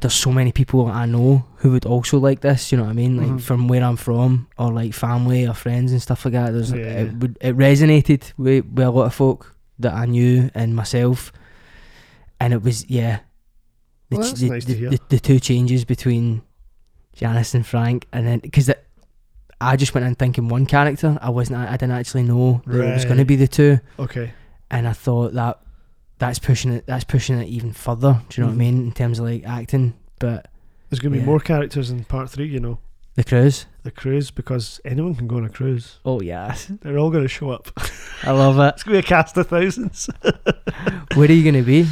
There's 0.00 0.14
so 0.14 0.32
many 0.32 0.50
people 0.50 0.86
I 0.88 1.06
know 1.06 1.44
who 1.58 1.70
would 1.70 1.86
also 1.86 2.18
like 2.18 2.40
this, 2.40 2.72
you 2.72 2.76
know 2.78 2.82
what 2.82 2.90
I 2.90 2.94
mean? 2.94 3.18
Like 3.18 3.28
Mhm. 3.28 3.40
from 3.40 3.68
where 3.68 3.84
I'm 3.84 3.94
from, 3.94 4.48
or 4.58 4.72
like 4.72 4.94
family 4.94 5.46
or 5.46 5.54
friends 5.54 5.92
and 5.92 6.02
stuff 6.02 6.24
like 6.24 6.32
that. 6.34 6.50
There's 6.52 6.72
Yeah. 6.72 7.02
it 7.02 7.14
would 7.18 7.38
it 7.40 7.56
resonated 7.56 8.32
with, 8.36 8.64
with 8.66 8.84
a 8.84 8.90
lot 8.90 9.04
of 9.06 9.14
folk 9.14 9.54
that 9.78 9.94
I 9.94 10.06
knew 10.06 10.50
and 10.56 10.74
myself, 10.74 11.30
and 12.40 12.52
it 12.52 12.64
was 12.64 12.84
yeah. 12.90 13.20
The, 14.10 14.16
Well, 14.16 14.32
ch- 14.32 14.38
the, 14.40 14.48
nice 14.50 14.64
the, 14.64 14.74
the, 14.74 14.98
the 15.08 15.20
two 15.20 15.38
changes 15.38 15.84
between 15.84 16.42
Janice 17.14 17.54
and 17.54 17.66
Frank, 17.66 18.06
and 18.12 18.26
then 18.26 18.38
because 18.40 18.70
I 19.60 19.76
just 19.76 19.94
went 19.94 20.06
in 20.06 20.14
thinking 20.14 20.48
one 20.48 20.66
character, 20.66 21.18
I 21.22 21.30
wasn't, 21.30 21.58
I 21.60 21.72
didn't 21.72 21.92
actually 21.92 22.22
know 22.24 22.62
that 22.66 22.80
it 22.80 22.94
was 22.94 23.04
going 23.04 23.18
to 23.18 23.24
be 23.24 23.36
the 23.36 23.48
two, 23.48 23.78
Okay. 23.98 24.32
and 24.70 24.88
I 24.88 24.92
thought 24.92 25.34
that 25.34 25.60
that's 26.18 26.38
pushing 26.38 26.72
it, 26.72 26.86
that's 26.86 27.04
pushing 27.04 27.38
it 27.38 27.48
even 27.48 27.72
further. 27.72 28.20
Do 28.28 28.40
you 28.40 28.46
know 28.46 28.52
Mhm. 28.52 28.56
what 28.56 28.62
I 28.62 28.70
mean 28.70 28.86
in 28.86 28.92
terms 28.92 29.18
of 29.18 29.26
like 29.26 29.44
acting? 29.46 29.94
But 30.18 30.48
There's 30.88 31.00
going 31.00 31.12
to 31.12 31.18
be 31.18 31.24
more 31.24 31.40
characters 31.40 31.90
in 31.90 32.04
part 32.04 32.30
three, 32.30 32.46
you 32.46 32.60
know. 32.60 32.78
the 33.14 33.24
cruise, 33.24 33.66
The 33.82 33.90
cruise, 33.90 34.30
because 34.30 34.80
anyone 34.84 35.14
can 35.14 35.26
go 35.26 35.36
on 35.36 35.44
a 35.44 35.48
cruise. 35.50 35.98
oh 36.04 36.20
yes, 36.22 36.70
They're 36.80 36.96
all 36.98 37.10
going 37.10 37.24
to 37.24 37.28
show 37.28 37.50
up. 37.50 37.70
I 38.22 38.30
love 38.30 38.58
it. 38.58 38.62
It's 38.74 38.82
going 38.84 38.96
to 38.96 39.02
be 39.02 39.06
a 39.06 39.08
cast 39.08 39.36
of 39.36 39.48
thousands. 39.48 40.08
Where 41.14 41.28
are 41.28 41.32
you 41.32 41.42
going 41.42 41.62
to 41.62 41.62
be? 41.62 41.86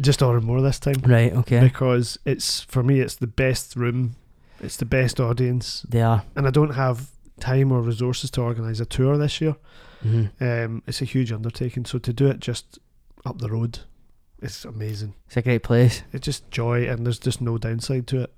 Just 0.00 0.22
order 0.22 0.40
more 0.40 0.62
this 0.62 0.78
time. 0.78 0.94
Right, 1.04 1.32
okay, 1.32 1.60
Because 1.60 2.18
it's, 2.24 2.60
for 2.62 2.82
me, 2.82 3.00
it's 3.00 3.16
the 3.16 3.26
best 3.26 3.76
room. 3.76 4.14
It's 4.62 4.76
the 4.76 4.84
best 4.84 5.20
audience. 5.20 5.84
they 5.88 6.02
are. 6.02 6.22
And 6.36 6.46
I 6.46 6.50
don't 6.50 6.74
have 6.74 7.10
time 7.40 7.72
or 7.72 7.80
resources 7.82 8.30
to 8.32 8.42
organise 8.42 8.80
a 8.80 8.86
tour 8.86 9.16
this 9.18 9.40
year. 9.40 9.56
hmm 10.02 10.26
Um, 10.40 10.82
it's 10.86 11.02
a 11.02 11.04
huge 11.04 11.32
undertaking. 11.32 11.84
So 11.84 11.98
to 11.98 12.12
do 12.12 12.26
it 12.28 12.40
just 12.40 12.78
up 13.24 13.38
the 13.38 13.48
road, 13.50 13.80
it's 14.40 14.64
amazing. 14.64 15.14
It's 15.26 15.36
a 15.36 15.42
great 15.42 15.62
place. 15.62 16.02
It's 16.12 16.24
just 16.24 16.50
joy, 16.50 16.88
and 16.88 17.04
there's 17.06 17.18
just 17.18 17.40
no 17.40 17.58
downside 17.58 18.06
to 18.08 18.20
it. 18.22 18.32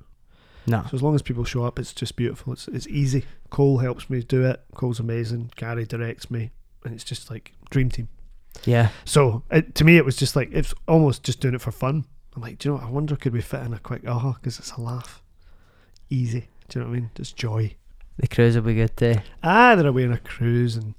No, 0.66 0.82
So 0.88 0.94
as 0.96 1.02
long 1.02 1.14
as 1.14 1.20
people 1.22 1.44
show 1.44 1.64
up, 1.64 1.78
it's 1.78 1.92
just 1.92 2.16
beautiful. 2.16 2.52
It's 2.54 2.68
it's 2.68 2.86
easy. 2.86 3.24
Cole 3.50 3.78
helps 3.78 4.08
me 4.08 4.22
do 4.22 4.44
it. 4.46 4.62
Cole's 4.74 4.98
amazing. 5.00 5.50
Gary 5.56 5.84
directs 5.84 6.30
me, 6.30 6.52
and 6.84 6.94
it's 6.94 7.04
just 7.04 7.30
like 7.30 7.52
dream 7.70 7.90
team. 7.90 8.08
yeah, 8.64 8.88
So 9.04 9.42
it, 9.50 9.74
to 9.74 9.84
me, 9.84 9.96
it 9.98 10.04
was 10.06 10.16
just 10.16 10.36
like 10.36 10.48
it's 10.52 10.72
almost 10.88 11.22
just 11.22 11.40
doing 11.40 11.54
it 11.54 11.60
for 11.60 11.70
fun. 11.72 12.06
I'm 12.34 12.40
like, 12.42 12.58
do 12.58 12.68
you 12.68 12.74
know? 12.74 12.80
what? 12.80 12.88
I 12.88 12.90
wonder 12.90 13.14
could 13.16 13.32
we 13.34 13.42
fit 13.42 13.60
in 13.62 13.74
a 13.74 13.78
quick 13.78 14.06
aha 14.08 14.32
because 14.32 14.58
it's 14.58 14.72
a 14.72 14.80
laugh, 14.80 15.22
easy. 16.10 16.48
Do 16.68 16.78
you 16.78 16.84
know 16.84 16.90
what 16.90 16.96
I 16.96 17.00
mean? 17.00 17.10
Just 17.14 17.36
joy. 17.36 17.74
the 18.18 18.26
cruise 18.28 18.54
will 18.54 18.62
be 18.62 18.74
good 18.74 18.96
too. 18.96 19.16
Ah, 19.42 19.74
they're 19.74 19.86
away 19.88 20.04
on 20.04 20.12
a 20.12 20.18
cruise, 20.18 20.76
and 20.76 20.94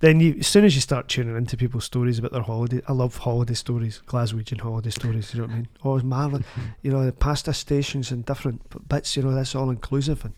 then 0.00 0.20
you, 0.20 0.36
as 0.40 0.46
soon 0.46 0.64
as 0.64 0.74
you 0.74 0.80
start 0.80 1.06
tuning 1.08 1.36
into 1.36 1.56
people's 1.56 1.84
stories 1.84 2.18
about 2.18 2.32
their 2.32 2.42
holiday, 2.42 2.80
I 2.88 2.92
love 2.92 3.18
holiday 3.18 3.54
stories, 3.54 4.02
Glaswegian 4.06 4.60
holiday 4.60 4.90
stories. 4.90 5.32
You 5.34 5.40
know 5.40 5.46
what 5.46 5.52
I 5.52 5.56
mean? 5.56 5.68
Oh, 5.84 5.96
it's 5.96 6.04
marvelous. 6.04 6.44
You 6.82 6.90
know, 6.92 7.04
the 7.04 7.12
pasta 7.12 7.52
stations 7.52 8.10
and 8.10 8.24
different 8.24 8.88
bits. 8.88 9.16
You 9.16 9.22
know, 9.22 9.34
that's 9.34 9.54
all 9.54 9.70
inclusive, 9.70 10.24
and 10.24 10.34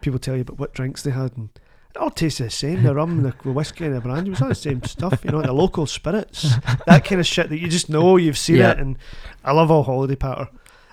people 0.00 0.18
tell 0.20 0.34
you 0.36 0.42
about 0.42 0.58
what 0.58 0.72
drinks 0.72 1.02
they 1.02 1.10
had, 1.10 1.36
and 1.36 1.50
it 1.90 1.96
all 1.98 2.10
tastes 2.10 2.38
the 2.38 2.48
same. 2.48 2.82
The 2.84 2.94
rum, 2.94 3.22
the 3.22 3.30
whiskey, 3.52 3.86
and 3.86 3.94
the 3.96 4.00
brandy 4.00 4.30
was 4.30 4.40
all 4.40 4.48
the 4.48 4.54
same 4.54 4.82
stuff. 4.84 5.24
You 5.24 5.32
know, 5.32 5.42
the 5.42 5.52
local 5.52 5.86
spirits, 5.86 6.54
that 6.86 7.04
kind 7.04 7.20
of 7.20 7.26
shit 7.26 7.48
that 7.50 7.58
you 7.58 7.68
just 7.68 7.88
know 7.90 8.16
you've 8.16 8.38
seen 8.38 8.56
Yeah. 8.56 8.70
it, 8.72 8.78
and 8.78 8.96
I 9.44 9.52
love 9.52 9.70
all 9.70 9.82
holiday 9.82 10.16
patter, 10.16 10.48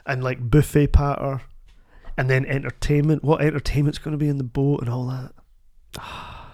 and 0.05 0.23
like 0.23 0.49
buffet 0.49 0.87
patter. 0.87 1.41
And 2.17 2.29
then 2.29 2.45
entertainment. 2.45 3.23
What 3.23 3.41
entertainment's 3.41 3.97
going 3.97 4.11
to 4.11 4.17
be 4.17 4.27
in 4.29 4.37
the 4.37 4.43
boat 4.43 4.81
and 4.81 4.89
all 4.89 5.07
that. 5.07 5.31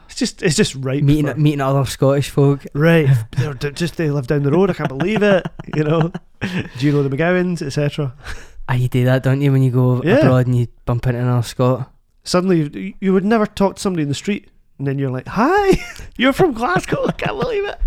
It's 0.05 0.15
just 0.17 0.41
it's 0.41 0.55
just 0.55 0.75
right. 0.75 1.03
meeting 1.03 1.27
for- 1.27 1.35
meeting 1.35 1.61
other 1.61 1.85
Scottish 1.85 2.29
folk. 2.29 2.65
right. 2.73 3.07
They're 3.37 3.53
d- 3.53 3.71
just 3.71 3.97
they 3.97 4.09
live 4.09 4.27
down 4.27 4.43
the 4.43 4.51
road. 4.51 4.69
I 4.69 4.73
can't 4.73 4.89
believe 4.89 5.21
it. 5.23 5.45
You 5.75 5.83
know, 5.83 6.11
do 6.41 6.85
you 6.85 6.91
know 6.91 7.03
the 7.03 7.15
McGowans, 7.15 7.61
etc. 7.61 8.13
Ah, 8.67 8.73
you 8.73 8.87
do 8.87 9.05
that, 9.05 9.23
don't 9.23 9.41
you, 9.41 9.51
when 9.51 9.63
you 9.63 9.71
go 9.71 10.01
Yeah. 10.03 10.17
abroad 10.17 10.47
and 10.47 10.55
you 10.57 10.67
bump 10.85 11.07
into 11.07 11.19
another 11.19 11.41
Scot? 11.43 11.91
Suddenly, 12.23 12.69
you, 12.79 12.93
you 12.99 13.13
would 13.13 13.25
never 13.25 13.45
talk 13.45 13.75
to 13.75 13.81
somebody 13.81 14.03
in 14.03 14.09
the 14.09 14.15
street, 14.15 14.49
and 14.77 14.85
then 14.87 14.99
you're 14.99 15.09
like, 15.09 15.27
"Hi, 15.27 15.77
you're 16.17 16.33
from 16.33 16.53
Glasgow." 16.53 17.05
I 17.07 17.11
can't 17.13 17.39
believe 17.39 17.65
it. 17.65 17.79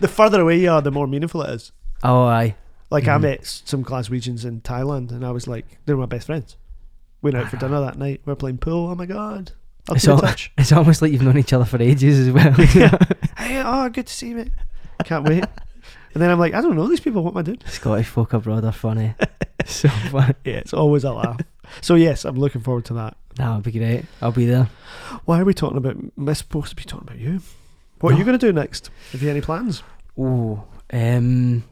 The 0.00 0.08
further 0.08 0.40
away 0.40 0.58
you 0.60 0.70
are, 0.70 0.80
the 0.82 0.90
more 0.90 1.06
meaningful 1.06 1.42
it 1.42 1.50
is. 1.50 1.72
Oh, 2.02 2.24
aye. 2.24 2.56
Like 2.90 3.08
I 3.08 3.18
Mhm. 3.18 3.22
met 3.22 3.46
some 3.46 3.84
Glaswegians 3.84 4.44
in 4.44 4.60
Thailand, 4.62 5.10
and 5.10 5.24
I 5.26 5.30
was 5.32 5.46
like, 5.46 5.78
"They're 5.84 5.96
my 5.96 6.06
best 6.06 6.26
friends." 6.26 6.56
Went 7.26 7.36
out 7.44 7.50
for 7.50 7.56
dinner 7.56 7.80
that 7.80 7.98
night. 7.98 8.20
We 8.24 8.32
are 8.32 8.36
playing 8.36 8.58
pool. 8.58 8.88
Oh 8.88 8.94
my 8.94 9.04
god! 9.04 9.50
I'll 9.88 9.96
It's 9.96 10.06
all- 10.06 10.20
touch. 10.20 10.52
It's 10.58 10.70
almost 10.70 11.02
like 11.02 11.10
you've 11.10 11.22
known 11.22 11.36
each 11.38 11.52
other 11.52 11.64
for 11.64 11.82
ages 11.82 12.20
as 12.28 12.32
well. 12.32 12.54
Yeah. 12.74 12.96
Hey, 13.36 13.60
oh, 13.66 13.88
good 13.88 14.06
to 14.06 14.12
see 14.14 14.28
you, 14.28 14.36
mate. 14.36 14.52
Can't 15.04 15.28
wait. 15.28 15.42
And 16.14 16.22
then 16.22 16.30
I'm 16.30 16.38
like, 16.38 16.54
I 16.54 16.60
don't 16.60 16.76
know 16.76 16.86
these 16.86 17.00
people. 17.00 17.24
What 17.24 17.32
am 17.32 17.38
I 17.38 17.42
doing? 17.42 17.58
Scottish 17.66 18.06
folk 18.06 18.32
abroad 18.32 18.64
are 18.64 18.70
funny. 18.70 19.14
so 19.64 19.88
funny. 19.88 20.34
Yeah, 20.44 20.54
it's 20.58 20.72
always 20.72 21.02
a 21.02 21.12
laugh. 21.12 21.40
so 21.80 21.96
yes, 21.96 22.24
I'm 22.24 22.36
looking 22.36 22.60
forward 22.60 22.84
to 22.86 22.94
that. 22.94 23.16
That 23.34 23.52
would 23.52 23.64
be 23.64 23.72
great. 23.72 24.04
I'll 24.22 24.30
be 24.30 24.46
there. 24.46 24.68
Why 25.24 25.40
are 25.40 25.44
we 25.44 25.52
talking 25.52 25.78
about? 25.78 25.96
We're 26.16 26.34
supposed 26.34 26.70
to 26.70 26.76
be 26.76 26.84
talking 26.84 27.08
about 27.08 27.18
you. 27.18 27.40
What 28.00 28.14
are 28.14 28.18
you 28.18 28.24
going 28.24 28.38
to 28.38 28.46
do 28.46 28.52
next? 28.52 28.90
Have 29.10 29.20
you 29.22 29.30
any 29.30 29.40
plans? 29.40 29.82
Oh, 30.16 30.62
um, 30.92 31.64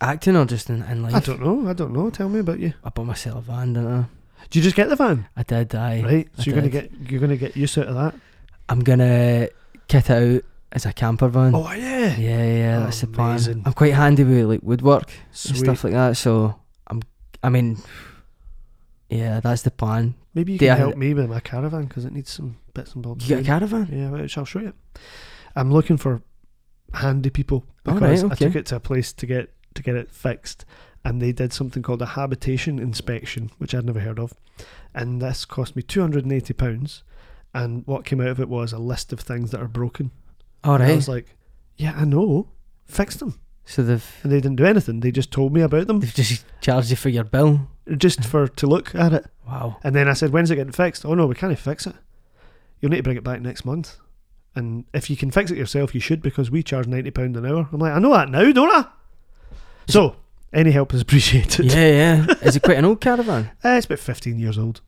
acting 0.00 0.36
or 0.36 0.44
just 0.44 0.70
in, 0.70 0.82
in 0.84 1.02
life? 1.02 1.14
I 1.16 1.20
don't 1.20 1.42
know. 1.42 1.68
I 1.68 1.72
don't 1.72 1.92
know. 1.92 2.08
Tell 2.10 2.28
me 2.28 2.38
about 2.40 2.60
you. 2.60 2.72
I 2.84 2.90
bought 2.90 3.06
myself 3.06 3.38
a 3.38 3.40
van, 3.52 3.72
didn't 3.74 3.92
I? 3.92 4.04
Did 4.50 4.56
you 4.56 4.62
just 4.62 4.76
get 4.76 4.88
the 4.88 4.96
van? 4.96 5.28
I 5.36 5.42
did. 5.42 5.74
I 5.74 6.02
right. 6.02 6.28
I 6.38 6.42
So 6.42 6.50
you're 6.50 6.60
going 6.60 6.70
to 6.70 6.80
get 6.80 7.10
you're 7.10 7.26
to 7.26 7.36
get 7.36 7.56
used 7.56 7.78
out 7.78 7.86
of 7.88 7.94
that. 7.94 8.14
I'm 8.68 8.80
gonna 8.80 9.48
kit 9.88 10.10
it 10.10 10.34
out 10.36 10.42
as 10.72 10.86
a 10.86 10.92
camper 10.92 11.28
van. 11.28 11.54
Oh 11.54 11.70
yeah. 11.72 12.16
Yeah, 12.16 12.44
yeah, 12.44 12.78
Oh, 12.78 12.84
that's 12.84 13.00
the 13.00 13.06
plan. 13.06 13.30
amazing. 13.30 13.62
I'm 13.64 13.72
quite 13.72 13.94
handy 13.94 14.24
with 14.24 14.46
like 14.46 14.60
woodwork 14.62 15.10
and 15.48 15.56
stuff 15.56 15.84
like 15.84 15.92
that, 15.92 16.16
so 16.16 16.56
I'm. 16.88 17.02
I 17.42 17.48
mean, 17.48 17.78
yeah, 19.08 19.40
that's 19.40 19.62
the 19.62 19.70
plan. 19.70 20.14
Maybe 20.34 20.54
you 20.54 20.58
Do 20.58 20.66
can 20.66 20.76
help 20.76 20.96
me 20.96 21.14
with 21.14 21.30
my 21.30 21.40
caravan 21.40 21.84
because 21.84 22.04
it 22.04 22.12
needs 22.12 22.30
some 22.30 22.58
bits 22.74 22.94
and 22.94 23.02
bobs. 23.02 23.28
You 23.28 23.36
got 23.36 23.44
a 23.44 23.46
caravan? 23.46 23.88
Yeah, 23.90 24.10
which 24.10 24.36
I'll 24.36 24.44
show 24.44 24.60
you. 24.60 24.74
I'm 25.54 25.72
looking 25.72 25.96
for 25.96 26.22
handy 26.92 27.30
people 27.30 27.64
because 27.84 28.22
right, 28.22 28.32
I 28.32 28.34
took 28.34 28.56
it 28.56 28.66
to 28.66 28.76
a 28.76 28.80
place 28.80 29.12
to 29.14 29.26
get 29.26 29.52
to 29.74 29.82
get 29.82 29.94
it 29.94 30.10
fixed, 30.10 30.64
and 31.06 31.22
they 31.22 31.30
did 31.30 31.52
something 31.52 31.84
called 31.84 32.02
a 32.02 32.06
habitation 32.06 32.80
inspection, 32.80 33.52
which 33.58 33.74
I'd 33.76 33.84
never 33.84 34.00
heard 34.00 34.18
of, 34.18 34.34
and 34.92 35.22
this 35.22 35.44
cost 35.44 35.76
me 35.76 35.82
two 35.82 36.00
hundred 36.00 36.24
and 36.24 36.32
eighty 36.32 36.52
pounds. 36.52 37.04
And 37.54 37.86
what 37.86 38.04
came 38.04 38.20
out 38.20 38.26
of 38.26 38.40
it 38.40 38.48
was 38.48 38.72
a 38.72 38.78
list 38.78 39.12
of 39.12 39.20
things 39.20 39.52
that 39.52 39.62
are 39.62 39.68
broken. 39.68 40.10
All 40.64 40.74
And 40.74 40.82
I 40.82 40.96
was 40.96 41.08
like, 41.08 41.36
"Yeah, 41.76 41.94
I 41.96 42.04
know, 42.04 42.48
fix 42.86 43.16
them." 43.16 43.38
So 43.64 43.84
they've 43.84 44.20
And 44.24 44.32
they 44.32 44.40
didn't 44.40 44.56
do 44.56 44.64
anything. 44.66 44.98
They 44.98 45.12
just 45.12 45.30
told 45.30 45.52
me 45.52 45.60
about 45.60 45.86
them, 45.86 46.00
they've 46.00 46.12
just 46.12 46.44
charged 46.60 46.90
you 46.90 46.96
for 46.96 47.08
your 47.08 47.24
bill. 47.24 47.68
just 47.96 48.24
for 48.24 48.48
to 48.48 48.66
look 48.66 48.92
at 48.94 49.12
it. 49.12 49.26
Wow. 49.46 49.76
And 49.84 49.94
then 49.94 50.08
I 50.08 50.12
said, 50.14 50.32
"When's 50.32 50.50
it 50.50 50.56
getting 50.56 50.72
fixed?" 50.72 51.06
Oh 51.06 51.14
no, 51.14 51.26
we 51.26 51.36
can't 51.36 51.56
fix 51.56 51.86
it. 51.86 51.94
You'll 52.80 52.90
need 52.90 52.98
to 52.98 53.02
bring 53.04 53.16
it 53.16 53.24
back 53.24 53.40
next 53.40 53.64
month. 53.64 53.96
And 54.56 54.86
if 54.92 55.08
you 55.08 55.16
can 55.16 55.30
fix 55.30 55.52
it 55.52 55.56
yourself, 55.58 55.94
you 55.94 56.00
should 56.00 56.20
because 56.20 56.50
we 56.50 56.64
charge 56.64 56.88
ninety 56.88 57.12
pound 57.12 57.36
an 57.36 57.46
hour. 57.46 57.68
I'm 57.72 57.78
like, 57.78 57.92
I 57.92 58.00
know 58.00 58.12
that 58.12 58.28
now, 58.28 58.50
don't 58.50 58.74
I? 58.74 58.86
So 59.86 60.16
any 60.56 60.72
help 60.72 60.92
is 60.94 61.00
appreciated. 61.02 61.66
yeah, 61.72 62.24
yeah. 62.26 62.34
Is 62.42 62.56
it 62.56 62.62
quite 62.62 62.78
an 62.78 62.84
old 62.84 63.00
caravan? 63.00 63.50
Uh, 63.64 63.68
it's 63.76 63.86
about 63.86 63.98
fifteen 64.00 64.38
years 64.38 64.58
old. 64.58 64.80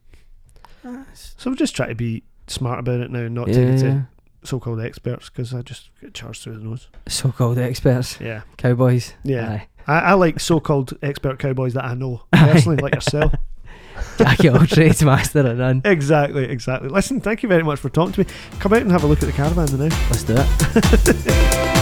So 1.36 1.50
we 1.50 1.56
just 1.56 1.76
try 1.76 1.86
to 1.86 1.94
be 1.94 2.22
smart 2.46 2.78
about 2.80 3.00
it 3.00 3.10
now 3.10 3.20
and 3.20 3.34
not 3.34 3.46
take 3.46 3.56
it 3.56 3.78
to 3.80 4.08
so-called 4.42 4.80
experts 4.80 5.28
because 5.28 5.52
I 5.52 5.60
just 5.62 5.90
get 6.00 6.14
charged 6.14 6.42
through 6.42 6.56
the 6.58 6.64
nose. 6.64 6.88
So-called 7.06 7.58
experts, 7.58 8.18
Yeah, 8.20 8.42
cowboys. 8.56 9.12
yeah. 9.22 9.64
I, 9.86 9.98
I 9.98 10.12
like 10.14 10.40
so-called 10.40 10.96
expert 11.02 11.38
cowboys 11.38 11.74
that 11.74 11.84
I 11.84 11.92
know 11.94 12.22
personally, 12.32 12.78
like 12.78 12.94
yourself. 12.94 13.34
Jack 14.18 14.42
of 14.44 14.54
all 14.56 14.66
trades, 14.66 15.02
master 15.02 15.46
at 15.46 15.56
none. 15.56 15.82
exactly, 15.84 16.44
exactly. 16.44 16.88
Listen, 16.88 17.20
thank 17.20 17.42
you 17.42 17.48
very 17.48 17.64
much 17.64 17.80
for 17.80 17.90
talking 17.90 18.12
to 18.12 18.20
me. 18.20 18.26
Come 18.60 18.72
out 18.72 18.82
and 18.82 18.92
have 18.92 19.02
a 19.04 19.06
look 19.06 19.22
at 19.22 19.26
the 19.26 19.32
caravan 19.32 19.66
now. 19.78 19.94
Let's 20.10 20.22
do 20.24 20.34
it. 20.38 21.77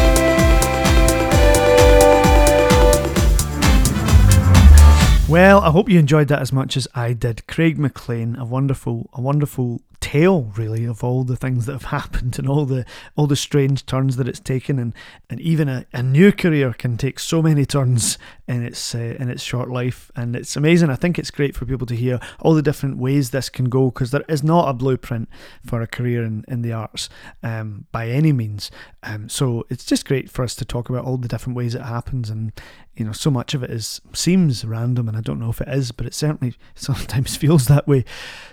Well, 5.29 5.61
I 5.61 5.71
hope 5.71 5.89
you 5.89 5.99
enjoyed 5.99 6.29
that 6.29 6.41
as 6.41 6.53
much 6.53 6.77
as 6.77 6.87
I 6.95 7.13
did. 7.13 7.49
Craig 7.49 7.81
McLean, 7.81 8.37
a 8.37 8.45
wonderful, 8.45 9.11
a 9.13 9.21
wonderful 9.21 9.81
tale, 9.99 10.53
really, 10.57 10.85
of 10.85 11.03
all 11.03 11.25
the 11.25 11.35
things 11.35 11.67
that 11.67 11.73
have 11.73 11.85
happened 11.87 12.39
and 12.39 12.49
all 12.49 12.65
the 12.65 12.85
all 13.17 13.27
the 13.27 13.35
strange 13.35 13.85
turns 13.87 14.15
that 14.17 14.29
it's 14.29 14.39
taken, 14.39 14.79
and 14.79 14.95
and 15.29 15.41
even 15.41 15.69
a, 15.69 15.85
a 15.93 16.01
new 16.01 16.31
career 16.31 16.73
can 16.73 16.97
take 16.97 17.19
so 17.19 17.43
many 17.43 17.67
turns 17.67 18.19
in 18.47 18.63
its 18.63 18.95
uh, 18.95 19.17
in 19.19 19.29
its 19.29 19.43
short 19.43 19.69
life, 19.69 20.13
and 20.15 20.37
it's 20.37 20.55
amazing. 20.55 20.91
I 20.91 20.95
think 20.95 21.19
it's 21.19 21.33
great 21.33 21.57
for 21.57 21.67
people 21.67 21.89
to 21.89 21.97
hear 21.97 22.21
all 22.39 22.55
the 22.55 22.63
different 22.63 22.99
ways 22.99 23.31
this 23.31 23.49
can 23.49 23.69
go 23.69 23.87
because 23.87 24.13
there 24.13 24.25
is 24.29 24.45
not 24.45 24.69
a 24.69 24.75
blueprint 24.75 25.29
for 25.67 25.83
a 25.83 25.89
career 25.89 26.23
in, 26.23 26.45
in 26.47 26.63
the 26.63 26.73
arts 26.73 27.09
um, 27.43 27.87
by 27.91 28.07
any 28.11 28.33
means. 28.33 28.71
Um, 29.03 29.29
so 29.29 29.67
it's 29.71 29.85
just 29.85 30.07
great 30.07 30.31
for 30.31 30.45
us 30.45 30.55
to 30.55 30.65
talk 30.65 30.89
about 30.89 31.05
all 31.05 31.17
the 31.17 31.29
different 31.29 31.57
ways 31.57 31.75
it 31.75 31.83
happens 31.83 32.31
and 32.31 32.53
you 32.97 33.05
know, 33.05 33.13
so 33.13 33.31
much 33.31 33.53
of 33.53 33.63
it 33.63 33.71
is 33.71 34.01
seems 34.15 34.65
random, 34.65 35.07
and 35.09 35.17
I 35.17 35.21
don't 35.21 35.39
know 35.39 35.51
if 35.51 35.61
it 35.61 35.69
is, 35.69 35.93
but 35.93 36.07
it 36.07 36.15
certainly 36.15 36.55
sometimes 36.75 37.37
feels 37.37 37.67
that 37.67 37.87
way. 37.87 38.05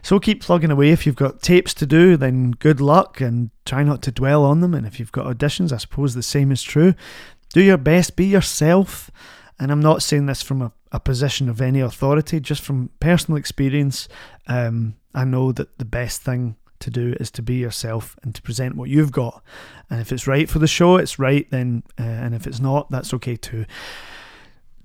So 0.01 0.19
keep 0.19 0.41
plugging 0.41 0.71
away 0.71 0.89
if 0.89 1.05
you've 1.05 1.15
got 1.15 1.41
tapes 1.41 1.73
to 1.75 1.85
do, 1.85 2.17
then 2.17 2.51
good 2.51 2.81
luck 2.81 3.21
and 3.21 3.51
try 3.65 3.83
not 3.83 4.01
to 4.03 4.11
dwell 4.11 4.43
on 4.43 4.59
them. 4.59 4.73
And 4.73 4.85
if 4.85 4.99
you've 4.99 5.11
got 5.11 5.25
auditions, 5.25 5.71
I 5.71 5.77
suppose 5.77 6.13
the 6.13 6.23
same 6.23 6.51
is 6.51 6.61
true. 6.61 6.93
Do 7.53 7.61
your 7.61 7.77
best, 7.77 8.15
be 8.15 8.25
yourself. 8.25 9.09
And 9.59 9.71
I'm 9.71 9.79
not 9.79 10.03
saying 10.03 10.25
this 10.25 10.41
from 10.41 10.61
a, 10.61 10.71
a 10.91 10.99
position 10.99 11.47
of 11.47 11.61
any 11.61 11.79
authority, 11.79 12.39
just 12.39 12.63
from 12.63 12.89
personal 12.99 13.37
experience. 13.37 14.09
Um, 14.47 14.95
I 15.13 15.23
know 15.23 15.51
that 15.53 15.77
the 15.77 15.85
best 15.85 16.21
thing 16.21 16.57
to 16.79 16.89
do 16.89 17.15
is 17.19 17.31
to 17.31 17.41
be 17.41 17.55
yourself 17.55 18.17
and 18.23 18.35
to 18.35 18.41
present 18.41 18.75
what 18.75 18.89
you've 18.89 19.11
got. 19.11 19.41
And 19.89 20.01
if 20.01 20.11
it's 20.11 20.27
right 20.27 20.49
for 20.49 20.59
the 20.59 20.67
show, 20.67 20.97
it's 20.97 21.17
right. 21.17 21.49
Then, 21.49 21.83
uh, 21.97 22.03
and 22.03 22.35
if 22.35 22.45
it's 22.45 22.59
not, 22.59 22.91
that's 22.91 23.13
okay 23.13 23.37
too. 23.37 23.65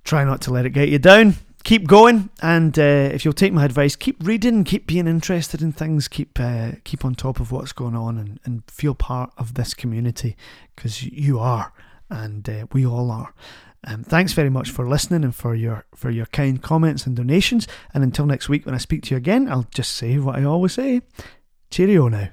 Try 0.09 0.23
not 0.23 0.41
to 0.41 0.51
let 0.51 0.65
it 0.65 0.71
get 0.71 0.89
you 0.89 0.97
down. 0.97 1.35
Keep 1.63 1.85
going, 1.85 2.31
and 2.41 2.79
uh, 2.79 3.11
if 3.13 3.23
you'll 3.23 3.31
take 3.31 3.53
my 3.53 3.63
advice, 3.63 3.95
keep 3.95 4.17
reading, 4.25 4.63
keep 4.63 4.87
being 4.87 5.05
interested 5.05 5.61
in 5.61 5.71
things, 5.71 6.07
keep 6.07 6.39
uh, 6.39 6.71
keep 6.83 7.05
on 7.05 7.13
top 7.13 7.39
of 7.39 7.51
what's 7.51 7.73
going 7.73 7.95
on, 7.95 8.17
and, 8.17 8.39
and 8.43 8.63
feel 8.71 8.95
part 8.95 9.31
of 9.37 9.53
this 9.53 9.75
community 9.75 10.35
because 10.75 11.03
you 11.03 11.37
are, 11.37 11.71
and 12.09 12.49
uh, 12.49 12.65
we 12.71 12.83
all 12.83 13.11
are. 13.11 13.35
Um, 13.83 14.03
thanks 14.03 14.33
very 14.33 14.49
much 14.49 14.71
for 14.71 14.89
listening 14.89 15.23
and 15.23 15.35
for 15.35 15.53
your 15.53 15.85
for 15.93 16.09
your 16.09 16.25
kind 16.25 16.59
comments 16.59 17.05
and 17.05 17.15
donations. 17.15 17.67
And 17.93 18.03
until 18.03 18.25
next 18.25 18.49
week, 18.49 18.65
when 18.65 18.73
I 18.73 18.79
speak 18.79 19.03
to 19.03 19.11
you 19.11 19.17
again, 19.17 19.47
I'll 19.47 19.67
just 19.75 19.91
say 19.91 20.17
what 20.17 20.37
I 20.37 20.43
always 20.43 20.73
say. 20.73 21.03
Cheerio 21.69 22.07
now. 22.07 22.29